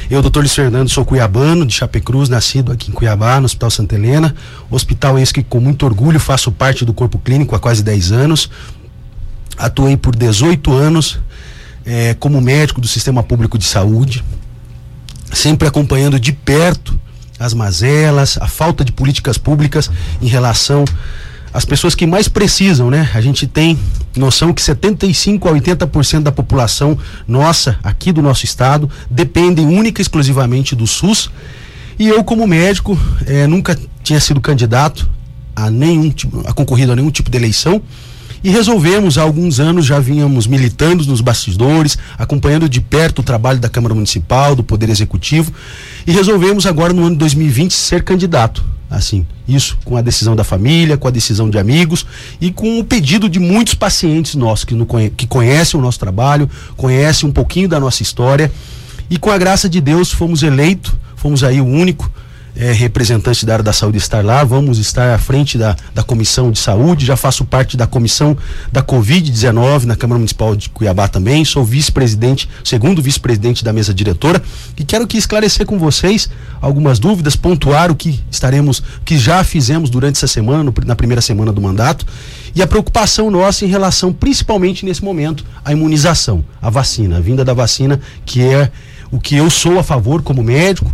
Eu, 0.09 0.21
doutor 0.21 0.39
Luiz 0.39 0.55
Fernando, 0.55 0.87
sou 0.87 1.03
cuiabano, 1.03 1.65
de 1.65 1.73
Chapecruz, 1.73 2.29
nascido 2.29 2.71
aqui 2.71 2.89
em 2.89 2.93
Cuiabá, 2.93 3.41
no 3.41 3.45
Hospital 3.45 3.69
Santa 3.69 3.95
Helena. 3.95 4.33
Hospital 4.71 5.19
esse 5.19 5.33
que 5.33 5.43
com 5.43 5.59
muito 5.59 5.85
orgulho 5.85 6.17
faço 6.17 6.49
parte 6.49 6.85
do 6.85 6.93
corpo 6.93 7.19
clínico 7.19 7.53
há 7.53 7.59
quase 7.59 7.83
10 7.83 8.13
anos. 8.13 8.49
Atuei 9.57 9.97
por 9.97 10.15
18 10.15 10.71
anos 10.71 11.19
é, 11.85 12.13
como 12.13 12.39
médico 12.39 12.79
do 12.79 12.87
Sistema 12.87 13.21
Público 13.21 13.57
de 13.57 13.65
Saúde, 13.65 14.23
sempre 15.33 15.67
acompanhando 15.67 16.17
de 16.17 16.31
perto 16.31 16.97
as 17.37 17.53
mazelas, 17.53 18.37
a 18.39 18.47
falta 18.47 18.85
de 18.85 18.93
políticas 18.93 19.37
públicas 19.37 19.91
em 20.21 20.27
relação 20.27 20.85
às 21.57 21.65
pessoas 21.65 21.95
que 21.95 22.05
mais 22.05 22.27
precisam, 22.27 22.91
né? 22.91 23.09
A 23.15 23.19
gente 23.19 23.47
tem 23.47 23.79
noção 24.15 24.53
que 24.53 24.61
75 24.61 25.49
a 25.49 25.53
80% 25.53 26.21
da 26.21 26.31
população 26.31 26.95
nossa, 27.27 27.79
aqui 27.81 28.11
do 28.11 28.21
nosso 28.21 28.45
estado, 28.45 28.87
dependem 29.09 29.65
única 29.65 29.99
e 29.99 30.03
exclusivamente 30.03 30.75
do 30.75 30.85
SUS. 30.85 31.31
E 31.97 32.07
eu, 32.07 32.23
como 32.23 32.45
médico, 32.45 32.95
é, 33.25 33.47
nunca 33.47 33.75
tinha 34.03 34.19
sido 34.19 34.39
candidato 34.39 35.09
a 35.55 35.71
nenhum 35.71 36.13
a 36.45 36.53
concorrido 36.53 36.91
a 36.91 36.95
nenhum 36.95 37.09
tipo 37.09 37.31
de 37.31 37.37
eleição 37.37 37.81
e 38.47 38.49
resolvemos, 38.49 39.17
há 39.17 39.23
alguns 39.23 39.59
anos, 39.59 39.85
já 39.85 39.99
vínhamos 39.99 40.47
militando 40.47 41.05
nos 41.05 41.19
bastidores, 41.19 41.97
acompanhando 42.17 42.69
de 42.69 42.79
perto 42.79 43.19
o 43.19 43.23
trabalho 43.23 43.59
da 43.59 43.67
Câmara 43.67 43.93
Municipal, 43.93 44.55
do 44.55 44.63
Poder 44.63 44.89
Executivo, 44.89 45.51
e 46.07 46.13
resolvemos 46.13 46.65
agora 46.65 46.93
no 46.93 47.01
ano 47.01 47.11
de 47.11 47.17
2020 47.17 47.73
ser 47.73 48.03
candidato. 48.05 48.63
Assim, 48.89 49.27
isso 49.45 49.77
com 49.83 49.97
a 49.97 50.01
decisão 50.01 50.33
da 50.33 50.45
família, 50.45 50.95
com 50.95 51.09
a 51.09 51.11
decisão 51.11 51.49
de 51.49 51.59
amigos 51.59 52.05
e 52.39 52.49
com 52.49 52.79
o 52.79 52.85
pedido 52.85 53.27
de 53.27 53.37
muitos 53.37 53.73
pacientes 53.73 54.33
nossos 54.33 54.63
que, 54.63 54.73
no, 54.73 54.87
que 55.17 55.27
conhecem 55.27 55.77
o 55.77 55.83
nosso 55.83 55.99
trabalho, 55.99 56.49
conhecem 56.77 57.27
um 57.27 57.33
pouquinho 57.33 57.67
da 57.67 57.81
nossa 57.81 58.01
história. 58.01 58.49
E 59.09 59.17
com 59.17 59.29
a 59.29 59.37
graça 59.37 59.67
de 59.67 59.81
Deus 59.81 60.09
fomos 60.09 60.41
eleitos, 60.41 60.93
fomos 61.17 61.43
aí 61.43 61.59
o 61.59 61.65
único 61.65 62.09
é, 62.57 62.71
representante 62.71 63.45
da 63.45 63.53
área 63.53 63.63
da 63.63 63.71
saúde 63.71 63.99
estar 63.99 64.25
lá, 64.25 64.43
vamos 64.43 64.79
estar 64.79 65.13
à 65.13 65.17
frente 65.19 65.57
da, 65.57 65.75
da 65.93 66.01
comissão 66.01 66.51
de 66.51 66.57
saúde, 66.57 67.05
já 67.05 67.15
faço 67.15 67.45
parte 67.45 67.77
da 67.77 67.85
comissão 67.85 68.35
da 68.71 68.81
Covid-19 68.81 69.83
na 69.83 69.95
Câmara 69.95 70.17
Municipal 70.17 70.55
de 70.55 70.69
Cuiabá 70.69 71.07
também, 71.07 71.45
sou 71.45 71.63
vice-presidente, 71.63 72.49
segundo 72.63 73.01
vice-presidente 73.01 73.63
da 73.63 73.71
mesa 73.71 73.93
diretora, 73.93 74.41
e 74.75 74.83
quero 74.83 75.05
que 75.05 75.17
esclarecer 75.17 75.67
com 75.67 75.77
vocês 75.77 76.29
algumas 76.59 76.97
dúvidas, 76.97 77.35
pontuar 77.35 77.91
o 77.91 77.95
que 77.95 78.23
estaremos, 78.31 78.81
que 79.05 79.17
já 79.19 79.43
fizemos 79.43 79.89
durante 79.91 80.15
essa 80.15 80.27
semana, 80.27 80.63
no, 80.63 80.73
na 80.83 80.95
primeira 80.95 81.21
semana 81.21 81.53
do 81.53 81.61
mandato, 81.61 82.05
e 82.55 82.61
a 82.61 82.65
preocupação 82.65 83.29
nossa 83.29 83.65
em 83.65 83.67
relação, 83.67 84.11
principalmente 84.11 84.83
nesse 84.83 85.03
momento, 85.03 85.45
à 85.63 85.71
imunização, 85.71 86.43
a 86.59 86.71
vacina, 86.71 87.17
a 87.17 87.19
vinda 87.19 87.45
da 87.45 87.53
vacina, 87.53 87.99
que 88.25 88.41
é 88.41 88.71
o 89.11 89.19
que 89.19 89.35
eu 89.35 89.49
sou 89.49 89.79
a 89.79 89.83
favor 89.83 90.21
como 90.21 90.43
médico, 90.43 90.91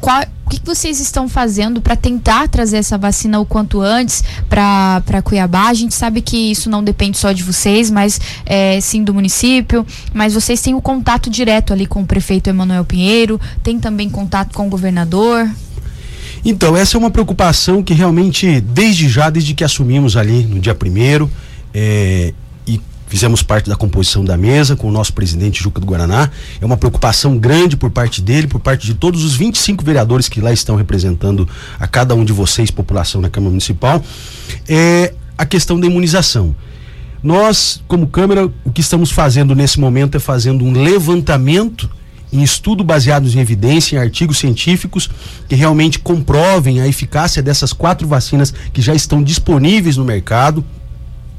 qual, 0.04 0.22
o 0.46 0.50
que, 0.50 0.60
vocês 0.66 1.00
estão 1.00 1.30
fazendo 1.30 1.82
para 1.82 1.96
tentar 1.96 2.50
trazer 2.50 2.76
essa 2.76 2.98
vacina 2.98 3.40
o 3.40 3.46
quanto 3.46 3.80
antes 3.80 4.22
para 4.50 5.22
Cuiabá? 5.24 5.70
A 5.70 5.74
gente 5.74 5.96
sabe 5.96 6.22
que 6.22 6.52
isso 6.52 6.70
não 6.70 6.84
depende 6.84 7.18
só 7.18 7.32
de 7.32 7.42
vocês, 7.42 7.90
mas 7.90 8.20
é, 8.46 8.82
sim 8.82 9.02
do 9.02 9.14
município. 9.14 9.86
Mas 10.14 10.34
vocês 10.34 10.62
têm 10.62 10.76
o 10.76 10.82
contato 10.82 11.30
direto 11.30 11.72
ali 11.72 11.86
com 11.86 12.02
o 12.02 12.06
prefeito 12.06 12.50
Emanuel 12.50 12.84
Pinheiro, 12.84 13.40
tem 13.64 13.80
também 13.80 14.10
contato 14.10 14.54
com 14.54 14.68
o 14.68 14.70
governador? 14.70 15.50
Então, 16.44 16.76
essa 16.76 16.98
é 16.98 17.00
uma 17.00 17.10
preocupação 17.10 17.82
que 17.82 17.94
realmente, 17.94 18.60
desde 18.60 19.08
já, 19.08 19.30
desde 19.30 19.54
que 19.54 19.64
assumimos 19.64 20.18
ali 20.18 20.44
no 20.44 20.60
dia 20.60 20.76
primeiro, 20.76 21.32
é, 21.74 22.34
fizemos 23.14 23.44
parte 23.44 23.70
da 23.70 23.76
composição 23.76 24.26
da 24.26 24.36
mesa 24.36 24.76
com 24.76 24.90
o 24.90 24.92
nosso 24.92 25.14
presidente 25.14 25.62
Juca 25.62 25.80
do 25.80 25.86
Guaraná. 25.86 26.32
É 26.60 26.66
uma 26.66 26.76
preocupação 26.76 27.38
grande 27.38 27.78
por 27.78 27.92
parte 27.92 28.20
dele, 28.20 28.48
por 28.48 28.60
parte 28.60 28.88
de 28.88 28.96
todos 28.96 29.24
os 29.24 29.36
25 29.36 29.86
vereadores 29.86 30.28
que 30.28 30.42
lá 30.42 30.52
estão 30.52 30.76
representando 30.76 31.48
a 31.80 31.88
cada 31.88 32.16
um 32.16 32.26
de 32.26 32.34
vocês, 32.34 32.72
população 32.72 33.22
na 33.22 33.30
Câmara 33.30 33.52
Municipal, 33.52 34.04
é 34.68 35.14
a 35.38 35.46
questão 35.46 35.80
da 35.80 35.86
imunização. 35.86 36.56
Nós, 37.22 37.84
como 37.88 38.08
Câmara, 38.08 38.50
o 38.66 38.72
que 38.72 38.82
estamos 38.82 39.12
fazendo 39.12 39.54
nesse 39.54 39.80
momento 39.80 40.18
é 40.18 40.20
fazendo 40.20 40.66
um 40.66 40.72
levantamento 40.72 41.88
em 42.32 42.42
estudo 42.42 42.84
baseados 42.84 43.36
em 43.36 43.40
evidência, 43.40 43.96
em 43.96 44.00
artigos 44.00 44.40
científicos 44.40 45.08
que 45.48 45.54
realmente 45.54 46.00
comprovem 46.00 46.82
a 46.82 46.88
eficácia 46.88 47.44
dessas 47.44 47.74
quatro 47.74 48.08
vacinas 48.08 48.52
que 48.74 48.82
já 48.82 48.96
estão 48.96 49.22
disponíveis 49.22 49.98
no 49.98 50.04
mercado, 50.04 50.66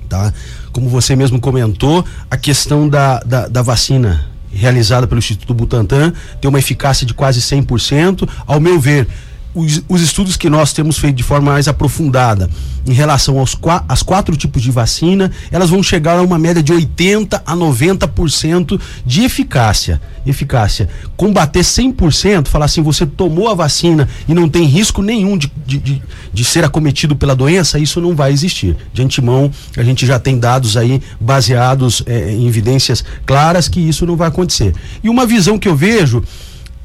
tá? 0.08 0.32
Como 0.74 0.88
você 0.88 1.14
mesmo 1.14 1.40
comentou, 1.40 2.04
a 2.28 2.36
questão 2.36 2.88
da, 2.88 3.20
da, 3.20 3.46
da 3.46 3.62
vacina 3.62 4.26
realizada 4.52 5.06
pelo 5.06 5.20
Instituto 5.20 5.54
Butantan 5.54 6.12
tem 6.40 6.48
uma 6.48 6.58
eficácia 6.58 7.06
de 7.06 7.14
quase 7.14 7.40
100%. 7.40 8.28
Ao 8.44 8.58
meu 8.58 8.80
ver, 8.80 9.06
os, 9.54 9.82
os, 9.88 10.02
estudos 10.02 10.36
que 10.36 10.50
nós 10.50 10.72
temos 10.72 10.98
feito 10.98 11.16
de 11.16 11.22
forma 11.22 11.52
mais 11.52 11.68
aprofundada 11.68 12.50
em 12.86 12.92
relação 12.92 13.38
aos 13.38 13.56
as 13.88 14.02
quatro 14.02 14.36
tipos 14.36 14.62
de 14.62 14.70
vacina, 14.70 15.30
elas 15.50 15.70
vão 15.70 15.82
chegar 15.82 16.18
a 16.18 16.22
uma 16.22 16.38
média 16.38 16.62
de 16.62 16.72
80 16.72 17.42
a 17.46 17.56
90% 17.56 18.80
de 19.06 19.22
eficácia. 19.22 20.00
Eficácia. 20.26 20.88
Combater 21.16 21.60
100%, 21.60 22.48
falar 22.48 22.66
assim, 22.66 22.82
você 22.82 23.06
tomou 23.06 23.48
a 23.48 23.54
vacina 23.54 24.08
e 24.28 24.34
não 24.34 24.48
tem 24.48 24.64
risco 24.64 25.02
nenhum 25.02 25.38
de, 25.38 25.50
de, 25.66 25.78
de, 25.78 26.02
de 26.32 26.44
ser 26.44 26.64
acometido 26.64 27.16
pela 27.16 27.34
doença, 27.34 27.78
isso 27.78 28.00
não 28.00 28.14
vai 28.14 28.32
existir. 28.32 28.76
De 28.92 29.02
antemão, 29.02 29.50
a 29.76 29.82
gente 29.82 30.04
já 30.04 30.18
tem 30.18 30.38
dados 30.38 30.76
aí 30.76 31.00
baseados 31.20 32.02
é, 32.06 32.32
em 32.32 32.46
evidências 32.46 33.04
claras 33.24 33.68
que 33.68 33.80
isso 33.80 34.04
não 34.04 34.16
vai 34.16 34.28
acontecer. 34.28 34.74
E 35.02 35.08
uma 35.08 35.26
visão 35.26 35.58
que 35.58 35.68
eu 35.68 35.76
vejo 35.76 36.22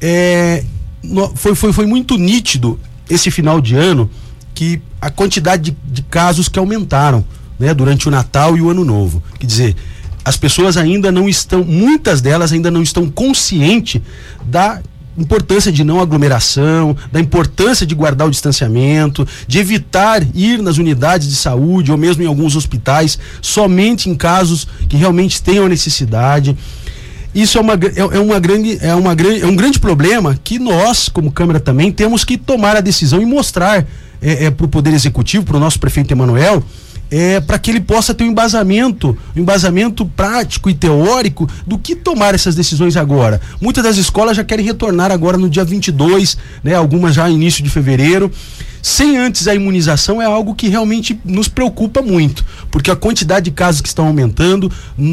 é 0.00 0.64
foi, 1.34 1.54
foi, 1.54 1.72
foi 1.72 1.86
muito 1.86 2.16
nítido 2.16 2.78
esse 3.08 3.30
final 3.30 3.60
de 3.60 3.74
ano 3.74 4.10
que 4.54 4.80
a 5.00 5.10
quantidade 5.10 5.70
de, 5.70 5.76
de 5.84 6.02
casos 6.02 6.48
que 6.48 6.58
aumentaram 6.58 7.24
né, 7.58 7.72
durante 7.74 8.08
o 8.08 8.10
Natal 8.10 8.56
e 8.56 8.60
o 8.60 8.70
Ano 8.70 8.84
Novo. 8.84 9.22
Quer 9.38 9.46
dizer, 9.46 9.76
as 10.24 10.36
pessoas 10.36 10.76
ainda 10.76 11.10
não 11.10 11.28
estão, 11.28 11.64
muitas 11.64 12.20
delas 12.20 12.52
ainda 12.52 12.70
não 12.70 12.82
estão 12.82 13.08
conscientes 13.10 14.00
da 14.44 14.80
importância 15.18 15.72
de 15.72 15.82
não 15.84 16.00
aglomeração, 16.00 16.96
da 17.10 17.20
importância 17.20 17.84
de 17.84 17.94
guardar 17.94 18.28
o 18.28 18.30
distanciamento, 18.30 19.26
de 19.46 19.58
evitar 19.58 20.22
ir 20.34 20.62
nas 20.62 20.78
unidades 20.78 21.28
de 21.28 21.36
saúde 21.36 21.90
ou 21.90 21.98
mesmo 21.98 22.22
em 22.22 22.26
alguns 22.26 22.56
hospitais 22.56 23.18
somente 23.42 24.08
em 24.08 24.14
casos 24.14 24.66
que 24.88 24.96
realmente 24.96 25.42
tenham 25.42 25.68
necessidade. 25.68 26.56
Isso 27.34 27.58
é 27.58 27.60
uma, 27.60 27.74
é, 27.74 28.16
é 28.16 28.18
uma 28.18 28.38
grande, 28.40 28.78
é, 28.80 28.94
uma, 28.94 29.12
é 29.12 29.46
um 29.46 29.54
grande 29.54 29.78
problema 29.78 30.38
que 30.42 30.58
nós, 30.58 31.08
como 31.08 31.30
Câmara, 31.30 31.60
também 31.60 31.92
temos 31.92 32.24
que 32.24 32.36
tomar 32.36 32.76
a 32.76 32.80
decisão 32.80 33.22
e 33.22 33.26
mostrar 33.26 33.86
é, 34.20 34.46
é 34.46 34.50
para 34.50 34.66
o 34.66 34.68
Poder 34.68 34.92
Executivo, 34.92 35.44
para 35.44 35.56
o 35.56 35.60
nosso 35.60 35.78
prefeito 35.78 36.12
Emanuel, 36.12 36.62
é, 37.10 37.40
para 37.40 37.58
que 37.58 37.70
ele 37.70 37.80
possa 37.80 38.14
ter 38.14 38.24
um 38.24 38.28
embasamento, 38.28 39.16
um 39.36 39.40
embasamento 39.40 40.04
prático 40.04 40.70
e 40.70 40.74
teórico 40.74 41.48
do 41.66 41.78
que 41.78 41.96
tomar 41.96 42.34
essas 42.34 42.54
decisões 42.54 42.96
agora. 42.96 43.40
Muitas 43.60 43.82
das 43.82 43.96
escolas 43.96 44.36
já 44.36 44.44
querem 44.44 44.64
retornar 44.64 45.10
agora 45.10 45.36
no 45.36 45.48
dia 45.48 45.64
22, 45.64 46.36
né, 46.62 46.74
algumas 46.74 47.14
já 47.14 47.28
início 47.28 47.62
de 47.62 47.70
fevereiro 47.70 48.30
sem 48.82 49.16
antes 49.18 49.46
a 49.46 49.54
imunização 49.54 50.20
é 50.20 50.24
algo 50.24 50.54
que 50.54 50.68
realmente 50.68 51.18
nos 51.24 51.48
preocupa 51.48 52.02
muito, 52.02 52.44
porque 52.70 52.90
a 52.90 52.96
quantidade 52.96 53.44
de 53.44 53.50
casos 53.50 53.80
que 53.80 53.88
estão 53.88 54.06
aumentando 54.06 54.70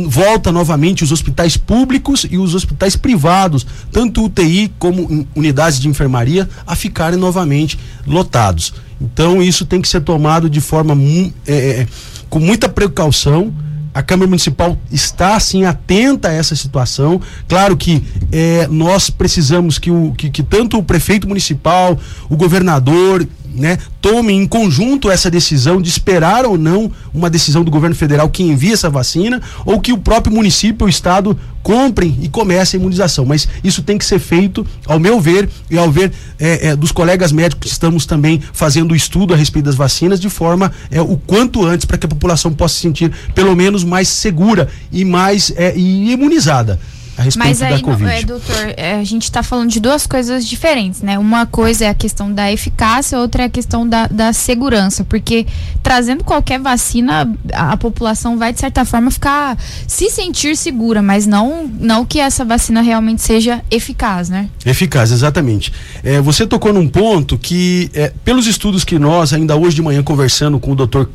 volta 0.07 0.51
novamente 0.51 1.03
os 1.03 1.11
hospitais 1.11 1.57
públicos 1.57 2.25
e 2.29 2.37
os 2.37 2.55
hospitais 2.55 2.95
privados, 2.95 3.65
tanto 3.91 4.23
UTI 4.23 4.71
como 4.79 5.27
unidades 5.35 5.79
de 5.79 5.87
enfermaria, 5.87 6.49
a 6.65 6.75
ficarem 6.75 7.19
novamente 7.19 7.77
lotados. 8.05 8.73
Então 8.99 9.41
isso 9.41 9.65
tem 9.65 9.81
que 9.81 9.87
ser 9.87 10.01
tomado 10.01 10.49
de 10.49 10.61
forma 10.61 10.97
é, 11.45 11.53
é, 11.55 11.87
com 12.29 12.39
muita 12.39 12.67
precaução 12.67 13.53
a 13.97 14.03
Câmara 14.03 14.29
Municipal 14.29 14.77
está 14.91 15.35
assim 15.35 15.65
atenta 15.65 16.27
a 16.27 16.31
essa 16.31 16.55
situação. 16.55 17.19
Claro 17.47 17.75
que 17.75 18.03
é, 18.31 18.67
nós 18.67 19.09
precisamos 19.09 19.79
que, 19.79 19.89
o, 19.89 20.13
que, 20.15 20.29
que 20.29 20.43
tanto 20.43 20.77
o 20.77 20.83
prefeito 20.83 21.27
municipal, 21.27 21.97
o 22.29 22.37
governador 22.37 23.27
né, 23.57 23.79
tome 23.99 24.33
em 24.33 24.47
conjunto 24.47 25.09
essa 25.09 25.31
decisão 25.31 25.81
de 25.81 25.89
esperar 25.89 26.45
ou 26.45 26.57
não 26.57 26.91
uma 27.13 27.29
decisão 27.29 27.63
do 27.63 27.71
governo 27.71 27.95
federal 27.95 28.29
que 28.29 28.43
envie 28.43 28.71
essa 28.71 28.89
vacina 28.89 29.41
ou 29.65 29.81
que 29.81 29.91
o 29.91 29.97
próprio 29.97 30.33
município 30.33 30.85
ou 30.85 30.89
estado 30.89 31.37
comprem 31.63 32.17
e 32.21 32.29
comecem 32.29 32.77
a 32.77 32.81
imunização. 32.81 33.25
Mas 33.25 33.47
isso 33.63 33.81
tem 33.81 33.97
que 33.97 34.05
ser 34.05 34.19
feito, 34.19 34.65
ao 34.85 34.99
meu 34.99 35.19
ver, 35.19 35.49
e 35.69 35.77
ao 35.77 35.91
ver 35.91 36.13
é, 36.39 36.67
é, 36.67 36.75
dos 36.75 36.91
colegas 36.91 37.31
médicos 37.31 37.71
estamos 37.71 38.05
também 38.05 38.41
fazendo 38.53 38.91
o 38.91 38.95
estudo 38.95 39.33
a 39.33 39.37
respeito 39.37 39.65
das 39.65 39.75
vacinas 39.75 40.19
de 40.19 40.29
forma 40.29 40.71
é, 40.91 41.01
o 41.01 41.17
quanto 41.17 41.65
antes 41.65 41.85
para 41.85 41.97
que 41.97 42.05
a 42.05 42.09
população 42.09 42.53
possa 42.53 42.75
se 42.75 42.81
sentir 42.81 43.11
pelo 43.33 43.55
menos 43.55 43.83
mais 43.83 44.07
segura 44.07 44.69
e 44.91 45.03
mais 45.03 45.51
é, 45.55 45.75
e 45.75 46.11
imunizada 46.11 46.79
a 47.17 47.23
respeito 47.23 47.47
Mas 47.47 47.61
aí, 47.61 47.73
da 47.73 47.81
Covid. 47.81 48.11
É, 48.11 48.23
doutor, 48.23 48.73
é, 48.77 48.95
a 48.95 49.03
gente 49.03 49.23
está 49.23 49.41
falando 49.41 49.71
de 49.71 49.79
duas 49.79 50.05
coisas 50.05 50.45
diferentes, 50.45 51.01
né? 51.01 51.17
Uma 51.17 51.47
coisa 51.47 51.85
é 51.85 51.89
a 51.89 51.93
questão 51.93 52.31
da 52.31 52.51
eficácia, 52.51 53.17
outra 53.17 53.43
é 53.43 53.45
a 53.47 53.49
questão 53.49 53.87
da, 53.87 54.05
da 54.07 54.31
segurança, 54.31 55.03
porque 55.03 55.47
trazendo 55.81 56.23
qualquer 56.23 56.59
vacina, 56.59 57.27
a, 57.51 57.71
a, 57.71 57.77
população 57.77 58.37
vai, 58.37 58.53
de 58.53 58.59
certa 58.59 58.85
forma, 58.85 59.09
ficar 59.09 59.57
se 59.87 60.09
sentir 60.11 60.55
segura, 60.55 61.01
mas 61.01 61.25
não, 61.25 61.67
não 61.79 62.05
que 62.05 62.19
essa 62.19 62.45
vacina 62.45 62.81
realmente 62.81 63.23
seja 63.23 63.63
eficaz, 63.71 64.29
né? 64.29 64.49
Eficaz, 64.63 65.11
exatamente. 65.11 65.73
É, 66.03 66.21
você 66.21 66.45
tocou 66.45 66.71
num 66.71 66.87
ponto 66.87 67.37
que, 67.37 67.89
é, 67.95 68.13
pelos 68.23 68.45
estudos 68.45 68.83
que 68.83 68.99
nós, 68.99 69.33
ainda 69.33 69.55
hoje 69.55 69.75
de 69.75 69.81
manhã, 69.81 70.03
conversando 70.03 70.59
com 70.59 70.71
o 70.71 70.75
doutor 70.75 71.09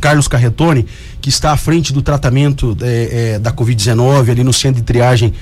Carlos 0.00 0.28
Carretoni, 0.28 0.86
que 1.20 1.28
está 1.28 1.52
à 1.52 1.56
frente 1.56 1.92
do 1.92 2.02
tratamento 2.02 2.76
é, 2.80 3.34
é, 3.34 3.38
da 3.38 3.52
Covid-19 3.52 4.30
ali 4.30 4.44
no 4.44 4.52
centro 4.52 4.80
de 4.80 4.86
triagem 4.86 5.32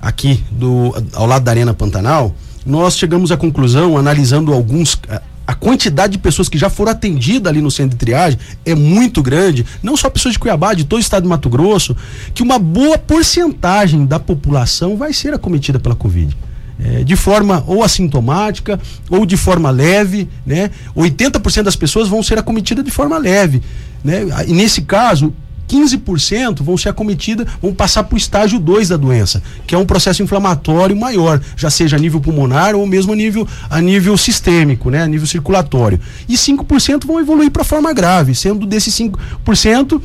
aqui 0.00 0.42
do, 0.50 0.94
ao 1.14 1.26
lado 1.26 1.44
da 1.44 1.50
Arena 1.50 1.72
Pantanal, 1.72 2.34
nós 2.66 2.96
chegamos 2.96 3.32
à 3.32 3.36
conclusão, 3.36 3.96
analisando 3.96 4.52
alguns. 4.52 4.98
A 5.44 5.54
quantidade 5.54 6.12
de 6.12 6.18
pessoas 6.18 6.48
que 6.48 6.56
já 6.56 6.70
foram 6.70 6.92
atendidas 6.92 7.50
ali 7.50 7.60
no 7.60 7.70
centro 7.70 7.90
de 7.90 7.96
triagem 7.96 8.38
é 8.64 8.74
muito 8.74 9.20
grande, 9.22 9.66
não 9.82 9.96
só 9.96 10.08
pessoas 10.08 10.34
de 10.34 10.38
Cuiabá, 10.38 10.72
de 10.72 10.84
todo 10.84 10.98
o 10.98 11.00
estado 11.00 11.24
de 11.24 11.28
Mato 11.28 11.50
Grosso, 11.50 11.96
que 12.32 12.42
uma 12.42 12.58
boa 12.58 12.96
porcentagem 12.96 14.06
da 14.06 14.20
população 14.20 14.96
vai 14.96 15.12
ser 15.12 15.34
acometida 15.34 15.80
pela 15.80 15.96
Covid 15.96 16.36
é, 16.84 17.04
de 17.04 17.16
forma 17.16 17.62
ou 17.66 17.82
assintomática 17.82 18.78
ou 19.08 19.24
de 19.24 19.36
forma 19.36 19.70
leve, 19.70 20.28
né? 20.44 20.70
80% 20.96 21.62
das 21.62 21.76
pessoas 21.76 22.08
vão 22.08 22.22
ser 22.22 22.38
acometidas 22.38 22.84
de 22.84 22.90
forma 22.90 23.18
leve, 23.18 23.62
né? 24.04 24.22
E 24.46 24.52
nesse 24.52 24.82
caso, 24.82 25.32
15% 25.68 26.62
vão 26.62 26.76
ser 26.76 26.90
acometidas, 26.90 27.46
vão 27.60 27.72
passar 27.72 28.04
para 28.04 28.14
o 28.14 28.18
estágio 28.18 28.58
2 28.58 28.90
da 28.90 28.96
doença, 28.96 29.42
que 29.66 29.74
é 29.74 29.78
um 29.78 29.86
processo 29.86 30.22
inflamatório 30.22 30.94
maior, 30.94 31.40
já 31.56 31.70
seja 31.70 31.96
a 31.96 31.98
nível 31.98 32.20
pulmonar 32.20 32.74
ou 32.74 32.86
mesmo 32.86 33.12
a 33.12 33.16
nível, 33.16 33.48
a 33.70 33.80
nível 33.80 34.16
sistêmico, 34.18 34.90
né, 34.90 35.02
a 35.02 35.06
nível 35.06 35.26
circulatório. 35.26 35.98
E 36.28 36.34
5% 36.34 37.06
vão 37.06 37.20
evoluir 37.20 37.50
para 37.50 37.64
forma 37.64 37.92
grave, 37.92 38.34
sendo 38.34 38.66
desses 38.66 38.94
5%, 38.94 40.00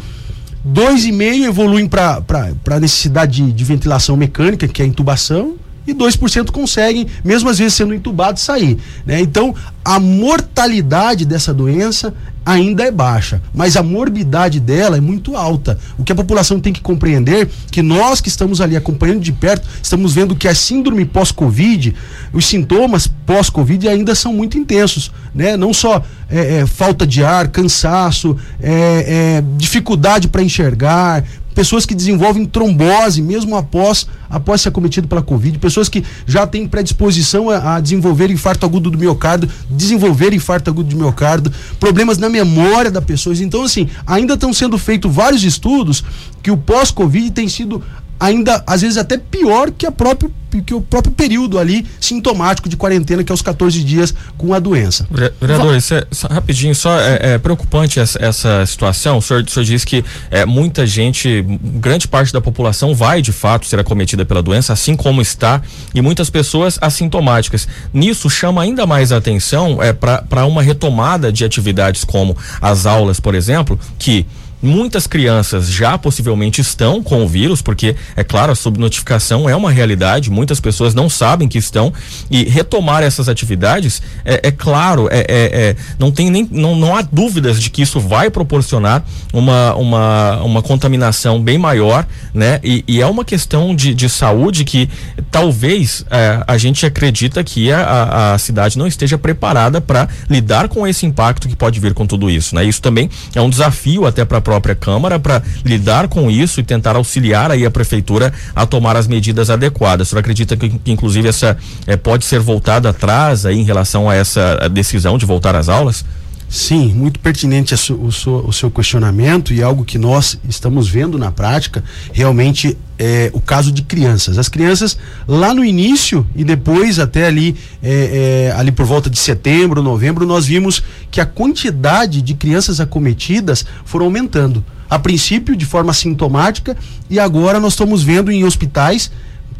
2,5% 0.65 1.43
evoluem 1.43 1.88
para 1.88 2.23
a 2.71 2.80
necessidade 2.80 3.43
de, 3.43 3.51
de 3.51 3.63
ventilação 3.63 4.15
mecânica, 4.15 4.67
que 4.67 4.82
é 4.82 4.86
a 4.86 4.88
intubação, 4.88 5.55
e 5.88 5.93
2% 5.93 6.51
conseguem, 6.51 7.07
mesmo 7.23 7.49
às 7.49 7.57
vezes 7.57 7.73
sendo 7.73 7.93
entubados, 7.93 8.43
sair. 8.43 8.77
Né? 9.05 9.21
Então, 9.21 9.55
a 9.83 9.99
mortalidade 9.99 11.25
dessa 11.25 11.53
doença 11.53 12.13
ainda 12.47 12.83
é 12.83 12.91
baixa, 12.91 13.41
mas 13.53 13.75
a 13.75 13.83
morbidade 13.83 14.59
dela 14.61 14.95
é 14.95 15.01
muito 15.01 15.35
alta. 15.35 15.77
O 15.97 16.03
que 16.03 16.13
a 16.13 16.15
população 16.15 16.61
tem 16.61 16.71
que 16.71 16.79
compreender 16.79 17.49
que 17.69 17.81
nós 17.81 18.21
que 18.21 18.29
estamos 18.29 18.61
ali 18.61 18.77
acompanhando 18.77 19.19
de 19.19 19.33
perto, 19.33 19.67
estamos 19.83 20.13
vendo 20.13 20.33
que 20.33 20.47
a 20.47 20.55
síndrome 20.55 21.03
pós-Covid, 21.03 21.93
os 22.31 22.45
sintomas 22.45 23.05
pós-Covid 23.25 23.89
ainda 23.89 24.15
são 24.15 24.31
muito 24.31 24.57
intensos, 24.57 25.11
né? 25.35 25.57
Não 25.57 25.73
só 25.73 26.01
é, 26.29 26.59
é, 26.59 26.65
falta 26.65 27.05
de 27.05 27.21
ar, 27.21 27.49
cansaço, 27.49 28.38
é, 28.61 29.41
é 29.41 29.43
dificuldade 29.57 30.29
para 30.29 30.41
enxergar, 30.41 31.25
pessoas 31.58 31.88
que 31.88 31.95
desenvolvem 31.95 32.45
trombose 32.45 33.20
mesmo 33.20 33.55
após, 33.55 34.05
após 34.30 34.62
ser 34.62 34.70
acometido 34.70 35.08
pela 35.08 35.24
Covid, 35.24 35.58
pessoas 35.58 35.89
que 35.89 36.03
já 36.28 36.45
têm 36.45 36.68
predisposição 36.68 37.49
a, 37.49 37.78
a 37.78 37.80
desenvolver 37.80 38.30
infarto 38.30 38.64
agudo 38.64 38.91
do 38.91 38.97
miocárdio, 38.99 39.49
desenvolver 39.68 40.34
infarto 40.34 40.70
agudo 40.70 40.88
de 40.88 40.95
miocárdio, 40.95 41.51
problemas 41.80 42.20
na 42.20 42.30
memória 42.30 42.91
da 42.91 43.01
pessoa. 43.01 43.36
Então, 43.38 43.64
assim, 43.64 43.89
ainda 44.05 44.36
estão 44.36 44.53
sendo 44.53 44.78
feitos 44.78 45.12
vários 45.12 45.43
estudos 45.43 46.03
que 46.43 46.51
o 46.51 46.58
pós-Covid 46.58 47.32
tem 47.32 47.47
sido 47.49 47.82
ainda 48.20 48.63
às 48.65 48.82
vezes 48.82 48.97
até 48.97 49.18
pior 49.18 49.72
que, 49.72 49.86
a 49.86 49.91
próprio, 49.91 50.34
que 50.65 50.74
o 50.74 50.82
próprio 50.82 51.13
período 51.13 51.59
ali 51.59 51.86
sintomático 51.99 52.68
de 52.68 52.76
quarentena, 52.76 53.24
que 53.24 53.32
é 53.32 53.36
os 53.36 53.41
14 53.41 53.84
dias 53.84 54.13
com 54.38 54.53
a 54.53 54.59
doença. 54.59 55.07
Vereador, 55.39 55.76
isso 55.76 55.93
é, 55.93 56.05
só, 56.11 56.28
rapidinho, 56.28 56.74
só 56.74 56.99
é, 56.99 57.34
é 57.34 57.38
preocupante 57.38 57.99
essa, 57.99 58.24
essa, 58.24 58.65
situação. 58.65 59.18
O 59.18 59.22
senhor, 59.22 59.43
o 59.43 59.49
senhor 59.49 59.65
diz 59.65 59.86
que 59.86 60.03
é, 60.32 60.45
muita 60.45 60.86
gente, 60.86 61.43
grande 61.61 62.07
parte 62.07 62.34
da 62.34 62.41
população 62.41 62.95
vai 62.95 63.22
de 63.22 63.32
fato 63.32 63.65
ser 63.65 63.80
acometida 63.80 64.26
pela 64.26 64.41
doença, 64.41 64.74
assim 64.74 64.95
como 64.95 65.22
está, 65.22 65.61
e 65.93 66.01
muitas 66.01 66.30
pessoas 66.30 66.78
assintomáticas. 66.82 67.68
Nisso 67.93 68.30
chama 68.30 68.61
ainda 68.61 68.86
mais 68.86 69.11
a 69.11 69.18
atenção 69.18 69.82
é, 69.82 69.93
para 69.93 70.45
uma 70.45 70.61
retomada 70.61 71.32
de 71.32 71.45
atividades 71.45 72.03
como 72.03 72.36
as 72.61 72.86
aulas, 72.86 73.20
por 73.20 73.36
exemplo, 73.36 73.80
que 73.99 74.26
Muitas 74.62 75.05
crianças 75.05 75.70
já 75.70 75.97
possivelmente 75.97 76.62
estão 76.62 77.03
com 77.03 77.24
o 77.24 77.28
vírus, 77.28 77.62
porque, 77.62 77.95
é 78.16 78.24
claro, 78.24 78.51
a 78.51 78.55
subnotificação 78.55 79.47
é 79.47 79.55
uma 79.55 79.72
realidade, 79.72 80.32
muitas 80.32 80.60
pessoas 80.60 80.95
não 80.95 81.10
sabem 81.10 81.47
que 81.47 81.60
estão, 81.60 81.93
e 82.32 82.43
retomar 82.43 83.03
essas 83.03 83.30
atividades, 83.30 84.01
é, 84.26 84.47
é 84.47 84.51
claro, 84.51 85.08
é, 85.12 85.20
é, 85.20 85.26
é, 85.30 85.76
não 85.99 86.12
tem 86.12 86.32
nem, 86.32 86.47
não, 86.51 86.76
não 86.76 86.95
há 86.95 87.03
dúvidas 87.03 87.62
de 87.62 87.70
que 87.70 87.84
isso 87.84 87.99
vai 87.99 88.32
proporcionar 88.32 89.03
uma, 89.32 89.76
uma, 89.76 90.41
uma 90.41 90.62
contaminação 90.64 91.41
bem 91.41 91.58
maior, 91.58 92.08
né? 92.34 92.60
E, 92.64 92.84
e 92.88 93.01
é 93.01 93.05
uma 93.05 93.24
questão 93.24 93.76
de, 93.76 93.93
de 93.93 94.10
saúde 94.10 94.64
que 94.64 94.89
talvez 95.30 96.03
é, 96.10 96.43
a 96.47 96.58
gente 96.58 96.86
acredita 96.86 97.43
que 97.43 97.72
a, 97.72 98.34
a 98.34 98.38
cidade 98.38 98.78
não 98.78 98.88
esteja 98.88 99.18
preparada 99.18 99.80
para 99.80 100.08
lidar 100.30 100.68
com 100.68 100.88
esse 100.88 101.05
impacto 101.05 101.47
que 101.47 101.55
pode 101.55 101.80
vir 101.80 101.93
com 101.93 102.08
tudo 102.08 102.30
isso, 102.30 102.55
né? 102.55 102.66
Isso 102.66 102.82
também 102.82 103.10
é 103.36 103.41
um 103.41 103.49
desafio 103.49 104.05
até 104.05 104.26
para 104.26 104.41
própria 104.47 104.73
Câmara 104.73 105.19
para 105.19 105.43
lidar 105.65 106.07
com 106.07 106.31
isso 106.31 106.61
e 106.61 106.63
tentar 106.63 106.95
auxiliar 106.95 107.51
aí 107.51 107.65
a 107.65 107.69
Prefeitura 107.69 108.33
a 108.55 108.65
tomar 108.65 108.95
as 108.95 109.05
medidas 109.05 109.49
adequadas. 109.49 110.07
O 110.07 110.09
senhor 110.09 110.21
acredita 110.21 110.55
que, 110.55 110.69
que 110.69 110.89
inclusive, 110.89 111.27
essa 111.27 111.57
é, 111.85 111.97
pode 111.97 112.23
ser 112.23 112.39
voltada 112.39 112.89
atrás 112.89 113.45
aí 113.45 113.59
em 113.59 113.65
relação 113.65 114.09
a 114.09 114.15
essa 114.15 114.69
decisão 114.71 115.17
de 115.17 115.25
voltar 115.25 115.53
às 115.53 115.67
aulas? 115.67 116.05
Sim, 116.49 116.93
muito 116.93 117.19
pertinente 117.19 117.73
o, 117.73 118.11
seu, 118.11 118.45
o 118.45 118.53
seu 118.53 118.71
questionamento 118.71 119.53
e 119.53 119.61
algo 119.61 119.83
que 119.83 119.97
nós 119.97 120.39
estamos 120.47 120.87
vendo 120.87 121.19
na 121.19 121.29
prática, 121.29 121.83
realmente 122.13 122.77
é 122.97 123.29
o 123.33 123.41
caso 123.41 123.69
de 123.69 123.81
crianças. 123.81 124.37
As 124.37 124.47
crianças 124.47 124.97
lá 125.27 125.53
no 125.53 125.63
início 125.63 126.25
e 126.33 126.45
depois 126.45 126.99
até 126.99 127.27
ali, 127.27 127.55
é, 127.83 128.49
é, 128.49 128.55
ali 128.57 128.71
por 128.71 128.85
volta 128.85 129.09
de 129.09 129.19
setembro, 129.19 129.83
novembro, 129.83 130.25
nós 130.25 130.45
vimos 130.45 130.81
que 131.11 131.19
a 131.19 131.25
quantidade 131.25 132.21
de 132.21 132.33
crianças 132.33 132.79
acometidas 132.79 133.65
foram 133.83 134.05
aumentando. 134.05 134.63
A 134.89 134.97
princípio 134.97 135.53
de 135.53 135.65
forma 135.65 135.93
sintomática 135.93 136.77
e 137.09 137.19
agora 137.19 137.59
nós 137.59 137.73
estamos 137.73 138.03
vendo 138.03 138.31
em 138.31 138.45
hospitais, 138.45 139.11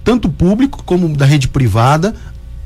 tanto 0.06 0.30
público 0.30 0.82
como 0.86 1.10
da 1.10 1.26
rede 1.26 1.50
privada, 1.50 2.16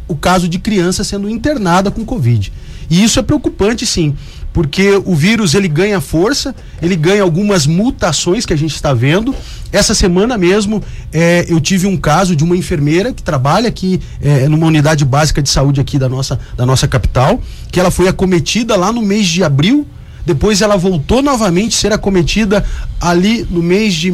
o 0.07 0.15
caso 0.15 0.47
de 0.47 0.59
criança 0.59 1.03
sendo 1.03 1.28
internada 1.28 1.89
com 1.89 2.05
Covid. 2.05 2.53
E 2.92 3.02
isso 3.02 3.18
é 3.18 3.24
preocupante, 3.24 3.86
sim, 3.86 4.14
porque 4.52 5.02
o 5.06 5.16
vírus 5.16 5.56
ele 5.56 5.70
ganha 5.70 6.02
força, 6.02 6.54
ele 6.82 6.98
ganha 6.98 7.24
algumas 7.24 7.66
mutações 7.66 8.46
que 8.46 8.52
a 8.52 8.58
gente 8.58 8.76
está 8.76 8.94
vendo. 8.94 9.34
Essa 9.72 9.96
semana 9.96 10.38
mesmo 10.38 10.84
é, 11.14 11.46
eu 11.48 11.62
tive 11.62 11.88
um 11.88 11.96
caso 11.96 12.36
de 12.36 12.44
uma 12.44 12.58
enfermeira 12.58 13.14
que 13.14 13.24
trabalha 13.24 13.70
aqui 13.70 14.02
é, 14.22 14.50
numa 14.50 14.68
unidade 14.68 15.06
básica 15.06 15.42
de 15.42 15.50
saúde 15.50 15.80
aqui 15.80 15.98
da 15.98 16.10
nossa, 16.10 16.38
da 16.58 16.66
nossa 16.66 16.86
capital, 16.86 17.42
que 17.72 17.80
ela 17.80 17.89
foi 17.89 18.10
acometida 18.10 18.76
lá 18.76 18.92
no 18.92 19.02
mês 19.02 19.26
de 19.26 19.42
abril. 19.42 19.88
Depois 20.26 20.62
ela 20.62 20.76
voltou 20.76 21.22
novamente 21.22 21.78
a 21.78 21.80
ser 21.80 21.94
acometida 21.94 22.66
ali 23.00 23.48
no 23.50 23.64
mês 23.64 23.94
de 23.94 24.12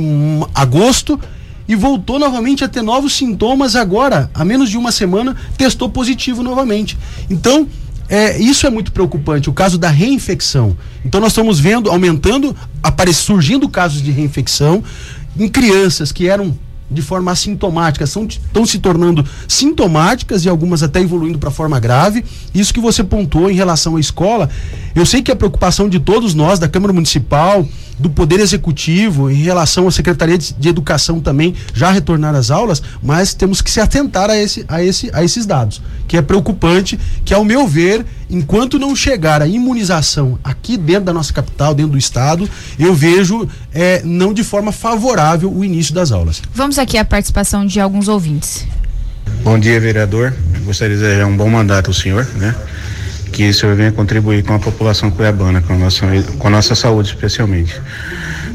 agosto 0.54 1.20
e 1.68 1.76
voltou 1.76 2.20
novamente 2.20 2.64
a 2.64 2.68
ter 2.68 2.84
novos 2.84 3.14
sintomas 3.14 3.76
agora, 3.76 4.30
há 4.36 4.46
menos 4.46 4.70
de 4.70 4.78
uma 4.78 4.92
semana, 4.92 5.36
testou 5.58 5.90
positivo 5.90 6.42
novamente. 6.42 6.96
Então, 7.30 7.68
é, 8.10 8.38
isso 8.38 8.66
é 8.66 8.70
muito 8.70 8.92
preocupante, 8.92 9.50
o 9.50 9.54
caso 9.54 9.78
da 9.78 9.90
reinfecção. 9.90 10.78
Então 11.04 11.20
nós 11.20 11.32
estamos 11.32 11.60
vendo, 11.60 11.90
aumentando, 11.90 12.56
aparece, 12.82 13.20
surgindo 13.20 13.68
casos 13.68 14.02
de 14.02 14.12
reinfecção 14.12 14.84
em 15.38 15.48
crianças 15.50 16.12
que 16.12 16.28
eram 16.28 16.58
de 16.90 17.02
forma 17.02 17.32
assintomática, 17.32 18.06
estão 18.06 18.66
se 18.66 18.80
tornando 18.80 19.26
sintomáticas 19.48 20.46
e 20.46 20.50
algumas 20.50 20.82
até 20.82 21.02
evoluindo 21.02 21.38
para 21.38 21.52
forma 21.52 21.80
grave. 21.80 22.24
Isso 22.54 22.74
que 22.74 22.80
você 22.80 23.04
pontuou 23.04 23.52
em 23.52 23.56
relação 23.56 23.98
à 23.98 24.00
escola, 24.00 24.50
eu 24.96 25.06
sei 25.06 25.22
que 25.22 25.32
a 25.32 25.36
preocupação 25.36 25.90
de 25.90 26.00
todos 26.00 26.34
nós, 26.34 26.60
da 26.60 26.68
Câmara 26.70 26.94
Municipal, 26.94 27.68
do 28.00 28.10
Poder 28.10 28.40
Executivo, 28.40 29.30
em 29.30 29.42
relação 29.42 29.88
à 29.88 29.92
Secretaria 29.92 30.38
de, 30.38 30.68
Educação 30.68 31.20
também 31.20 31.56
já 31.74 31.92
retornar 31.92 32.36
às 32.36 32.52
aulas, 32.52 32.84
mas 33.02 33.34
temos 33.34 33.62
que 33.62 33.72
se 33.72 33.80
atentar 33.80 34.30
a, 34.30 34.38
esse, 34.38 34.66
a, 34.68 34.84
esse, 34.84 35.10
a 35.14 35.24
esses 35.24 35.46
dados, 35.46 35.82
que 36.08 36.18
é 36.18 36.22
preocupante, 36.22 37.00
que 37.24 37.34
ao 37.34 37.46
meu 37.46 37.68
ver, 37.68 38.06
enquanto 38.30 38.78
não 38.78 38.96
chegar 38.96 39.42
a 39.42 39.48
imunização 39.48 40.38
aqui 40.44 40.78
dentro 40.78 41.06
da 41.06 41.14
nossa 41.14 41.32
capital, 41.32 41.74
dentro 41.74 41.94
do 41.94 41.98
estado, 41.98 42.48
eu 42.78 42.94
vejo 42.94 43.48
é, 43.74 44.02
não 44.04 44.34
de 44.34 44.44
forma 44.44 44.72
favorável 44.72 45.52
o 45.52 45.64
início 45.64 45.94
das 45.94 46.12
aulas. 46.12 46.42
Vamos 46.54 46.78
aqui 46.78 46.98
à 46.98 47.06
participação 47.06 47.66
de 47.66 47.80
alguns 47.80 48.08
ouvintes. 48.08 48.66
Bom 49.44 49.58
dia, 49.58 49.80
vereador. 49.80 50.34
Gostaria 50.66 50.96
de 50.96 51.02
desejar 51.02 51.26
um 51.26 51.36
bom 51.36 51.50
mandato 51.50 51.88
ao 51.88 51.94
senhor, 51.94 52.28
né? 52.36 52.54
Que 53.32 53.50
o 53.50 53.54
senhor 53.54 53.76
venha 53.76 53.92
contribuir 53.92 54.44
com 54.44 54.54
a 54.54 54.60
população 54.60 55.12
cuiabana, 55.12 55.62
com 55.62 55.74
a 55.74 55.78
nossa, 55.78 56.06
com 56.38 56.48
a 56.48 56.52
nossa 56.52 56.76
saúde 56.76 57.10
especialmente. 57.10 57.80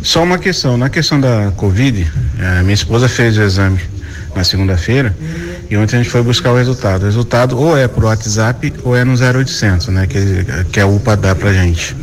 Só 0.02 0.22
uma 0.22 0.38
questão, 0.38 0.76
na 0.76 0.88
questão 0.88 1.20
da 1.20 1.52
Covid, 1.56 2.10
a 2.58 2.62
minha 2.62 2.74
esposa 2.74 3.08
fez 3.08 3.36
o 3.38 3.42
exame 3.42 3.80
na 4.34 4.42
segunda-feira 4.42 5.14
e 5.70 5.76
ontem 5.76 5.96
a 5.96 6.02
gente 6.02 6.10
foi 6.10 6.22
buscar 6.22 6.50
o 6.50 6.56
resultado. 6.56 7.02
O 7.02 7.04
resultado 7.06 7.58
ou 7.58 7.76
é 7.76 7.86
por 7.86 8.04
WhatsApp 8.04 8.74
ou 8.82 8.96
é 8.96 9.04
no 9.04 9.12
0800, 9.12 9.88
né, 9.88 10.06
que, 10.06 10.64
que 10.72 10.80
a 10.80 10.86
UPA 10.86 11.16
dá 11.16 11.34
pra 11.34 11.52
gente. 11.52 11.96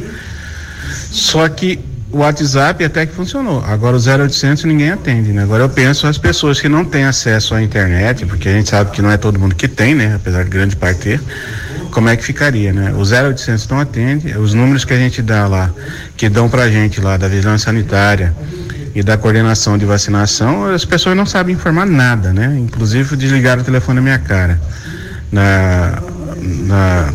Só 1.11 1.47
que 1.49 1.79
o 2.11 2.19
WhatsApp 2.19 2.83
até 2.83 3.05
que 3.05 3.13
funcionou. 3.13 3.63
Agora 3.65 3.97
o 3.97 3.99
0800 3.99 4.63
ninguém 4.63 4.91
atende, 4.91 5.31
né? 5.31 5.43
Agora 5.43 5.63
eu 5.63 5.69
penso 5.69 6.07
as 6.07 6.17
pessoas 6.17 6.59
que 6.59 6.67
não 6.67 6.83
têm 6.83 7.03
acesso 7.03 7.53
à 7.53 7.61
internet, 7.61 8.25
porque 8.25 8.49
a 8.49 8.53
gente 8.53 8.69
sabe 8.69 8.91
que 8.91 9.01
não 9.01 9.11
é 9.11 9.17
todo 9.17 9.37
mundo 9.37 9.53
que 9.53 9.67
tem, 9.67 9.93
né? 9.93 10.15
Apesar 10.15 10.43
de 10.43 10.49
grande 10.49 10.75
parte 10.75 11.01
ter 11.01 11.21
como 11.91 12.09
é 12.09 12.15
que 12.15 12.23
ficaria, 12.23 12.71
né? 12.71 12.93
O 12.93 13.01
0800 13.01 13.67
não 13.67 13.79
atende, 13.79 14.37
os 14.37 14.53
números 14.53 14.85
que 14.85 14.93
a 14.93 14.97
gente 14.97 15.21
dá 15.21 15.47
lá, 15.47 15.69
que 16.15 16.29
dão 16.29 16.49
pra 16.49 16.69
gente 16.69 17.01
lá 17.01 17.17
da 17.17 17.27
vigilância 17.27 17.65
sanitária 17.65 18.33
e 18.95 19.03
da 19.03 19.17
coordenação 19.17 19.77
de 19.77 19.85
vacinação, 19.85 20.65
as 20.65 20.85
pessoas 20.85 21.15
não 21.15 21.25
sabem 21.25 21.55
informar 21.55 21.85
nada, 21.85 22.33
né? 22.33 22.57
Inclusive 22.59 23.15
desligaram 23.15 23.61
o 23.61 23.65
telefone 23.65 23.95
na 23.95 24.01
minha 24.01 24.19
cara. 24.19 24.59
Na, 25.31 26.01
na 26.41 27.13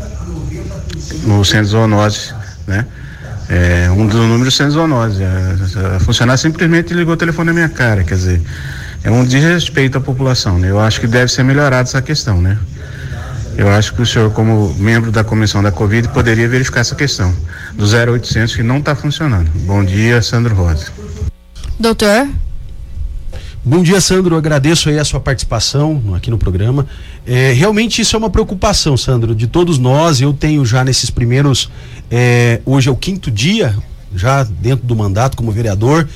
no 1.24 1.44
centro 1.44 1.64
de 1.64 1.70
zoonose, 1.70 2.32
né? 2.66 2.86
É, 3.48 3.90
um 3.90 4.06
dos 4.06 4.16
números 4.16 4.54
de 4.54 4.70
zoonose. 4.70 5.22
A, 5.24 5.96
a 5.96 6.00
funcionária 6.00 6.38
simplesmente 6.38 6.94
ligou 6.94 7.14
o 7.14 7.16
telefone 7.16 7.48
na 7.48 7.52
minha 7.52 7.68
cara, 7.68 8.04
quer 8.04 8.14
dizer, 8.14 8.42
é 9.02 9.10
um 9.10 9.24
desrespeito 9.24 9.98
à 9.98 10.00
população, 10.00 10.58
né? 10.58 10.70
Eu 10.70 10.80
acho 10.80 11.00
que 11.00 11.06
deve 11.06 11.30
ser 11.30 11.42
melhorada 11.42 11.82
essa 11.82 12.00
questão, 12.00 12.40
né? 12.40 12.58
Eu 13.56 13.70
acho 13.70 13.94
que 13.94 14.02
o 14.02 14.06
senhor, 14.06 14.32
como 14.32 14.74
membro 14.74 15.12
da 15.12 15.22
comissão 15.22 15.62
da 15.62 15.70
Covid, 15.70 16.08
poderia 16.08 16.48
verificar 16.48 16.80
essa 16.80 16.94
questão 16.94 17.34
do 17.74 17.84
0800 17.84 18.56
que 18.56 18.62
não 18.62 18.78
está 18.78 18.96
funcionando. 18.96 19.48
Bom 19.64 19.84
dia, 19.84 20.20
Sandro 20.20 20.54
Rosa. 20.54 20.86
Doutor. 21.78 22.28
Bom 23.64 23.82
dia, 23.82 24.00
Sandro. 24.00 24.36
agradeço 24.36 24.88
aí 24.88 24.98
a 24.98 25.04
sua 25.04 25.20
participação 25.20 26.14
aqui 26.14 26.30
no 26.30 26.36
programa. 26.36 26.86
É, 27.26 27.52
realmente 27.52 28.02
isso 28.02 28.14
é 28.14 28.18
uma 28.18 28.28
preocupação, 28.28 28.96
Sandro, 28.96 29.34
de 29.34 29.46
todos 29.46 29.78
nós. 29.78 30.20
Eu 30.20 30.32
tenho 30.34 30.66
já 30.66 30.84
nesses 30.84 31.08
primeiros, 31.08 31.70
é, 32.10 32.60
hoje 32.66 32.88
é 32.88 32.92
o 32.92 32.96
quinto 32.96 33.30
dia, 33.30 33.74
já 34.14 34.42
dentro 34.42 34.84
do 34.86 34.94
mandato 34.94 35.36
como 35.36 35.50
vereador, 35.50 36.06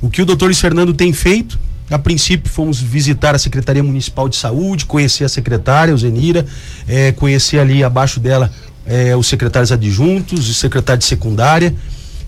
O 0.00 0.08
que 0.08 0.22
o 0.22 0.26
doutor 0.26 0.46
Luiz 0.46 0.60
Fernando 0.60 0.94
tem 0.94 1.12
feito? 1.12 1.58
A 1.90 1.98
princípio, 1.98 2.50
fomos 2.50 2.80
visitar 2.80 3.34
a 3.34 3.38
Secretaria 3.38 3.82
Municipal 3.82 4.28
de 4.28 4.36
Saúde, 4.36 4.84
conhecer 4.84 5.24
a 5.24 5.28
secretária, 5.28 5.94
o 5.94 5.98
Zenira, 5.98 6.44
é, 6.86 7.12
conhecer 7.12 7.58
ali 7.58 7.82
abaixo 7.82 8.20
dela 8.20 8.52
é, 8.84 9.16
os 9.16 9.26
secretários 9.26 9.72
adjuntos, 9.72 10.48
o 10.48 10.54
secretário 10.54 10.98
de 10.98 11.06
secundária. 11.06 11.74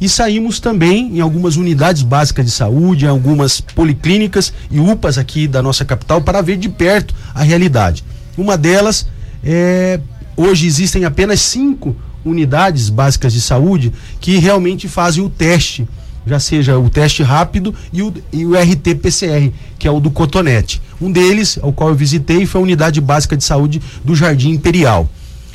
E 0.00 0.08
saímos 0.08 0.60
também 0.60 1.18
em 1.18 1.20
algumas 1.20 1.56
unidades 1.56 2.02
básicas 2.02 2.46
de 2.46 2.50
saúde, 2.50 3.04
em 3.04 3.08
algumas 3.08 3.60
policlínicas 3.60 4.50
e 4.70 4.80
UPAs 4.80 5.18
aqui 5.18 5.46
da 5.46 5.60
nossa 5.60 5.84
capital 5.84 6.22
para 6.22 6.40
ver 6.40 6.56
de 6.56 6.70
perto 6.70 7.14
a 7.34 7.42
realidade. 7.42 8.02
Uma 8.36 8.56
delas 8.56 9.06
é. 9.44 10.00
Hoje 10.36 10.66
existem 10.66 11.04
apenas 11.04 11.40
cinco 11.40 11.94
unidades 12.24 12.88
básicas 12.88 13.30
de 13.30 13.42
saúde 13.42 13.92
que 14.20 14.38
realmente 14.38 14.88
fazem 14.88 15.22
o 15.22 15.28
teste 15.28 15.86
já 16.26 16.38
seja 16.38 16.78
o 16.78 16.88
teste 16.88 17.22
rápido 17.22 17.74
e 17.92 18.02
o, 18.02 18.12
e 18.32 18.46
o 18.46 18.52
RT-PCR, 18.52 19.52
que 19.78 19.88
é 19.88 19.90
o 19.90 20.00
do 20.00 20.10
Cotonete. 20.10 20.80
Um 21.00 21.10
deles, 21.10 21.58
ao 21.62 21.72
qual 21.72 21.90
eu 21.90 21.94
visitei, 21.94 22.46
foi 22.46 22.60
a 22.60 22.64
unidade 22.64 23.00
básica 23.00 23.36
de 23.36 23.44
saúde 23.44 23.80
do 24.04 24.14
Jardim 24.14 24.50
Imperial. 24.50 25.08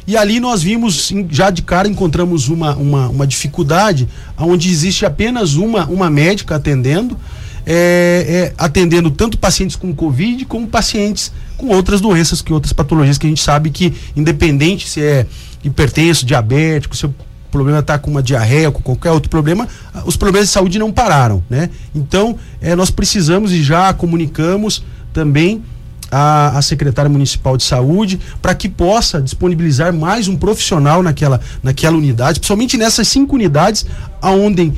E 0.07 0.16
ali 0.16 0.39
nós 0.39 0.61
vimos, 0.61 1.11
já 1.32 1.49
de 1.49 1.63
cara, 1.63 1.88
encontramos 1.88 2.47
uma, 2.47 2.76
uma, 2.76 3.09
uma 3.09 3.28
dificuldade, 3.28 4.07
onde 4.38 4.70
existe 4.70 5.05
apenas 5.05 5.55
uma, 5.55 5.86
uma 5.86 6.09
médica 6.09 6.55
atendendo, 6.55 7.18
é, 7.66 8.53
é, 8.53 8.53
atendendo 8.57 9.09
tanto 9.09 9.38
pacientes 9.38 9.76
com 9.76 9.93
Covid 9.95 10.45
como 10.45 10.68
pacientes 10.68 11.32
com 11.57 11.70
outras 11.70 12.01
doenças, 12.01 12.41
que 12.41 12.53
outras 12.53 12.72
patologias 12.72 13.18
que 13.18 13.26
a 13.26 13.30
gente 13.30 13.41
sabe 13.41 13.72
que, 13.72 13.93
independente 14.16 14.88
se 14.88 15.01
é 15.01 15.26
hipertenso, 15.63 16.26
diabético, 16.26 16.95
se 16.95 17.09
problema 17.56 17.80
está 17.80 17.97
com 17.97 18.12
uma 18.12 18.22
diarreia, 18.22 18.70
com 18.70 18.82
qualquer 18.82 19.12
outro 19.12 19.30
problema, 19.30 19.66
os 20.06 20.18
problemas 20.18 20.49
de 20.49 20.53
saúde 20.53 20.78
não 20.78 20.91
pararam, 20.91 21.41
né? 21.49 21.70
Então, 21.93 22.36
é, 22.60 22.76
nós 22.76 22.91
precisamos 22.91 23.53
e 23.53 23.64
já 23.64 23.93
comunicamos 23.93 24.84
também 25.14 25.64
a, 26.12 26.58
a 26.58 26.62
secretária 26.62 27.10
municipal 27.10 27.56
de 27.56 27.64
saúde 27.64 28.20
para 28.41 28.53
que 28.53 28.68
possa 28.68 29.22
disponibilizar 29.22 29.93
mais 29.93 30.28
um 30.28 30.36
profissional 30.36 31.01
naquela, 31.01 31.39
naquela 31.64 31.95
unidade, 31.95 32.41
principalmente 32.41 32.76
nessas 32.76 33.08
cinco 33.08 33.36
unidades 33.36 33.86
aonde 34.22 34.74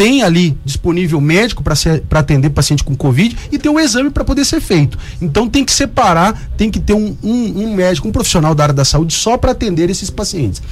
tem 0.00 0.22
ali 0.22 0.56
disponível 0.64 1.20
médico 1.20 1.62
para 1.62 2.20
atender 2.20 2.48
paciente 2.48 2.82
com 2.82 2.96
Covid 2.96 3.36
e 3.52 3.58
tem 3.58 3.70
um 3.70 3.78
exame 3.78 4.08
para 4.08 4.24
poder 4.24 4.46
ser 4.46 4.58
feito. 4.58 4.98
Então 5.20 5.46
tem 5.46 5.62
que 5.62 5.70
separar, 5.70 6.50
tem 6.56 6.70
que 6.70 6.80
ter 6.80 6.94
um, 6.94 7.14
um, 7.22 7.64
um 7.64 7.74
médico, 7.74 8.08
um 8.08 8.10
profissional 8.10 8.54
da 8.54 8.62
área 8.62 8.74
da 8.74 8.82
saúde 8.82 9.12
só 9.12 9.36
para 9.36 9.52
atender 9.52 9.90
esses 9.90 10.08
pacientes. 10.08 10.62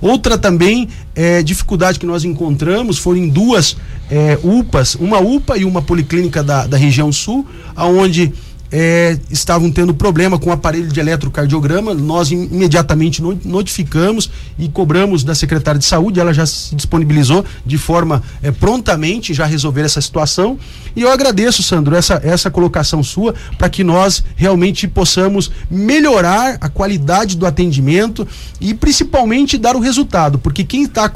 Outra 0.00 0.38
também 0.38 0.88
é, 1.14 1.42
dificuldade 1.42 1.98
que 1.98 2.06
nós 2.06 2.24
encontramos 2.24 2.96
foram 2.96 3.28
duas 3.28 3.76
é, 4.10 4.38
UPAs, 4.42 4.94
uma 4.94 5.18
UPA 5.18 5.58
e 5.58 5.66
uma 5.66 5.82
policlínica 5.82 6.42
da, 6.42 6.66
da 6.66 6.78
região 6.78 7.12
sul, 7.12 7.46
aonde 7.76 8.32
é, 8.70 9.18
estavam 9.30 9.70
tendo 9.70 9.94
problema 9.94 10.38
com 10.38 10.50
o 10.50 10.52
aparelho 10.52 10.88
de 10.88 11.00
eletrocardiograma. 11.00 11.94
Nós 11.94 12.30
imediatamente 12.30 13.22
notificamos 13.44 14.30
e 14.58 14.68
cobramos 14.68 15.24
da 15.24 15.34
secretária 15.34 15.78
de 15.78 15.84
saúde. 15.84 16.20
Ela 16.20 16.32
já 16.32 16.46
se 16.46 16.74
disponibilizou 16.74 17.44
de 17.64 17.78
forma 17.78 18.22
é, 18.42 18.50
prontamente 18.50 19.32
já 19.32 19.46
resolver 19.46 19.82
essa 19.82 20.00
situação. 20.00 20.58
E 20.94 21.02
eu 21.02 21.10
agradeço, 21.10 21.62
Sandro, 21.62 21.94
essa, 21.94 22.20
essa 22.24 22.50
colocação 22.50 23.02
sua 23.02 23.34
para 23.56 23.68
que 23.68 23.82
nós 23.82 24.22
realmente 24.36 24.86
possamos 24.86 25.50
melhorar 25.70 26.58
a 26.60 26.68
qualidade 26.68 27.36
do 27.36 27.46
atendimento 27.46 28.26
e 28.60 28.74
principalmente 28.74 29.56
dar 29.56 29.76
o 29.76 29.80
resultado, 29.80 30.38
porque 30.38 30.64
quem 30.64 30.84
está 30.84 31.10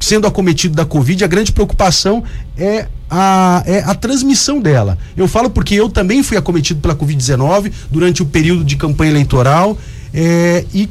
sendo 0.00 0.26
acometido 0.26 0.74
da 0.74 0.84
Covid, 0.84 1.24
a 1.24 1.28
grande 1.28 1.52
preocupação 1.52 2.24
é 2.58 2.88
a, 3.10 3.62
é 3.66 3.80
a 3.80 3.94
transmissão 3.94 4.60
dela. 4.60 4.98
Eu 5.16 5.28
falo 5.28 5.50
porque 5.50 5.74
eu 5.74 5.88
também 5.88 6.22
fui 6.22 6.36
acometido 6.36 6.80
pela 6.80 6.94
Covid-19 6.94 7.72
durante 7.90 8.22
o 8.22 8.26
período 8.26 8.64
de 8.64 8.76
campanha 8.76 9.10
eleitoral 9.10 9.78
é, 10.12 10.64
e 10.74 10.88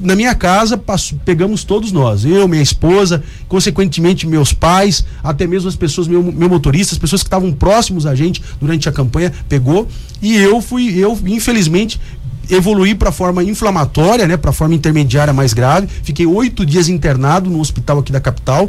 na 0.00 0.14
minha 0.14 0.34
casa 0.34 0.76
passo, 0.76 1.16
pegamos 1.24 1.64
todos 1.64 1.90
nós, 1.92 2.24
eu, 2.24 2.46
minha 2.46 2.62
esposa, 2.62 3.22
consequentemente 3.48 4.26
meus 4.26 4.52
pais, 4.52 5.04
até 5.22 5.46
mesmo 5.46 5.68
as 5.68 5.76
pessoas, 5.76 6.06
meu, 6.06 6.22
meu 6.22 6.48
motorista, 6.48 6.94
as 6.94 6.98
pessoas 6.98 7.22
que 7.22 7.26
estavam 7.26 7.52
próximos 7.52 8.06
a 8.06 8.14
gente 8.14 8.42
durante 8.60 8.88
a 8.88 8.92
campanha, 8.92 9.32
pegou 9.48 9.88
e 10.22 10.36
eu 10.36 10.60
fui, 10.60 10.96
eu 10.96 11.18
infelizmente 11.26 12.00
evoluí 12.50 12.94
para 12.94 13.12
forma 13.12 13.42
inflamatória, 13.44 14.26
né, 14.26 14.36
para 14.36 14.52
forma 14.52 14.74
intermediária 14.74 15.32
mais 15.34 15.52
grave. 15.52 15.86
Fiquei 16.02 16.26
oito 16.26 16.64
dias 16.64 16.88
internado 16.88 17.50
no 17.50 17.60
hospital 17.60 17.98
aqui 17.98 18.10
da 18.10 18.20
capital 18.20 18.68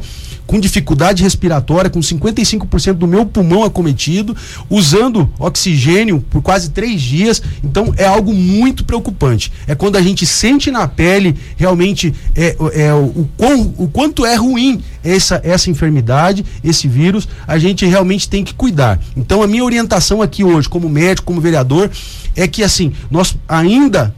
com 0.50 0.60
dificuldade 0.60 1.22
respiratória, 1.22 1.92
com 1.92 2.00
55% 2.00 2.94
do 2.94 3.06
meu 3.06 3.24
pulmão 3.24 3.64
acometido, 3.64 4.36
usando 4.68 5.30
oxigênio 5.38 6.26
por 6.28 6.42
quase 6.42 6.72
três 6.72 7.00
dias. 7.00 7.40
Então 7.64 7.94
é 7.96 8.08
algo 8.08 8.34
muito 8.34 8.84
preocupante. 8.84 9.52
É 9.68 9.76
quando 9.76 9.96
a 9.96 10.02
gente 10.02 10.26
sente 10.26 10.72
na 10.72 10.88
pele 10.88 11.36
realmente 11.56 12.16
é, 12.36 12.58
é, 12.74 12.92
o, 12.92 13.30
o, 13.38 13.84
o 13.84 13.88
quanto 13.90 14.26
é 14.26 14.34
ruim 14.34 14.82
essa, 15.04 15.40
essa 15.44 15.70
enfermidade, 15.70 16.44
esse 16.64 16.88
vírus, 16.88 17.30
a 17.48 17.60
gente 17.60 17.86
realmente 17.86 18.28
tem 18.28 18.44
que 18.44 18.56
cuidar. 18.56 19.00
Então 19.16 19.44
a 19.44 19.48
minha 19.48 19.64
orientação 19.64 20.20
aqui 20.20 20.44
hoje, 20.44 20.68
como 20.68 20.90
médico, 20.90 21.28
como 21.28 21.40
vereador, 21.40 21.92
é 22.36 22.48
que 22.48 22.64
assim, 22.64 22.92
nós 23.12 23.38
ainda 23.48 24.16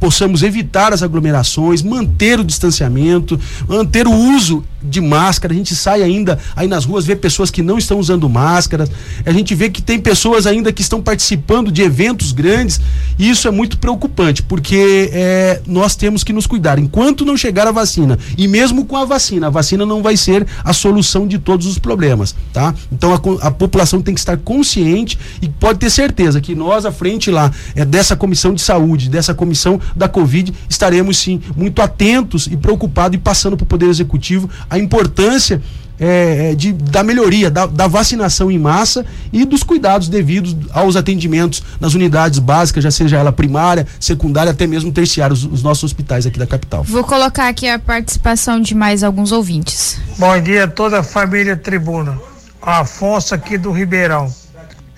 possamos 0.00 0.42
evitar 0.42 0.92
as 0.92 1.02
aglomerações, 1.02 1.82
manter 1.82 2.40
o 2.40 2.44
distanciamento, 2.44 3.38
manter 3.68 4.06
o 4.08 4.12
uso 4.12 4.64
de 4.82 5.00
máscara. 5.00 5.52
A 5.52 5.56
gente 5.56 5.74
sai 5.74 6.02
ainda 6.02 6.38
aí 6.54 6.68
nas 6.68 6.84
ruas, 6.84 7.04
vê 7.04 7.16
pessoas 7.16 7.50
que 7.50 7.62
não 7.62 7.78
estão 7.78 7.98
usando 7.98 8.28
máscaras. 8.28 8.90
A 9.24 9.32
gente 9.32 9.54
vê 9.54 9.70
que 9.70 9.82
tem 9.82 9.98
pessoas 9.98 10.46
ainda 10.46 10.72
que 10.72 10.82
estão 10.82 11.02
participando 11.02 11.70
de 11.70 11.82
eventos 11.82 12.32
grandes. 12.32 12.80
E 13.18 13.28
isso 13.28 13.46
é 13.46 13.50
muito 13.50 13.78
preocupante, 13.78 14.42
porque 14.42 15.10
é, 15.12 15.60
nós 15.66 15.94
temos 15.96 16.24
que 16.24 16.32
nos 16.32 16.46
cuidar. 16.46 16.78
Enquanto 16.78 17.24
não 17.24 17.36
chegar 17.36 17.66
a 17.66 17.72
vacina, 17.72 18.18
e 18.36 18.48
mesmo 18.48 18.84
com 18.84 18.96
a 18.96 19.04
vacina, 19.04 19.48
a 19.48 19.50
vacina 19.50 19.84
não 19.84 20.02
vai 20.02 20.16
ser 20.16 20.46
a 20.64 20.72
solução 20.72 21.26
de 21.26 21.38
todos 21.38 21.66
os 21.66 21.78
problemas, 21.78 22.34
tá? 22.52 22.74
Então 22.90 23.12
a, 23.12 23.46
a 23.46 23.50
população 23.50 24.00
tem 24.00 24.14
que 24.14 24.20
estar 24.20 24.36
consciente 24.38 25.18
e 25.42 25.48
pode 25.48 25.78
ter 25.78 25.90
certeza 25.90 26.40
que 26.40 26.54
nós, 26.54 26.86
à 26.86 26.92
frente 26.92 27.30
lá, 27.30 27.50
é 27.74 27.84
dessa 27.84 28.16
comissão 28.16 28.54
de 28.54 28.62
saúde, 28.62 29.08
dessa 29.08 29.34
comissão 29.34 29.80
da 29.94 30.08
Covid, 30.08 30.52
estaremos 30.68 31.18
sim 31.18 31.40
muito 31.56 31.82
atentos 31.82 32.46
e 32.46 32.56
preocupados 32.56 33.16
e 33.16 33.18
passando 33.18 33.56
para 33.56 33.64
o 33.64 33.66
Poder 33.66 33.88
Executivo 33.88 34.48
a 34.70 34.78
importância 34.78 35.60
é, 35.98 36.52
é, 36.52 36.54
de, 36.54 36.72
da 36.72 37.02
melhoria, 37.02 37.50
da, 37.50 37.66
da, 37.66 37.86
vacinação 37.86 38.50
em 38.50 38.58
massa 38.58 39.04
e 39.30 39.44
dos 39.44 39.62
cuidados 39.62 40.08
devidos 40.08 40.56
aos 40.72 40.96
atendimentos 40.96 41.62
nas 41.78 41.92
unidades 41.92 42.38
básicas, 42.38 42.82
já 42.82 42.90
seja 42.90 43.18
ela 43.18 43.30
primária, 43.30 43.86
secundária, 44.00 44.50
até 44.50 44.66
mesmo 44.66 44.90
terciária, 44.90 45.34
os, 45.34 45.44
os 45.44 45.62
nossos 45.62 45.84
hospitais 45.84 46.24
aqui 46.24 46.38
da 46.38 46.46
capital. 46.46 46.82
Vou 46.84 47.04
colocar 47.04 47.48
aqui 47.48 47.68
a 47.68 47.78
participação 47.78 48.62
de 48.62 48.74
mais 48.74 49.04
alguns 49.04 49.30
ouvintes. 49.30 50.00
Bom 50.16 50.40
dia 50.40 50.64
a 50.64 50.68
toda 50.68 51.00
a 51.00 51.02
família 51.02 51.54
Tribuna. 51.54 52.18
Afonso 52.62 53.34
aqui 53.34 53.58
do 53.58 53.70
Ribeirão. 53.70 54.32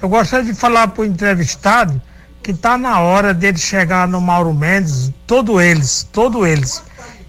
Eu 0.01 0.09
gostaria 0.09 0.47
de 0.47 0.55
falar 0.55 0.87
para 0.89 1.03
o 1.03 1.05
entrevistado 1.05 2.01
que 2.41 2.53
está 2.53 2.79
na 2.79 3.01
hora 3.01 3.35
dele 3.35 3.59
chegar 3.59 4.07
no 4.07 4.21
Mauro 4.21 4.53
Mendes, 4.53 5.11
todos 5.27 5.61
eles, 5.61 6.07
todos 6.13 6.47
eles 6.47 6.83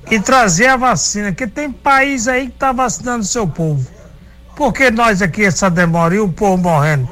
e 0.10 0.20
trazer 0.20 0.68
a 0.68 0.78
vacina, 0.78 1.32
que 1.32 1.48
tem 1.48 1.72
país 1.72 2.28
aí 2.28 2.48
que 2.48 2.54
está 2.54 2.72
vacinando 2.72 3.24
seu 3.24 3.48
povo. 3.48 3.88
Por 4.56 4.72
que 4.72 4.92
nós 4.92 5.22
aqui 5.22 5.44
essa 5.44 5.70
demora 5.70 6.16
e 6.16 6.20
o 6.20 6.30
povo 6.30 6.62
morrendo? 6.62 7.08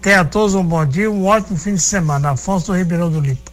Tenha 0.00 0.24
todos 0.24 0.54
um 0.54 0.64
bom 0.64 0.84
dia, 0.84 1.10
um 1.10 1.26
ótimo 1.26 1.56
fim 1.56 1.74
de 1.74 1.80
semana. 1.80 2.30
Afonso 2.30 2.72
Ribeirão 2.72 3.10
do 3.10 3.20
Lipo. 3.20 3.50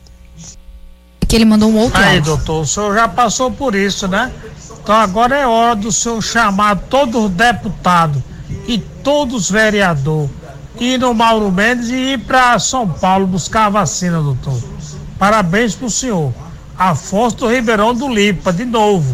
Que 1.28 1.36
ele 1.36 1.46
mandou 1.46 1.70
um 1.70 1.78
outro. 1.78 2.02
Aí, 2.02 2.20
doutor, 2.20 2.62
o 2.62 2.66
senhor 2.66 2.96
já 2.96 3.08
passou 3.08 3.52
por 3.52 3.76
isso, 3.76 4.08
né? 4.08 4.34
Então 4.82 4.96
agora 4.96 5.38
é 5.38 5.46
hora 5.46 5.76
do 5.76 5.92
senhor 5.92 6.20
chamar 6.22 6.76
todos 6.90 7.26
os 7.26 7.30
deputados 7.30 8.22
e 8.68 8.80
todos 8.80 9.44
os 9.44 9.52
vereadores, 9.52 10.32
ir 10.80 10.98
no 10.98 11.14
Mauro 11.14 11.52
Mendes 11.52 11.90
e 11.90 12.14
ir 12.14 12.20
para 12.20 12.58
São 12.58 12.90
Paulo 12.90 13.28
buscar 13.28 13.68
a 13.68 13.70
vacina, 13.70 14.20
doutor. 14.22 14.60
Parabéns 15.20 15.76
pro 15.76 15.90
senhor. 15.90 16.34
Afonso 16.80 17.36
do 17.36 17.48
Ribeirão 17.50 17.94
do 17.94 18.08
Lipa, 18.08 18.54
de 18.54 18.64
novo. 18.64 19.14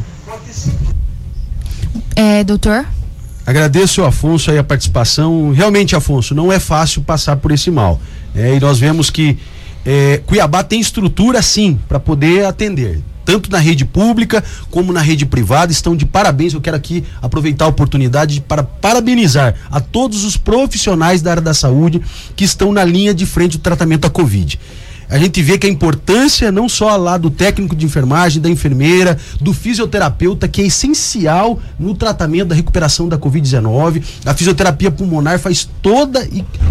É, 2.15 2.43
doutor? 2.43 2.85
Agradeço 3.43 4.01
ao 4.01 4.07
Afonso 4.07 4.51
aí 4.51 4.59
a 4.59 4.63
participação. 4.63 5.51
Realmente, 5.51 5.95
Afonso, 5.95 6.35
não 6.35 6.53
é 6.53 6.59
fácil 6.59 7.01
passar 7.01 7.37
por 7.37 7.51
esse 7.51 7.71
mal. 7.71 7.99
É, 8.35 8.55
e 8.55 8.59
nós 8.59 8.77
vemos 8.77 9.09
que 9.09 9.39
é, 9.83 10.21
Cuiabá 10.27 10.63
tem 10.63 10.79
estrutura 10.79 11.41
sim 11.41 11.79
para 11.87 11.99
poder 11.99 12.45
atender. 12.45 13.01
Tanto 13.25 13.49
na 13.49 13.57
rede 13.57 13.83
pública 13.83 14.43
como 14.69 14.93
na 14.93 15.01
rede 15.01 15.25
privada, 15.25 15.71
estão 15.71 15.95
de 15.95 16.05
parabéns. 16.05 16.53
Eu 16.53 16.61
quero 16.61 16.77
aqui 16.77 17.03
aproveitar 17.19 17.65
a 17.65 17.69
oportunidade 17.69 18.41
para 18.41 18.61
parabenizar 18.61 19.55
a 19.71 19.79
todos 19.79 20.23
os 20.23 20.37
profissionais 20.37 21.23
da 21.23 21.31
área 21.31 21.41
da 21.41 21.53
saúde 21.53 21.99
que 22.35 22.43
estão 22.43 22.71
na 22.71 22.83
linha 22.83 23.11
de 23.11 23.25
frente 23.25 23.57
do 23.57 23.61
tratamento 23.63 24.01
da 24.01 24.09
Covid. 24.11 24.59
A 25.09 25.17
gente 25.17 25.41
vê 25.41 25.57
que 25.57 25.67
a 25.67 25.69
importância 25.69 26.51
não 26.51 26.67
só 26.67 26.95
lá 26.95 27.17
do 27.17 27.29
técnico 27.29 27.75
de 27.75 27.85
enfermagem, 27.85 28.41
da 28.41 28.49
enfermeira, 28.49 29.17
do 29.39 29.53
fisioterapeuta, 29.53 30.47
que 30.47 30.61
é 30.61 30.65
essencial 30.65 31.59
no 31.79 31.93
tratamento 31.93 32.49
da 32.49 32.55
recuperação 32.55 33.07
da 33.07 33.17
Covid-19. 33.17 34.03
A 34.25 34.33
fisioterapia 34.33 34.89
pulmonar 34.89 35.39
faz 35.39 35.69
toda, 35.81 36.27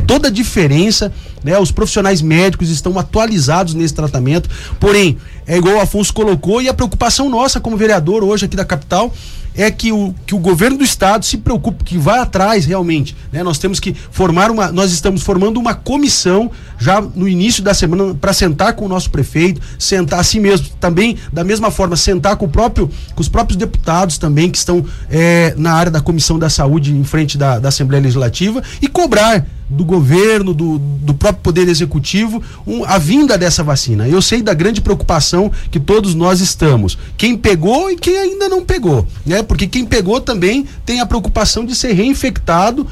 toda 0.06 0.28
a 0.28 0.30
diferença, 0.30 1.12
né? 1.42 1.58
Os 1.58 1.70
profissionais 1.70 2.20
médicos 2.20 2.70
estão 2.70 2.98
atualizados 2.98 3.74
nesse 3.74 3.94
tratamento. 3.94 4.48
Porém, 4.80 5.16
é 5.46 5.56
igual 5.56 5.76
o 5.76 5.80
Afonso 5.80 6.12
colocou, 6.12 6.60
e 6.60 6.68
a 6.68 6.74
preocupação 6.74 7.28
nossa 7.28 7.60
como 7.60 7.76
vereador 7.76 8.24
hoje 8.24 8.46
aqui 8.46 8.56
da 8.56 8.64
capital 8.64 9.12
é 9.56 9.70
que 9.70 9.92
o, 9.92 10.14
que 10.26 10.34
o 10.34 10.38
governo 10.38 10.78
do 10.78 10.84
estado 10.84 11.24
se 11.24 11.38
preocupe, 11.38 11.84
que 11.84 11.96
vá 11.96 12.22
atrás 12.22 12.66
realmente. 12.66 13.16
Né? 13.32 13.42
Nós 13.42 13.58
temos 13.58 13.78
que 13.78 13.94
formar 14.10 14.50
uma. 14.50 14.72
Nós 14.72 14.92
estamos 14.92 15.22
formando 15.22 15.58
uma 15.58 15.74
comissão 15.74 16.50
já 16.78 17.00
no 17.00 17.28
início 17.28 17.62
da 17.62 17.72
semana 17.72 18.14
para 18.14 18.32
sentar 18.32 18.74
com 18.74 18.84
o 18.84 18.88
nosso 18.88 19.10
prefeito, 19.10 19.60
sentar 19.78 20.18
assim 20.20 20.40
mesmo, 20.40 20.66
também, 20.80 21.16
da 21.32 21.44
mesma 21.44 21.70
forma, 21.70 21.96
sentar 21.96 22.36
com 22.36 22.46
o 22.46 22.48
próprio, 22.48 22.90
com 23.14 23.20
os 23.20 23.28
próprios 23.28 23.56
deputados 23.56 24.18
também 24.18 24.50
que 24.50 24.58
estão 24.58 24.84
é, 25.08 25.54
na 25.56 25.72
área 25.72 25.90
da 25.90 26.00
comissão 26.00 26.38
da 26.38 26.50
saúde 26.50 26.92
em 26.92 27.04
frente 27.04 27.38
da, 27.38 27.58
da 27.58 27.68
Assembleia 27.68 28.02
Legislativa 28.02 28.62
e 28.82 28.88
cobrar 28.88 29.46
do 29.68 29.84
governo, 29.84 30.52
do, 30.52 30.78
do 30.78 31.14
próprio 31.14 31.42
Poder 31.42 31.68
Executivo, 31.68 32.42
um, 32.66 32.84
a 32.84 32.98
vinda 32.98 33.38
dessa 33.38 33.62
vacina. 33.62 34.08
Eu 34.08 34.20
sei 34.20 34.42
da 34.42 34.54
grande 34.54 34.80
preocupação 34.80 35.50
que 35.70 35.80
todos 35.80 36.14
nós 36.14 36.40
estamos. 36.40 36.98
Quem 37.16 37.36
pegou 37.36 37.90
e 37.90 37.96
quem 37.96 38.16
ainda 38.18 38.48
não 38.48 38.64
pegou, 38.64 39.06
né? 39.24 39.42
Porque 39.42 39.66
quem 39.66 39.84
pegou 39.84 40.20
também 40.20 40.66
tem 40.84 41.00
a 41.00 41.06
preocupação 41.06 41.64
de 41.64 41.74
ser 41.74 41.92
reinfectado. 41.92 42.86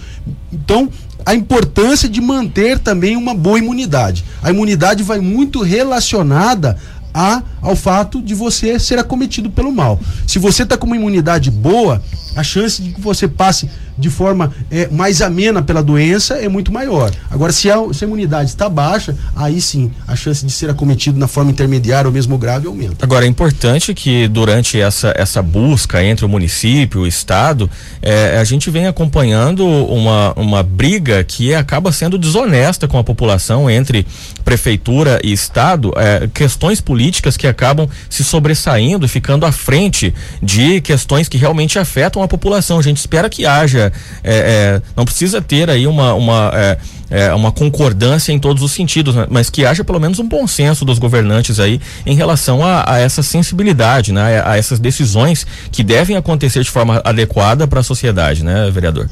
Então, 0.52 0.88
a 1.24 1.34
importância 1.34 2.08
de 2.08 2.20
manter 2.20 2.78
também 2.78 3.16
uma 3.16 3.34
boa 3.34 3.58
imunidade. 3.58 4.24
A 4.42 4.50
imunidade 4.50 5.02
vai 5.02 5.20
muito 5.20 5.62
relacionada 5.62 6.76
a, 7.14 7.42
ao 7.60 7.76
fato 7.76 8.20
de 8.22 8.34
você 8.34 8.78
ser 8.78 8.98
acometido 8.98 9.50
pelo 9.50 9.70
mal. 9.70 10.00
Se 10.26 10.38
você 10.38 10.62
está 10.62 10.76
com 10.76 10.86
uma 10.86 10.96
imunidade 10.96 11.50
boa, 11.50 12.02
a 12.34 12.42
chance 12.42 12.80
de 12.82 12.90
que 12.92 13.00
você 13.00 13.28
passe 13.28 13.68
de 13.96 14.08
forma 14.08 14.52
é, 14.70 14.88
mais 14.88 15.20
amena 15.20 15.62
pela 15.62 15.82
doença 15.82 16.34
é 16.34 16.48
muito 16.48 16.72
maior. 16.72 17.12
Agora, 17.30 17.52
se 17.52 17.70
a, 17.70 17.76
se 17.92 18.04
a 18.04 18.06
imunidade 18.06 18.48
está 18.48 18.68
baixa, 18.68 19.16
aí 19.36 19.60
sim 19.60 19.90
a 20.06 20.16
chance 20.16 20.44
de 20.44 20.50
ser 20.50 20.70
acometido 20.70 21.18
na 21.18 21.28
forma 21.28 21.50
intermediária 21.50 22.08
ou 22.08 22.12
mesmo 22.12 22.38
grave 22.38 22.66
aumenta. 22.66 23.04
Agora, 23.04 23.24
é 23.24 23.28
importante 23.28 23.92
que 23.94 24.28
durante 24.28 24.80
essa, 24.80 25.12
essa 25.16 25.42
busca 25.42 26.02
entre 26.02 26.24
o 26.24 26.28
município 26.28 27.00
e 27.00 27.04
o 27.04 27.06
Estado, 27.06 27.70
é, 28.00 28.38
a 28.38 28.44
gente 28.44 28.70
vem 28.70 28.86
acompanhando 28.86 29.66
uma, 29.66 30.32
uma 30.36 30.62
briga 30.62 31.22
que 31.22 31.54
acaba 31.54 31.92
sendo 31.92 32.16
desonesta 32.16 32.88
com 32.88 32.98
a 32.98 33.04
população 33.04 33.70
entre 33.70 34.06
prefeitura 34.44 35.20
e 35.22 35.32
Estado, 35.32 35.92
é, 35.96 36.28
questões 36.32 36.80
políticas 36.80 37.36
que 37.36 37.46
acabam 37.46 37.88
se 38.08 38.24
sobressaindo, 38.24 39.06
ficando 39.06 39.44
à 39.44 39.52
frente 39.52 40.14
de 40.42 40.80
questões 40.80 41.28
que 41.28 41.36
realmente 41.36 41.78
afetam 41.78 42.21
a 42.22 42.28
população. 42.28 42.78
A 42.78 42.82
gente 42.82 42.98
espera 42.98 43.28
que 43.28 43.44
haja, 43.46 43.92
é, 44.22 44.34
é, 44.34 44.82
não 44.96 45.04
precisa 45.04 45.40
ter 45.40 45.68
aí 45.68 45.86
uma, 45.86 46.14
uma 46.14 46.50
é, 46.54 46.78
é, 47.12 47.34
uma 47.34 47.52
concordância 47.52 48.32
em 48.32 48.38
todos 48.38 48.62
os 48.62 48.72
sentidos, 48.72 49.14
né? 49.14 49.26
mas 49.28 49.50
que 49.50 49.66
haja 49.66 49.84
pelo 49.84 50.00
menos 50.00 50.18
um 50.18 50.26
bom 50.26 50.46
senso 50.46 50.84
dos 50.84 50.98
governantes 50.98 51.60
aí 51.60 51.78
em 52.06 52.14
relação 52.14 52.64
a, 52.64 52.90
a 52.90 52.98
essa 52.98 53.22
sensibilidade, 53.22 54.12
né? 54.12 54.40
A, 54.40 54.52
a, 54.52 54.56
essas 54.56 54.78
decisões 54.78 55.46
que 55.70 55.84
devem 55.84 56.16
acontecer 56.16 56.62
de 56.62 56.70
forma 56.70 57.02
adequada 57.04 57.66
para 57.66 57.80
a 57.80 57.82
sociedade, 57.82 58.42
né, 58.42 58.70
vereador? 58.70 59.08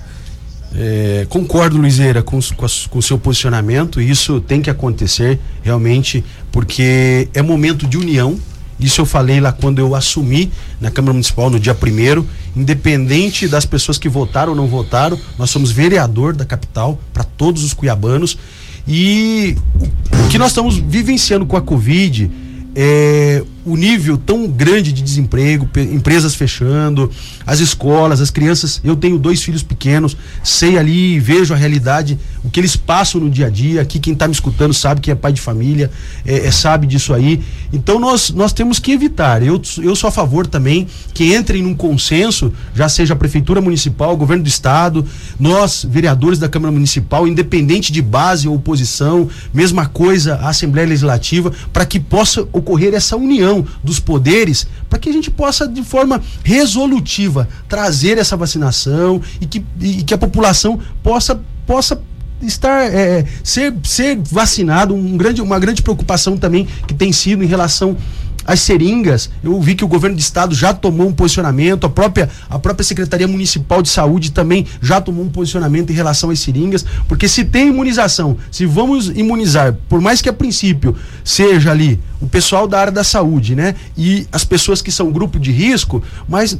É, 0.74 1.26
concordo, 1.28 1.76
Luizeira, 1.76 2.22
com, 2.22 2.38
com 2.56 2.98
o 2.98 3.02
seu 3.02 3.18
posicionamento. 3.18 4.00
Isso 4.00 4.40
tem 4.40 4.62
que 4.62 4.70
acontecer 4.70 5.38
realmente, 5.62 6.24
porque 6.50 7.28
é 7.34 7.42
momento 7.42 7.86
de 7.86 7.98
união. 7.98 8.38
Isso 8.80 9.00
eu 9.00 9.06
falei 9.06 9.40
lá 9.40 9.52
quando 9.52 9.78
eu 9.78 9.94
assumi 9.94 10.50
na 10.80 10.90
Câmara 10.90 11.12
Municipal 11.12 11.50
no 11.50 11.60
dia 11.60 11.74
primeiro. 11.74 12.26
Independente 12.56 13.46
das 13.46 13.64
pessoas 13.64 13.98
que 13.98 14.08
votaram 14.08 14.52
ou 14.52 14.56
não 14.56 14.66
votaram, 14.66 15.18
nós 15.38 15.50
somos 15.50 15.70
vereador 15.70 16.34
da 16.34 16.44
capital 16.44 16.98
para 17.12 17.24
todos 17.24 17.62
os 17.62 17.74
cuiabanos. 17.74 18.38
E 18.88 19.56
o 20.24 20.28
que 20.28 20.38
nós 20.38 20.48
estamos 20.48 20.76
vivenciando 20.76 21.46
com 21.46 21.56
a 21.56 21.60
Covid 21.60 22.30
é, 22.74 23.42
o 23.64 23.76
nível 23.76 24.16
tão 24.16 24.46
grande 24.46 24.92
de 24.92 25.02
desemprego, 25.02 25.68
empresas 25.92 26.34
fechando, 26.34 27.10
as 27.46 27.60
escolas, 27.60 28.20
as 28.20 28.30
crianças. 28.30 28.80
Eu 28.82 28.96
tenho 28.96 29.18
dois 29.18 29.42
filhos 29.42 29.62
pequenos, 29.62 30.16
sei 30.42 30.78
ali, 30.78 31.18
vejo 31.20 31.52
a 31.52 31.56
realidade, 31.56 32.18
o 32.42 32.50
que 32.50 32.58
eles 32.58 32.76
passam 32.76 33.20
no 33.20 33.28
dia 33.28 33.46
a 33.46 33.50
dia. 33.50 33.82
Aqui 33.82 33.98
quem 33.98 34.14
está 34.14 34.26
me 34.26 34.32
escutando 34.32 34.72
sabe 34.72 35.00
que 35.00 35.10
é 35.10 35.14
pai 35.14 35.32
de 35.32 35.40
família, 35.40 35.90
é, 36.24 36.46
é, 36.46 36.50
sabe 36.50 36.86
disso 36.86 37.12
aí. 37.12 37.42
Então 37.72 37.98
nós, 37.98 38.30
nós 38.30 38.52
temos 38.52 38.78
que 38.78 38.92
evitar. 38.92 39.42
Eu, 39.42 39.60
eu 39.82 39.94
sou 39.94 40.08
a 40.08 40.10
favor 40.10 40.46
também 40.46 40.86
que 41.12 41.34
entrem 41.34 41.62
num 41.62 41.74
consenso, 41.74 42.52
já 42.74 42.88
seja 42.88 43.14
a 43.14 43.16
prefeitura 43.16 43.60
municipal, 43.60 44.14
o 44.14 44.16
governo 44.16 44.44
do 44.44 44.48
estado, 44.48 45.04
nós, 45.38 45.86
vereadores 45.88 46.38
da 46.38 46.48
Câmara 46.48 46.72
Municipal, 46.72 47.28
independente 47.28 47.92
de 47.92 48.00
base 48.00 48.48
ou 48.48 48.54
oposição, 48.54 49.28
mesma 49.52 49.86
coisa 49.86 50.36
a 50.36 50.48
Assembleia 50.48 50.88
Legislativa, 50.88 51.52
para 51.72 51.84
que 51.84 52.00
possa 52.00 52.42
ocorrer 52.52 52.94
essa 52.94 53.16
união 53.16 53.49
dos 53.82 53.98
poderes, 53.98 54.66
para 54.88 54.98
que 54.98 55.08
a 55.08 55.12
gente 55.12 55.30
possa, 55.30 55.66
de 55.66 55.82
forma 55.82 56.20
resolutiva, 56.42 57.48
trazer 57.68 58.18
essa 58.18 58.36
vacinação 58.36 59.20
e 59.40 59.46
que, 59.46 59.64
e 59.80 60.02
que 60.02 60.14
a 60.14 60.18
população 60.18 60.78
possa, 61.02 61.40
possa 61.66 62.00
estar 62.42 62.82
é, 62.92 63.24
ser, 63.42 63.74
ser 63.84 64.18
vacinado. 64.18 64.94
Um 64.94 65.16
grande, 65.16 65.42
uma 65.42 65.58
grande 65.58 65.82
preocupação 65.82 66.36
também 66.36 66.66
que 66.86 66.94
tem 66.94 67.12
sido 67.12 67.42
em 67.42 67.46
relação 67.46 67.96
as 68.44 68.60
seringas, 68.60 69.30
eu 69.42 69.60
vi 69.60 69.74
que 69.74 69.84
o 69.84 69.88
governo 69.88 70.16
do 70.16 70.20
estado 70.20 70.54
já 70.54 70.72
tomou 70.72 71.08
um 71.08 71.12
posicionamento, 71.12 71.84
a 71.84 71.90
própria, 71.90 72.28
a 72.48 72.58
própria 72.58 72.84
Secretaria 72.84 73.28
Municipal 73.28 73.82
de 73.82 73.88
Saúde 73.88 74.32
também 74.32 74.66
já 74.80 75.00
tomou 75.00 75.24
um 75.24 75.28
posicionamento 75.28 75.90
em 75.90 75.94
relação 75.94 76.30
às 76.30 76.40
seringas, 76.40 76.84
porque 77.08 77.28
se 77.28 77.44
tem 77.44 77.68
imunização, 77.68 78.36
se 78.50 78.66
vamos 78.66 79.08
imunizar, 79.08 79.76
por 79.88 80.00
mais 80.00 80.22
que 80.22 80.28
a 80.28 80.32
princípio 80.32 80.96
seja 81.24 81.70
ali 81.70 82.00
o 82.20 82.26
pessoal 82.26 82.66
da 82.66 82.80
área 82.80 82.92
da 82.92 83.04
saúde, 83.04 83.54
né, 83.54 83.74
e 83.96 84.26
as 84.32 84.44
pessoas 84.44 84.82
que 84.82 84.90
são 84.90 85.10
grupo 85.10 85.38
de 85.38 85.50
risco, 85.52 86.02
mas 86.28 86.58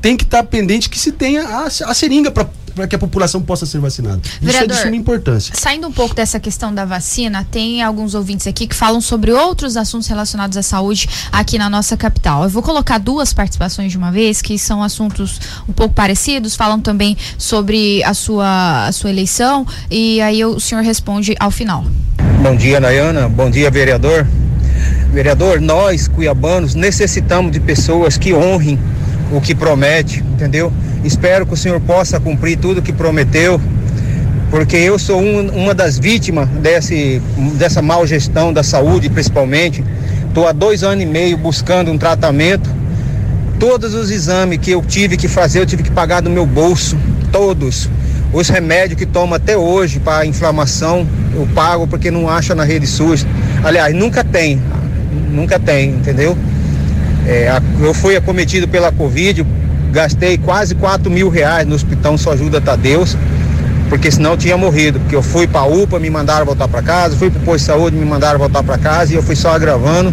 tem 0.00 0.16
que 0.16 0.24
estar 0.24 0.42
tá 0.42 0.44
pendente 0.44 0.88
que 0.88 0.98
se 0.98 1.12
tenha 1.12 1.42
a, 1.42 1.66
a 1.66 1.94
seringa 1.94 2.30
para 2.30 2.48
para 2.78 2.86
que 2.86 2.94
a 2.94 2.98
população 2.98 3.42
possa 3.42 3.66
ser 3.66 3.80
vacinada. 3.80 4.20
Vereador, 4.40 4.50
Isso 4.50 4.62
é 4.62 4.66
de 4.66 4.82
suma 4.82 4.96
importância. 4.96 5.52
Saindo 5.56 5.88
um 5.88 5.92
pouco 5.92 6.14
dessa 6.14 6.38
questão 6.38 6.72
da 6.72 6.84
vacina, 6.84 7.44
tem 7.50 7.82
alguns 7.82 8.14
ouvintes 8.14 8.46
aqui 8.46 8.68
que 8.68 8.74
falam 8.74 9.00
sobre 9.00 9.32
outros 9.32 9.76
assuntos 9.76 10.06
relacionados 10.06 10.56
à 10.56 10.62
saúde 10.62 11.08
aqui 11.32 11.58
na 11.58 11.68
nossa 11.68 11.96
capital. 11.96 12.44
Eu 12.44 12.48
vou 12.48 12.62
colocar 12.62 12.98
duas 12.98 13.32
participações 13.32 13.90
de 13.90 13.98
uma 13.98 14.12
vez, 14.12 14.40
que 14.40 14.56
são 14.56 14.80
assuntos 14.80 15.40
um 15.68 15.72
pouco 15.72 15.92
parecidos, 15.92 16.54
falam 16.54 16.78
também 16.78 17.16
sobre 17.36 18.00
a 18.04 18.14
sua, 18.14 18.86
a 18.86 18.92
sua 18.92 19.10
eleição, 19.10 19.66
e 19.90 20.20
aí 20.20 20.44
o 20.44 20.60
senhor 20.60 20.84
responde 20.84 21.34
ao 21.40 21.50
final. 21.50 21.84
Bom 22.40 22.54
dia, 22.54 22.78
Nayana. 22.78 23.28
Bom 23.28 23.50
dia, 23.50 23.72
vereador. 23.72 24.24
Vereador, 25.12 25.60
nós, 25.60 26.06
cuiabanos, 26.06 26.76
necessitamos 26.76 27.50
de 27.50 27.58
pessoas 27.58 28.16
que 28.16 28.32
honrem 28.32 28.78
o 29.30 29.40
que 29.40 29.54
promete, 29.54 30.24
entendeu? 30.32 30.72
Espero 31.04 31.46
que 31.46 31.54
o 31.54 31.56
senhor 31.56 31.80
possa 31.80 32.18
cumprir 32.18 32.58
tudo 32.58 32.82
que 32.82 32.92
prometeu, 32.92 33.60
porque 34.50 34.76
eu 34.76 34.98
sou 34.98 35.20
um, 35.20 35.48
uma 35.50 35.74
das 35.74 35.98
vítimas 35.98 36.48
desse, 36.48 37.20
dessa 37.54 37.82
mal 37.82 38.06
gestão 38.06 38.52
da 38.52 38.62
saúde, 38.62 39.10
principalmente. 39.10 39.84
Estou 40.28 40.46
há 40.46 40.52
dois 40.52 40.82
anos 40.82 41.04
e 41.04 41.06
meio 41.06 41.36
buscando 41.36 41.90
um 41.90 41.98
tratamento. 41.98 42.70
Todos 43.58 43.94
os 43.94 44.10
exames 44.10 44.58
que 44.58 44.70
eu 44.70 44.82
tive 44.82 45.16
que 45.16 45.28
fazer, 45.28 45.60
eu 45.60 45.66
tive 45.66 45.82
que 45.82 45.90
pagar 45.90 46.20
do 46.20 46.30
meu 46.30 46.46
bolso, 46.46 46.96
todos. 47.30 47.88
Os 48.32 48.48
remédios 48.48 48.98
que 48.98 49.06
tomo 49.06 49.34
até 49.34 49.56
hoje 49.56 49.98
para 49.98 50.24
inflamação, 50.24 51.06
eu 51.34 51.46
pago 51.54 51.86
porque 51.86 52.10
não 52.10 52.28
acha 52.28 52.54
na 52.54 52.62
rede 52.62 52.86
SUS. 52.86 53.26
Aliás, 53.64 53.94
nunca 53.94 54.22
tem, 54.22 54.60
nunca 55.30 55.58
tem, 55.58 55.90
entendeu? 55.90 56.36
É, 57.28 57.60
eu 57.80 57.92
fui 57.92 58.16
acometido 58.16 58.66
pela 58.66 58.90
Covid, 58.90 59.44
Gastei 59.90 60.36
quase 60.36 60.74
4 60.74 61.10
mil 61.10 61.30
reais 61.30 61.66
no 61.66 61.74
hospital 61.74 62.18
Só 62.18 62.32
Ajuda 62.32 62.60
Tadeus, 62.60 63.16
porque 63.88 64.10
senão 64.10 64.32
eu 64.32 64.36
tinha 64.36 64.56
morrido. 64.56 65.00
Porque 65.00 65.16
eu 65.16 65.22
fui 65.22 65.46
para 65.46 65.64
UPA, 65.64 65.98
me 65.98 66.10
mandaram 66.10 66.44
voltar 66.44 66.68
para 66.68 66.82
casa, 66.82 67.16
fui 67.16 67.30
para 67.30 67.40
o 67.40 67.44
posto 67.44 67.60
de 67.60 67.64
saúde, 67.64 67.96
me 67.96 68.04
mandaram 68.04 68.38
voltar 68.38 68.62
para 68.62 68.76
casa 68.76 69.12
e 69.12 69.16
eu 69.16 69.22
fui 69.22 69.34
só 69.34 69.52
agravando. 69.52 70.12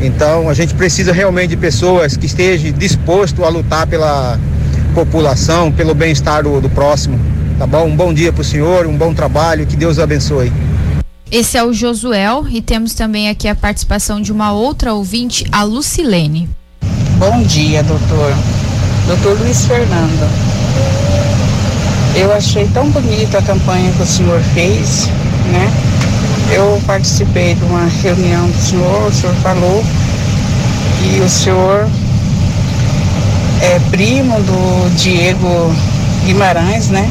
Então 0.00 0.48
a 0.48 0.54
gente 0.54 0.74
precisa 0.74 1.12
realmente 1.12 1.50
de 1.50 1.56
pessoas 1.56 2.16
que 2.16 2.26
estejam 2.26 2.72
dispostas 2.72 3.42
a 3.44 3.48
lutar 3.48 3.86
pela 3.86 4.38
população, 4.94 5.72
pelo 5.72 5.94
bem-estar 5.94 6.42
do, 6.42 6.60
do 6.60 6.68
próximo. 6.68 7.18
Tá 7.58 7.66
bom? 7.66 7.86
Um 7.86 7.96
bom 7.96 8.12
dia 8.12 8.32
para 8.32 8.42
o 8.42 8.44
senhor, 8.44 8.86
um 8.86 8.96
bom 8.96 9.14
trabalho, 9.14 9.64
que 9.64 9.76
Deus 9.76 9.98
abençoe. 9.98 10.52
Esse 11.36 11.58
é 11.58 11.64
o 11.64 11.72
Josuel 11.72 12.46
e 12.48 12.62
temos 12.62 12.94
também 12.94 13.28
aqui 13.28 13.48
a 13.48 13.56
participação 13.56 14.22
de 14.22 14.30
uma 14.30 14.52
outra 14.52 14.94
ouvinte, 14.94 15.44
a 15.50 15.64
Lucilene. 15.64 16.48
Bom 17.18 17.42
dia, 17.42 17.82
doutor. 17.82 18.32
Doutor 19.08 19.40
Luiz 19.40 19.66
Fernando, 19.66 20.30
eu 22.14 22.32
achei 22.32 22.68
tão 22.68 22.88
bonita 22.88 23.38
a 23.38 23.42
campanha 23.42 23.90
que 23.90 24.02
o 24.04 24.06
senhor 24.06 24.40
fez, 24.54 25.08
né? 25.50 25.72
Eu 26.54 26.80
participei 26.86 27.56
de 27.56 27.64
uma 27.64 27.84
reunião 27.86 28.48
do 28.48 28.56
senhor, 28.56 29.08
o 29.08 29.12
senhor 29.12 29.34
falou 29.42 29.84
que 31.00 31.20
o 31.20 31.28
senhor 31.28 31.88
é 33.60 33.80
primo 33.90 34.36
do 34.36 34.94
Diego 34.94 35.74
Guimarães, 36.26 36.90
né? 36.90 37.10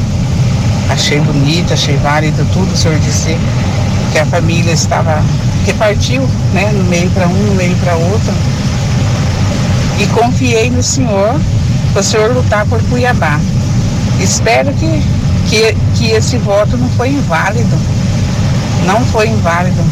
Achei 0.88 1.20
bonito, 1.20 1.74
achei 1.74 1.98
válido 1.98 2.42
tudo, 2.54 2.72
o 2.72 2.76
senhor 2.76 2.98
disse 3.00 3.36
que 4.14 4.18
a 4.20 4.26
família 4.26 4.70
estava 4.70 5.20
repartiu, 5.66 6.22
né, 6.52 6.70
no 6.72 6.84
meio 6.84 7.10
para 7.10 7.26
um, 7.26 7.32
no 7.32 7.54
meio 7.56 7.74
para 7.78 7.96
outro. 7.96 8.32
E 9.98 10.06
confiei 10.06 10.70
no 10.70 10.84
senhor, 10.84 11.34
para 11.92 12.00
o 12.00 12.04
senhor 12.04 12.32
lutar 12.32 12.64
por 12.66 12.80
Cuiabá. 12.84 13.40
Espero 14.20 14.72
que, 14.74 15.02
que, 15.50 15.76
que 15.96 16.12
esse 16.12 16.36
voto 16.38 16.76
não 16.76 16.88
foi 16.90 17.08
inválido. 17.08 17.76
Não 18.86 19.04
foi 19.06 19.26
inválido. 19.26 19.82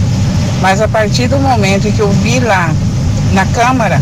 Mas 0.61 0.81
a 0.81 0.87
partir 0.87 1.27
do 1.27 1.39
momento 1.39 1.91
que 1.91 1.99
eu 1.99 2.11
vi 2.23 2.39
lá 2.39 2.73
na 3.33 3.45
Câmara 3.47 4.01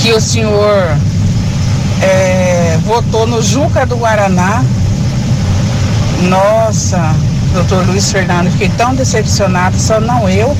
que 0.00 0.12
o 0.12 0.20
senhor 0.20 0.96
é, 2.00 2.78
votou 2.84 3.26
no 3.26 3.42
Juca 3.42 3.84
do 3.84 3.96
Guaraná, 3.96 4.62
nossa, 6.28 7.12
doutor 7.52 7.86
Luiz 7.86 8.10
Fernando, 8.10 8.50
fiquei 8.52 8.68
tão 8.70 8.94
decepcionado, 8.94 9.78
só 9.78 10.00
não 10.00 10.28
eu, 10.28 10.56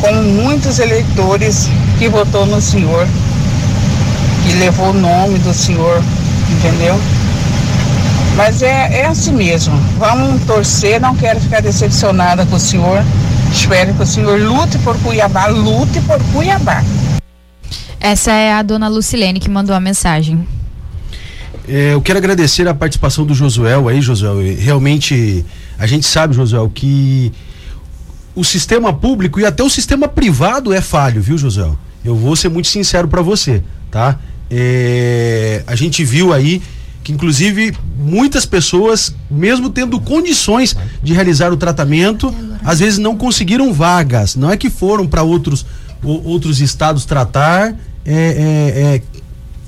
como 0.00 0.22
muitos 0.22 0.78
eleitores 0.78 1.68
que 1.98 2.08
votou 2.08 2.46
no 2.46 2.60
senhor, 2.60 3.06
que 4.44 4.54
levou 4.54 4.90
o 4.90 4.94
nome 4.94 5.38
do 5.38 5.52
senhor, 5.52 6.02
entendeu? 6.50 6.98
Mas 8.36 8.62
é, 8.62 9.00
é 9.00 9.06
assim 9.06 9.32
mesmo. 9.32 9.76
Vamos 9.98 10.42
torcer, 10.44 11.00
não 11.00 11.14
quero 11.14 11.40
ficar 11.40 11.60
decepcionada 11.60 12.46
com 12.46 12.56
o 12.56 12.60
senhor. 12.60 13.04
Espero 13.52 13.92
que 13.94 14.02
o 14.02 14.06
senhor 14.06 14.40
lute 14.40 14.78
por 14.78 14.96
Cuiabá, 15.00 15.46
lute 15.46 16.00
por 16.02 16.18
Cuiabá. 16.32 16.82
Essa 18.00 18.32
é 18.32 18.54
a 18.54 18.62
dona 18.62 18.88
Lucilene 18.88 19.38
que 19.38 19.50
mandou 19.50 19.76
a 19.76 19.80
mensagem. 19.80 20.46
É, 21.72 21.94
eu 21.94 22.02
quero 22.02 22.18
agradecer 22.18 22.66
a 22.66 22.74
participação 22.74 23.24
do 23.24 23.32
Josuel 23.32 23.88
aí, 23.88 24.00
Josuel. 24.00 24.38
Realmente, 24.58 25.46
a 25.78 25.86
gente 25.86 26.04
sabe, 26.04 26.34
Josuel, 26.34 26.68
que 26.68 27.32
o 28.34 28.42
sistema 28.42 28.92
público 28.92 29.38
e 29.38 29.44
até 29.44 29.62
o 29.62 29.70
sistema 29.70 30.08
privado 30.08 30.72
é 30.72 30.80
falho, 30.80 31.22
viu, 31.22 31.38
Josuel? 31.38 31.78
Eu 32.04 32.16
vou 32.16 32.34
ser 32.34 32.48
muito 32.48 32.66
sincero 32.66 33.06
para 33.06 33.22
você, 33.22 33.62
tá? 33.88 34.18
É, 34.50 35.62
a 35.64 35.76
gente 35.76 36.02
viu 36.02 36.32
aí 36.32 36.60
que 37.04 37.12
inclusive 37.12 37.72
muitas 37.96 38.44
pessoas, 38.44 39.14
mesmo 39.30 39.70
tendo 39.70 40.00
condições 40.00 40.76
de 41.00 41.12
realizar 41.12 41.52
o 41.52 41.56
tratamento, 41.56 42.34
às 42.64 42.80
vezes 42.80 42.98
não 42.98 43.16
conseguiram 43.16 43.72
vagas. 43.72 44.34
Não 44.34 44.50
é 44.50 44.56
que 44.56 44.68
foram 44.68 45.06
para 45.06 45.22
outros, 45.22 45.64
outros 46.02 46.60
estados 46.60 47.04
tratar, 47.04 47.76
é, 48.04 48.14
é, 48.14 48.94
é, 48.96 49.02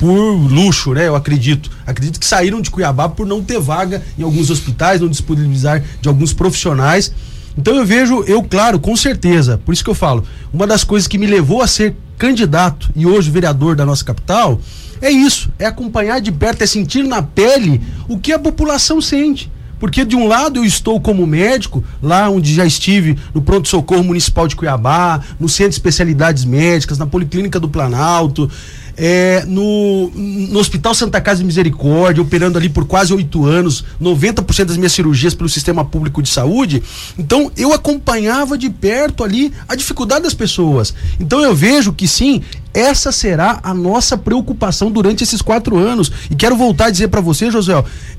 por 0.03 0.35
luxo, 0.35 0.93
né? 0.93 1.07
Eu 1.07 1.15
acredito. 1.15 1.71
Acredito 1.87 2.19
que 2.19 2.27
saíram 2.27 2.61
de 2.61 2.73
Cuiabá 2.73 3.09
por 3.09 3.25
não 3.25 3.41
ter 3.41 3.61
vaga 3.61 4.03
em 4.19 4.25
alguns 4.25 4.51
hospitais, 4.51 5.01
não 5.01 5.07
disponibilizar 5.09 5.81
de 6.01 6.09
alguns 6.09 6.33
profissionais. 6.33 7.15
Então 7.57 7.77
eu 7.77 7.87
vejo, 7.87 8.25
eu, 8.25 8.43
claro, 8.43 8.81
com 8.81 8.97
certeza, 8.97 9.59
por 9.65 9.73
isso 9.73 9.85
que 9.85 9.91
eu 9.91 9.95
falo, 9.95 10.25
uma 10.53 10.67
das 10.67 10.83
coisas 10.83 11.07
que 11.07 11.19
me 11.19 11.27
levou 11.27 11.63
a 11.63 11.69
ser 11.69 11.95
candidato 12.19 12.91
e 12.97 13.07
hoje 13.07 13.31
vereador 13.31 13.77
da 13.77 13.87
nossa 13.87 14.05
capital 14.05 14.61
é 15.01 15.09
isso, 15.09 15.51
é 15.57 15.67
acompanhar 15.67 16.21
de 16.21 16.33
perto, 16.33 16.63
é 16.63 16.67
sentir 16.67 17.05
na 17.05 17.23
pele 17.23 17.81
o 18.09 18.19
que 18.19 18.33
a 18.33 18.41
população 18.41 19.01
sente. 19.01 19.53
Porque 19.79 20.05
de 20.05 20.15
um 20.15 20.29
lado 20.29 20.61
eu 20.61 20.65
estou 20.65 21.01
como 21.01 21.27
médico, 21.27 21.85
lá 22.01 22.29
onde 22.31 22.55
já 22.55 22.65
estive 22.65 23.19
no 23.35 23.43
pronto-socorro 23.43 24.05
municipal 24.05 24.47
de 24.47 24.55
Cuiabá, 24.57 25.21
no 25.41 25.49
centro 25.49 25.71
de 25.71 25.75
especialidades 25.75 26.45
médicas, 26.45 26.99
na 26.99 27.07
Policlínica 27.07 27.59
do 27.59 27.69
Planalto, 27.69 28.49
é, 28.97 29.45
no, 29.47 30.11
no 30.11 30.59
Hospital 30.59 30.95
Santa 30.95 31.21
Casa 31.21 31.41
de 31.41 31.47
Misericórdia, 31.47 32.23
operando 32.23 32.59
ali 32.59 32.69
por 32.69 32.87
quase 32.87 33.13
oito 33.13 33.45
anos, 33.45 33.85
90% 34.01 34.65
das 34.67 34.77
minhas 34.77 34.93
cirurgias 34.93 35.35
pelo 35.35 35.49
sistema 35.49 35.85
público 35.85 36.23
de 36.23 36.29
saúde. 36.29 36.83
Então 37.19 37.51
eu 37.57 37.73
acompanhava 37.73 38.57
de 38.57 38.69
perto 38.71 39.25
ali 39.25 39.53
a 39.69 39.75
dificuldade 39.75 40.25
das 40.25 40.35
pessoas. 40.35 40.95
Então 41.19 41.41
eu 41.41 41.55
vejo 41.55 41.93
que 41.93 42.07
sim, 42.07 42.43
essa 42.75 43.13
será 43.13 43.61
a 43.63 43.75
nossa 43.75 44.17
preocupação 44.17 44.91
durante 44.91 45.23
esses 45.23 45.43
quatro 45.43 45.77
anos. 45.79 46.11
E 46.31 46.35
quero 46.35 46.57
voltar 46.57 46.87
a 46.87 46.91
dizer 46.91 47.09
para 47.09 47.21
você, 47.21 47.51
José, 47.51 47.73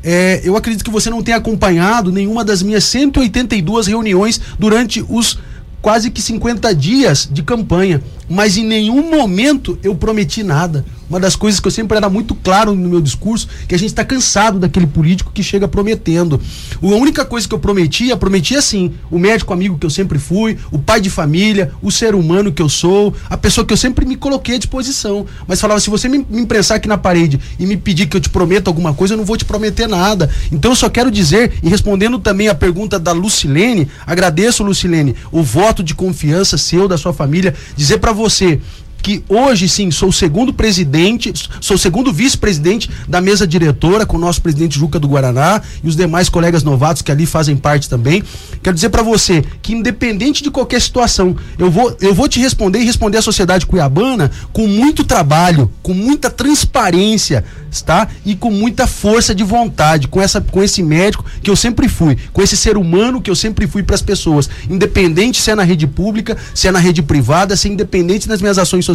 é, 0.04 0.42
eu 0.44 0.56
acredito 0.56 0.84
que 0.84 0.92
você 0.92 1.10
não 1.10 1.24
tenha 1.24 1.38
acompanhado 1.38 2.12
nenhuma 2.12 2.44
das 2.44 2.62
minhas 2.62 2.84
182 2.86 3.88
reuniões 3.88 4.40
durante 4.60 5.04
os 5.08 5.38
quase 5.84 6.10
que 6.10 6.22
50 6.22 6.74
dias 6.74 7.28
de 7.30 7.44
campanha, 7.44 8.02
mas 8.30 8.56
em 8.56 8.64
nenhum 8.64 9.12
momento 9.12 9.78
eu 9.84 9.94
prometi 9.94 10.42
nada. 10.42 10.86
Uma 11.10 11.20
das 11.20 11.36
coisas 11.36 11.60
que 11.60 11.68
eu 11.68 11.72
sempre 11.72 11.98
era 11.98 12.10
muito 12.10 12.34
claro 12.34 12.74
no 12.74 12.90
meu 12.90 13.02
discurso, 13.02 13.48
que 13.68 13.76
a 13.76 13.78
gente 13.78 13.90
está 13.90 14.04
cansado 14.04 14.60
daquele 14.60 14.88
político 14.88 15.32
que 15.34 15.44
chega 15.44 15.68
prometendo. 15.68 16.40
A 16.82 16.86
única 16.88 17.26
coisa 17.26 17.48
que 17.48 17.54
eu 17.54 17.60
prometia, 17.60 18.16
prometia 18.18 18.60
assim, 18.60 18.94
o 19.12 19.20
médico 19.20 19.54
amigo 19.54 19.78
que 19.78 19.86
eu 19.86 19.90
sempre 19.90 20.18
fui, 20.18 20.58
o 20.72 20.80
pai 20.80 21.02
de 21.02 21.10
família, 21.10 21.72
o 21.82 21.92
ser 21.92 22.16
humano 22.16 22.52
que 22.52 22.62
eu 22.62 22.70
sou, 22.70 23.14
a 23.30 23.38
pessoa 23.38 23.66
que 23.66 23.74
eu 23.74 23.78
sempre 23.78 24.06
me 24.06 24.16
coloquei 24.16 24.56
à 24.56 24.58
disposição. 24.58 25.26
Mas 25.48 25.60
falava, 25.60 25.80
se 25.80 25.90
você 25.90 26.08
me, 26.08 26.26
me 26.30 26.48
aqui 26.74 26.88
na 26.88 26.98
parede 26.98 27.40
e 27.60 27.66
me 27.66 27.76
pedir 27.76 28.08
que 28.08 28.16
eu 28.16 28.22
te 28.22 28.30
prometa 28.30 28.70
alguma 28.70 28.94
coisa, 28.94 29.14
eu 29.14 29.18
não 29.18 29.26
vou 29.26 29.38
te 29.38 29.46
prometer 29.46 29.88
nada. 29.88 30.30
Então 30.52 30.72
eu 30.72 30.76
só 30.76 30.90
quero 30.90 31.12
dizer, 31.12 31.54
e 31.62 31.70
respondendo 31.70 32.20
também 32.20 32.48
a 32.48 32.56
pergunta 32.56 32.98
da 32.98 33.12
Lucilene, 33.12 33.90
agradeço, 34.06 34.64
Lucilene, 34.64 35.16
o 35.32 35.44
voto 35.44 35.84
de 35.84 35.94
confiança 35.94 36.58
seu, 36.58 36.88
da 36.88 36.98
sua 36.98 37.14
família, 37.14 37.54
dizer 37.76 37.98
para 37.98 38.12
você 38.12 38.60
que 39.04 39.22
hoje 39.28 39.68
sim 39.68 39.92
sou 39.92 40.10
o 40.10 40.14
segundo 40.14 40.54
presidente, 40.54 41.32
sou 41.60 41.76
o 41.76 41.80
segundo 41.80 42.12
vice-presidente 42.14 42.90
da 43.06 43.20
mesa 43.20 43.46
diretora 43.46 44.06
com 44.06 44.16
o 44.16 44.20
nosso 44.20 44.42
presidente 44.42 44.80
Juca 44.80 44.98
do 44.98 45.10
Guaraná 45.10 45.62
e 45.84 45.88
os 45.90 45.96
demais 45.96 46.30
colegas 46.30 46.64
novatos 46.64 47.02
que 47.02 47.12
ali 47.12 47.26
fazem 47.26 47.58
parte 47.58 47.90
também. 47.90 48.24
Quero 48.64 48.74
dizer 48.74 48.90
para 48.90 49.04
você 49.04 49.44
que 49.62 49.74
independente 49.74 50.42
de 50.42 50.50
qualquer 50.50 50.82
situação, 50.82 51.36
eu 51.60 51.70
vou 51.70 51.96
eu 52.00 52.14
vou 52.14 52.30
te 52.30 52.40
responder 52.40 52.80
e 52.80 52.86
responder 52.86 53.18
à 53.18 53.22
sociedade 53.22 53.66
cuiabana 53.66 54.32
com 54.54 54.68
muito 54.68 55.04
trabalho, 55.04 55.70
com 55.84 55.94
muita 55.94 56.30
transparência, 56.30 57.44
está? 57.70 58.08
E 58.26 58.36
com 58.36 58.52
muita 58.52 58.88
força 58.88 59.36
de 59.36 59.44
vontade, 59.44 60.08
com 60.08 60.22
essa 60.22 60.40
com 60.40 60.64
esse 60.64 60.82
médico 60.82 61.26
que 61.42 61.50
eu 61.50 61.58
sempre 61.58 61.90
fui, 61.90 62.18
com 62.32 62.42
esse 62.42 62.56
ser 62.56 62.78
humano 62.78 63.22
que 63.22 63.30
eu 63.30 63.36
sempre 63.36 63.68
fui 63.68 63.84
para 63.84 63.96
as 63.96 64.02
pessoas, 64.02 64.50
independente 64.70 65.42
se 65.42 65.52
é 65.52 65.56
na 65.56 65.64
rede 65.64 65.86
pública, 65.86 66.38
se 66.56 66.70
é 66.70 66.72
na 66.72 66.80
rede 66.80 67.04
privada, 67.04 67.58
se 67.58 67.68
é 67.68 67.72
independente 67.72 68.30
das 68.30 68.40
minhas 68.40 68.58
ações 68.58 68.86
sociais, 68.86 68.93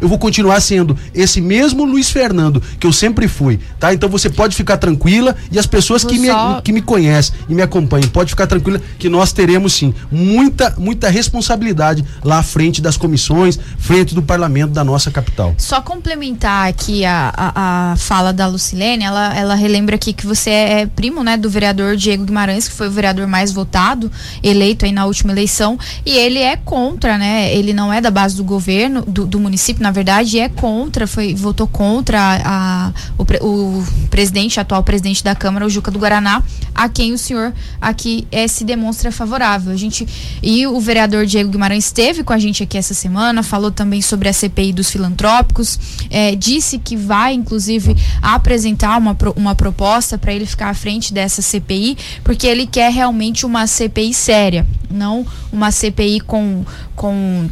eu 0.00 0.08
vou 0.08 0.18
continuar 0.18 0.60
sendo 0.60 0.96
esse 1.14 1.40
mesmo 1.40 1.84
Luiz 1.84 2.10
Fernando 2.10 2.62
que 2.80 2.86
eu 2.86 2.92
sempre 2.92 3.28
fui, 3.28 3.58
tá? 3.78 3.92
Então 3.94 4.08
você 4.08 4.28
pode 4.28 4.56
ficar 4.56 4.76
tranquila 4.76 5.36
e 5.50 5.58
as 5.58 5.66
pessoas 5.66 6.04
que 6.04 6.18
me, 6.18 6.28
que 6.64 6.72
me 6.72 6.82
conhecem 6.82 7.34
e 7.48 7.54
me 7.54 7.62
acompanham, 7.62 8.08
pode 8.08 8.30
ficar 8.30 8.46
tranquila 8.46 8.80
que 8.98 9.08
nós 9.08 9.32
teremos 9.32 9.72
sim 9.74 9.94
muita 10.10 10.74
muita 10.78 11.08
responsabilidade 11.08 12.04
lá 12.24 12.38
à 12.38 12.42
frente 12.42 12.80
das 12.80 12.96
comissões, 12.96 13.58
frente 13.78 14.14
do 14.14 14.22
parlamento 14.22 14.72
da 14.72 14.84
nossa 14.84 15.10
capital. 15.10 15.54
Só 15.58 15.80
complementar 15.80 16.68
aqui 16.68 17.04
a, 17.04 17.32
a, 17.36 17.92
a 17.92 17.96
fala 17.96 18.32
da 18.32 18.46
Lucilene, 18.46 19.04
ela, 19.04 19.36
ela 19.36 19.54
relembra 19.54 19.96
aqui 19.96 20.12
que 20.12 20.26
você 20.26 20.50
é 20.50 20.86
primo, 20.86 21.22
né, 21.22 21.36
do 21.36 21.50
vereador 21.50 21.96
Diego 21.96 22.24
Guimarães, 22.24 22.68
que 22.68 22.74
foi 22.74 22.88
o 22.88 22.90
vereador 22.90 23.26
mais 23.26 23.52
votado, 23.52 24.10
eleito 24.42 24.84
aí 24.84 24.92
na 24.92 25.06
última 25.06 25.32
eleição, 25.32 25.78
e 26.04 26.16
ele 26.16 26.38
é 26.38 26.56
contra, 26.56 27.18
né, 27.18 27.54
ele 27.54 27.72
não 27.72 27.92
é 27.92 28.00
da 28.00 28.10
base 28.10 28.36
do 28.36 28.44
governo, 28.44 29.02
do, 29.02 29.26
do 29.26 29.35
município, 29.40 29.82
na 29.82 29.90
verdade, 29.90 30.38
é 30.38 30.48
contra, 30.48 31.06
foi, 31.06 31.34
votou 31.34 31.66
contra 31.66 32.18
a, 32.20 32.88
a 32.88 32.92
o, 33.18 33.22
o, 33.46 33.86
presidente, 34.10 34.58
atual 34.58 34.82
presidente 34.82 35.22
da 35.22 35.34
Câmara, 35.34 35.66
o 35.66 35.70
Juca 35.70 35.90
do 35.90 35.98
Guaraná, 35.98 36.42
a 36.74 36.88
quem 36.88 37.12
o 37.12 37.18
senhor 37.18 37.52
aqui 37.80 38.26
é, 38.30 38.46
se 38.48 38.64
demonstra 38.64 39.10
favorável. 39.12 39.72
A 39.72 39.76
gente, 39.76 40.06
e 40.42 40.66
o 40.66 40.80
vereador 40.80 41.26
Diego 41.26 41.50
Guimarães 41.50 41.86
esteve 41.86 42.22
com 42.22 42.32
a 42.32 42.38
gente 42.38 42.62
aqui 42.62 42.78
essa 42.78 42.94
semana, 42.94 43.42
falou 43.42 43.70
também 43.70 44.02
sobre 44.02 44.28
a 44.28 44.32
CPI 44.32 44.72
dos 44.72 44.90
filantrópicos, 44.90 45.78
é, 46.10 46.34
disse 46.34 46.78
que 46.78 46.96
vai, 46.96 47.34
inclusive, 47.34 47.96
apresentar 48.20 48.98
uma, 48.98 49.16
uma 49.34 49.54
proposta 49.54 50.18
para 50.18 50.32
ele 50.32 50.46
ficar 50.46 50.70
à 50.70 50.74
frente 50.74 51.12
dessa 51.12 51.42
CPI, 51.42 51.96
porque 52.22 52.46
ele 52.46 52.66
quer 52.66 52.92
realmente 52.92 53.44
uma 53.44 53.66
CPI 53.66 54.14
séria, 54.14 54.66
não 54.90 55.26
uma 55.52 55.70
CPI 55.70 56.20
com, 56.20 56.64
com 56.94 57.48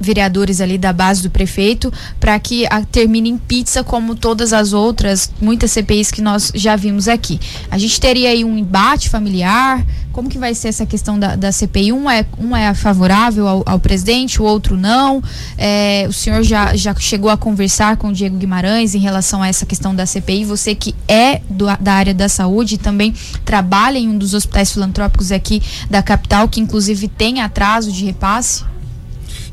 vereadores 0.00 0.60
ali 0.60 0.78
da 0.78 0.92
base 0.92 1.22
do 1.22 1.30
prefeito 1.30 1.92
para 2.20 2.38
que 2.38 2.66
a, 2.66 2.82
termine 2.82 3.30
em 3.30 3.36
pizza 3.36 3.82
como 3.82 4.14
todas 4.14 4.52
as 4.52 4.72
outras 4.72 5.30
muitas 5.40 5.72
CPIs 5.72 6.10
que 6.10 6.22
nós 6.22 6.52
já 6.54 6.76
vimos 6.76 7.08
aqui. 7.08 7.40
A 7.70 7.76
gente 7.76 8.00
teria 8.00 8.30
aí 8.30 8.44
um 8.44 8.56
embate 8.56 9.08
familiar. 9.08 9.84
Como 10.12 10.28
que 10.28 10.38
vai 10.38 10.54
ser 10.54 10.68
essa 10.68 10.84
questão 10.84 11.18
da, 11.18 11.36
da 11.36 11.52
CPI? 11.52 11.92
Um 11.92 12.10
é, 12.10 12.26
um 12.38 12.54
é 12.54 12.74
favorável 12.74 13.46
ao, 13.46 13.62
ao 13.64 13.78
presidente, 13.78 14.42
o 14.42 14.44
outro 14.44 14.76
não. 14.76 15.22
É, 15.56 16.06
o 16.08 16.12
senhor 16.12 16.42
já, 16.42 16.74
já 16.74 16.94
chegou 16.96 17.30
a 17.30 17.36
conversar 17.36 17.96
com 17.96 18.08
o 18.08 18.12
Diego 18.12 18.36
Guimarães 18.36 18.94
em 18.94 18.98
relação 18.98 19.42
a 19.42 19.48
essa 19.48 19.64
questão 19.64 19.94
da 19.94 20.06
CPI. 20.06 20.44
Você 20.44 20.74
que 20.74 20.94
é 21.06 21.40
do, 21.48 21.66
da 21.80 21.92
área 21.92 22.14
da 22.14 22.28
saúde 22.28 22.74
e 22.74 22.78
também 22.78 23.14
trabalha 23.44 23.98
em 23.98 24.08
um 24.08 24.18
dos 24.18 24.34
hospitais 24.34 24.72
filantrópicos 24.72 25.30
aqui 25.30 25.62
da 25.88 26.02
capital, 26.02 26.48
que 26.48 26.60
inclusive 26.60 27.06
tem 27.08 27.40
atraso 27.40 27.92
de 27.92 28.04
repasse. 28.04 28.64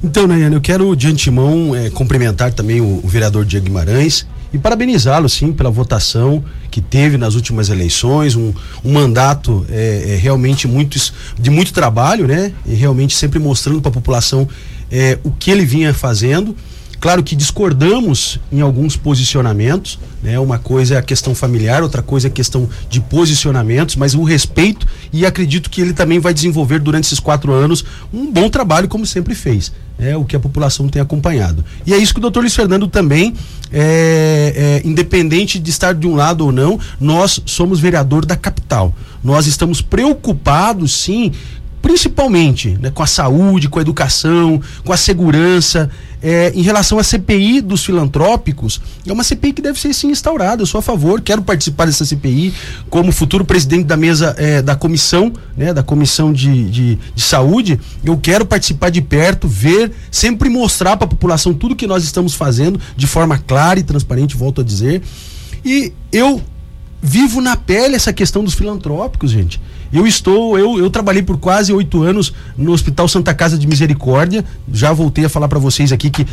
Então, 0.03 0.27
Nayane, 0.27 0.55
eu 0.55 0.61
quero 0.61 0.95
de 0.95 1.07
antemão 1.07 1.75
é, 1.75 1.89
cumprimentar 1.89 2.53
também 2.53 2.79
o, 2.79 3.01
o 3.03 3.07
vereador 3.07 3.43
Diego 3.45 3.65
Guimarães 3.65 4.27
e 4.53 4.57
parabenizá-lo, 4.57 5.27
sim, 5.27 5.51
pela 5.51 5.69
votação 5.69 6.43
que 6.69 6.81
teve 6.81 7.17
nas 7.17 7.35
últimas 7.35 7.69
eleições, 7.69 8.35
um, 8.35 8.53
um 8.83 8.93
mandato 8.93 9.65
é, 9.69 10.13
é, 10.13 10.15
realmente 10.15 10.67
muito, 10.67 10.99
de 11.37 11.49
muito 11.49 11.73
trabalho, 11.73 12.27
né? 12.27 12.53
E 12.65 12.73
realmente 12.75 13.15
sempre 13.15 13.39
mostrando 13.39 13.81
para 13.81 13.89
a 13.89 13.93
população 13.93 14.47
é, 14.91 15.17
o 15.23 15.31
que 15.31 15.51
ele 15.51 15.65
vinha 15.65 15.93
fazendo. 15.93 16.55
Claro 16.99 17.23
que 17.23 17.35
discordamos 17.35 18.39
em 18.51 18.61
alguns 18.61 18.95
posicionamentos, 18.95 19.99
né? 20.21 20.39
Uma 20.39 20.57
coisa 20.57 20.95
é 20.95 20.97
a 20.97 21.01
questão 21.01 21.35
familiar, 21.35 21.83
outra 21.83 22.01
coisa 22.01 22.27
é 22.27 22.29
a 22.29 22.33
questão 22.33 22.67
de 22.89 22.99
posicionamentos, 22.99 23.95
mas 23.95 24.15
o 24.15 24.23
respeito 24.23 24.85
e 25.13 25.25
acredito 25.25 25.69
que 25.69 25.81
ele 25.81 25.93
também 25.93 26.19
vai 26.19 26.33
desenvolver 26.33 26.79
durante 26.79 27.05
esses 27.05 27.19
quatro 27.19 27.53
anos 27.53 27.85
um 28.13 28.31
bom 28.31 28.49
trabalho 28.49 28.87
como 28.87 29.05
sempre 29.05 29.35
fez 29.35 29.71
é 29.99 30.15
o 30.15 30.23
que 30.23 30.35
a 30.35 30.39
população 30.39 30.87
tem 30.87 31.01
acompanhado. 31.01 31.65
E 31.85 31.93
é 31.93 31.97
isso 31.97 32.13
que 32.13 32.19
o 32.19 32.21
doutor 32.21 32.41
Luiz 32.41 32.55
Fernando 32.55 32.87
também, 32.87 33.33
é, 33.71 34.81
é, 34.83 34.87
independente 34.87 35.57
de 35.59 35.69
estar 35.69 35.93
de 35.93 36.07
um 36.07 36.15
lado 36.15 36.45
ou 36.45 36.51
não, 36.51 36.79
nós 36.99 37.41
somos 37.45 37.79
vereador 37.79 38.25
da 38.25 38.35
capital. 38.35 38.93
Nós 39.23 39.47
estamos 39.47 39.81
preocupados, 39.81 40.93
sim, 40.93 41.31
principalmente 41.87 42.77
né, 42.81 42.91
com 42.91 43.01
a 43.01 43.07
saúde, 43.07 43.69
com 43.69 43.79
a 43.79 43.81
educação, 43.81 44.61
com 44.83 44.91
a 44.91 44.97
segurança. 44.97 45.89
É, 46.21 46.51
em 46.53 46.63
relação 46.63 46.99
à 46.99 47.03
CPI 47.03 47.61
dos 47.61 47.85
filantrópicos, 47.85 48.81
é 49.05 49.13
uma 49.13 49.23
CPI 49.23 49.53
que 49.53 49.61
deve 49.61 49.79
ser 49.79 49.93
sim 49.93 50.09
instaurada. 50.09 50.61
Eu 50.61 50.65
sou 50.65 50.79
a 50.79 50.81
favor, 50.81 51.21
quero 51.21 51.41
participar 51.41 51.85
dessa 51.85 52.03
CPI 52.03 52.53
como 52.89 53.11
futuro 53.13 53.45
presidente 53.45 53.85
da 53.85 53.95
mesa 53.95 54.35
é, 54.37 54.61
da 54.61 54.75
comissão, 54.75 55.31
né, 55.55 55.73
da 55.73 55.81
comissão 55.81 56.33
de, 56.33 56.69
de, 56.69 56.99
de, 57.15 57.21
saúde. 57.21 57.79
Eu 58.03 58.17
quero 58.17 58.45
participar 58.45 58.89
de 58.89 59.01
perto, 59.01 59.47
ver, 59.47 59.93
sempre 60.11 60.49
mostrar 60.49 60.97
para 60.97 61.05
a 61.05 61.09
população 61.09 61.53
tudo 61.53 61.73
que 61.73 61.87
nós 61.87 62.03
estamos 62.03 62.33
fazendo 62.33 62.77
de 62.97 63.07
forma 63.07 63.37
clara 63.37 63.79
e 63.79 63.83
transparente, 63.83 64.35
volto 64.35 64.59
a 64.59 64.63
dizer. 64.63 65.01
E 65.63 65.93
eu 66.11 66.41
vivo 67.01 67.39
na 67.39 67.55
pele 67.55 67.95
essa 67.95 68.11
questão 68.11 68.43
dos 68.43 68.55
filantrópicos, 68.55 69.31
gente. 69.31 69.61
Eu 69.91 70.05
estou, 70.05 70.57
eu, 70.57 70.77
eu 70.77 70.89
trabalhei 70.89 71.23
por 71.23 71.37
quase 71.37 71.71
oito 71.71 72.03
anos 72.03 72.33
no 72.57 72.71
Hospital 72.71 73.07
Santa 73.07 73.33
Casa 73.33 73.57
de 73.57 73.67
Misericórdia. 73.67 74.43
Já 74.71 74.91
voltei 74.93 75.25
a 75.25 75.29
falar 75.29 75.47
para 75.47 75.59
vocês 75.59 75.91
aqui 75.91 76.09
que 76.09 76.25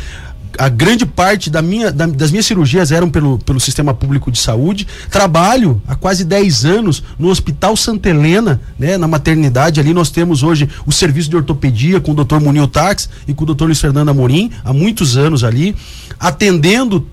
a 0.57 0.69
grande 0.69 1.05
parte 1.05 1.49
da 1.49 1.61
minha, 1.61 1.91
da, 1.91 2.05
das 2.05 2.31
minhas 2.31 2.45
cirurgias 2.45 2.91
eram 2.91 3.09
pelo, 3.09 3.37
pelo 3.39 3.59
sistema 3.59 3.93
público 3.93 4.31
de 4.31 4.39
saúde. 4.39 4.87
Trabalho 5.09 5.81
há 5.87 5.95
quase 5.95 6.23
10 6.23 6.65
anos 6.65 7.03
no 7.17 7.29
Hospital 7.29 7.75
Santa 7.75 8.09
Helena, 8.09 8.61
né, 8.77 8.97
na 8.97 9.07
maternidade. 9.07 9.79
Ali 9.79 9.93
nós 9.93 10.09
temos 10.09 10.43
hoje 10.43 10.69
o 10.85 10.91
serviço 10.91 11.29
de 11.29 11.35
ortopedia 11.35 11.99
com 11.99 12.11
o 12.11 12.23
Dr. 12.23 12.39
Munil 12.39 12.67
Tax 12.67 13.09
e 13.27 13.33
com 13.33 13.43
o 13.43 13.53
Dr. 13.53 13.65
Luiz 13.65 13.79
Fernando 13.79 14.09
Amorim, 14.09 14.51
há 14.63 14.73
muitos 14.73 15.17
anos 15.17 15.43
ali, 15.43 15.75
atendendo 16.19 17.05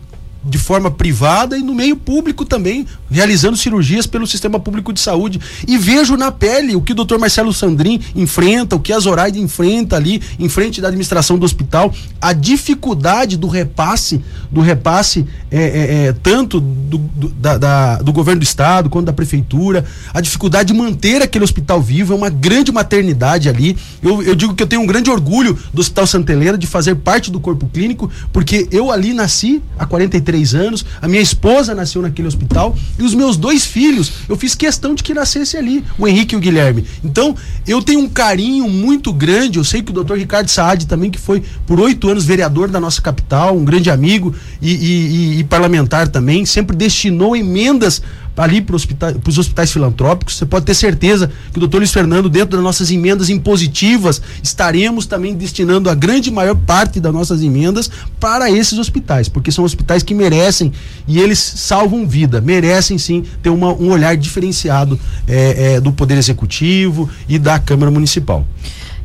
de 0.45 0.59
forma 0.59 0.91
privada 0.91 1.57
e 1.57 1.63
no 1.63 1.75
meio 1.75 1.97
público 1.97 2.45
também, 2.45 2.87
realizando 3.11 3.57
cirurgias 3.57 4.07
pelo 4.07 4.27
sistema 4.27 4.59
público 4.59 4.93
de 4.93 5.01
saúde. 5.01 5.41
E 5.67 5.79
vejo 5.79 6.17
na 6.17 6.33
pele 6.33 6.75
o 6.75 6.81
que 6.81 6.93
o 6.93 6.95
doutor 6.95 7.19
Marcelo 7.19 7.53
Sandrin 7.53 8.01
enfrenta, 8.15 8.77
o 8.77 8.81
que 8.81 8.93
a 8.93 8.99
Zoraide 8.99 9.41
enfrenta 9.41 9.97
ali, 9.97 10.21
em 10.39 10.49
frente 10.49 10.81
da 10.81 10.89
administração 10.89 11.39
do 11.39 11.45
hospital, 11.45 11.95
a 12.21 12.33
dificuldade 12.33 13.37
do 13.37 13.47
repasse, 13.47 14.21
do 14.51 14.61
repasse 14.61 15.27
é, 15.51 15.63
é, 15.63 16.05
é, 16.07 16.13
tanto 16.13 16.61
do, 16.61 16.99
do, 16.99 17.29
da, 17.29 17.59
da, 17.59 17.97
do 17.97 18.13
governo 18.13 18.41
do 18.41 18.45
estado 18.45 18.91
quanto 18.91 19.07
da 19.07 19.13
prefeitura, 19.13 19.85
a 20.13 20.21
dificuldade 20.21 20.73
de 20.73 20.79
manter 20.79 21.23
aquele 21.23 21.45
hospital 21.45 21.81
vivo, 21.81 22.13
é 22.13 22.17
uma 22.17 22.31
grande 22.31 22.73
maternidade 22.73 23.49
ali. 23.49 23.77
Eu, 24.03 24.23
eu 24.23 24.35
digo 24.35 24.55
que 24.55 24.63
eu 24.63 24.67
tenho 24.67 24.83
um 24.83 24.87
grande 24.87 25.11
orgulho 25.11 25.59
do 25.73 25.81
Hospital 25.81 26.07
Santa 26.07 26.33
Helena 26.33 26.59
de 26.59 26.67
fazer 26.67 26.97
parte 26.97 27.31
do 27.31 27.39
corpo 27.39 27.67
clínico, 27.67 28.11
porque 28.33 28.67
eu 28.71 28.91
ali 28.91 29.13
nasci 29.13 29.63
há 29.79 29.87
43 29.87 30.32
três 30.33 30.55
anos, 30.55 30.83
a 31.03 31.07
minha 31.07 31.21
esposa 31.21 31.75
nasceu 31.75 32.01
naquele 32.01 32.27
hospital 32.27 32.75
e 32.99 33.03
os 33.03 33.15
meus 33.15 33.37
dois 33.37 33.67
filhos, 33.67 34.11
eu 34.27 34.35
fiz 34.35 34.55
questão 34.55 34.95
de 34.95 35.03
que 35.03 35.13
nascesse 35.13 35.59
ali, 35.59 35.85
o 35.99 36.09
Henrique 36.09 36.35
e 36.35 36.39
o 36.39 36.41
Guilherme. 36.41 36.87
Então, 37.05 37.37
eu 37.69 37.83
tenho 37.83 38.01
um 38.01 38.09
carinho 38.09 38.67
muito 38.67 39.13
grande, 39.13 39.59
eu 39.59 39.65
sei 39.65 39.83
que 39.83 39.91
o 39.91 39.95
doutor 39.95 40.17
Ricardo 40.17 40.49
Saad 40.49 40.87
também, 40.87 41.11
que 41.11 41.19
foi 41.19 41.43
por 41.67 41.79
oito 41.79 42.09
anos 42.09 42.25
vereador 42.25 42.69
da 42.69 42.81
nossa 42.81 43.03
capital, 43.03 43.55
um 43.55 43.63
grande 43.63 43.91
amigo 43.91 44.35
e, 44.63 44.71
e, 44.71 44.77
e, 44.77 45.39
e 45.41 45.45
parlamentar 45.45 46.09
também, 46.09 46.47
sempre 46.47 46.75
destinou 46.75 47.37
emendas 47.37 48.01
ali 48.37 48.61
para 48.61 48.77
os 48.77 49.39
hospitais 49.39 49.73
filantrópicos. 49.73 50.37
Você 50.37 50.47
pode 50.47 50.65
ter 50.65 50.75
certeza 50.75 51.31
que 51.51 51.59
o 51.59 51.61
doutor 51.61 51.79
Luiz 51.79 51.93
Fernando, 51.93 52.29
dentro 52.29 52.57
das 52.57 52.63
nossas 52.63 52.91
emendas 52.91 53.29
impositivas, 53.29 54.23
estaremos 54.43 55.07
também 55.07 55.35
destinando 55.35 55.91
a 55.91 55.95
grande 55.95 56.31
maior 56.31 56.57
parte 56.57 57.01
das 57.01 57.13
nossas 57.13 57.43
emendas 57.43 57.91
para 58.19 58.51
esses 58.51 58.79
hospitais, 58.79 59.29
porque 59.29 59.53
são 59.53 59.65
hospitais 59.65 60.03
que 60.03 60.15
merecem 60.15 60.73
e 61.07 61.19
eles 61.19 61.39
salvam 61.39 62.07
vida, 62.07 62.41
merecem 62.41 62.99
sim 62.99 63.25
ter 63.43 63.51
uma, 63.51 63.73
um 63.73 63.91
olhar 63.91 64.17
diferenciado 64.17 64.99
é, 65.27 65.75
é, 65.75 65.81
do 65.81 65.93
Poder 65.93 66.17
Executivo 66.17 67.09
e 67.29 67.39
da 67.39 67.59
Câmara 67.59 67.91
Municipal. 67.91 68.47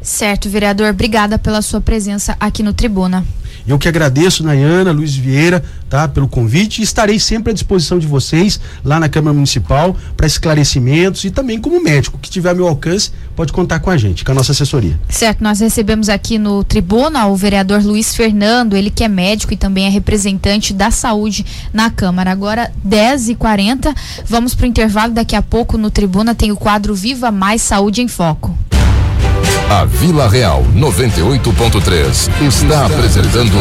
Certo, 0.02 0.50
vereador, 0.50 0.90
obrigada 0.90 1.38
pela 1.38 1.62
sua 1.62 1.82
presença 1.82 2.38
aqui 2.40 2.64
no 2.64 2.72
Tribuna. 2.72 3.26
Eu 3.68 3.78
que 3.78 3.90
agradeço, 3.90 4.44
Nayana, 4.44 4.94
Luiz 4.94 5.14
Vieira, 5.14 5.62
tá, 5.90 6.08
pelo 6.08 6.28
convite 6.28 6.80
e 6.80 6.84
estarei 6.86 7.20
sempre 7.20 7.52
à 7.52 7.54
disposição 7.54 8.00
de 8.00 8.08
vocês 8.08 8.58
lá 8.82 8.98
na 8.98 9.10
Câmara 9.10 9.34
Municipal 9.34 9.94
para 10.16 10.26
esclarecimentos 10.26 11.26
e 11.26 11.30
também 11.30 11.60
como 11.60 11.84
médico 11.84 12.18
que 12.18 12.30
tiver 12.30 12.56
meu 12.56 12.66
alcance 12.66 13.12
pode 13.36 13.52
contar 13.52 13.80
com 13.82 13.90
a 13.90 13.98
gente, 13.98 14.24
com 14.24 14.32
a 14.32 14.36
nossa 14.36 14.54
assessoria. 14.54 14.98
Certo, 15.10 15.44
nós 15.44 15.60
recebemos 15.60 16.08
aqui 16.08 16.38
no 16.38 16.64
Tribuna 16.64 17.28
o 17.28 17.36
vereador 17.36 17.84
Luiz 17.84 18.16
Fernando, 18.16 18.74
ele 18.74 18.90
que 18.90 19.04
é 19.04 19.10
médico 19.10 19.54
e 19.54 19.58
também 19.58 19.86
é 19.86 19.90
representante 19.90 20.74
da 20.74 20.90
saúde 20.90 21.46
na 21.74 21.90
Câmara. 21.90 22.32
Agora 22.32 22.72
10h40, 22.88 23.94
vamos 24.26 24.56
para 24.56 24.64
o 24.64 24.70
intervalo. 24.70 25.12
Daqui 25.12 25.36
a 25.36 25.42
pouco 25.42 25.78
no 25.78 25.92
Tribuna 25.92 26.34
tem 26.34 26.54
o 26.54 26.58
quadro 26.58 26.96
Viva 26.96 27.32
Mais 27.32 27.62
Saúde 27.62 28.02
em 28.02 28.08
Foco. 28.08 28.58
A 29.70 29.84
Vila 29.84 30.30
Real 30.30 30.64
98.3 30.76 32.30
está 32.48 32.86
apresentando 32.86 33.58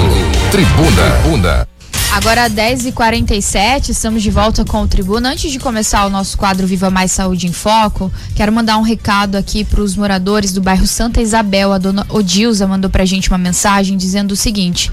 Tribuna. 0.52 1.20
Tribuna. 1.22 1.75
Agora 2.12 2.48
10h47, 2.48 3.90
estamos 3.90 4.22
de 4.22 4.30
volta 4.30 4.64
com 4.64 4.80
o 4.80 4.88
Tribuna. 4.88 5.30
Antes 5.30 5.50
de 5.50 5.58
começar 5.58 6.06
o 6.06 6.10
nosso 6.10 6.38
quadro 6.38 6.66
Viva 6.66 6.88
Mais 6.88 7.12
Saúde 7.12 7.46
em 7.46 7.52
Foco, 7.52 8.10
quero 8.34 8.50
mandar 8.52 8.78
um 8.78 8.82
recado 8.82 9.36
aqui 9.36 9.64
para 9.64 9.82
os 9.82 9.96
moradores 9.96 10.52
do 10.52 10.62
bairro 10.62 10.86
Santa 10.86 11.20
Isabel. 11.20 11.72
A 11.72 11.78
dona 11.78 12.06
Odilza 12.08 12.66
mandou 12.66 12.90
para 12.90 13.02
a 13.02 13.06
gente 13.06 13.28
uma 13.28 13.36
mensagem 13.36 13.98
dizendo 13.98 14.32
o 14.32 14.36
seguinte: 14.36 14.90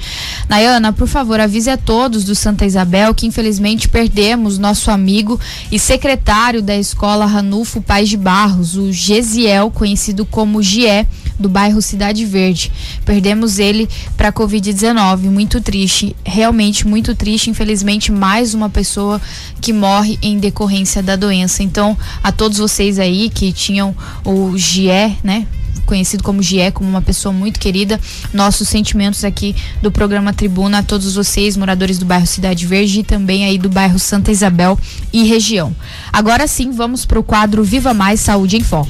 Nayana, 0.49 0.91
por 0.91 1.07
favor, 1.07 1.39
avise 1.39 1.69
a 1.69 1.77
todos 1.77 2.25
do 2.25 2.35
Santa 2.35 2.65
Isabel 2.65 3.15
que 3.15 3.25
infelizmente 3.25 3.87
perdemos 3.87 4.57
nosso 4.57 4.91
amigo 4.91 5.39
e 5.71 5.79
secretário 5.79 6.61
da 6.61 6.75
escola 6.75 7.25
Ranulfo 7.25 7.81
Paz 7.81 8.09
de 8.09 8.17
Barros, 8.17 8.75
o 8.75 8.91
Gesiel, 8.91 9.71
conhecido 9.71 10.25
como 10.25 10.61
Gié 10.61 11.07
do 11.39 11.49
bairro 11.49 11.81
Cidade 11.81 12.25
Verde. 12.25 12.71
Perdemos 13.05 13.59
ele 13.59 13.89
para 14.15 14.29
a 14.29 14.33
Covid-19. 14.33 15.23
Muito 15.23 15.61
triste, 15.61 16.15
realmente 16.25 16.87
muito 16.87 17.15
triste. 17.15 17.49
Infelizmente, 17.49 18.11
mais 18.11 18.53
uma 18.53 18.69
pessoa 18.69 19.21
que 19.61 19.73
morre 19.73 20.17
em 20.21 20.37
decorrência 20.37 21.01
da 21.01 21.15
doença. 21.15 21.63
Então, 21.63 21.97
a 22.23 22.31
todos 22.31 22.57
vocês 22.57 22.99
aí 22.99 23.29
que 23.29 23.51
tinham 23.51 23.95
o 24.25 24.57
GIE, 24.57 25.17
né? 25.23 25.47
conhecido 25.85 26.23
como 26.23 26.41
GIE, 26.41 26.71
como 26.71 26.89
uma 26.89 27.01
pessoa 27.01 27.33
muito 27.33 27.59
querida. 27.59 27.99
Nossos 28.33 28.67
sentimentos 28.67 29.23
aqui 29.23 29.55
do 29.81 29.91
programa 29.91 30.33
Tribuna 30.33 30.79
a 30.79 30.83
todos 30.83 31.15
vocês, 31.15 31.57
moradores 31.57 31.97
do 31.97 32.05
bairro 32.05 32.27
Cidade 32.27 32.65
Verde 32.65 33.01
e 33.01 33.03
também 33.03 33.45
aí 33.45 33.57
do 33.57 33.69
bairro 33.69 33.99
Santa 33.99 34.31
Isabel 34.31 34.77
e 35.11 35.23
região. 35.25 35.75
Agora 36.11 36.47
sim, 36.47 36.71
vamos 36.71 37.05
para 37.05 37.19
o 37.19 37.23
quadro 37.23 37.63
Viva 37.63 37.93
Mais 37.93 38.19
Saúde 38.19 38.57
em 38.57 38.63
Foco. 38.63 38.89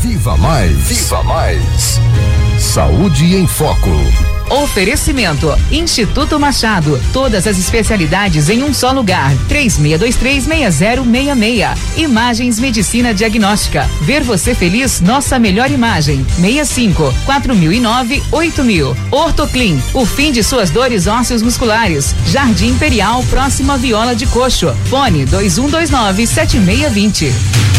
Viva 0.00 0.36
Mais. 0.38 0.72
Viva 0.88 1.22
Mais. 1.24 2.00
Saúde 2.58 3.36
em 3.36 3.46
Foco. 3.46 3.90
Oferecimento 4.48 5.54
Instituto 5.70 6.40
Machado, 6.40 6.98
todas 7.12 7.46
as 7.46 7.58
especialidades 7.58 8.48
em 8.48 8.62
um 8.62 8.72
só 8.72 8.92
lugar. 8.92 9.30
36236066. 9.50 11.76
Imagens 11.98 12.58
Medicina 12.58 13.12
Diagnóstica. 13.12 13.86
Ver 14.00 14.22
você 14.22 14.54
feliz, 14.54 15.02
nossa 15.02 15.38
melhor 15.38 15.70
imagem. 15.70 16.24
65 16.36 17.12
4009 17.26 18.22
8000. 18.32 18.96
Ortoclin, 19.10 19.78
o 19.92 20.06
fim 20.06 20.32
de 20.32 20.42
suas 20.42 20.70
dores 20.70 21.06
ósseos 21.06 21.42
musculares. 21.42 22.14
Jardim 22.26 22.68
Imperial, 22.68 23.22
próximo 23.28 23.72
à 23.72 23.76
Viola 23.76 24.16
de 24.16 24.24
Coxo. 24.26 24.74
Fone 24.88 25.26
2129 25.26 26.26
7620. 26.26 27.69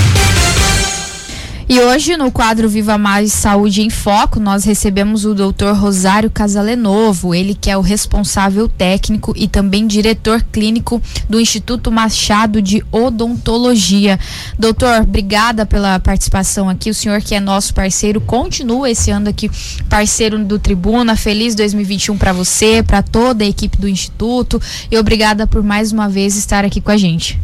E 1.72 1.80
hoje, 1.80 2.18
no 2.18 2.30
quadro 2.30 2.68
Viva 2.68 2.98
Mais 2.98 3.32
Saúde 3.32 3.82
em 3.82 3.90
Foco, 3.90 4.42
nós 4.42 4.66
recebemos 4.66 5.24
o 5.24 5.34
doutor 5.34 5.74
Rosário 5.74 6.30
Casalenovo, 6.30 7.34
ele 7.34 7.56
que 7.56 7.70
é 7.70 7.78
o 7.78 7.82
responsável 7.82 8.68
técnico 8.68 9.34
e 9.38 9.48
também 9.48 9.88
diretor 9.88 10.44
clínico 10.52 11.02
do 11.30 11.40
Instituto 11.40 11.90
Machado 11.90 12.62
de 12.62 12.84
Odontologia. 12.92 14.20
Doutor, 14.60 15.04
obrigada 15.04 15.66
pela 15.66 15.98
participação 15.98 16.68
aqui. 16.68 16.90
O 16.90 16.94
senhor 16.94 17.22
que 17.22 17.36
é 17.36 17.40
nosso 17.40 17.74
parceiro, 17.74 18.20
continua 18.20 18.92
esse 18.92 19.10
ano 19.10 19.30
aqui 19.30 19.50
parceiro 19.90 20.38
do 20.44 20.60
Tribuna. 20.60 21.16
Feliz 21.16 21.56
2021 21.56 22.18
para 22.18 22.34
você, 22.34 22.84
para 22.84 23.02
toda 23.02 23.46
a 23.46 23.48
equipe 23.48 23.78
do 23.78 23.88
Instituto 23.88 24.62
e 24.92 24.98
obrigada 24.98 25.48
por 25.48 25.64
mais 25.64 25.94
uma 25.94 26.10
vez 26.10 26.36
estar 26.36 26.66
aqui 26.66 26.82
com 26.82 26.92
a 26.92 26.98
gente. 26.98 27.40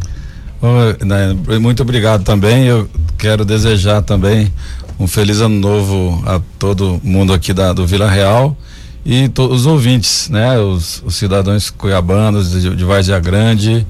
Né, 1.06 1.58
muito 1.60 1.82
obrigado 1.84 2.24
também. 2.24 2.66
Eu 2.66 2.90
quero 3.18 3.46
desejar 3.46 4.02
também 4.02 4.52
um 5.00 5.08
feliz 5.08 5.42
ano 5.42 5.60
novo 5.60 6.24
a 6.26 6.42
todo 6.58 7.00
mundo 7.04 7.34
aqui 7.34 7.54
da, 7.54 7.74
do 7.74 7.86
Vila 7.86 8.10
Real 8.10 8.58
e 9.06 9.32
os 9.38 9.66
ouvintes, 9.66 10.28
né? 10.30 10.60
Os, 10.60 11.02
os 11.06 11.16
cidadãos 11.16 11.70
cuiabanos 11.70 12.52
de, 12.52 12.76
de 12.76 12.86
Grande 13.22 13.88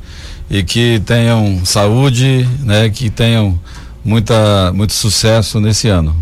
e 0.50 0.64
que 0.64 1.02
tenham 1.06 1.66
saúde, 1.66 2.48
né? 2.64 2.90
Que 2.90 3.10
tenham 3.10 3.60
muita, 4.04 4.72
muito 4.74 4.94
sucesso 4.94 5.60
nesse 5.60 5.88
ano. 5.88 6.16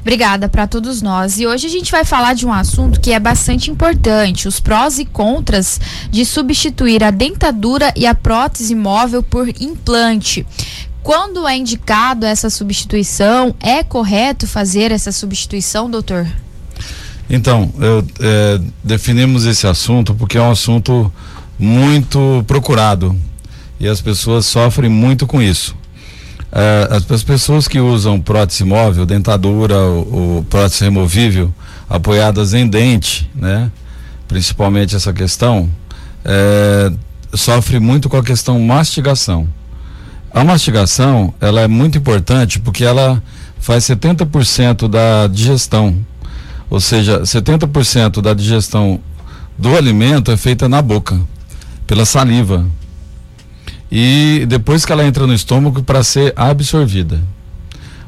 Obrigada 0.00 0.48
para 0.48 0.66
todos 0.66 1.00
nós. 1.00 1.38
E 1.38 1.46
hoje 1.46 1.66
a 1.66 1.70
gente 1.70 1.90
vai 1.90 2.04
falar 2.04 2.34
de 2.34 2.46
um 2.46 2.52
assunto 2.52 3.00
que 3.00 3.12
é 3.12 3.20
bastante 3.20 3.70
importante: 3.70 4.48
os 4.48 4.60
prós 4.60 4.98
e 4.98 5.04
contras 5.04 5.80
de 6.10 6.24
substituir 6.24 7.02
a 7.02 7.10
dentadura 7.10 7.92
e 7.96 8.06
a 8.06 8.14
prótese 8.14 8.74
móvel 8.74 9.22
por 9.22 9.48
implante. 9.60 10.46
Quando 11.02 11.46
é 11.46 11.56
indicado 11.56 12.24
essa 12.24 12.48
substituição, 12.48 13.54
é 13.60 13.84
correto 13.84 14.46
fazer 14.46 14.90
essa 14.90 15.12
substituição, 15.12 15.90
doutor? 15.90 16.26
Então, 17.28 17.72
eu, 17.78 18.06
é, 18.20 18.60
definimos 18.82 19.44
esse 19.44 19.66
assunto 19.66 20.14
porque 20.14 20.38
é 20.38 20.40
um 20.40 20.50
assunto 20.50 21.12
muito 21.58 22.44
procurado 22.46 23.16
e 23.78 23.88
as 23.88 24.00
pessoas 24.00 24.46
sofrem 24.46 24.90
muito 24.90 25.26
com 25.26 25.42
isso. 25.42 25.76
É, 26.56 26.88
as, 26.88 27.10
as, 27.10 27.24
pessoas 27.24 27.66
que 27.66 27.80
usam 27.80 28.20
prótese 28.20 28.62
móvel, 28.62 29.04
dentadura, 29.04 29.76
o, 29.76 30.38
o 30.38 30.46
prótese 30.48 30.84
removível, 30.84 31.52
apoiadas 31.90 32.54
em 32.54 32.64
dente, 32.64 33.28
né? 33.34 33.72
Principalmente 34.28 34.94
essa 34.94 35.12
questão, 35.12 35.68
é, 36.24 36.92
sofre 37.34 37.80
muito 37.80 38.08
com 38.08 38.16
a 38.16 38.22
questão 38.22 38.60
mastigação. 38.60 39.48
A 40.32 40.44
mastigação, 40.44 41.34
ela 41.40 41.60
é 41.60 41.66
muito 41.66 41.98
importante 41.98 42.60
porque 42.60 42.84
ela 42.84 43.20
faz 43.58 43.82
70% 43.84 44.86
da 44.86 45.26
digestão. 45.26 45.96
Ou 46.70 46.80
seja, 46.80 47.22
70% 47.22 48.22
da 48.22 48.32
digestão 48.32 49.00
do 49.58 49.76
alimento 49.76 50.30
é 50.30 50.36
feita 50.36 50.68
na 50.68 50.80
boca, 50.80 51.20
pela 51.84 52.04
saliva 52.04 52.64
e 53.96 54.44
depois 54.48 54.84
que 54.84 54.90
ela 54.90 55.06
entra 55.06 55.24
no 55.24 55.32
estômago 55.32 55.80
para 55.80 56.02
ser 56.02 56.32
absorvida. 56.34 57.22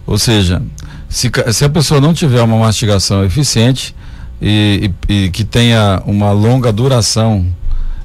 Ou 0.04 0.18
seja, 0.18 0.60
se, 1.08 1.30
se, 1.52 1.64
a 1.64 1.68
pessoa 1.68 2.00
não 2.00 2.12
tiver 2.12 2.42
uma 2.42 2.58
mastigação 2.58 3.24
eficiente 3.24 3.94
e, 4.42 4.90
e, 5.08 5.26
e 5.26 5.30
que 5.30 5.44
tenha 5.44 6.02
uma 6.04 6.32
longa 6.32 6.72
duração 6.72 7.46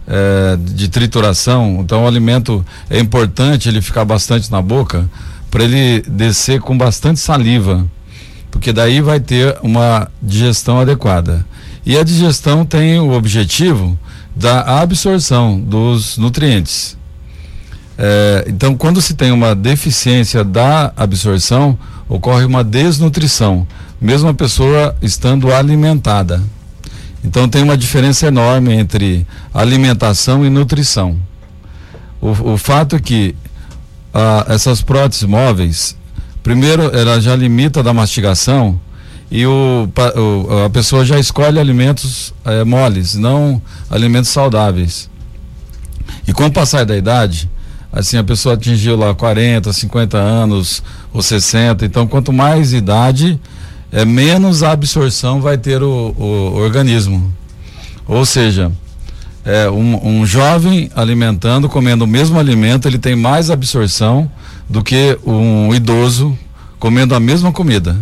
é, 0.08 0.60
de 0.60 0.90
trituração, 0.90 1.80
então 1.82 2.03
o 2.03 2.08
alimento 2.08 2.64
é 2.88 2.99
importante 2.99 3.68
ele 3.68 3.82
ficar 3.82 4.06
bastante 4.06 4.52
na 4.52 4.62
boca 4.62 5.10
para 5.49 5.64
ele 5.64 6.03
descer 6.08 6.62
com 6.62 6.78
bastante 6.78 7.20
saliva, 7.20 7.84
porque 8.52 8.72
daí 8.72 9.02
vai 9.02 9.20
ter 9.20 9.58
uma 9.64 10.08
digestão 10.22 10.80
adequada. 10.80 11.44
E 11.84 11.98
a 11.98 12.03
digestão 12.03 12.64
tem 12.64 12.99
o 12.99 13.14
objetivo 13.14 13.98
da 14.36 14.82
absorção 14.82 15.60
dos 15.60 16.20
nutrientes. 16.20 17.01
É, 18.03 18.45
então, 18.48 18.76
quando 18.76 18.99
se 18.99 19.14
tem 19.14 19.32
uma 19.32 19.53
deficiência 19.53 20.44
da 20.44 20.91
absorção, 20.98 21.78
ocorre 22.10 22.44
uma 22.45 22.64
desnutrição, 22.64 23.68
mesmo 24.02 24.28
a 24.28 24.34
pessoa 24.34 24.95
estando 25.03 25.53
alimentada. 25.53 26.41
Então, 27.23 27.48
tem 27.48 27.61
uma 27.61 27.78
diferença 27.78 28.26
enorme 28.26 28.73
entre 28.73 29.28
alimentação 29.53 30.44
e 30.44 30.49
nutrição. 30.49 31.15
O, 32.19 32.53
o 32.53 32.57
fato 32.57 32.95
é 32.95 32.99
que 32.99 33.36
essas 34.48 34.82
próteses 34.82 35.23
móveis, 35.23 35.95
primeiro, 36.41 36.86
ela 36.98 37.22
já 37.22 37.36
limita 37.36 37.84
da 37.84 37.94
mastigação 37.94 38.80
e 39.30 39.45
o, 39.45 39.88
o, 40.15 40.65
a 40.65 40.69
pessoa 40.72 41.06
já 41.06 41.19
escolhe 41.19 41.60
alimentos 41.60 42.34
é, 42.44 42.64
moles, 42.64 43.14
não 43.14 43.61
alimentos 43.91 44.32
saudáveis. 44.32 45.07
E 46.28 46.34
com 46.34 46.48
o 46.48 46.52
passar 46.52 46.84
da 46.84 46.98
idade, 46.98 47.48
assim, 47.91 48.18
a 48.18 48.23
pessoa 48.23 48.55
atingiu 48.55 48.95
lá 48.95 49.13
40, 49.13 49.72
50 49.73 50.18
anos 50.18 50.84
ou 51.13 51.22
60, 51.22 51.85
então 51.85 52.07
quanto 52.07 52.31
mais 52.31 52.73
idade, 52.73 53.39
é, 53.91 54.05
menos 54.05 54.63
absorção 54.63 55.41
vai 55.41 55.57
ter 55.57 55.84
o, 55.84 56.15
o 56.18 56.55
organismo. 56.55 57.34
Ou 58.07 58.26
seja, 58.26 58.72
é, 59.43 59.69
um, 59.69 60.19
um, 60.19 60.26
jovem 60.26 60.89
alimentando, 60.95 61.68
comendo 61.68 62.05
o 62.05 62.07
mesmo 62.07 62.39
alimento, 62.39 62.88
ele 62.88 62.97
tem 62.97 63.15
mais 63.15 63.49
absorção 63.49 64.31
do 64.69 64.84
que 64.84 65.18
um 65.26 65.73
idoso 65.73 66.38
comendo 66.80 67.13
a 67.13 67.19
mesma 67.19 67.51
comida. 67.51 67.97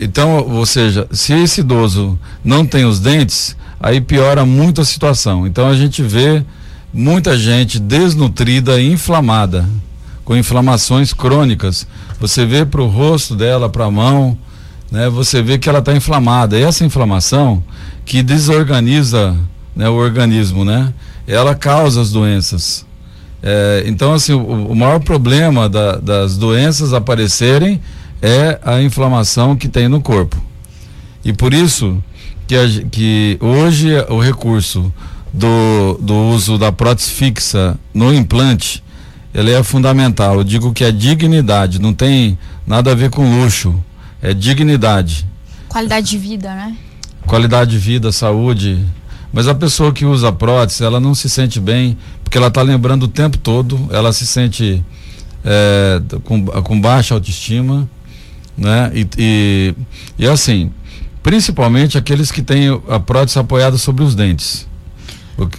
Então, 0.00 0.46
ou 0.48 0.66
seja, 0.66 1.06
se 1.12 1.32
esse 1.32 1.60
idoso 1.60 2.18
não 2.44 2.66
tem 2.66 2.84
os 2.84 2.98
dentes, 2.98 3.56
aí 3.78 4.00
piora 4.00 4.44
muito 4.44 4.80
a 4.80 4.84
situação. 4.84 5.46
Então 5.46 5.68
a 5.68 5.74
gente 5.74 6.02
vê 6.02 6.44
muita 6.92 7.38
gente 7.38 7.78
desnutrida 7.78 8.80
e 8.80 8.92
inflamada, 8.92 9.68
com 10.24 10.36
inflamações 10.36 11.12
crônicas. 11.12 11.86
Você 12.20 12.44
vê 12.44 12.64
para 12.64 12.82
o 12.82 12.88
rosto 12.88 13.34
dela, 13.34 13.68
para 13.68 13.86
a 13.86 13.90
mão, 13.90 14.36
né? 14.90 15.08
Você 15.08 15.42
vê 15.42 15.58
que 15.58 15.68
ela 15.68 15.78
está 15.78 15.94
inflamada. 15.94 16.58
E 16.58 16.62
essa 16.62 16.84
inflamação 16.84 17.62
que 18.04 18.22
desorganiza 18.22 19.34
né, 19.74 19.88
o 19.88 19.94
organismo, 19.94 20.64
né? 20.64 20.92
Ela 21.26 21.54
causa 21.54 22.00
as 22.00 22.10
doenças. 22.10 22.84
É, 23.42 23.84
então, 23.86 24.12
assim, 24.12 24.34
o, 24.34 24.66
o 24.66 24.76
maior 24.76 25.00
problema 25.00 25.68
da, 25.68 25.96
das 25.96 26.36
doenças 26.36 26.92
aparecerem 26.92 27.80
é 28.20 28.60
a 28.62 28.80
inflamação 28.82 29.56
que 29.56 29.66
tem 29.66 29.88
no 29.88 30.00
corpo. 30.00 30.40
E 31.24 31.32
por 31.32 31.52
isso 31.52 32.02
que, 32.46 32.54
a, 32.54 32.68
que 32.90 33.38
hoje 33.40 33.88
o 34.08 34.20
recurso 34.20 34.92
do, 35.32 35.98
do 36.00 36.14
uso 36.14 36.58
da 36.58 36.70
prótese 36.70 37.10
fixa 37.10 37.78
no 37.94 38.12
implante, 38.12 38.82
ele 39.34 39.50
é 39.50 39.62
fundamental. 39.62 40.36
Eu 40.36 40.44
digo 40.44 40.72
que 40.72 40.84
é 40.84 40.92
dignidade, 40.92 41.80
não 41.80 41.94
tem 41.94 42.38
nada 42.66 42.92
a 42.92 42.94
ver 42.94 43.10
com 43.10 43.40
luxo, 43.40 43.74
é 44.20 44.34
dignidade. 44.34 45.26
Qualidade 45.68 46.10
de 46.10 46.18
vida, 46.18 46.54
né? 46.54 46.76
Qualidade 47.26 47.70
de 47.70 47.78
vida, 47.78 48.12
saúde. 48.12 48.84
Mas 49.32 49.48
a 49.48 49.54
pessoa 49.54 49.92
que 49.92 50.04
usa 50.04 50.30
prótese, 50.30 50.84
ela 50.84 51.00
não 51.00 51.14
se 51.14 51.30
sente 51.30 51.58
bem, 51.58 51.96
porque 52.22 52.36
ela 52.36 52.48
está 52.48 52.60
lembrando 52.60 53.04
o 53.04 53.08
tempo 53.08 53.38
todo, 53.38 53.88
ela 53.90 54.12
se 54.12 54.26
sente 54.26 54.84
é, 55.42 56.02
com, 56.24 56.44
com 56.44 56.78
baixa 56.78 57.14
autoestima, 57.14 57.88
né? 58.56 58.92
E, 58.94 59.06
e, 59.16 59.74
e 60.18 60.26
assim, 60.26 60.70
principalmente 61.22 61.96
aqueles 61.96 62.30
que 62.30 62.42
têm 62.42 62.68
a 62.88 63.00
prótese 63.00 63.38
apoiada 63.38 63.78
sobre 63.78 64.04
os 64.04 64.14
dentes. 64.14 64.66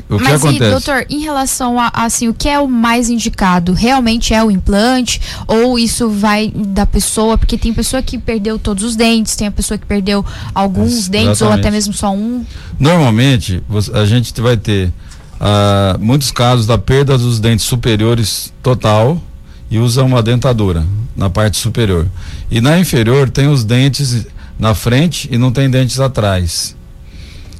O, 0.09 0.15
o 0.15 0.19
Mas 0.19 0.41
que 0.41 0.47
acontece? 0.47 0.63
E, 0.63 0.69
doutor, 0.69 1.05
em 1.09 1.19
relação 1.19 1.79
a 1.79 1.91
assim, 1.93 2.27
o 2.27 2.33
que 2.33 2.47
é 2.49 2.59
o 2.59 2.67
mais 2.67 3.09
indicado? 3.09 3.73
Realmente 3.73 4.33
é 4.33 4.43
o 4.43 4.49
implante 4.49 5.21
ou 5.47 5.77
isso 5.77 6.09
vai 6.09 6.51
da 6.55 6.85
pessoa? 6.85 7.37
Porque 7.37 7.57
tem 7.57 7.73
pessoa 7.73 8.01
que 8.01 8.17
perdeu 8.17 8.57
todos 8.59 8.83
os 8.83 8.95
dentes, 8.95 9.35
tem 9.35 9.47
a 9.47 9.51
pessoa 9.51 9.77
que 9.77 9.85
perdeu 9.85 10.25
alguns 10.53 10.93
Exatamente. 10.93 11.27
dentes 11.27 11.41
ou 11.41 11.51
até 11.51 11.71
mesmo 11.71 11.93
só 11.93 12.11
um. 12.13 12.45
Normalmente, 12.79 13.61
a 13.93 14.05
gente 14.05 14.39
vai 14.41 14.57
ter 14.57 14.87
uh, 14.87 15.99
muitos 15.99 16.31
casos 16.31 16.65
da 16.65 16.77
perda 16.77 17.17
dos 17.17 17.39
dentes 17.39 17.65
superiores 17.65 18.53
total 18.61 19.21
e 19.69 19.77
usa 19.77 20.03
uma 20.03 20.21
dentadura 20.21 20.85
na 21.15 21.29
parte 21.29 21.57
superior. 21.57 22.07
E 22.49 22.61
na 22.61 22.79
inferior 22.79 23.29
tem 23.29 23.47
os 23.47 23.63
dentes 23.63 24.25
na 24.57 24.73
frente 24.73 25.27
e 25.31 25.37
não 25.37 25.51
tem 25.51 25.69
dentes 25.69 25.99
atrás. 25.99 26.75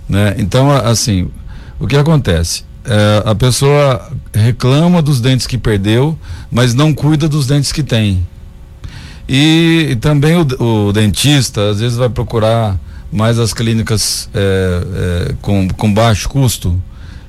Né? 0.08 0.36
Então, 0.38 0.72
assim, 0.72 1.30
o 1.84 1.88
que 1.88 1.98
acontece? 1.98 2.64
É, 2.86 3.24
a 3.26 3.36
pessoa 3.36 4.10
reclama 4.34 5.02
dos 5.02 5.20
dentes 5.20 5.46
que 5.46 5.58
perdeu, 5.58 6.18
mas 6.50 6.74
não 6.74 6.94
cuida 6.94 7.28
dos 7.28 7.46
dentes 7.46 7.74
que 7.74 7.84
tem. 7.84 8.26
E, 9.28 9.90
e 9.92 9.96
também 9.98 10.38
o, 10.38 10.88
o, 10.88 10.94
dentista 10.94 11.72
às 11.72 11.82
vezes 11.82 11.98
vai 11.98 12.08
procurar 12.08 12.80
mais 13.12 13.38
as 13.38 13.54
clínicas 13.54 14.30
é, 14.34 15.28
é, 15.30 15.36
com, 15.42 15.68
com 15.68 15.94
baixo 15.94 16.30
custo 16.30 16.82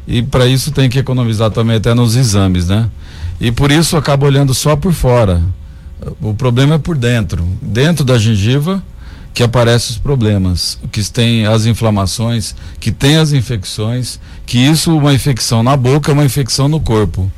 e 0.06 0.22
para 0.22 0.46
isso 0.46 0.70
tem 0.70 0.88
que 0.88 1.00
economizar 1.00 1.50
também 1.50 1.76
até 1.76 1.92
nos 1.92 2.14
exames, 2.14 2.68
né? 2.68 2.88
E 3.40 3.50
por 3.50 3.72
isso 3.72 3.96
acaba 3.96 4.26
olhando 4.26 4.54
só 4.54 4.76
por 4.76 4.92
fora. 4.92 5.42
O 6.20 6.32
problema 6.32 6.76
é 6.76 6.78
por 6.78 6.96
dentro. 6.96 7.44
Dentro 7.60 8.04
da 8.04 8.18
gengiva 8.18 8.80
que 9.34 9.42
aparecem 9.42 9.90
os 9.90 9.98
problemas, 9.98 10.78
que 10.92 11.02
tem 11.10 11.44
as 11.44 11.66
inflamações, 11.66 12.54
que 12.78 12.92
tem 12.92 13.16
as 13.16 13.32
infecções, 13.32 14.20
que 14.46 14.58
isso 14.58 14.96
uma 14.96 15.12
infecção 15.12 15.60
na 15.62 15.76
boca 15.76 16.12
é 16.12 16.14
uma 16.14 16.24
infecção 16.24 16.68
no 16.68 16.78
corpo. 16.78 17.30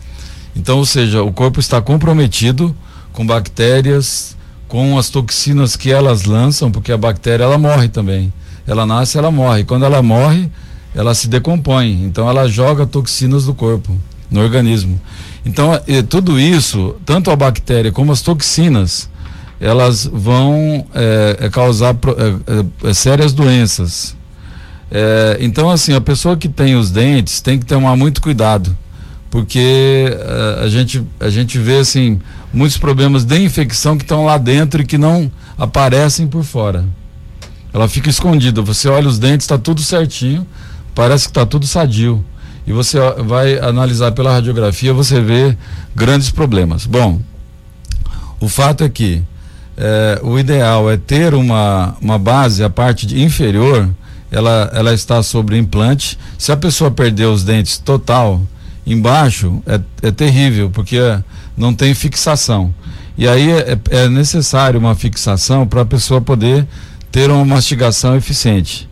Então, 0.54 0.76
ou 0.78 0.86
seja, 0.86 1.22
o 1.22 1.32
corpo 1.32 1.58
está 1.58 1.80
comprometido 1.80 2.76
com 3.14 3.26
bactérias, 3.26 4.36
com 4.68 4.98
as 4.98 5.08
toxinas 5.08 5.74
que 5.74 5.90
elas 5.90 6.24
lançam, 6.24 6.70
porque 6.70 6.92
a 6.92 6.98
bactéria 6.98 7.44
ela 7.44 7.56
morre 7.56 7.88
também. 7.88 8.32
Ela 8.66 8.84
nasce, 8.84 9.16
ela 9.16 9.30
morre. 9.30 9.64
Quando 9.64 9.84
ela 9.84 10.02
morre, 10.02 10.50
ela 10.94 11.14
se 11.14 11.28
decompõe. 11.28 12.04
Então 12.04 12.28
ela 12.28 12.46
joga 12.46 12.86
toxinas 12.86 13.46
do 13.46 13.54
corpo, 13.54 13.96
no 14.30 14.40
organismo. 14.40 15.00
Então, 15.44 15.70
tudo 16.08 16.38
isso, 16.38 16.96
tanto 17.06 17.30
a 17.30 17.36
bactéria 17.36 17.92
como 17.92 18.12
as 18.12 18.20
toxinas, 18.20 19.08
elas 19.60 20.08
vão 20.10 20.86
é, 20.94 21.36
é 21.40 21.50
causar 21.50 21.94
é, 21.94 22.88
é, 22.88 22.94
sérias 22.94 23.32
doenças. 23.32 24.16
É, 24.90 25.38
então, 25.40 25.70
assim, 25.70 25.94
a 25.94 26.00
pessoa 26.00 26.36
que 26.36 26.48
tem 26.48 26.76
os 26.76 26.90
dentes 26.90 27.40
tem 27.40 27.58
que 27.58 27.66
tomar 27.66 27.96
muito 27.96 28.20
cuidado, 28.20 28.76
porque 29.30 30.08
é, 30.10 30.64
a, 30.64 30.68
gente, 30.68 31.02
a 31.18 31.28
gente 31.28 31.58
vê, 31.58 31.78
assim, 31.78 32.20
muitos 32.52 32.78
problemas 32.78 33.24
de 33.24 33.38
infecção 33.38 33.96
que 33.96 34.04
estão 34.04 34.24
lá 34.24 34.38
dentro 34.38 34.82
e 34.82 34.84
que 34.84 34.98
não 34.98 35.30
aparecem 35.58 36.26
por 36.26 36.44
fora. 36.44 36.84
Ela 37.72 37.88
fica 37.88 38.08
escondida. 38.08 38.62
Você 38.62 38.88
olha 38.88 39.08
os 39.08 39.18
dentes, 39.18 39.44
está 39.44 39.58
tudo 39.58 39.82
certinho, 39.82 40.46
parece 40.94 41.24
que 41.24 41.30
está 41.30 41.44
tudo 41.44 41.66
sadio. 41.66 42.24
E 42.66 42.72
você 42.72 42.98
vai 43.24 43.58
analisar 43.58 44.12
pela 44.12 44.32
radiografia, 44.32 44.92
você 44.92 45.20
vê 45.20 45.56
grandes 45.94 46.30
problemas. 46.30 46.84
Bom, 46.84 47.20
o 48.40 48.48
fato 48.48 48.82
é 48.82 48.88
que 48.88 49.22
é, 49.76 50.20
o 50.22 50.38
ideal 50.38 50.90
é 50.90 50.96
ter 50.96 51.34
uma, 51.34 51.96
uma 52.00 52.18
base, 52.18 52.64
a 52.64 52.70
parte 52.70 53.06
de 53.06 53.22
inferior, 53.22 53.88
ela, 54.30 54.70
ela 54.72 54.94
está 54.94 55.22
sobre 55.22 55.58
implante. 55.58 56.18
Se 56.38 56.50
a 56.50 56.56
pessoa 56.56 56.90
perder 56.90 57.26
os 57.26 57.44
dentes 57.44 57.78
total, 57.78 58.40
embaixo, 58.86 59.62
é, 59.66 59.80
é 60.02 60.10
terrível, 60.10 60.70
porque 60.70 60.98
não 61.56 61.74
tem 61.74 61.92
fixação. 61.94 62.72
E 63.18 63.26
aí 63.28 63.50
é, 63.50 63.78
é 63.90 64.08
necessário 64.08 64.78
uma 64.78 64.94
fixação 64.94 65.66
para 65.66 65.82
a 65.82 65.86
pessoa 65.86 66.20
poder 66.20 66.66
ter 67.10 67.30
uma 67.30 67.44
mastigação 67.44 68.16
eficiente. 68.16 68.88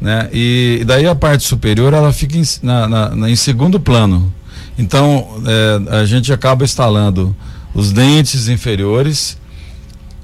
Né? 0.00 0.28
E, 0.32 0.78
e 0.80 0.84
daí 0.84 1.06
a 1.06 1.14
parte 1.14 1.44
superior 1.44 1.92
ela 1.92 2.12
fica 2.12 2.36
em, 2.36 2.42
na, 2.62 3.10
na, 3.14 3.30
em 3.30 3.36
segundo 3.36 3.80
plano. 3.80 4.32
Então 4.76 5.42
é, 5.46 5.98
a 6.00 6.04
gente 6.04 6.32
acaba 6.32 6.64
instalando 6.64 7.34
os 7.72 7.92
dentes 7.92 8.48
inferiores 8.48 9.38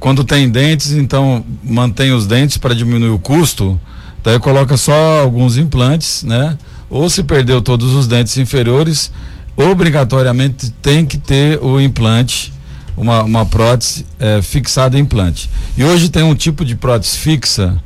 quando 0.01 0.25
tem 0.25 0.51
dentes, 0.51 0.93
então 0.93 1.45
mantém 1.63 2.11
os 2.11 2.27
dentes 2.27 2.57
para 2.57 2.75
diminuir 2.75 3.11
o 3.11 3.19
custo, 3.19 3.79
daí 4.25 4.39
coloca 4.41 4.77
só 4.79 5.21
alguns 5.21 5.59
implantes, 5.59 6.25
né? 6.25 6.57
Ou 6.89 7.09
se 7.11 7.23
perdeu 7.23 7.61
todos 7.61 7.95
os 7.95 8.09
dentes 8.09 8.37
inferiores, 8.39 9.13
obrigatoriamente 9.55 10.71
tem 10.83 11.05
que 11.05 11.19
ter 11.19 11.63
o 11.63 11.79
implante, 11.79 12.53
uma, 12.97 13.23
uma 13.23 13.47
prótese 13.47 14.07
é, 14.19 14.41
fixada 14.41 14.99
em 14.99 15.03
implante. 15.03 15.51
E 15.77 15.85
hoje 15.85 16.09
tem 16.09 16.23
um 16.23 16.35
tipo 16.35 16.65
de 16.65 16.75
prótese 16.75 17.19
fixa 17.19 17.77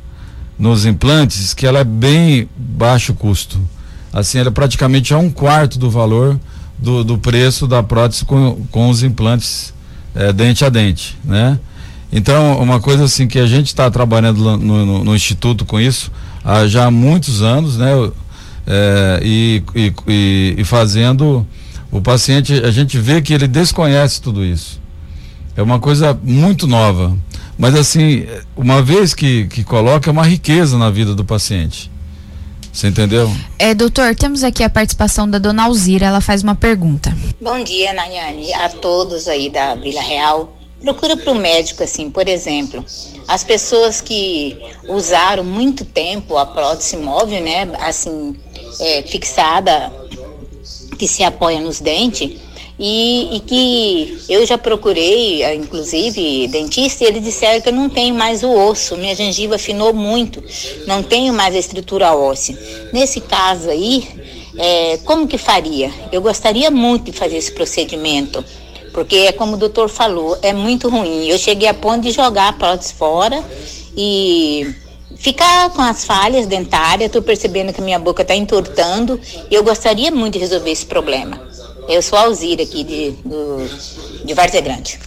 nos 0.57 0.85
implantes 0.85 1.53
que 1.53 1.67
ela 1.67 1.79
é 1.79 1.83
bem 1.83 2.47
baixo 2.57 3.13
custo. 3.13 3.59
Assim, 4.11 4.39
ela 4.39 4.47
é 4.47 4.51
praticamente 4.51 5.13
a 5.13 5.17
um 5.17 5.29
quarto 5.29 5.77
do 5.77 5.91
valor 5.91 6.39
do, 6.79 7.03
do 7.03 7.17
preço 7.17 7.67
da 7.67 7.83
prótese 7.83 8.23
com, 8.23 8.65
com 8.71 8.89
os 8.89 9.03
implantes 9.03 9.73
é, 10.15 10.31
dente 10.31 10.63
a 10.63 10.69
dente, 10.69 11.17
né? 11.25 11.59
Então, 12.11 12.59
uma 12.61 12.79
coisa 12.79 13.05
assim 13.05 13.27
que 13.27 13.39
a 13.39 13.47
gente 13.47 13.67
está 13.67 13.89
trabalhando 13.89 14.57
no, 14.57 14.85
no, 14.85 15.03
no, 15.03 15.15
Instituto 15.15 15.65
com 15.65 15.79
isso 15.79 16.11
há 16.43 16.67
já 16.67 16.89
muitos 16.89 17.41
anos, 17.41 17.77
né? 17.77 17.91
É, 18.67 19.19
e, 19.23 19.63
e, 19.75 20.55
e, 20.57 20.63
fazendo 20.63 21.45
o 21.91 22.01
paciente, 22.01 22.53
a 22.53 22.71
gente 22.71 22.97
vê 22.97 23.21
que 23.21 23.33
ele 23.33 23.47
desconhece 23.47 24.21
tudo 24.21 24.43
isso. 24.43 24.81
É 25.55 25.61
uma 25.61 25.79
coisa 25.79 26.17
muito 26.23 26.67
nova. 26.67 27.15
Mas 27.57 27.75
assim, 27.75 28.25
uma 28.55 28.81
vez 28.81 29.13
que, 29.13 29.45
que 29.47 29.63
coloca, 29.63 30.09
é 30.09 30.11
uma 30.11 30.25
riqueza 30.25 30.77
na 30.77 30.89
vida 30.89 31.13
do 31.15 31.23
paciente. 31.23 31.91
Você 32.73 32.87
entendeu? 32.87 33.33
É, 33.57 33.73
doutor, 33.73 34.13
temos 34.15 34.43
aqui 34.43 34.61
a 34.61 34.69
participação 34.69 35.29
da 35.29 35.37
dona 35.37 35.63
Alzira, 35.63 36.07
ela 36.07 36.19
faz 36.19 36.43
uma 36.43 36.55
pergunta. 36.55 37.15
Bom 37.39 37.63
dia, 37.63 37.93
Nayane, 37.93 38.53
a 38.53 38.67
todos 38.67 39.29
aí 39.29 39.49
da 39.49 39.75
Vila 39.75 40.01
Real 40.01 40.53
procura 40.81 41.17
para 41.17 41.31
o 41.31 41.35
médico, 41.35 41.83
assim, 41.83 42.09
por 42.09 42.27
exemplo, 42.27 42.83
as 43.27 43.43
pessoas 43.43 44.01
que 44.01 44.57
usaram 44.87 45.43
muito 45.43 45.83
tempo 45.83 46.37
a 46.37 46.45
prótese 46.45 46.97
móvel, 46.97 47.41
né, 47.41 47.67
assim, 47.79 48.35
é, 48.79 49.01
fixada, 49.03 49.91
que 50.97 51.07
se 51.07 51.23
apoia 51.23 51.59
nos 51.59 51.79
dentes, 51.79 52.39
e, 52.77 53.37
e, 53.37 53.39
que 53.39 54.17
eu 54.27 54.45
já 54.45 54.57
procurei, 54.57 55.41
é, 55.43 55.55
inclusive, 55.55 56.47
dentista, 56.49 57.03
e 57.03 57.07
eles 57.07 57.23
disseram 57.23 57.61
que 57.61 57.69
eu 57.69 57.73
não 57.73 57.89
tenho 57.89 58.13
mais 58.13 58.43
o 58.43 58.51
osso, 58.51 58.97
minha 58.97 59.15
gengiva 59.15 59.55
afinou 59.55 59.93
muito, 59.93 60.43
não 60.85 61.01
tenho 61.01 61.33
mais 61.33 61.55
a 61.55 61.59
estrutura 61.59 62.13
óssea. 62.13 62.57
Nesse 62.91 63.21
caso 63.21 63.69
aí, 63.69 64.05
é, 64.57 64.97
como 65.05 65.25
que 65.27 65.37
faria? 65.37 65.89
Eu 66.11 66.21
gostaria 66.21 66.69
muito 66.69 67.11
de 67.11 67.17
fazer 67.17 67.37
esse 67.37 67.51
procedimento 67.51 68.43
porque 68.95 69.17
é 69.17 69.31
como 69.33 69.55
o 69.55 69.57
doutor 69.57 69.89
falou, 69.89 70.39
é 70.41 70.53
muito 70.53 70.87
ruim. 70.87 71.27
Eu 71.27 71.37
cheguei 71.37 71.67
a 71.67 71.73
ponto 71.73 72.03
de 72.03 72.11
jogar 72.11 72.47
a 72.47 72.53
prótese 72.53 72.93
fora 72.93 73.43
e 73.95 74.73
ficar 75.17 75.69
com 75.71 75.81
as 75.81 76.05
falhas 76.05 76.47
dentárias. 76.47 77.07
Estou 77.07 77.21
percebendo 77.21 77.73
que 77.73 77.81
minha 77.81 77.99
boca 77.99 78.21
está 78.21 78.33
entortando 78.33 79.19
eu 79.51 79.61
gostaria 79.65 80.09
muito 80.11 80.35
de 80.35 80.39
resolver 80.39 80.71
esse 80.71 80.85
problema. 80.85 81.41
Eu 81.89 82.01
sou 82.01 82.17
a 82.17 82.21
Alzira 82.21 82.63
aqui 82.63 82.85
de, 82.85 83.11
do, 83.25 83.67
de 84.25 84.33
Várzea 84.33 84.61
Grande. 84.61 84.97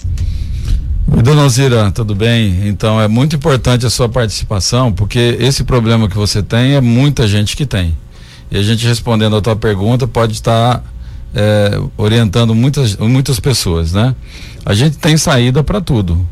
Dona 1.06 1.42
Alzira, 1.42 1.90
tudo 1.90 2.14
bem? 2.14 2.68
Então 2.68 3.00
é 3.00 3.08
muito 3.08 3.36
importante 3.36 3.86
a 3.86 3.90
sua 3.90 4.08
participação, 4.08 4.92
porque 4.92 5.38
esse 5.40 5.64
problema 5.64 6.10
que 6.10 6.16
você 6.16 6.42
tem 6.42 6.74
é 6.74 6.80
muita 6.82 7.26
gente 7.26 7.56
que 7.56 7.64
tem. 7.64 7.96
E 8.50 8.58
a 8.58 8.62
gente 8.62 8.86
respondendo 8.86 9.34
a 9.34 9.40
tua 9.40 9.56
pergunta 9.56 10.06
pode 10.06 10.34
estar 10.34 10.84
é, 11.34 11.80
orientando 11.96 12.54
muitas, 12.54 12.96
muitas 12.96 13.38
pessoas, 13.40 13.92
né? 13.92 14.14
A 14.64 14.74
gente 14.74 14.98
tem 14.98 15.16
saída 15.16 15.62
para 15.62 15.80
tudo, 15.80 16.26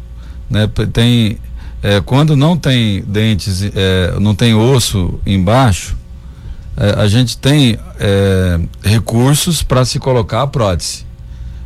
né? 0.51 0.69
Tem 0.93 1.39
é, 1.83 2.01
quando 2.01 2.35
não 2.35 2.57
tem 2.57 3.03
dentes, 3.03 3.63
é, 3.63 4.19
não 4.19 4.35
tem 4.35 4.55
osso 4.55 5.21
embaixo, 5.25 5.97
é, 6.77 7.01
a 7.01 7.07
gente 7.07 7.39
tem 7.39 7.79
é, 8.01 8.59
recursos 8.83 9.63
para 9.63 9.85
se 9.85 10.01
colocar 10.01 10.43
a 10.43 10.47
prótese 10.49 11.07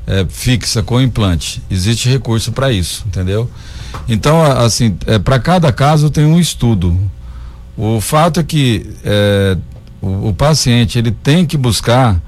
é, 0.06 0.26
fixa 0.28 0.82
com 0.82 1.00
implante. 1.00 1.62
Existe 1.70 2.08
recurso 2.08 2.52
para 2.52 2.70
isso, 2.70 3.04
entendeu? 3.06 3.50
Então, 4.08 4.42
assim, 4.42 4.96
para 5.24 5.38
cada 5.38 5.72
caso 5.72 6.10
tem 6.10 6.26
um 6.26 6.38
estudo. 6.38 6.98
O 7.76 8.00
fato 8.00 8.40
é 8.40 8.42
que 8.42 8.86
o, 10.02 10.28
o 10.28 10.34
paciente 10.34 10.98
ele 10.98 11.10
tem 11.10 11.46
que 11.46 11.56
buscar 11.56 12.20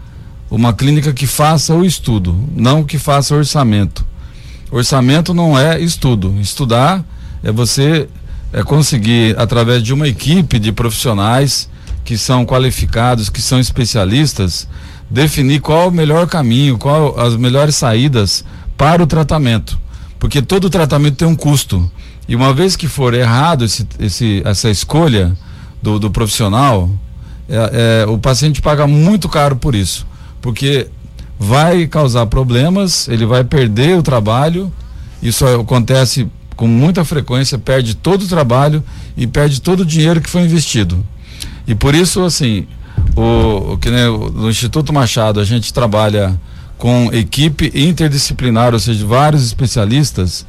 uma 0.54 0.74
clínica 0.74 1.14
que 1.14 1.26
faça 1.26 1.74
o 1.74 1.82
estudo, 1.82 2.38
não 2.54 2.84
que 2.84 2.98
faça 2.98 3.34
orçamento. 3.34 4.04
Orçamento 4.70 5.32
não 5.32 5.58
é 5.58 5.80
estudo. 5.80 6.34
Estudar 6.38 7.02
é 7.42 7.50
você 7.50 8.06
é 8.52 8.62
conseguir, 8.62 9.34
através 9.38 9.82
de 9.82 9.94
uma 9.94 10.06
equipe 10.06 10.58
de 10.58 10.70
profissionais 10.70 11.70
que 12.04 12.18
são 12.18 12.44
qualificados, 12.44 13.30
que 13.30 13.40
são 13.40 13.58
especialistas, 13.58 14.68
definir 15.08 15.62
qual 15.62 15.88
o 15.88 15.92
melhor 15.92 16.26
caminho, 16.26 16.76
qual 16.76 17.18
as 17.18 17.34
melhores 17.34 17.74
saídas 17.74 18.44
para 18.76 19.02
o 19.02 19.06
tratamento. 19.06 19.78
Porque 20.18 20.42
todo 20.42 20.68
tratamento 20.68 21.16
tem 21.16 21.28
um 21.28 21.34
custo. 21.34 21.90
E 22.28 22.36
uma 22.36 22.52
vez 22.52 22.76
que 22.76 22.88
for 22.88 23.14
errado 23.14 23.64
esse, 23.64 23.88
esse, 23.98 24.42
essa 24.44 24.68
escolha 24.68 25.34
do, 25.82 25.98
do 25.98 26.10
profissional, 26.10 26.90
é, 27.48 28.04
é, 28.04 28.06
o 28.06 28.18
paciente 28.18 28.60
paga 28.60 28.86
muito 28.86 29.30
caro 29.30 29.56
por 29.56 29.74
isso 29.74 30.11
porque 30.42 30.88
vai 31.38 31.86
causar 31.86 32.26
problemas, 32.26 33.08
ele 33.08 33.24
vai 33.24 33.42
perder 33.44 33.96
o 33.96 34.02
trabalho. 34.02 34.70
Isso 35.22 35.46
acontece 35.46 36.28
com 36.56 36.66
muita 36.66 37.04
frequência, 37.04 37.58
perde 37.58 37.94
todo 37.94 38.22
o 38.22 38.28
trabalho 38.28 38.84
e 39.16 39.26
perde 39.26 39.60
todo 39.60 39.80
o 39.80 39.86
dinheiro 39.86 40.20
que 40.20 40.28
foi 40.28 40.42
investido. 40.42 41.02
E 41.66 41.74
por 41.74 41.94
isso, 41.94 42.22
assim, 42.24 42.66
o, 43.16 43.72
o 43.72 43.78
que 43.78 43.88
né, 43.88 44.06
no 44.06 44.50
Instituto 44.50 44.92
Machado 44.92 45.40
a 45.40 45.44
gente 45.44 45.72
trabalha 45.72 46.38
com 46.76 47.08
equipe 47.12 47.70
interdisciplinar, 47.74 48.74
ou 48.74 48.80
seja, 48.80 49.06
vários 49.06 49.44
especialistas 49.44 50.44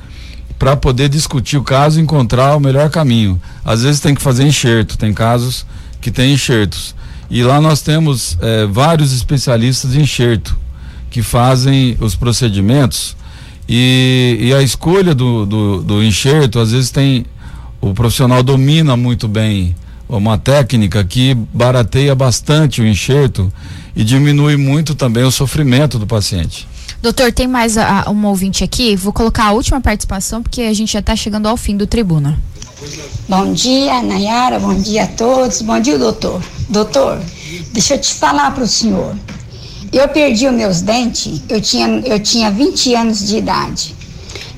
para 0.58 0.76
poder 0.76 1.10
discutir 1.10 1.58
o 1.58 1.64
caso 1.64 2.00
e 2.00 2.04
encontrar 2.04 2.56
o 2.56 2.60
melhor 2.60 2.90
caminho. 2.90 3.40
Às 3.64 3.84
vezes 3.84 4.02
tem 4.02 4.16
que 4.16 4.22
fazer 4.22 4.44
enxerto, 4.46 4.98
tem 4.98 5.14
casos 5.14 5.66
que 6.02 6.10
tem 6.10 6.34
enxertos. 6.34 6.96
E 7.30 7.44
lá 7.44 7.60
nós 7.60 7.82
temos 7.82 8.38
eh, 8.42 8.68
vários 8.70 9.14
especialistas 9.14 9.96
em 9.96 10.02
enxerto 10.02 10.58
que 11.10 11.22
fazem 11.22 11.98
os 12.00 12.16
procedimentos 12.16 13.16
e, 13.68 14.38
e 14.40 14.54
a 14.54 14.62
escolha 14.62 15.16
do, 15.16 15.46
do, 15.46 15.84
do 15.84 16.04
enxerto, 16.04 16.60
às 16.60 16.72
vezes 16.72 16.92
tem. 16.92 17.26
O 17.80 17.94
profissional 17.94 18.42
domina 18.42 18.96
muito 18.96 19.28
bem 19.28 19.76
uma 20.08 20.38
técnica 20.38 21.04
que 21.04 21.34
barateia 21.34 22.16
bastante 22.16 22.82
o 22.82 22.88
enxerto 22.88 23.52
e 23.94 24.06
diminui 24.06 24.56
muito 24.56 24.96
também 24.96 25.24
o 25.24 25.32
sofrimento 25.32 26.00
do 26.00 26.08
paciente. 26.08 26.66
Doutor, 27.02 27.34
tem 27.34 27.46
mais 27.46 27.78
a, 27.78 28.06
uma 28.10 28.30
ouvinte 28.30 28.64
aqui. 28.64 28.96
Vou 28.96 29.12
colocar 29.12 29.48
a 29.48 29.52
última 29.52 29.82
participação 29.82 30.42
porque 30.42 30.62
a 30.62 30.74
gente 30.74 30.94
já 30.94 31.00
está 31.00 31.14
chegando 31.14 31.48
ao 31.48 31.58
fim 31.58 31.76
do 31.76 31.86
tribuna. 31.86 32.40
Bom 33.30 33.54
dia, 33.54 34.02
Nayara. 34.02 34.60
Bom 34.60 34.76
dia 34.76 35.04
a 35.04 35.08
todos. 35.08 35.62
Bom 35.62 35.80
dia, 35.80 35.98
doutor. 35.98 36.42
Doutor, 36.68 37.22
deixa 37.72 37.96
eu 37.96 38.02
te 38.02 38.14
falar 38.14 38.52
para 38.52 38.64
o 38.64 38.68
senhor. 38.68 39.16
Eu 39.92 40.08
perdi 40.10 40.48
os 40.48 40.54
meus 40.54 40.82
dentes, 40.82 41.42
eu 41.48 41.62
tinha, 41.62 41.88
eu 42.06 42.20
tinha 42.20 42.52
20 42.52 42.96
anos 42.96 43.28
de 43.28 43.38
idade. 43.38 43.96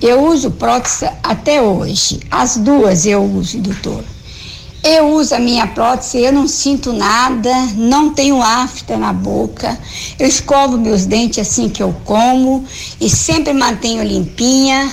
Eu 0.01 0.25
uso 0.27 0.51
prótese 0.51 1.05
até 1.21 1.61
hoje. 1.61 2.19
As 2.31 2.57
duas 2.57 3.05
eu 3.05 3.23
uso, 3.23 3.59
doutor. 3.59 4.03
Eu 4.83 5.13
uso 5.15 5.35
a 5.35 5.39
minha 5.39 5.67
prótese, 5.67 6.19
eu 6.19 6.31
não 6.31 6.47
sinto 6.47 6.93
nada, 6.93 7.51
não 7.75 8.13
tenho 8.13 8.41
afta 8.41 8.97
na 8.97 9.11
boca. 9.11 9.77
Eu 10.17 10.27
escovo 10.27 10.77
meus 10.77 11.05
dentes 11.05 11.39
assim 11.39 11.69
que 11.69 11.81
eu 11.81 11.95
como 12.05 12.63
e 12.99 13.09
sempre 13.09 13.51
mantenho 13.51 14.03
limpinha. 14.03 14.91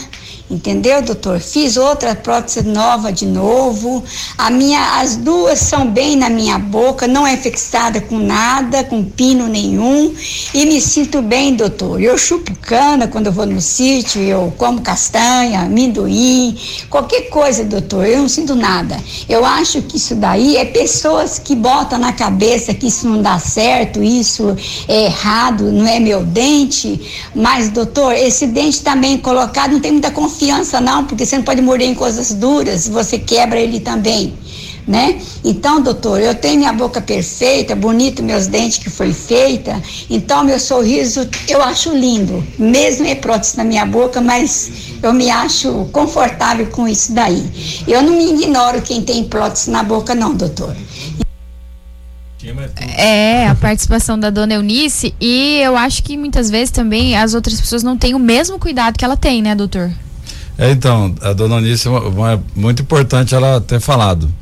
Entendeu, 0.52 1.00
doutor? 1.00 1.40
Fiz 1.40 1.78
outra 1.78 2.14
prótese 2.14 2.60
nova 2.62 3.10
de 3.10 3.24
novo. 3.24 4.04
A 4.36 4.50
minha, 4.50 5.00
as 5.00 5.16
duas 5.16 5.58
são 5.58 5.90
bem 5.90 6.14
na 6.14 6.28
minha 6.28 6.58
boca, 6.58 7.08
não 7.08 7.26
é 7.26 7.38
fixada 7.38 8.02
com 8.02 8.18
nada, 8.18 8.84
com 8.84 9.02
pino 9.02 9.48
nenhum. 9.48 10.14
E 10.52 10.66
me 10.66 10.78
sinto 10.78 11.22
bem, 11.22 11.56
doutor. 11.56 12.02
Eu 12.02 12.18
chupo 12.18 12.54
cana 12.60 13.08
quando 13.08 13.28
eu 13.28 13.32
vou 13.32 13.46
no 13.46 13.62
sítio, 13.62 14.20
eu 14.20 14.52
como 14.58 14.82
castanha, 14.82 15.60
amendoim, 15.60 16.54
qualquer 16.90 17.30
coisa, 17.30 17.64
doutor. 17.64 18.04
Eu 18.04 18.18
não 18.18 18.28
sinto 18.28 18.54
nada. 18.54 18.98
Eu 19.26 19.46
acho 19.46 19.80
que 19.80 19.96
isso 19.96 20.14
daí 20.14 20.58
é 20.58 20.66
pessoas 20.66 21.38
que 21.38 21.54
botam 21.54 21.98
na 21.98 22.12
cabeça 22.12 22.74
que 22.74 22.88
isso 22.88 23.08
não 23.08 23.22
dá 23.22 23.38
certo, 23.38 24.02
isso 24.02 24.54
é 24.86 25.06
errado, 25.06 25.72
não 25.72 25.88
é 25.88 25.98
meu 25.98 26.22
dente. 26.22 27.00
Mas, 27.34 27.70
doutor, 27.70 28.12
esse 28.12 28.46
dente 28.46 28.82
também 28.82 29.16
colocado 29.16 29.72
não 29.72 29.80
tem 29.80 29.92
muita 29.92 30.10
confiança 30.10 30.41
confiança 30.42 30.80
não, 30.80 31.04
porque 31.04 31.24
você 31.24 31.36
não 31.36 31.44
pode 31.44 31.62
morder 31.62 31.88
em 31.88 31.94
coisas 31.94 32.34
duras, 32.34 32.88
você 32.88 33.16
quebra 33.16 33.60
ele 33.60 33.78
também, 33.78 34.34
né? 34.88 35.20
Então, 35.44 35.80
doutor, 35.80 36.20
eu 36.20 36.34
tenho 36.34 36.58
minha 36.58 36.72
boca 36.72 37.00
perfeita, 37.00 37.76
bonito 37.76 38.24
meus 38.24 38.48
dentes 38.48 38.78
que 38.78 38.90
foi 38.90 39.12
feita, 39.12 39.80
então 40.10 40.42
meu 40.42 40.58
sorriso 40.58 41.28
eu 41.48 41.62
acho 41.62 41.96
lindo, 41.96 42.44
mesmo 42.58 43.06
é 43.06 43.14
prótese 43.14 43.56
na 43.56 43.62
minha 43.62 43.86
boca, 43.86 44.20
mas 44.20 44.70
eu 45.00 45.12
me 45.12 45.30
acho 45.30 45.88
confortável 45.92 46.66
com 46.66 46.88
isso 46.88 47.12
daí. 47.12 47.84
Eu 47.86 48.02
não 48.02 48.16
me 48.16 48.32
ignoro 48.32 48.82
quem 48.82 49.00
tem 49.02 49.22
prótese 49.22 49.70
na 49.70 49.84
boca 49.84 50.12
não, 50.12 50.34
doutor. 50.34 50.74
É, 52.98 53.46
a 53.46 53.54
participação 53.54 54.18
da 54.18 54.28
dona 54.28 54.54
Eunice 54.54 55.14
e 55.20 55.60
eu 55.62 55.76
acho 55.76 56.02
que 56.02 56.16
muitas 56.16 56.50
vezes 56.50 56.72
também 56.72 57.16
as 57.16 57.34
outras 57.34 57.60
pessoas 57.60 57.84
não 57.84 57.96
têm 57.96 58.14
o 58.14 58.18
mesmo 58.18 58.58
cuidado 58.58 58.98
que 58.98 59.04
ela 59.04 59.16
tem, 59.16 59.40
né, 59.40 59.54
doutor? 59.54 59.92
É, 60.62 60.70
então, 60.70 61.12
a 61.20 61.32
dona 61.32 61.56
Onice, 61.56 61.88
é 61.88 62.38
muito 62.54 62.82
importante 62.82 63.34
ela 63.34 63.60
ter 63.60 63.80
falado. 63.80 64.32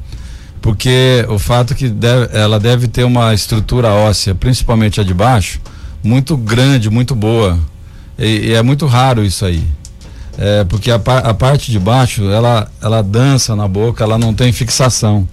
Porque 0.60 1.24
o 1.30 1.38
fato 1.38 1.74
que 1.74 1.88
deve, 1.88 2.36
ela 2.36 2.60
deve 2.60 2.88
ter 2.88 3.04
uma 3.04 3.32
estrutura 3.32 3.88
óssea, 3.88 4.34
principalmente 4.34 5.00
a 5.00 5.02
de 5.02 5.14
baixo, 5.14 5.58
muito 6.04 6.36
grande, 6.36 6.90
muito 6.90 7.14
boa. 7.14 7.58
E, 8.18 8.48
e 8.48 8.52
é 8.52 8.62
muito 8.62 8.84
raro 8.84 9.24
isso 9.24 9.46
aí. 9.46 9.64
É, 10.36 10.62
porque 10.64 10.90
a, 10.90 10.96
a, 10.96 11.32
parte 11.32 11.72
de 11.72 11.78
baixo, 11.78 12.30
ela, 12.30 12.70
ela 12.82 13.00
dança 13.00 13.56
na 13.56 13.66
boca, 13.66 14.04
ela 14.04 14.18
não 14.18 14.34
tem 14.34 14.52
fixação. 14.52 15.26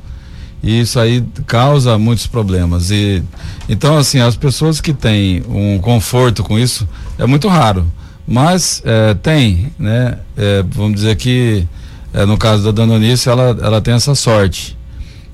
E 0.63 0.79
isso 0.79 1.01
aí 1.01 1.21
causa 1.45 1.97
muitos 1.97 2.27
problemas. 2.27 2.91
E, 2.91 3.21
então, 3.67 3.97
assim, 3.97 4.21
as 4.21 4.37
pessoas 4.37 4.79
que 4.79 4.93
têm 4.93 5.43
um 5.49 5.79
conforto 5.79 6.45
com 6.45 6.57
isso, 6.57 6.87
é 7.17 7.25
muito 7.25 7.49
raro. 7.49 7.85
Mas 8.27 8.81
é, 8.83 9.13
tem, 9.13 9.71
né? 9.79 10.17
É, 10.35 10.63
vamos 10.69 10.95
dizer 10.95 11.15
que 11.15 11.65
é, 12.13 12.25
no 12.25 12.37
caso 12.37 12.63
da 12.63 12.71
Danonice, 12.71 13.29
ela, 13.29 13.57
ela 13.61 13.81
tem 13.81 13.93
essa 13.93 14.13
sorte 14.15 14.77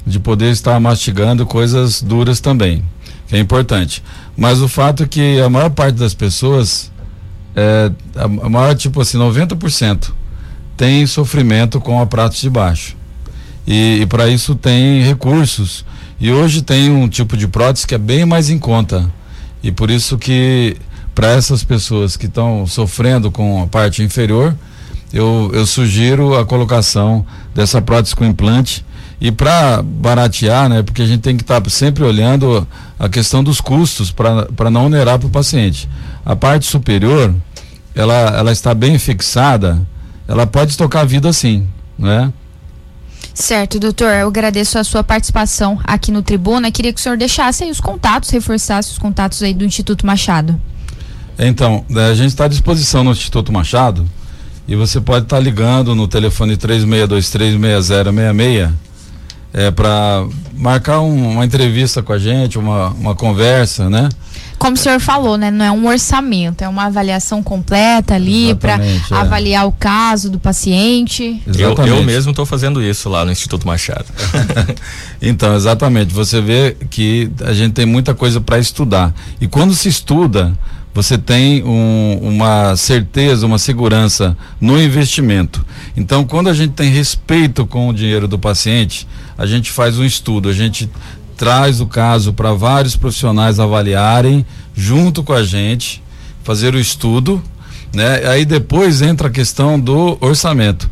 de 0.05 0.19
poder 0.19 0.51
estar 0.51 0.79
mastigando 0.79 1.45
coisas 1.45 2.01
duras 2.01 2.39
também, 2.39 2.83
que 3.27 3.35
é 3.35 3.39
importante. 3.39 4.03
Mas 4.37 4.61
o 4.61 4.67
fato 4.67 5.03
é 5.03 5.07
que 5.07 5.41
a 5.41 5.49
maior 5.49 5.69
parte 5.69 5.95
das 5.95 6.13
pessoas, 6.13 6.91
é, 7.55 7.91
a, 8.15 8.25
a 8.25 8.49
maior, 8.49 8.75
tipo 8.75 9.01
assim, 9.01 9.17
90% 9.17 10.11
tem 10.75 11.05
sofrimento 11.07 11.79
com 11.79 11.99
a 12.01 12.05
prato 12.05 12.35
de 12.39 12.49
baixo. 12.49 12.95
E, 13.65 14.01
e 14.01 14.05
para 14.05 14.27
isso 14.27 14.53
tem 14.53 15.03
recursos. 15.03 15.85
E 16.19 16.31
hoje 16.31 16.61
tem 16.61 16.91
um 16.91 17.07
tipo 17.07 17.37
de 17.37 17.47
prótese 17.47 17.87
que 17.87 17.95
é 17.95 17.97
bem 17.97 18.25
mais 18.25 18.49
em 18.49 18.59
conta. 18.59 19.09
E 19.63 19.71
por 19.71 19.89
isso 19.89 20.17
que 20.17 20.75
para 21.13 21.31
essas 21.31 21.63
pessoas 21.63 22.17
que 22.17 22.25
estão 22.25 22.65
sofrendo 22.65 23.31
com 23.31 23.61
a 23.61 23.67
parte 23.67 24.01
inferior, 24.01 24.55
eu, 25.11 25.51
eu 25.53 25.65
sugiro 25.65 26.35
a 26.35 26.45
colocação 26.45 27.25
dessa 27.53 27.81
prótese 27.81 28.15
com 28.15 28.25
implante 28.25 28.83
e 29.21 29.31
para 29.31 29.81
baratear, 29.81 30.67
né, 30.67 30.81
porque 30.81 31.01
a 31.01 31.05
gente 31.05 31.21
tem 31.21 31.37
que 31.37 31.43
estar 31.43 31.61
tá 31.61 31.69
sempre 31.69 32.03
olhando 32.03 32.67
a 32.97 33.07
questão 33.07 33.43
dos 33.43 33.61
custos 33.61 34.11
para 34.11 34.69
não 34.71 34.87
onerar 34.87 35.19
para 35.19 35.27
o 35.27 35.31
paciente. 35.31 35.87
A 36.25 36.35
parte 36.35 36.65
superior, 36.65 37.33
ela, 37.93 38.13
ela 38.13 38.51
está 38.51 38.73
bem 38.73 38.97
fixada, 38.97 39.79
ela 40.27 40.47
pode 40.47 40.75
tocar 40.75 41.01
a 41.01 41.05
vida 41.05 41.31
sim, 41.31 41.67
né? 41.97 42.33
Certo, 43.33 43.79
doutor, 43.79 44.13
eu 44.13 44.27
agradeço 44.27 44.77
a 44.77 44.83
sua 44.83 45.03
participação 45.03 45.79
aqui 45.83 46.11
no 46.11 46.21
Tribuna. 46.21 46.71
Queria 46.71 46.93
que 46.93 46.99
o 46.99 47.03
senhor 47.03 47.17
deixasse 47.17 47.63
aí 47.63 47.71
os 47.71 47.79
contatos, 47.79 48.29
reforçasse 48.29 48.91
os 48.91 48.97
contatos 48.97 49.41
aí 49.41 49.53
do 49.53 49.65
Instituto 49.65 50.05
Machado. 50.05 50.59
Então, 51.37 51.85
a 52.09 52.13
gente 52.13 52.29
está 52.29 52.45
à 52.45 52.47
disposição 52.47 53.03
no 53.03 53.11
Instituto 53.11 53.51
Machado 53.51 54.09
e 54.67 54.75
você 54.75 55.01
pode 55.01 55.25
estar 55.25 55.37
tá 55.37 55.41
ligando 55.41 55.95
no 55.95 56.07
telefone 56.07 56.55
36236066 56.57 58.71
é, 59.53 59.69
para 59.69 60.25
marcar 60.53 61.01
um, 61.01 61.33
uma 61.33 61.45
entrevista 61.45 62.01
com 62.01 62.11
a 62.11 62.17
gente, 62.17 62.57
uma, 62.57 62.89
uma 62.89 63.13
conversa, 63.13 63.87
né? 63.89 64.09
Como 64.57 64.75
o 64.75 64.77
senhor 64.77 64.99
falou, 64.99 65.37
né? 65.37 65.51
Não 65.51 65.65
é 65.65 65.71
um 65.71 65.87
orçamento, 65.87 66.63
é 66.63 66.69
uma 66.69 66.85
avaliação 66.85 67.43
completa 67.43 68.15
ali 68.15 68.55
para 68.55 68.83
é. 68.83 68.99
avaliar 69.11 69.67
o 69.67 69.73
caso 69.73 70.29
do 70.29 70.39
paciente. 70.39 71.43
Eu, 71.45 71.75
eu, 71.85 72.01
mesmo 72.01 72.31
estou 72.31 72.45
fazendo 72.45 72.81
isso 72.81 73.09
lá 73.09 73.25
no 73.25 73.31
Instituto 73.31 73.67
Machado. 73.67 74.05
então, 75.21 75.53
exatamente. 75.55 76.13
Você 76.13 76.39
vê 76.39 76.77
que 76.89 77.29
a 77.45 77.53
gente 77.53 77.73
tem 77.73 77.85
muita 77.85 78.15
coisa 78.15 78.39
para 78.39 78.57
estudar. 78.57 79.13
E 79.41 79.47
quando 79.47 79.75
se 79.75 79.89
estuda, 79.89 80.53
você 80.93 81.17
tem 81.17 81.63
um, 81.63 82.19
uma 82.21 82.75
certeza, 82.75 83.45
uma 83.45 83.57
segurança 83.57 84.37
no 84.61 84.79
investimento. 84.81 85.65
Então, 85.97 86.23
quando 86.23 86.49
a 86.49 86.53
gente 86.53 86.73
tem 86.73 86.91
respeito 86.91 87.65
com 87.65 87.89
o 87.89 87.93
dinheiro 87.93 88.27
do 88.27 88.37
paciente, 88.37 89.07
a 89.37 89.45
gente 89.45 89.71
faz 89.71 89.97
um 89.97 90.05
estudo, 90.05 90.49
a 90.49 90.53
gente 90.53 90.89
traz 91.35 91.81
o 91.81 91.87
caso 91.87 92.31
para 92.31 92.53
vários 92.53 92.95
profissionais 92.95 93.59
avaliarem 93.59 94.45
junto 94.75 95.23
com 95.23 95.33
a 95.33 95.43
gente, 95.43 96.01
fazer 96.43 96.75
o 96.75 96.79
estudo, 96.79 97.41
né? 97.93 98.27
Aí 98.27 98.45
depois 98.45 99.01
entra 99.01 99.27
a 99.27 99.31
questão 99.31 99.79
do 99.79 100.17
orçamento, 100.21 100.89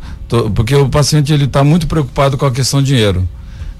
porque 0.54 0.74
o 0.74 0.88
paciente 0.88 1.32
ele 1.32 1.44
está 1.44 1.62
muito 1.62 1.86
preocupado 1.86 2.36
com 2.36 2.46
a 2.46 2.50
questão 2.50 2.82
dinheiro, 2.82 3.28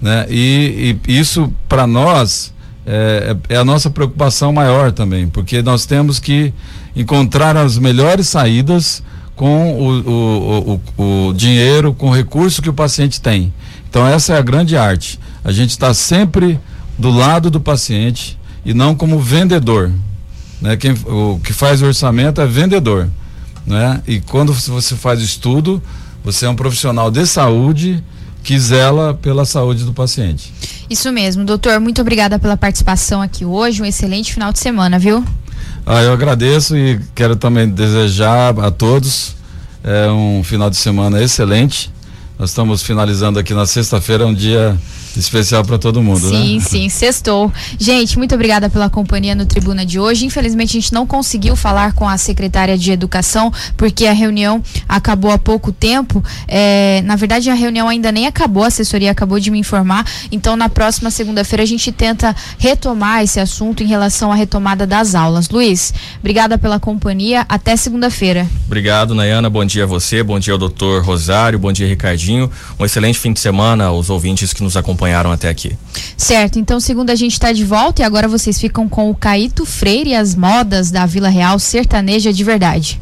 né? 0.01 0.27
E, 0.29 0.97
e 1.07 1.19
isso 1.19 1.53
para 1.69 1.87
nós 1.87 2.53
é, 2.87 3.37
é, 3.49 3.57
a 3.57 3.65
nossa 3.65 3.91
preocupação 3.91 4.53
maior 4.53 4.93
também, 4.93 5.29
porque 5.29 5.63
nós 5.63 5.87
temos 5.87 6.19
que 6.19 6.53
encontrar 6.97 7.57
as 7.57 7.79
melhores 7.79 8.29
saídas 8.29 9.03
com 9.37 9.73
o, 9.73 10.01
o, 10.11 10.81
o, 10.97 11.29
o 11.29 11.33
dinheiro, 11.33 11.95
com 11.95 12.11
o 12.11 12.15
recurso 12.15 12.61
que 12.61 12.69
o 12.69 12.75
paciente 12.75 13.21
tem. 13.21 13.53
Então 13.89 14.07
essa 14.07 14.35
é 14.35 14.39
a 14.39 14.43
grande 14.43 14.77
arte. 14.77 15.19
A 15.45 15.53
gente 15.53 15.71
está 15.71 15.93
sempre 15.95 16.59
do 16.99 17.11
lado 17.11 17.51
do 17.51 17.61
paciente 17.61 18.39
e 18.65 18.75
não 18.75 18.95
como 18.95 19.19
vendedor. 19.19 19.91
Né? 20.61 20.77
Quem, 20.77 20.93
o 20.93 21.41
que 21.43 21.53
faz 21.53 21.83
o 21.83 21.87
orçamento 21.87 22.41
é 22.41 22.47
vendedor. 22.47 23.09
Né? 23.67 24.03
E 24.07 24.21
quando 24.21 24.53
você 24.53 24.97
faz 24.97 25.21
estudo, 25.21 25.83
você 26.25 26.47
é 26.47 26.49
um 26.49 26.57
profissional 26.57 27.11
de 27.11 27.27
saúde 27.27 28.03
que 28.43 28.59
zela 28.59 29.15
pela 29.15 29.45
saúde 29.45 29.85
do 29.85 29.93
paciente. 29.93 30.53
Isso 30.91 31.11
mesmo, 31.13 31.45
doutor. 31.45 31.81
Muito 31.81 32.01
obrigada 32.01 32.39
pela 32.39 32.57
participação 32.57 33.23
aqui 33.23 33.45
hoje. 33.45 33.83
Um 33.83 33.87
excelente 33.87 34.33
final 34.33 34.53
de 34.53 34.59
semana, 34.59 34.99
viu? 34.99 35.25
Ah, 35.87 36.03
eu 36.03 36.13
agradeço 36.13 36.77
e 36.77 37.01
quero 37.15 37.37
também 37.37 37.69
desejar 37.69 38.59
a 38.61 38.71
todos 38.71 39.35
é, 39.83 40.09
um 40.11 40.43
final 40.45 40.71
de 40.71 40.77
semana 40.77 41.23
excelente. 41.23 41.91
Nós 42.39 42.51
estamos 42.51 42.83
finalizando 42.83 43.39
aqui 43.39 43.55
na 43.55 43.67
sexta-feira, 43.67 44.27
um 44.27 44.35
dia 44.35 44.77
especial 45.19 45.65
para 45.65 45.79
todo 45.79 46.03
mundo, 46.03 46.29
sim, 46.29 46.57
né? 46.57 46.61
Sim, 46.61 46.61
sim, 46.61 46.89
sextou. 46.89 47.53
Gente, 47.79 48.19
muito 48.19 48.35
obrigada 48.35 48.71
pela 48.71 48.89
companhia 48.89 49.35
no 49.35 49.47
Tribuna 49.47 49.85
de 49.85 49.99
hoje. 49.99 50.27
Infelizmente 50.27 50.71
a 50.71 50.81
gente 50.81 50.93
não 50.93 51.07
conseguiu 51.07 51.55
falar 51.55 51.93
com 51.93 52.09
a 52.09 52.17
secretária 52.17 52.79
de 52.79 52.91
Educação 52.91 53.53
porque 53.77 54.07
a 54.07 54.13
reunião 54.13 54.63
acabou 54.89 55.31
há 55.31 55.39
pouco 55.39 55.73
tempo. 55.73 56.23
É, 56.49 57.03
na 57.05 57.17
verdade 57.17 57.51
a 57.51 57.55
reunião 57.55 57.89
ainda 57.89 58.11
nem 58.11 58.27
acabou, 58.27 58.65
a 58.65 58.69
assessoria 58.69 59.11
acabou 59.11 59.39
de 59.39 59.51
me 59.51 59.59
informar. 59.59 60.07
Então 60.31 60.57
na 60.57 60.69
próxima 60.69 61.11
segunda-feira 61.11 61.63
a 61.63 61.67
gente 61.67 61.93
tenta 61.93 62.35
retomar 62.59 63.23
esse 63.23 63.39
assunto 63.39 63.83
em 63.83 63.87
relação 63.87 64.33
à 64.33 64.35
retomada 64.35 64.87
das 64.87 65.15
aulas. 65.15 65.49
Luiz, 65.51 65.93
obrigada 66.21 66.57
pela 66.57 66.81
companhia. 66.81 67.45
Até 67.49 67.77
segunda-feira. 67.77 68.49
Obrigado, 68.67 69.15
Nayana. 69.15 69.51
Bom 69.51 69.65
dia 69.65 69.85
a 69.85 69.87
você, 69.87 70.23
bom 70.23 70.39
dia 70.39 70.53
ao 70.53 70.59
doutor 70.59 71.05
Rosário, 71.05 71.59
bom 71.59 71.73
dia, 71.73 71.87
Ricardinho. 71.87 72.51
Um 72.79 72.85
excelente 72.85 73.19
fim 73.19 73.33
de 73.33 73.41
semana 73.41 73.85
aos 73.85 74.09
ouvintes 74.09 74.53
que 74.53 74.63
nos 74.63 74.77
acompanham 74.77 75.02
acompanharam 75.03 75.33
até 75.33 75.49
aqui. 75.49 75.77
Certo, 76.17 76.59
então 76.59 76.79
segunda 76.79 77.13
a 77.13 77.17
gente 77.17 77.33
está 77.33 77.53
de 77.53 77.65
volta 77.65 78.03
e 78.03 78.05
agora 78.05 78.29
vocês 78.29 78.61
ficam 78.61 78.89
com 78.89 79.11
o 79.11 79.15
Caíto 79.15 79.67
Freire 79.67 80.11
e 80.11 80.15
as 80.15 80.35
modas 80.35 80.91
da 80.91 81.05
Vila 81.05 81.29
Real 81.29 81.59
Sertaneja 81.59 82.33
de 82.33 82.45
Verdade. 82.45 83.01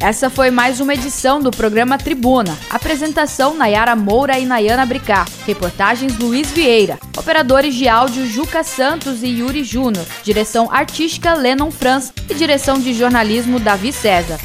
Essa 0.00 0.28
foi 0.28 0.50
mais 0.50 0.80
uma 0.80 0.94
edição 0.94 1.40
do 1.40 1.52
programa 1.52 1.96
Tribuna. 1.96 2.58
Apresentação 2.68 3.56
Nayara 3.56 3.94
Moura 3.94 4.36
e 4.36 4.44
Nayana 4.44 4.84
Bricar. 4.84 5.28
Reportagens 5.46 6.18
Luiz 6.18 6.50
Vieira. 6.50 6.98
Operadores 7.16 7.72
de 7.72 7.86
áudio 7.86 8.26
Juca 8.26 8.64
Santos 8.64 9.22
e 9.22 9.28
Yuri 9.28 9.62
Júnior. 9.62 10.04
Direção 10.24 10.68
artística 10.72 11.34
Lennon 11.34 11.70
Franz 11.70 12.12
e 12.28 12.34
direção 12.34 12.80
de 12.80 12.92
jornalismo 12.92 13.60
Davi 13.60 13.92
César. 13.92 14.40